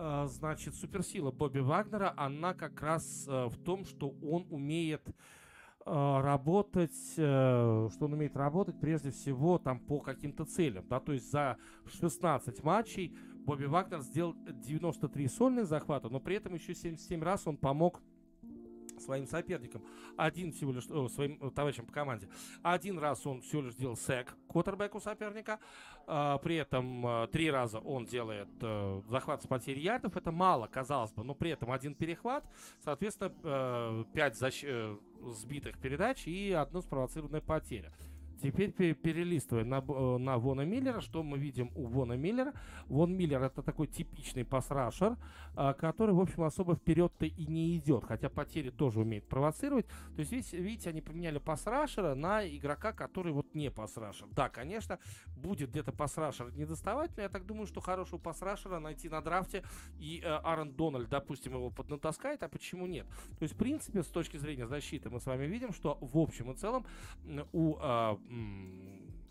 А, 0.00 0.26
значит, 0.26 0.76
суперсила 0.76 1.32
Бобби 1.32 1.58
Вагнера, 1.58 2.14
она 2.16 2.54
как 2.54 2.80
раз 2.82 3.26
э, 3.26 3.46
в 3.46 3.56
том, 3.64 3.84
что 3.84 4.14
он 4.22 4.46
умеет 4.50 5.02
э, 5.08 5.12
работать, 5.86 7.14
э, 7.16 7.88
что 7.92 8.04
он 8.04 8.12
умеет 8.12 8.36
работать 8.36 8.78
прежде 8.78 9.10
всего 9.10 9.58
там 9.58 9.80
по 9.80 10.00
каким-то 10.00 10.44
целям, 10.44 10.86
да, 10.88 11.00
то 11.00 11.12
есть 11.12 11.30
за 11.30 11.56
16 11.86 12.62
матчей 12.62 13.16
Бобби 13.46 13.64
Вагнер 13.64 14.02
сделал 14.02 14.34
93 14.34 15.28
сольных 15.28 15.66
захвата, 15.66 16.10
но 16.10 16.20
при 16.20 16.36
этом 16.36 16.52
еще 16.54 16.74
77 16.74 17.22
раз 17.22 17.46
он 17.46 17.56
помог 17.56 18.02
своим 18.98 19.26
соперникам. 19.26 19.82
Один 20.16 20.52
всего 20.52 20.72
лишь, 20.72 20.88
о, 20.88 21.08
своим 21.08 21.38
о, 21.40 21.50
товарищам 21.50 21.86
по 21.86 21.92
команде. 21.92 22.28
Один 22.62 22.98
раз 22.98 23.26
он 23.26 23.40
всего 23.42 23.62
лишь 23.62 23.74
делал 23.74 23.96
сек 23.96 24.34
квотербеку 24.48 25.00
соперника. 25.00 25.58
А, 26.06 26.38
при 26.38 26.56
этом 26.56 27.06
а, 27.06 27.26
три 27.26 27.50
раза 27.50 27.78
он 27.78 28.06
делает 28.06 28.48
а, 28.62 29.02
захват 29.08 29.42
с 29.42 29.46
потерей 29.46 29.82
ярдов. 29.82 30.16
Это 30.16 30.32
мало, 30.32 30.66
казалось 30.66 31.12
бы, 31.12 31.24
но 31.24 31.34
при 31.34 31.50
этом 31.50 31.70
один 31.70 31.94
перехват. 31.94 32.44
Соответственно, 32.84 33.32
а, 33.42 34.04
пять 34.12 34.36
защ... 34.36 34.64
Э, 34.64 34.96
сбитых 35.34 35.78
передач 35.78 36.26
и 36.26 36.52
одна 36.52 36.80
спровоцированная 36.80 37.40
потеря. 37.40 37.92
Теперь 38.42 38.72
перелистывая 38.72 39.64
на, 39.64 39.84
э, 39.86 40.18
на 40.18 40.38
Вона 40.38 40.64
Миллера, 40.64 41.00
что 41.00 41.22
мы 41.22 41.38
видим 41.38 41.70
у 41.74 41.86
Вона 41.86 42.16
Миллера. 42.16 42.52
Вон 42.86 43.16
Миллер 43.16 43.42
это 43.42 43.62
такой 43.62 43.86
типичный 43.86 44.44
пасрашер, 44.44 45.16
а, 45.54 45.74
который, 45.74 46.14
в 46.14 46.20
общем, 46.20 46.42
особо 46.42 46.76
вперед-то 46.76 47.26
и 47.26 47.46
не 47.46 47.76
идет, 47.76 48.04
хотя 48.04 48.28
потери 48.28 48.70
тоже 48.70 49.00
умеет 49.00 49.26
провоцировать. 49.28 49.86
То 50.14 50.20
есть, 50.20 50.32
видите, 50.32 50.58
видите 50.58 50.90
они 50.90 51.00
поменяли 51.00 51.38
пасрашера 51.38 52.14
на 52.14 52.46
игрока, 52.46 52.92
который 52.92 53.32
вот 53.32 53.54
не 53.54 53.70
пасрашер. 53.70 54.28
Да, 54.30 54.48
конечно, 54.48 54.98
будет 55.36 55.70
где-то 55.70 55.92
пасрашер 55.92 56.52
не 56.52 56.64
доставать, 56.64 57.16
но 57.16 57.22
я 57.22 57.28
так 57.28 57.46
думаю, 57.46 57.66
что 57.66 57.80
хорошего 57.80 58.18
пасрашера 58.18 58.78
найти 58.78 59.08
на 59.08 59.20
драфте, 59.20 59.64
и 59.98 60.20
э, 60.22 60.26
Аарон 60.26 60.72
Дональд, 60.72 61.08
допустим, 61.08 61.54
его 61.54 61.70
поднатаскает, 61.70 62.42
а 62.42 62.48
почему 62.48 62.86
нет? 62.86 63.06
То 63.38 63.42
есть, 63.42 63.54
в 63.54 63.58
принципе, 63.58 64.02
с 64.02 64.06
точки 64.06 64.36
зрения 64.36 64.66
защиты 64.66 65.10
мы 65.10 65.20
с 65.20 65.26
вами 65.26 65.46
видим, 65.46 65.72
что 65.72 65.98
в 66.00 66.18
общем 66.18 66.52
и 66.52 66.54
целом 66.54 66.86
у 67.52 67.78
Э, 67.80 68.16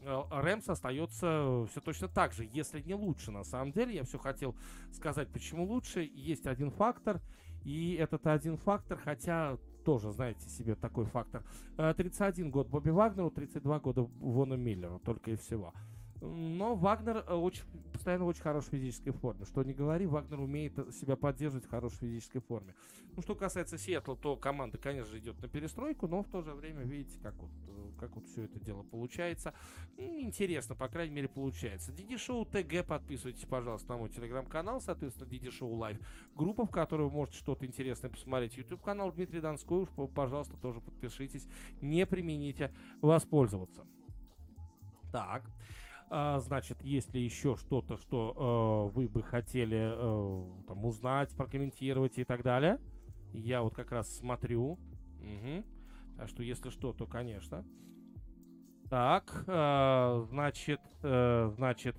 Рэмс 0.03 0.69
остается 0.69 1.65
все 1.69 1.81
точно 1.81 2.07
так 2.07 2.33
же, 2.33 2.47
если 2.51 2.81
не 2.81 2.93
лучше. 2.93 3.31
На 3.31 3.43
самом 3.43 3.71
деле, 3.71 3.95
я 3.95 4.03
все 4.03 4.17
хотел 4.17 4.55
сказать, 4.91 5.27
почему 5.29 5.65
лучше. 5.65 6.01
Есть 6.01 6.47
один 6.47 6.71
фактор, 6.71 7.21
и 7.63 7.95
этот 7.95 8.25
один 8.27 8.57
фактор, 8.57 8.97
хотя 8.97 9.57
тоже, 9.83 10.11
знаете 10.11 10.49
себе, 10.49 10.75
такой 10.75 11.05
фактор. 11.05 11.43
31 11.77 12.47
э, 12.47 12.49
год 12.49 12.67
Бобби 12.67 12.89
Вагнеру, 12.89 13.31
32 13.31 13.79
года 13.79 14.01
Вону 14.01 14.57
Миллеру, 14.57 14.99
только 14.99 15.31
и 15.31 15.35
всего. 15.35 15.73
Но 16.21 16.75
Вагнер 16.75 17.23
э, 17.27 17.33
очень, 17.33 17.63
постоянно 17.93 18.25
в 18.25 18.27
очень 18.27 18.41
хорошей 18.41 18.71
физической 18.71 19.11
форме. 19.11 19.45
Что 19.45 19.63
не 19.63 19.73
говори, 19.73 20.05
Вагнер 20.05 20.39
умеет 20.39 20.73
себя 20.95 21.15
поддерживать 21.15 21.65
в 21.65 21.69
хорошей 21.69 21.97
физической 21.99 22.39
форме. 22.39 22.73
Ну, 23.15 23.21
что 23.21 23.35
касается 23.35 23.77
Сиэтла, 23.77 24.15
то 24.15 24.35
команда, 24.35 24.77
конечно 24.77 25.11
же, 25.11 25.19
идет 25.19 25.39
на 25.41 25.47
перестройку, 25.47 26.07
но 26.07 26.23
в 26.23 26.27
то 26.27 26.41
же 26.41 26.53
время, 26.53 26.83
видите, 26.83 27.19
как 27.19 27.35
вот, 27.35 27.51
э, 27.67 27.91
как 27.99 28.15
вот 28.15 28.25
все 28.27 28.43
это 28.43 28.59
дело 28.59 28.83
получается. 28.83 29.53
Интересно, 29.97 30.75
по 30.75 30.87
крайней 30.87 31.15
мере, 31.15 31.27
получается. 31.27 31.91
Диди 31.91 32.17
Шоу 32.17 32.45
ТГ, 32.45 32.85
подписывайтесь, 32.85 33.45
пожалуйста, 33.45 33.93
на 33.93 33.97
мой 33.97 34.09
телеграм-канал, 34.09 34.81
соответственно, 34.81 35.29
Диди 35.29 35.51
Шоу 35.51 35.75
Лайв. 35.75 35.99
Группа, 36.35 36.65
в 36.65 36.71
которой 36.71 37.03
вы 37.03 37.11
можете 37.11 37.37
что-то 37.37 37.65
интересное 37.65 38.09
посмотреть. 38.09 38.57
YouTube 38.57 38.81
канал 38.81 39.11
Дмитрий 39.11 39.41
Донской, 39.41 39.83
уж, 39.83 39.89
пожалуйста, 40.13 40.57
тоже 40.57 40.81
подпишитесь. 40.81 41.47
Не 41.81 42.05
примените 42.05 42.73
воспользоваться. 43.01 43.85
Так. 45.11 45.43
А, 46.09 46.39
значит, 46.39 46.77
если 46.83 47.19
еще 47.19 47.55
что-то, 47.57 47.97
что 47.97 48.89
э, 48.93 48.95
вы 48.95 49.09
бы 49.09 49.21
хотели 49.23 49.91
э, 49.93 50.65
там, 50.67 50.85
узнать, 50.85 51.35
прокомментировать 51.35 52.17
и 52.17 52.23
так 52.23 52.43
далее, 52.43 52.79
я 53.33 53.61
вот 53.61 53.75
как 53.75 53.91
раз 53.91 54.15
смотрю. 54.17 54.79
Угу. 55.19 55.63
А 56.19 56.27
что, 56.27 56.43
если 56.43 56.69
что, 56.69 56.93
то, 56.93 57.05
конечно. 57.05 57.65
Так, 58.89 59.43
э, 59.47 60.25
значит, 60.29 60.79
э, 61.03 61.51
значит, 61.55 61.97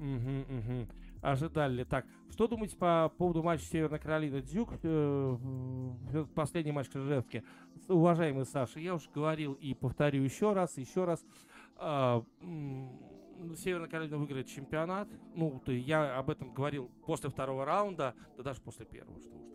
угу, 0.00 0.40
угу. 0.58 0.88
ожидали. 1.22 1.84
Так, 1.84 2.06
что 2.30 2.48
думаете 2.48 2.76
по 2.76 3.12
поводу 3.16 3.42
матча 3.44 3.64
Северной 3.66 4.00
Каролины 4.00 4.42
Дюк? 4.42 4.70
Э, 4.82 6.26
последний 6.34 6.72
матч 6.72 6.88
Крыжевки. 6.88 7.44
Уважаемый 7.86 8.46
Саша, 8.46 8.80
я 8.80 8.96
уже 8.96 9.08
говорил 9.10 9.52
и 9.52 9.74
повторю 9.74 10.24
еще 10.24 10.54
раз, 10.54 10.76
еще 10.76 11.04
раз. 11.04 11.24
Северная 11.78 13.88
Каролина 13.88 14.18
выиграет 14.18 14.48
чемпионат. 14.48 15.08
Ну, 15.34 15.62
я 15.66 16.18
об 16.18 16.30
этом 16.30 16.52
говорил 16.54 16.90
после 17.04 17.30
второго 17.30 17.64
раунда, 17.64 18.14
да 18.36 18.42
даже 18.42 18.60
после 18.60 18.86
первого, 18.86 19.20
что 19.20 19.36
уж 19.36 19.46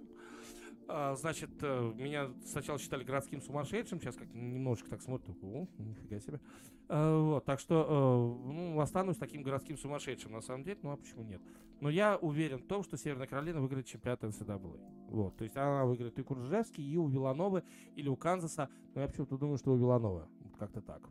а, 0.93 1.15
значит, 1.15 1.49
э, 1.61 1.93
меня 1.95 2.29
сначала 2.45 2.77
считали 2.77 3.05
городским 3.05 3.41
сумасшедшим, 3.41 4.01
сейчас 4.01 4.17
как 4.17 4.27
немножечко 4.33 4.89
так 4.89 5.01
смотрю, 5.01 5.33
о, 5.41 5.65
нифига 5.77 6.19
себе. 6.19 6.41
А, 6.89 7.17
вот, 7.17 7.45
так 7.45 7.61
что, 7.61 8.37
э, 8.45 8.51
ну, 8.51 8.79
останусь 8.81 9.15
таким 9.15 9.41
городским 9.41 9.77
сумасшедшим, 9.77 10.33
на 10.33 10.41
самом 10.41 10.65
деле, 10.65 10.79
ну, 10.81 10.91
а 10.91 10.97
почему 10.97 11.23
нет? 11.23 11.41
Но 11.79 11.89
я 11.89 12.17
уверен 12.17 12.59
в 12.59 12.67
том, 12.67 12.83
что 12.83 12.97
Северная 12.97 13.25
Каролина 13.25 13.61
выиграет 13.61 13.87
чемпионат 13.87 14.23
NCAA. 14.23 14.81
Вот, 15.07 15.37
то 15.37 15.45
есть 15.45 15.55
она 15.55 15.85
выиграет 15.85 16.19
и 16.19 16.23
Куржевский, 16.23 16.83
и 16.83 16.97
у 16.97 17.07
Вилановы, 17.07 17.63
или 17.95 18.09
у 18.09 18.17
Канзаса, 18.17 18.69
но 18.93 19.01
я 19.01 19.07
почему-то 19.07 19.37
думаю, 19.37 19.57
что 19.57 19.71
у 19.71 19.77
Вилановы, 19.77 20.27
как-то 20.59 20.81
так. 20.81 21.07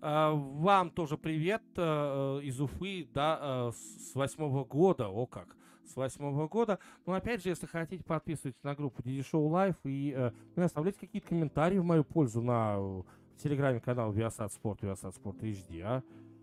А, 0.00 0.32
вам 0.32 0.90
тоже 0.90 1.18
привет 1.18 1.62
э, 1.76 2.40
из 2.44 2.60
Уфы, 2.60 3.08
да, 3.12 3.72
с 3.72 4.14
восьмого 4.14 4.64
года, 4.64 5.08
о 5.08 5.26
как 5.26 5.56
с 5.88 5.96
восьмого 5.96 6.46
года. 6.46 6.78
Но 7.04 7.14
опять 7.14 7.42
же, 7.42 7.48
если 7.48 7.66
хотите, 7.66 8.04
подписывайтесь 8.04 8.62
на 8.62 8.76
группу 8.76 9.02
DD 9.02 9.22
Show 9.22 9.48
Live 9.48 9.74
и 9.84 10.14
э, 10.16 10.30
ну, 10.54 10.62
оставляйте 10.62 11.00
какие-то 11.00 11.28
комментарии 11.28 11.78
в 11.78 11.84
мою 11.84 12.04
пользу 12.04 12.40
на 12.42 13.02
телеграме 13.42 13.80
канал 13.80 14.12
Viasat 14.12 14.50
Sport, 14.50 14.80
Viasat 14.82 15.16
Sport 15.20 15.40
HD, 15.40 15.80
а? 15.82 16.02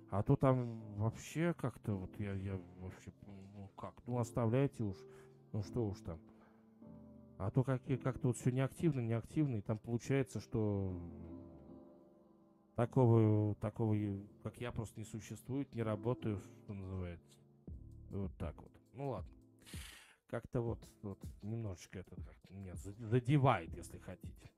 А 0.10 0.22
то 0.22 0.36
там 0.36 0.82
вообще 0.98 1.54
как-то 1.58 1.94
вот 1.94 2.12
я, 2.20 2.34
я 2.34 2.60
вообще, 2.80 3.14
ну 3.56 3.70
как, 3.78 3.94
ну 4.06 4.20
оставляйте 4.20 4.84
уж, 4.84 4.98
ну 5.54 5.64
что 5.64 5.86
уж 5.86 6.00
там. 6.02 6.20
А 7.38 7.52
то 7.52 7.64
как, 7.64 7.82
как-то 8.04 8.28
вот 8.28 8.38
все 8.38 8.52
неактивно, 8.52 9.00
неактивно, 9.00 9.58
и 9.58 9.62
там 9.62 9.78
получается, 9.78 10.42
что 10.42 10.94
такого, 12.76 13.56
такого, 13.56 13.96
как 14.44 14.58
я, 14.62 14.72
просто 14.72 15.00
не 15.00 15.06
существует, 15.06 15.74
не 15.74 15.84
работаю, 15.84 16.40
что 16.64 16.74
называется. 16.74 17.38
Вот 18.10 18.32
так 18.38 18.56
вот. 18.62 18.72
Ну 18.94 19.10
ладно 19.10 19.36
как-то 20.36 20.60
вот, 20.60 20.80
вот 21.02 21.18
немножечко 21.42 22.00
это 22.00 22.14
меня 22.50 22.74
задевает, 22.76 23.74
если 23.74 23.98
хотите. 24.00 24.52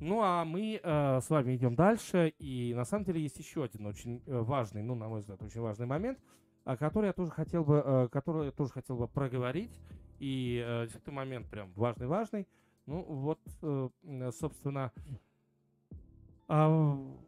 Ну 0.00 0.20
а 0.20 0.44
мы 0.44 0.80
э, 0.82 1.20
с 1.20 1.30
вами 1.30 1.54
идем 1.54 1.76
дальше, 1.76 2.32
и 2.38 2.72
на 2.74 2.84
самом 2.84 3.04
деле 3.04 3.20
есть 3.20 3.38
еще 3.38 3.64
один 3.64 3.86
очень 3.86 4.22
э, 4.26 4.38
важный, 4.40 4.82
ну 4.82 4.96
на 4.96 5.08
мой 5.08 5.20
взгляд, 5.20 5.42
очень 5.42 5.60
важный 5.60 5.86
момент, 5.86 6.18
о 6.64 6.76
который 6.76 7.06
я 7.06 7.12
тоже 7.12 7.30
хотел 7.30 7.64
бы, 7.64 7.82
э, 7.84 8.08
который 8.10 8.46
я 8.46 8.52
тоже 8.52 8.72
хотел 8.72 8.96
бы 8.96 9.06
проговорить, 9.06 9.80
и 10.18 10.62
э, 10.64 10.84
этот 10.84 11.06
момент 11.08 11.48
прям 11.48 11.72
важный-важный. 11.74 12.48
Ну 12.86 13.02
вот, 13.02 13.40
э, 13.62 14.30
собственно, 14.32 14.92
а, 16.48 16.68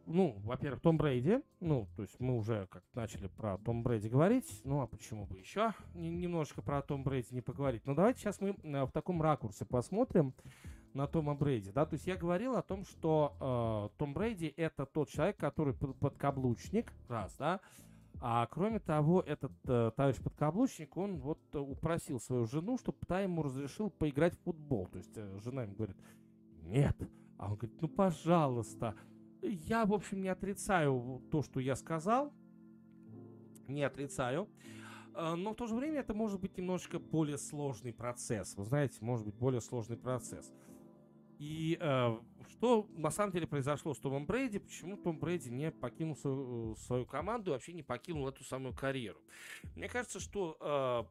ну, 0.07 0.35
во-первых, 0.43 0.81
Том 0.81 0.97
Брейди. 0.97 1.41
Ну, 1.59 1.87
то 1.95 2.01
есть 2.01 2.19
мы 2.19 2.37
уже 2.37 2.67
как 2.71 2.83
начали 2.93 3.27
про 3.27 3.57
Том 3.59 3.83
Брейди 3.83 4.09
говорить. 4.09 4.61
Ну, 4.63 4.81
а 4.81 4.87
почему 4.87 5.25
бы 5.25 5.37
еще 5.37 5.73
немножко 5.93 6.61
про 6.61 6.81
Том 6.81 7.03
Брейди 7.03 7.33
не 7.33 7.41
поговорить? 7.41 7.83
Ну, 7.85 7.95
давайте 7.95 8.19
сейчас 8.19 8.41
мы 8.41 8.55
а, 8.63 8.85
в 8.85 8.91
таком 8.91 9.21
ракурсе 9.21 9.65
посмотрим 9.65 10.33
на 10.93 11.07
Тома 11.07 11.35
Брейди, 11.35 11.71
да, 11.71 11.85
то 11.85 11.93
есть 11.93 12.07
я 12.07 12.15
говорил 12.15 12.55
о 12.55 12.61
том, 12.61 12.85
что 12.85 13.89
э, 13.93 13.97
Том 13.97 14.13
Брейди 14.13 14.53
это 14.57 14.85
тот 14.85 15.09
человек, 15.09 15.37
который 15.37 15.73
под, 15.73 15.97
подкаблучник, 15.97 16.91
раз, 17.07 17.35
да, 17.37 17.61
а 18.19 18.45
кроме 18.47 18.79
того, 18.79 19.21
этот 19.21 19.53
э, 19.65 19.91
товарищ 19.95 20.17
подкаблучник, 20.21 20.95
он 20.97 21.17
вот 21.17 21.39
упросил 21.55 22.19
свою 22.19 22.45
жену, 22.45 22.77
чтобы 22.77 22.97
та 23.07 23.21
ему 23.21 23.43
разрешил 23.43 23.89
поиграть 23.89 24.35
в 24.35 24.43
футбол, 24.43 24.87
то 24.87 24.97
есть 24.97 25.13
э, 25.15 25.39
жена 25.43 25.63
ему 25.63 25.75
говорит, 25.75 25.97
нет, 26.63 26.97
а 27.37 27.47
он 27.47 27.55
говорит, 27.55 27.81
ну 27.81 27.87
пожалуйста, 27.87 28.95
я, 29.41 29.85
в 29.85 29.93
общем, 29.93 30.21
не 30.21 30.29
отрицаю 30.29 31.21
то, 31.31 31.41
что 31.41 31.59
я 31.59 31.75
сказал. 31.75 32.33
Не 33.67 33.83
отрицаю. 33.83 34.49
А, 35.13 35.35
но 35.35 35.51
в 35.51 35.55
то 35.55 35.67
же 35.67 35.75
время 35.75 35.99
это 35.99 36.13
может 36.13 36.39
быть 36.39 36.57
немножечко 36.57 36.99
более 36.99 37.37
сложный 37.37 37.93
процесс. 37.93 38.55
Вы 38.55 38.65
знаете, 38.65 38.97
может 39.01 39.25
быть 39.25 39.35
более 39.35 39.61
сложный 39.61 39.97
процесс. 39.97 40.51
И 41.39 41.77
э, 41.81 42.19
что 42.51 42.87
на 42.91 43.09
самом 43.09 43.31
деле 43.31 43.47
произошло 43.47 43.95
с 43.95 43.99
Томом 43.99 44.27
Брейди? 44.27 44.59
Почему 44.59 44.95
Том 44.95 45.17
Брейди 45.17 45.49
не 45.49 45.71
покинул 45.71 46.15
свою, 46.15 46.75
свою 46.75 47.05
команду 47.07 47.49
и 47.49 47.53
вообще 47.53 47.73
не 47.73 47.81
покинул 47.81 48.27
эту 48.27 48.43
самую 48.43 48.75
карьеру? 48.75 49.19
Мне 49.75 49.89
кажется, 49.89 50.19
что 50.19 50.55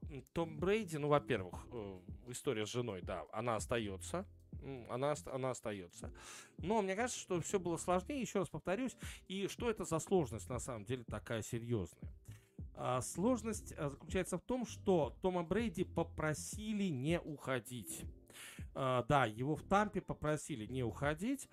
э, 0.09 0.21
Том 0.33 0.57
Брейди, 0.59 0.99
ну, 0.99 1.09
во-первых, 1.09 1.67
э, 1.73 1.99
история 2.29 2.65
с 2.65 2.71
женой, 2.71 3.03
да, 3.03 3.25
она 3.33 3.57
остается 3.57 4.25
она, 4.89 5.15
она 5.27 5.51
остается. 5.51 6.13
Но 6.59 6.83
мне 6.83 6.97
кажется, 6.97 7.21
что 7.21 7.41
все 7.41 7.59
было 7.59 7.77
сложнее, 7.77 8.21
еще 8.21 8.41
раз 8.41 8.49
повторюсь. 8.49 8.97
И 9.29 9.49
что 9.49 9.71
это 9.71 9.85
за 9.85 9.99
сложность 9.99 10.49
на 10.49 10.59
самом 10.59 10.85
деле 10.85 11.05
такая 11.05 11.43
серьезная? 11.43 12.13
А, 12.75 13.03
сложность 13.03 13.75
а, 13.77 13.91
заключается 13.91 14.39
в 14.39 14.43
том, 14.43 14.67
что 14.67 15.15
Тома 15.21 15.43
Брейди 15.43 15.85
попросили 15.85 16.85
не 16.85 17.21
уходить. 17.21 18.05
А, 18.75 19.05
да, 19.09 19.27
его 19.27 19.55
в 19.57 19.63
Тампе 19.63 20.01
попросили 20.01 20.67
не 20.67 20.83
уходить. 20.83 21.49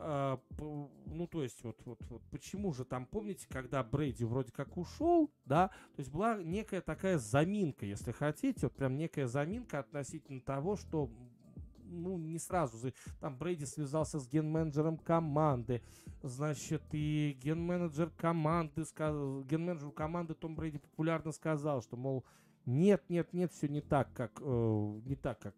Uh, 0.00 0.40
ну, 1.06 1.26
то 1.26 1.42
есть, 1.42 1.64
вот, 1.64 1.76
вот, 1.84 1.98
вот, 2.08 2.22
почему 2.30 2.72
же 2.72 2.84
там, 2.84 3.04
помните, 3.04 3.48
когда 3.50 3.82
Брейди 3.82 4.22
вроде 4.24 4.52
как 4.52 4.76
ушел, 4.76 5.28
да, 5.44 5.70
то 5.96 6.00
есть 6.00 6.12
была 6.12 6.40
некая 6.40 6.80
такая 6.80 7.18
заминка, 7.18 7.84
если 7.84 8.12
хотите, 8.12 8.66
вот 8.66 8.76
прям 8.76 8.96
некая 8.96 9.26
заминка 9.26 9.80
относительно 9.80 10.40
того, 10.40 10.76
что 10.76 11.10
ну, 11.88 12.18
не 12.18 12.38
сразу. 12.38 12.92
Там 13.20 13.36
Брейди 13.36 13.66
связался 13.66 14.20
с 14.20 14.28
ген-менеджером 14.28 14.98
команды. 14.98 15.82
Значит, 16.22 16.82
и 16.92 17.38
ген-менеджер 17.42 18.10
команды, 18.16 18.84
сказал, 18.84 19.42
ген-менеджер 19.44 19.90
команды 19.90 20.34
Том 20.34 20.54
Брейди 20.54 20.78
популярно 20.78 21.32
сказал, 21.32 21.82
что, 21.82 21.96
мол, 21.96 22.24
нет, 22.66 23.02
нет, 23.08 23.32
нет, 23.32 23.52
все 23.52 23.68
не 23.68 23.80
так, 23.80 24.12
как, 24.12 24.40
э, 24.40 25.00
не 25.04 25.16
так, 25.16 25.38
как 25.38 25.54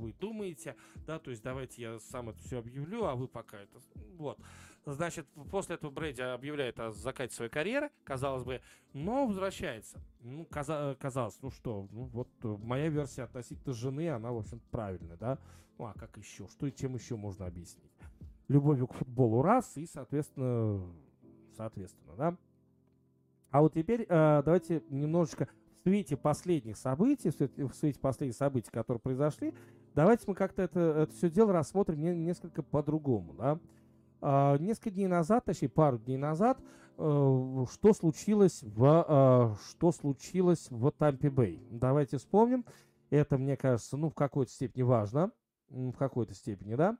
вы 0.00 0.12
думаете, 0.12 0.76
да, 1.06 1.18
то 1.18 1.30
есть 1.30 1.42
давайте 1.42 1.82
я 1.82 1.98
сам 1.98 2.30
это 2.30 2.40
все 2.40 2.58
объявлю, 2.58 3.04
а 3.04 3.14
вы 3.14 3.28
пока 3.28 3.58
это, 3.58 3.78
вот. 4.16 4.38
Значит, 4.84 5.28
после 5.50 5.76
этого 5.76 5.92
Брэди 5.92 6.22
объявляет 6.22 6.80
о 6.80 6.90
закате 6.90 7.34
своей 7.34 7.50
карьеры, 7.50 7.90
казалось 8.02 8.42
бы, 8.42 8.60
но 8.92 9.26
возвращается. 9.26 10.00
Ну, 10.20 10.44
каза- 10.50 10.96
казалось, 10.98 11.38
ну 11.40 11.50
что, 11.50 11.86
ну 11.92 12.04
вот 12.06 12.28
моя 12.42 12.88
версия 12.88 13.22
относительно 13.22 13.74
жены, 13.74 14.10
она, 14.10 14.32
в 14.32 14.38
общем 14.38 14.60
правильная, 14.72 15.16
да? 15.16 15.38
Ну, 15.78 15.84
а 15.86 15.94
как 15.94 16.16
еще? 16.16 16.48
Что 16.48 16.66
и 16.66 16.74
чем 16.74 16.94
еще 16.94 17.16
можно 17.16 17.46
объяснить? 17.46 17.92
Любовью 18.48 18.88
к 18.88 18.94
футболу 18.94 19.40
раз, 19.40 19.76
и, 19.76 19.86
соответственно, 19.86 20.84
соответственно, 21.56 22.16
да? 22.16 22.36
А 23.50 23.60
вот 23.60 23.74
теперь 23.74 24.06
э, 24.08 24.42
давайте 24.44 24.82
немножечко 24.88 25.46
в 25.46 25.82
свете 25.82 26.16
последних 26.16 26.76
событий, 26.76 27.30
в 27.30 27.74
свете 27.74 28.00
последних 28.00 28.36
событий, 28.36 28.70
которые 28.70 29.00
произошли, 29.00 29.54
давайте 29.94 30.24
мы 30.26 30.34
как-то 30.34 30.62
это, 30.62 30.80
это 30.80 31.12
все 31.12 31.30
дело 31.30 31.52
рассмотрим 31.52 32.00
не, 32.00 32.14
несколько 32.14 32.62
по-другому, 32.62 33.34
да? 33.34 33.58
А, 34.20 34.56
несколько 34.58 34.90
дней 34.90 35.08
назад, 35.08 35.44
точнее 35.44 35.68
пару 35.68 35.98
дней 35.98 36.16
назад, 36.16 36.60
э, 36.96 37.64
что 37.72 37.92
случилось 37.92 38.62
в 38.62 39.06
э, 39.08 39.56
что 39.70 39.92
случилось 39.92 40.68
в 40.70 40.90
Тампе 40.92 41.30
Бэй. 41.30 41.66
Давайте 41.70 42.18
вспомним. 42.18 42.64
Это, 43.10 43.36
мне 43.36 43.56
кажется, 43.56 43.96
ну 43.96 44.10
в 44.10 44.14
какой-то 44.14 44.50
степени 44.50 44.82
важно, 44.82 45.32
в 45.68 45.92
какой-то 45.92 46.34
степени, 46.34 46.76
да. 46.76 46.96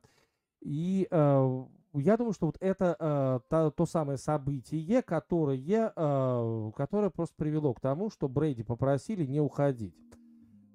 И 0.61 1.07
э, 1.11 1.65
я 1.95 2.17
думаю, 2.17 2.33
что 2.33 2.47
вот 2.47 2.57
это 2.61 2.97
э, 2.99 3.41
то, 3.49 3.71
то 3.71 3.87
самое 3.87 4.19
событие, 4.19 5.03
которое, 5.03 5.93
э, 5.95 6.73
которое 6.77 7.11
просто 7.11 7.35
привело 7.37 7.75
к 7.75 7.81
тому, 7.81 8.11
что 8.11 8.29
Брейди 8.29 8.63
попросили 8.63 9.27
не 9.27 9.41
уходить. 9.41 9.95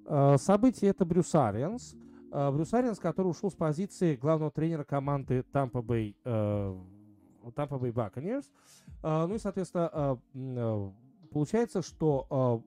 Э, 0.05 0.37
событие 0.37 0.91
это 0.91 1.05
Брюс 1.05 1.33
Ариенс. 1.33 1.95
А, 2.31 2.51
Брюс 2.51 2.73
Ариенс, 2.73 2.99
который 2.99 3.27
ушел 3.27 3.49
с 3.49 3.55
позиции 3.55 4.15
главного 4.15 4.51
тренера 4.51 4.83
команды 4.83 5.45
Tampa 5.53 5.81
Bay, 5.81 6.15
э, 6.23 6.77
Tampa 7.55 7.79
Bay 7.79 7.91
Buccaneers. 7.91 8.45
А, 9.03 9.27
ну 9.27 9.35
и, 9.35 9.37
соответственно, 9.37 9.89
а, 9.91 10.93
получается, 11.31 11.81
что 11.81 12.63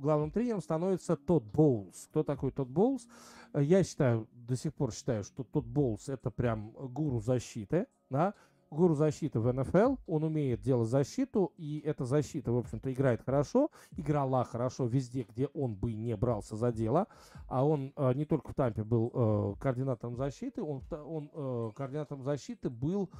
главным 0.00 0.30
тренером 0.30 0.60
становится 0.60 1.16
Тодд 1.16 1.44
Боулс. 1.44 2.06
Кто 2.10 2.22
такой 2.22 2.52
Тодд 2.52 2.70
Боулс? 2.70 3.06
Я 3.54 3.82
считаю, 3.84 4.28
до 4.32 4.56
сих 4.56 4.74
пор 4.74 4.92
считаю, 4.92 5.24
что 5.24 5.44
Тодд 5.44 5.66
Боулс 5.66 6.08
это 6.08 6.30
прям 6.30 6.70
гуру 6.70 7.20
защиты, 7.20 7.86
да, 8.08 8.34
гуру 8.70 8.94
защиты 8.94 9.40
в 9.40 9.52
НФЛ, 9.52 9.96
он 10.06 10.24
умеет 10.24 10.60
делать 10.60 10.88
защиту, 10.88 11.52
и 11.56 11.80
эта 11.80 12.04
защита, 12.04 12.52
в 12.52 12.58
общем-то, 12.58 12.92
играет 12.92 13.22
хорошо, 13.22 13.70
играла 13.96 14.44
хорошо 14.44 14.86
везде, 14.86 15.24
где 15.24 15.48
он 15.48 15.74
бы 15.74 15.92
не 15.92 16.16
брался 16.16 16.56
за 16.56 16.72
дело, 16.72 17.08
а 17.48 17.64
он 17.64 17.92
э, 17.96 18.14
не 18.14 18.24
только 18.24 18.52
в 18.52 18.54
Тампе 18.54 18.84
был 18.84 19.10
э, 19.12 19.54
координатором 19.60 20.16
защиты, 20.16 20.62
он, 20.62 20.82
он 20.90 21.30
э, 21.32 21.70
координатором 21.74 22.22
защиты 22.22 22.70
был, 22.70 23.10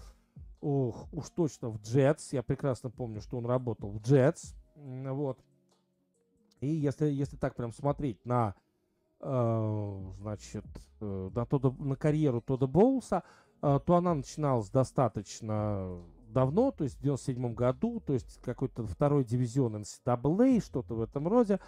ох, 0.60 1.12
уж 1.12 1.28
точно 1.31 1.70
в 1.70 1.82
Джетс, 1.82 2.32
я 2.32 2.43
прекрасно 2.43 2.90
помню, 2.90 3.20
что 3.20 3.36
он 3.36 3.47
работал 3.47 3.90
в 3.90 4.01
Джетс, 4.01 4.55
вот, 4.77 5.39
и 6.60 6.68
если, 6.68 7.06
если 7.06 7.36
так 7.36 7.56
прям 7.56 7.72
смотреть 7.72 8.24
на, 8.24 8.55
э, 9.20 10.01
значит, 10.20 10.64
э, 11.01 11.31
на, 11.35 11.47
Тодда, 11.47 11.70
на 11.82 11.97
карьеру 11.97 12.40
Тода 12.40 12.66
Боулса, 12.66 13.18
а, 13.18 13.24
то 13.60 13.96
она 13.96 14.14
начиналась 14.14 14.70
достаточно 14.70 15.98
давно, 16.32 16.70
то 16.70 16.84
есть 16.84 16.96
в 16.98 17.02
97 17.02 17.54
году, 17.54 18.00
то 18.00 18.12
есть 18.12 18.40
какой-то 18.42 18.86
второй 18.86 19.24
дивизион 19.24 19.76
NCAA, 19.76 20.58
а, 20.58 20.60
что-то 20.60 20.94
в 20.94 21.02
этом 21.02 21.28
роде. 21.28 21.60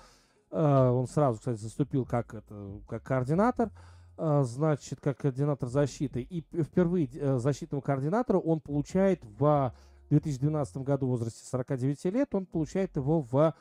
А, 0.51 0.91
он 0.91 1.07
сразу, 1.07 1.39
кстати, 1.39 1.59
заступил 1.59 2.07
как, 2.07 2.35
это, 2.35 2.81
как 2.89 3.03
координатор, 3.03 3.71
значит, 4.17 5.01
как 5.01 5.19
координатор 5.19 5.69
защиты. 5.69 6.23
И 6.23 6.43
впервые 6.63 7.39
защитного 7.39 7.81
координатора 7.81 8.39
он 8.39 8.61
получает 8.61 9.25
в 9.25 9.73
2012 10.11 10.77
году 10.79 11.07
в 11.07 11.11
возрасте 11.11 11.45
49 11.47 12.05
лет, 12.07 12.35
он 12.35 12.47
получает 12.47 12.97
его 12.97 13.23
в 13.23 13.55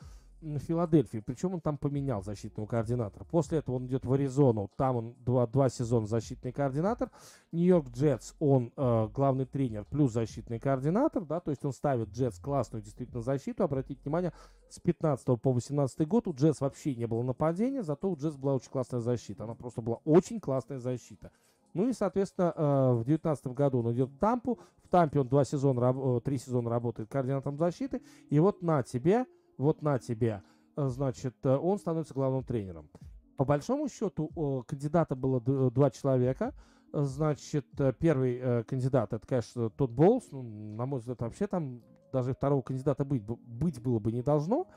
Филадельфии. 0.58 1.18
Причем 1.18 1.54
он 1.54 1.60
там 1.60 1.78
поменял 1.78 2.22
защитного 2.22 2.66
координатора. 2.66 3.24
После 3.24 3.58
этого 3.58 3.76
он 3.76 3.86
идет 3.86 4.04
в 4.04 4.12
Аризону. 4.12 4.70
Там 4.76 4.96
он 4.96 5.14
два, 5.20 5.46
два 5.46 5.68
сезона 5.68 6.06
защитный 6.06 6.52
координатор. 6.52 7.10
Нью-Йорк 7.52 7.90
Джетс 7.90 8.34
он 8.38 8.72
э, 8.76 9.08
главный 9.14 9.46
тренер 9.46 9.84
плюс 9.84 10.12
защитный 10.12 10.58
координатор. 10.58 11.24
Да, 11.24 11.40
то 11.40 11.50
есть 11.50 11.64
он 11.64 11.72
ставит 11.72 12.10
Джетс 12.10 12.38
классную 12.38 12.82
действительно 12.82 13.20
защиту. 13.20 13.64
Обратите 13.64 14.00
внимание, 14.02 14.32
с 14.68 14.80
15 14.80 15.40
по 15.40 15.52
18 15.52 16.06
год 16.08 16.28
у 16.28 16.34
Джетс 16.34 16.60
вообще 16.60 16.94
не 16.94 17.06
было 17.06 17.22
нападения. 17.22 17.82
Зато 17.82 18.10
у 18.10 18.16
Джетс 18.16 18.36
была 18.36 18.54
очень 18.54 18.70
классная 18.70 19.00
защита. 19.00 19.44
Она 19.44 19.54
просто 19.54 19.80
была 19.80 20.00
очень 20.04 20.40
классная 20.40 20.78
защита. 20.78 21.30
Ну 21.74 21.88
и, 21.88 21.92
соответственно, 21.92 22.52
э, 22.54 22.92
в 22.92 23.04
2019 23.04 23.46
году 23.48 23.78
он 23.80 23.92
идет 23.92 24.10
в 24.10 24.18
Тампу. 24.18 24.58
В 24.82 24.88
Тампе 24.88 25.20
он 25.20 25.28
два 25.28 25.44
сезона, 25.44 25.94
э, 25.94 26.20
три 26.22 26.38
сезона 26.38 26.68
работает 26.68 27.08
координатором 27.08 27.56
защиты. 27.56 28.02
И 28.28 28.38
вот 28.38 28.62
на 28.62 28.82
тебе 28.82 29.26
вот 29.58 29.82
на 29.82 29.98
тебе, 29.98 30.42
э, 30.76 30.88
значит, 30.88 31.34
э, 31.44 31.56
он 31.56 31.78
становится 31.78 32.14
главным 32.14 32.44
тренером. 32.44 32.88
По 33.36 33.44
большому 33.44 33.88
счету, 33.88 34.64
кандидата 34.68 35.16
было 35.16 35.40
два 35.70 35.90
человека. 35.90 36.54
Значит, 36.92 37.66
э, 37.78 37.92
первый 37.98 38.64
кандидат, 38.64 39.12
это, 39.12 39.26
конечно, 39.26 39.70
тот 39.70 39.90
Болс. 39.90 40.28
Ну, 40.30 40.42
на 40.42 40.86
мой 40.86 41.00
взгляд, 41.00 41.20
вообще 41.22 41.46
там 41.46 41.82
даже 42.12 42.34
второго 42.34 42.62
кандидата 42.62 43.04
быть, 43.04 43.22
быть 43.24 43.80
было 43.80 43.98
бы 43.98 44.12
не 44.12 44.22
должно. 44.22 44.68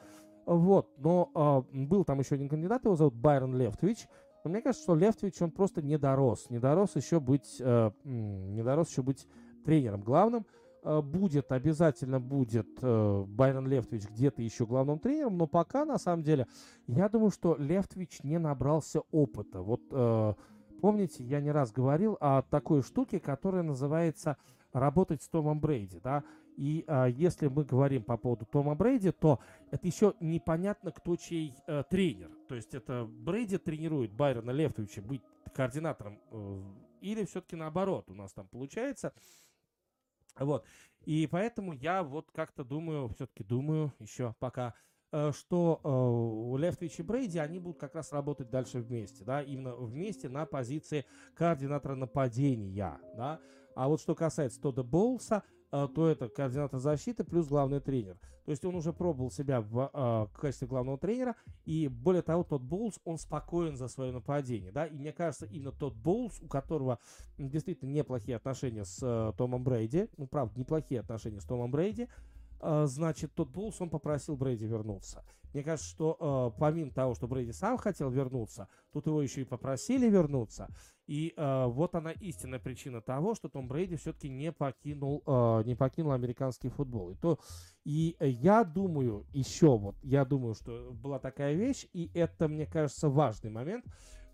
Вот, 0.45 0.91
но 0.97 1.65
э, 1.73 1.75
был 1.85 2.05
там 2.05 2.19
еще 2.19 2.35
один 2.35 2.49
кандидат, 2.49 2.85
его 2.85 2.95
зовут 2.95 3.15
Байрон 3.15 3.55
Левтович. 3.55 4.07
Но 4.43 4.51
мне 4.51 4.61
кажется, 4.61 4.83
что 4.83 4.95
Левтович, 4.95 5.41
он 5.41 5.51
просто 5.51 5.81
не 5.81 5.97
дорос. 5.97 6.49
Не 6.49 6.59
дорос 6.59 6.95
еще 6.95 7.19
быть, 7.19 7.57
э, 7.59 7.91
не 8.03 8.63
дорос 8.63 8.89
еще 8.89 9.01
быть 9.01 9.27
тренером 9.65 10.01
главным. 10.01 10.45
Э, 10.85 11.01
будет, 11.01 11.51
обязательно 11.51 12.19
будет 12.19 12.67
э, 12.79 13.23
Байрон 13.27 13.67
Левтович 13.67 14.07
где-то 14.07 14.43
еще 14.43 14.67
главным 14.67 14.99
тренером, 14.99 15.35
но 15.35 15.47
пока, 15.47 15.83
на 15.83 15.97
самом 15.97 16.21
деле, 16.21 16.45
я 16.85 17.09
думаю, 17.09 17.31
что 17.31 17.55
Левтович 17.55 18.21
не 18.21 18.37
набрался 18.37 19.01
опыта. 19.11 19.63
Вот 19.63 19.81
э, 19.89 20.33
помните, 20.81 21.23
я 21.23 21.41
не 21.41 21.49
раз 21.49 21.71
говорил 21.71 22.17
о 22.21 22.43
такой 22.43 22.83
штуке, 22.83 23.19
которая 23.19 23.63
называется 23.63 24.37
работать 24.73 25.23
с 25.23 25.27
Томом 25.27 25.59
Брейди, 25.59 25.99
да, 26.03 26.23
и 26.55 26.85
э, 26.87 27.07
если 27.15 27.47
мы 27.47 27.63
говорим 27.63 28.03
по 28.03 28.15
поводу 28.17 28.45
Тома 28.45 28.75
Брейди, 28.75 29.11
то 29.11 29.39
это 29.71 29.87
еще 29.87 30.13
непонятно, 30.19 30.91
кто 30.91 31.15
чей 31.15 31.55
э, 31.65 31.83
тренер. 31.89 32.29
То 32.47 32.53
есть 32.53 32.75
это 32.75 33.05
Брейди 33.05 33.57
тренирует 33.57 34.13
Байрона 34.13 34.51
Левтовича 34.51 35.01
быть 35.01 35.23
координатором, 35.55 36.19
э, 36.29 36.61
или 37.01 37.25
все-таки 37.25 37.55
наоборот 37.55 38.11
у 38.11 38.13
нас 38.13 38.33
там 38.33 38.47
получается. 38.47 39.13
Вот. 40.39 40.65
И 41.05 41.27
поэтому 41.27 41.73
я 41.73 42.03
вот 42.03 42.31
как-то 42.31 42.63
думаю, 42.63 43.09
все-таки 43.09 43.43
думаю 43.43 43.93
еще 43.99 44.35
пока, 44.39 44.73
э, 45.11 45.31
что 45.33 45.79
э, 45.83 45.87
у 45.87 46.57
Левтович 46.57 46.99
и 46.99 47.03
Брейди, 47.03 47.37
они 47.37 47.59
будут 47.59 47.79
как 47.79 47.95
раз 47.95 48.11
работать 48.11 48.49
дальше 48.49 48.79
вместе, 48.79 49.23
да, 49.23 49.41
именно 49.41 49.75
вместе 49.75 50.29
на 50.29 50.45
позиции 50.45 51.05
координатора 51.35 51.95
нападения, 51.95 52.99
да. 53.15 53.39
А 53.75 53.87
вот 53.87 54.01
что 54.01 54.15
касается 54.15 54.61
Тода 54.61 54.83
Боулса, 54.83 55.43
то 55.93 56.07
это 56.07 56.29
координатор 56.29 56.79
защиты 56.79 57.23
плюс 57.23 57.47
главный 57.47 57.79
тренер. 57.79 58.17
То 58.45 58.51
есть 58.51 58.63
он 58.63 58.75
уже 58.75 58.93
пробовал 58.93 59.31
себя 59.31 59.59
в, 59.59 59.89
а, 59.91 60.25
в 60.27 60.37
качестве 60.37 60.67
главного 60.67 60.99
тренера, 60.99 61.35
и 61.65 61.87
более 61.87 62.21
того, 62.21 62.43
тот 62.43 62.61
Боулс, 62.61 62.99
он 63.03 63.17
спокоен 63.17 63.75
за 63.75 63.87
свое 63.87 64.11
нападение, 64.11 64.71
да, 64.71 64.85
и 64.85 64.95
мне 64.95 65.11
кажется, 65.11 65.47
именно 65.47 65.71
тот 65.71 65.95
Боулс, 65.95 66.39
у 66.41 66.47
которого 66.47 66.99
действительно 67.39 67.89
неплохие 67.89 68.37
отношения 68.37 68.85
с 68.85 69.01
uh, 69.01 69.35
Томом 69.35 69.63
Брейди, 69.63 70.09
ну, 70.17 70.27
правда, 70.27 70.59
неплохие 70.59 70.99
отношения 70.99 71.41
с 71.41 71.45
Томом 71.45 71.71
Брейди, 71.71 72.07
значит, 72.61 73.33
тот 73.35 73.49
Боулс, 73.49 73.81
он 73.81 73.89
попросил 73.89 74.35
Брейди 74.35 74.65
вернуться. 74.65 75.23
Мне 75.55 75.63
кажется, 75.63 75.89
что 75.89 76.51
э, 76.53 76.59
помимо 76.59 76.91
того, 76.91 77.15
что 77.15 77.29
Брейди 77.29 77.53
сам 77.53 77.77
хотел 77.77 78.09
вернуться, 78.09 78.67
тут 78.91 79.07
его 79.07 79.21
еще 79.21 79.39
и 79.39 79.45
попросили 79.45 80.09
вернуться. 80.09 80.67
И 81.07 81.33
э, 81.33 81.65
вот 81.67 81.95
она 81.95 82.11
истинная 82.11 82.59
причина 82.59 82.99
того, 82.99 83.35
что 83.35 83.47
Том 83.47 83.69
Брейди 83.69 83.95
все-таки 83.95 84.27
не 84.27 84.51
покинул, 84.51 85.23
э, 85.25 85.63
не 85.65 85.75
покинул 85.75 86.11
американский 86.11 86.67
футбол. 86.67 87.11
И, 87.11 87.15
то, 87.15 87.39
и 87.85 88.17
я 88.19 88.65
думаю, 88.65 89.25
еще 89.31 89.77
вот, 89.77 89.95
я 90.03 90.25
думаю, 90.25 90.55
что 90.55 90.91
была 90.91 91.19
такая 91.19 91.53
вещь, 91.53 91.87
и 91.93 92.11
это, 92.13 92.49
мне 92.49 92.65
кажется, 92.65 93.07
важный 93.07 93.49
момент, 93.49 93.85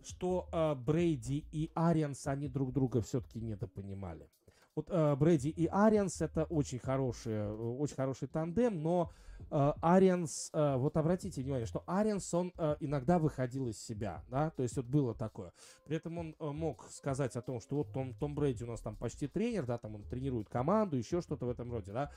что 0.03 0.49
э, 0.52 0.73
Брейди 0.73 1.45
и 1.52 1.69
Арианс, 1.76 2.26
они 2.26 2.48
друг 2.48 2.73
друга 2.73 3.02
все-таки 3.02 3.39
недопонимали. 3.39 4.27
Вот 4.76 4.88
э, 4.89 5.15
Брэди 5.15 5.49
и 5.49 5.68
Арианс 5.68 6.22
это 6.22 6.45
очень 6.45 6.80
хороший, 6.80 7.34
э, 7.34 7.52
очень 7.52 7.95
хороший 7.95 8.30
тандем, 8.30 8.81
но 8.81 9.11
э, 9.49 9.73
Арианс, 9.81 10.49
э, 10.53 10.76
вот 10.77 10.95
обратите 10.95 11.41
внимание, 11.41 11.65
что 11.65 11.84
Арианс, 11.85 12.34
он 12.34 12.53
э, 12.57 12.77
иногда 12.80 13.19
выходил 13.19 13.68
из 13.68 13.77
себя, 13.84 14.23
да, 14.30 14.49
то 14.52 14.64
есть 14.64 14.77
вот 14.77 14.85
было 14.85 15.14
такое. 15.14 15.52
При 15.85 15.98
этом 15.98 16.18
он 16.18 16.35
э, 16.39 16.45
мог 16.52 16.85
сказать 16.89 17.35
о 17.35 17.41
том, 17.41 17.60
что 17.60 17.76
вот 17.76 17.91
Том, 17.91 18.14
Том 18.14 18.34
Брэди 18.34 18.64
у 18.64 18.68
нас 18.68 18.80
там 18.80 18.95
почти 18.95 19.27
тренер, 19.27 19.65
да, 19.65 19.77
там 19.77 19.95
он 19.95 20.03
тренирует 20.03 20.48
команду, 20.48 20.95
еще 20.95 21.22
что-то 21.22 21.48
в 21.48 21.49
этом 21.49 21.69
роде, 21.69 21.91
да, 21.91 22.10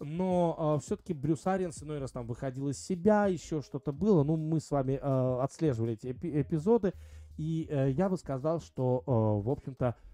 но 0.00 0.76
э, 0.78 0.84
все-таки 0.84 1.12
Брюс 1.12 1.46
Ариенс 1.46 1.82
иной 1.82 1.98
раз 1.98 2.12
там 2.12 2.26
выходил 2.26 2.68
из 2.68 2.82
себя, 2.82 3.26
еще 3.26 3.60
что-то 3.60 3.92
было. 3.92 4.24
Ну, 4.24 4.36
мы 4.36 4.60
с 4.60 4.70
вами 4.70 4.98
э, 5.00 5.38
отслеживали 5.42 5.92
эти 5.92 6.06
эпи- 6.06 6.40
эпизоды, 6.40 6.94
и 7.36 7.66
э, 7.68 7.90
я 7.90 8.08
бы 8.08 8.16
сказал, 8.16 8.60
что, 8.60 9.02
э, 9.06 9.10
в 9.10 9.50
общем-то, 9.50 9.86
э, 9.88 10.07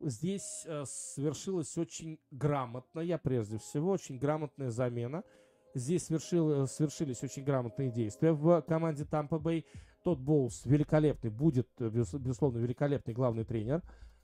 здесь 0.00 0.64
э, 0.66 0.84
совершилась 0.86 1.76
очень 1.78 2.18
грамотная, 2.30 3.18
прежде 3.18 3.58
всего, 3.58 3.92
очень 3.92 4.18
грамотная 4.18 4.70
замена. 4.70 5.22
Здесь 5.74 6.06
свершил, 6.06 6.66
свершились 6.66 7.22
очень 7.22 7.44
грамотные 7.44 7.90
действия 7.90 8.32
в 8.32 8.62
команде 8.62 9.04
Тампа 9.04 9.38
Бэй. 9.38 9.64
Тот 10.02 10.18
Боулс 10.18 10.64
великолепный, 10.64 11.30
будет, 11.30 11.68
безусловно, 11.78 12.58
великолепный 12.58 13.14
главный 13.14 13.44
тренер. 13.44 13.82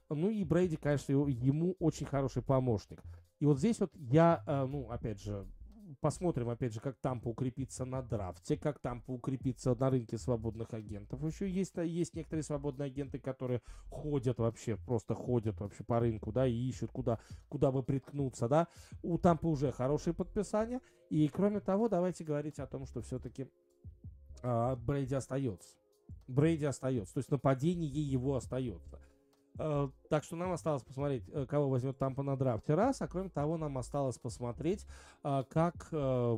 Ну 0.09 0.31
и 0.31 0.43
Брейди, 0.45 0.77
конечно, 0.77 1.13
ему 1.13 1.77
очень 1.79 2.07
хороший 2.07 2.43
помощник. 2.43 3.03
И 3.39 3.45
вот 3.45 3.59
здесь 3.59 3.79
вот 3.81 3.93
я, 3.95 4.43
э, 4.47 4.65
ну, 4.67 4.91
опять 4.91 5.21
же, 5.21 5.47
посмотрим, 6.01 6.49
опять 6.49 6.73
же, 6.73 6.81
как 6.81 6.97
там 6.97 7.21
поукрепиться 7.21 7.85
на 7.85 8.03
драфте, 8.03 8.57
как 8.57 8.79
там 8.79 9.03
поукрепиться 9.03 9.75
на 9.75 9.91
рынке 9.91 10.19
свободных 10.19 10.73
агентов. 10.75 11.23
Еще 11.25 11.49
есть, 11.49 11.77
есть 11.77 12.15
некоторые 12.15 12.43
свободные 12.43 12.87
агенты, 12.87 13.19
которые 13.19 13.63
ходят 13.91 14.39
вообще, 14.39 14.77
просто 14.77 15.15
ходят 15.15 15.61
вообще 15.61 15.85
по 15.85 16.01
рынку, 16.01 16.33
да, 16.33 16.47
и 16.47 16.55
ищут, 16.55 16.91
куда, 16.93 17.19
куда 17.49 17.73
бы 17.73 17.83
приткнуться, 17.83 18.49
да. 18.49 18.69
У 19.03 19.19
Тампа 19.19 19.47
уже 19.47 19.73
хорошие 19.73 20.15
подписания. 20.15 20.81
И, 21.11 21.29
кроме 21.29 21.61
того, 21.61 21.89
давайте 21.89 22.25
говорить 22.25 22.59
о 22.59 22.67
том, 22.67 22.87
что 22.87 23.01
все-таки 23.03 23.49
а, 24.43 24.77
Брейди 24.77 25.15
остается. 25.15 25.77
Брейди 26.27 26.65
остается. 26.65 27.15
То 27.15 27.19
есть 27.19 27.31
нападение 27.31 27.89
его 27.89 28.37
остается. 28.37 29.01
Э, 29.59 29.89
так 30.09 30.25
что 30.25 30.37
нам 30.37 30.53
осталось 30.53 30.83
посмотреть, 30.83 31.25
э, 31.33 31.47
кого 31.47 31.69
возьмет 31.69 31.99
Тампа 31.99 32.23
на 32.23 32.37
драфте 32.37 32.75
раз, 32.75 33.01
а 33.03 33.09
кроме 33.09 33.31
того 33.31 33.57
нам 33.57 33.79
осталось 33.79 34.19
посмотреть, 34.19 34.87
э, 35.25 35.45
как 35.49 35.89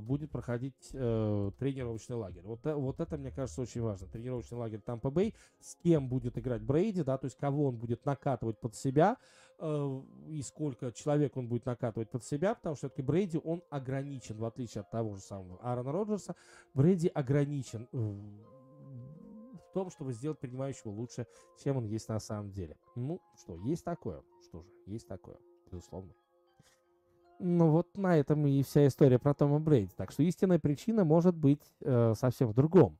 будет 0.02 0.30
проходить 0.30 0.76
тренировочный 0.90 2.16
лагерь. 2.16 2.42
Вот, 2.44 2.60
вот 2.64 3.00
это, 3.00 3.16
мне 3.16 3.30
кажется, 3.30 3.62
очень 3.62 3.80
важно. 3.82 4.06
Тренировочный 4.08 4.58
лагерь 4.58 4.80
Тампа 4.80 5.10
Бэй, 5.10 5.34
с 5.60 5.74
кем 5.76 6.08
будет 6.08 6.38
играть 6.38 6.62
Брейди, 6.62 7.02
да, 7.02 7.18
то 7.18 7.26
есть 7.26 7.36
кого 7.36 7.66
он 7.68 7.76
будет 7.76 8.04
накатывать 8.04 8.58
под 8.60 8.74
себя, 8.74 9.16
и 9.60 10.42
сколько 10.42 10.92
человек 10.92 11.36
он 11.36 11.48
будет 11.48 11.66
накатывать 11.66 12.10
под 12.10 12.24
себя, 12.24 12.54
потому 12.54 12.76
что 12.76 12.88
все-таки 12.88 13.02
Брейди, 13.02 13.40
он 13.42 13.62
ограничен, 13.70 14.36
в 14.38 14.44
отличие 14.44 14.82
от 14.82 14.90
того 14.90 15.14
же 15.14 15.20
самого 15.20 15.58
Аарона 15.62 15.92
Роджерса, 15.92 16.36
Брейди 16.74 17.08
ограничен 17.08 17.88
том, 19.72 19.90
чтобы 19.90 20.12
сделать 20.12 20.38
принимающего 20.38 20.90
лучше, 20.90 21.26
чем 21.62 21.76
он 21.78 21.84
есть 21.84 22.08
на 22.08 22.20
самом 22.20 22.50
деле. 22.50 22.76
Ну, 22.94 23.20
что, 23.36 23.56
есть 23.56 23.84
такое. 23.84 24.22
Что 24.42 24.62
же, 24.62 24.68
есть 24.86 25.06
такое. 25.08 25.36
безусловно. 25.70 26.12
Ну 27.40 27.70
вот 27.70 27.96
на 27.96 28.16
этом 28.16 28.46
и 28.46 28.62
вся 28.62 28.86
история 28.88 29.18
про 29.18 29.32
Тома 29.32 29.60
Брейди. 29.60 29.92
Так 29.96 30.10
что 30.10 30.24
истинная 30.24 30.58
причина 30.58 31.04
может 31.04 31.36
быть 31.36 31.62
э, 31.80 32.14
совсем 32.16 32.48
в 32.48 32.54
другом. 32.54 32.98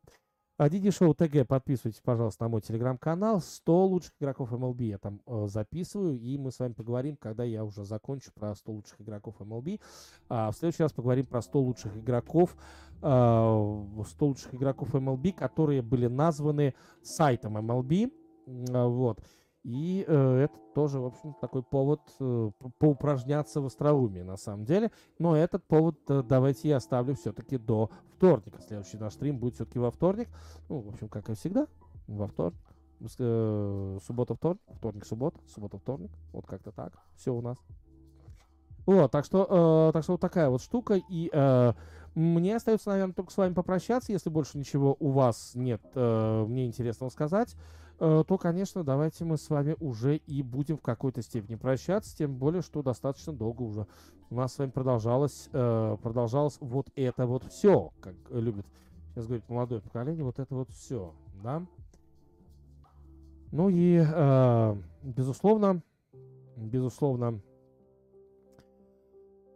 А 0.59 0.68
Диди 0.68 0.90
Шоу 0.90 1.14
ТГ, 1.14 1.47
подписывайтесь, 1.47 2.01
пожалуйста, 2.05 2.43
на 2.43 2.48
мой 2.48 2.60
телеграм-канал. 2.60 3.40
100 3.40 3.86
лучших 3.86 4.12
игроков 4.18 4.52
MLB 4.52 4.82
я 4.86 4.98
там 4.98 5.20
э, 5.24 5.47
записываю, 5.47 6.18
и 6.18 6.36
мы 6.36 6.51
с 6.51 6.59
вами 6.59 6.72
поговорим, 6.72 7.16
когда 7.16 7.44
я 7.44 7.64
уже 7.64 7.85
закончу 7.85 8.32
про 8.35 8.56
100 8.56 8.72
лучших 8.72 9.01
игроков 9.01 9.36
MLB. 9.39 9.80
А 10.28 10.51
в 10.51 10.56
следующий 10.56 10.82
раз 10.82 10.93
поговорим 10.93 11.26
про 11.26 11.43
100 11.43 11.60
лучших 11.60 11.97
игроков, 11.97 12.56
э, 13.02 13.05
100 13.05 14.26
лучших 14.26 14.52
игроков 14.52 14.97
MLB, 14.97 15.32
которые 15.32 15.80
были 15.80 16.09
названы 16.09 16.74
сайтом 17.05 17.56
MLB. 17.56 18.10
Э, 18.48 18.85
вот. 18.85 19.20
И 19.64 20.05
э, 20.06 20.36
это 20.44 20.55
тоже, 20.74 21.01
в 21.01 21.06
общем, 21.06 21.35
такой 21.40 21.62
повод 21.62 22.01
э, 22.20 22.51
поупражняться 22.78 23.60
в 23.60 23.66
остроумии, 23.66 24.22
на 24.22 24.36
самом 24.36 24.64
деле. 24.64 24.90
Но 25.18 25.36
этот 25.36 25.64
повод 25.64 25.98
э, 26.09 26.22
давайте 26.22 26.68
я 26.68 26.76
оставлю 26.76 27.14
все-таки 27.14 27.59
до 27.59 27.90
вторника. 28.16 28.60
Следующий 28.62 28.98
наш 28.98 29.14
стрим 29.14 29.39
будет 29.39 29.55
все-таки 29.55 29.78
во 29.78 29.90
вторник. 29.90 30.28
Ну, 30.68 30.80
в 30.80 30.89
общем, 30.89 31.09
как 31.09 31.28
и 31.28 31.35
всегда, 31.35 31.66
во 32.06 32.28
вторник. 32.28 32.60
Э, 33.18 33.98
суббота, 34.05 34.35
вторник, 34.35 34.62
вторник, 34.74 35.05
суббота, 35.05 35.39
суббота, 35.48 35.78
вторник. 35.78 36.10
Вот 36.32 36.47
как-то 36.47 36.72
так. 36.72 36.93
Все 37.16 37.35
у 37.35 37.40
нас. 37.40 37.59
Вот, 38.89 39.10
так 39.10 39.26
что, 39.26 39.90
э, 39.90 39.93
так 39.93 40.02
что 40.02 40.12
вот 40.12 40.20
такая 40.22 40.48
вот 40.48 40.62
штука. 40.62 40.98
И 41.10 41.28
э, 41.30 41.72
мне 42.14 42.56
остается, 42.56 42.89
наверное, 42.89 43.12
только 43.12 43.30
с 43.30 43.36
вами 43.36 43.52
попрощаться, 43.52 44.12
если 44.12 44.30
больше 44.30 44.56
ничего 44.56 44.97
у 44.98 45.10
вас 45.10 45.52
нет 45.55 45.82
э, 45.94 46.44
мне 46.48 46.64
интересного 46.64 47.10
сказать. 47.10 47.55
Э, 48.00 48.22
то, 48.26 48.38
конечно, 48.38 48.84
давайте 48.84 49.24
мы 49.24 49.36
с 49.36 49.50
вами 49.50 49.76
уже 49.80 50.16
и 50.16 50.42
будем 50.42 50.76
в 50.76 50.82
какой-то 50.82 51.20
степени 51.22 51.56
прощаться, 51.56 52.16
тем 52.16 52.36
более, 52.36 52.62
что 52.62 52.82
достаточно 52.82 53.32
долго 53.32 53.62
уже 53.62 53.86
у 54.30 54.36
нас 54.36 54.54
с 54.54 54.58
вами 54.58 54.70
продолжалось, 54.70 55.48
э, 55.52 55.96
продолжалось 56.00 56.58
вот 56.60 56.90
это 56.94 57.26
вот 57.26 57.44
все, 57.44 57.92
как 58.00 58.14
любит 58.30 58.66
сейчас 59.10 59.26
говорить 59.26 59.48
молодое 59.48 59.80
поколение, 59.80 60.22
вот 60.22 60.38
это 60.38 60.54
вот 60.54 60.70
все, 60.70 61.12
да. 61.42 61.66
Ну 63.50 63.68
и, 63.68 64.04
э, 64.06 64.76
безусловно, 65.02 65.82
безусловно, 66.56 67.40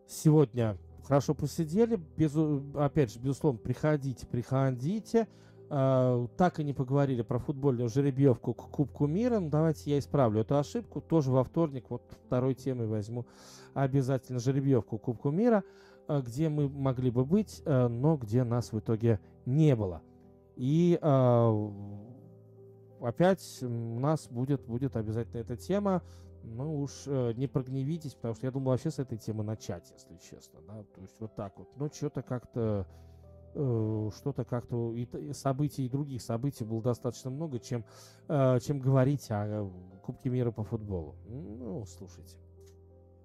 сегодня 0.08 0.78
хорошо 1.04 1.34
посидели, 1.34 1.96
без, 2.16 2.34
опять 2.74 3.12
же, 3.12 3.20
безусловно, 3.20 3.60
приходите, 3.60 4.26
приходите, 4.26 5.28
Uh, 5.72 6.28
так 6.36 6.60
и 6.60 6.64
не 6.64 6.74
поговорили 6.74 7.22
про 7.22 7.38
футбольную 7.38 7.88
жеребьевку 7.88 8.52
к 8.52 8.68
Кубку 8.70 9.06
мира. 9.06 9.38
Ну, 9.38 9.48
давайте 9.48 9.90
я 9.90 9.98
исправлю 9.98 10.42
эту 10.42 10.58
ошибку. 10.58 11.00
Тоже 11.00 11.30
во 11.30 11.44
вторник, 11.44 11.86
вот 11.88 12.02
второй 12.26 12.52
темой 12.54 12.86
возьму 12.86 13.24
обязательно 13.72 14.38
жеребьевку 14.38 14.98
к 14.98 15.02
Кубку 15.02 15.30
мира, 15.30 15.64
uh, 16.08 16.20
где 16.20 16.50
мы 16.50 16.68
могли 16.68 17.10
бы 17.10 17.24
быть, 17.24 17.62
uh, 17.64 17.88
но 17.88 18.18
где 18.18 18.44
нас 18.44 18.72
в 18.72 18.80
итоге 18.80 19.18
не 19.46 19.74
было. 19.74 20.02
И 20.56 20.98
опять 23.00 23.62
у 23.62 23.98
нас 23.98 24.28
будет, 24.28 24.66
будет 24.66 24.94
обязательно 24.94 25.40
эта 25.40 25.56
тема. 25.56 26.02
Ну 26.44 26.82
уж 26.82 27.04
э, 27.06 27.32
не 27.36 27.46
прогневитесь, 27.46 28.12
потому 28.12 28.34
что 28.34 28.46
я 28.46 28.50
думал 28.52 28.72
вообще 28.72 28.90
с 28.90 28.98
этой 28.98 29.16
темы 29.16 29.42
начать, 29.42 29.90
если 29.90 30.18
честно. 30.18 30.60
Да? 30.66 30.84
То 30.94 31.00
есть 31.00 31.18
вот 31.18 31.34
так 31.34 31.56
вот. 31.56 31.68
Но 31.76 31.88
что-то 31.88 32.20
как-то 32.22 32.60
Э, 32.60 32.84
что-то 33.52 34.44
как-то 34.44 34.94
и 34.94 35.32
событий, 35.32 35.86
и 35.86 35.88
других 35.88 36.22
событий 36.22 36.64
было 36.64 36.82
достаточно 36.82 37.30
много, 37.30 37.58
чем, 37.58 37.84
э, 38.28 38.58
чем 38.60 38.80
говорить 38.80 39.30
о 39.30 39.70
Кубке 40.02 40.30
мира 40.30 40.50
по 40.50 40.64
футболу. 40.64 41.14
Ну, 41.28 41.84
слушайте. 41.86 42.36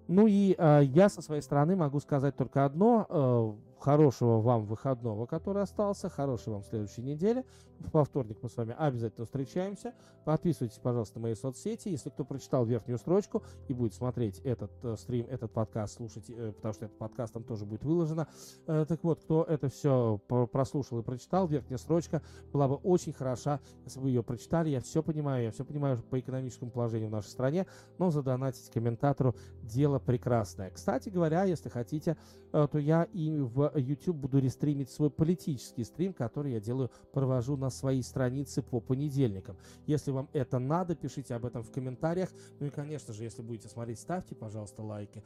Ну 0.06 0.26
и 0.26 0.54
э, 0.56 0.82
я 0.84 1.08
со 1.08 1.22
своей 1.22 1.42
стороны 1.42 1.76
могу 1.76 2.00
сказать 2.00 2.36
только 2.36 2.64
одно 2.64 3.58
хорошего 3.80 4.40
вам 4.40 4.64
выходного, 4.64 5.26
который 5.26 5.62
остался, 5.62 6.08
хорошей 6.08 6.52
вам 6.52 6.64
следующей 6.64 7.02
недели. 7.02 7.44
Во 7.92 8.04
вторник 8.04 8.38
мы 8.42 8.48
с 8.48 8.56
вами 8.56 8.74
обязательно 8.76 9.24
встречаемся. 9.24 9.94
Подписывайтесь, 10.24 10.78
пожалуйста, 10.78 11.18
на 11.18 11.24
мои 11.24 11.34
соцсети. 11.34 11.88
Если 11.88 12.10
кто 12.10 12.24
прочитал 12.24 12.64
верхнюю 12.64 12.98
строчку 12.98 13.42
и 13.68 13.72
будет 13.72 13.94
смотреть 13.94 14.40
этот 14.40 14.72
э, 14.82 14.96
стрим, 14.96 15.26
этот 15.30 15.52
подкаст, 15.52 15.94
слушать, 15.94 16.28
э, 16.28 16.52
потому 16.52 16.74
что 16.74 16.86
этот 16.86 16.98
подкаст 16.98 17.34
там 17.34 17.44
тоже 17.44 17.64
будет 17.64 17.84
выложено. 17.84 18.26
Э, 18.66 18.84
так 18.86 19.02
вот, 19.04 19.20
кто 19.20 19.44
это 19.44 19.68
все 19.68 20.20
прослушал 20.26 20.98
и 20.98 21.02
прочитал, 21.02 21.46
верхняя 21.46 21.78
строчка 21.78 22.20
была 22.52 22.66
бы 22.66 22.74
очень 22.74 23.12
хороша, 23.12 23.60
если 23.84 24.00
бы 24.00 24.08
ее 24.08 24.24
прочитали. 24.24 24.70
Я 24.70 24.80
все 24.80 25.02
понимаю, 25.02 25.44
я 25.44 25.50
все 25.52 25.64
понимаю 25.64 26.02
по 26.10 26.18
экономическому 26.18 26.72
положению 26.72 27.08
в 27.08 27.12
нашей 27.12 27.28
стране, 27.28 27.66
но 27.98 28.10
задонатить 28.10 28.70
комментатору 28.70 29.36
дело 29.62 30.00
прекрасное. 30.00 30.70
Кстати 30.70 31.10
говоря, 31.10 31.44
если 31.44 31.68
хотите, 31.68 32.16
то 32.50 32.78
я 32.78 33.04
и 33.04 33.30
в 33.30 33.72
YouTube 33.76 34.16
буду 34.16 34.38
рестримить 34.38 34.90
свой 34.90 35.10
политический 35.10 35.84
стрим, 35.84 36.12
который 36.12 36.52
я 36.52 36.60
делаю, 36.60 36.90
провожу 37.12 37.56
на 37.56 37.70
своей 37.70 38.02
странице 38.02 38.62
по 38.62 38.80
понедельникам. 38.80 39.56
Если 39.86 40.10
вам 40.10 40.28
это 40.32 40.58
надо, 40.58 40.94
пишите 40.94 41.34
об 41.34 41.44
этом 41.44 41.62
в 41.62 41.70
комментариях. 41.70 42.30
Ну 42.60 42.66
и, 42.66 42.70
конечно 42.70 43.12
же, 43.12 43.24
если 43.24 43.42
будете 43.42 43.68
смотреть, 43.68 43.98
ставьте, 43.98 44.34
пожалуйста, 44.34 44.82
лайки. 44.82 45.22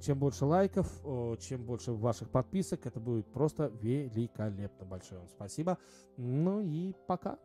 Чем 0.00 0.18
больше 0.18 0.44
лайков, 0.44 0.86
чем 1.40 1.64
больше 1.64 1.92
ваших 1.92 2.28
подписок, 2.28 2.86
это 2.86 3.00
будет 3.00 3.26
просто 3.26 3.72
великолепно. 3.80 4.84
Большое 4.84 5.20
вам 5.20 5.28
спасибо. 5.30 5.78
Ну 6.16 6.60
и 6.60 6.92
пока. 7.06 7.38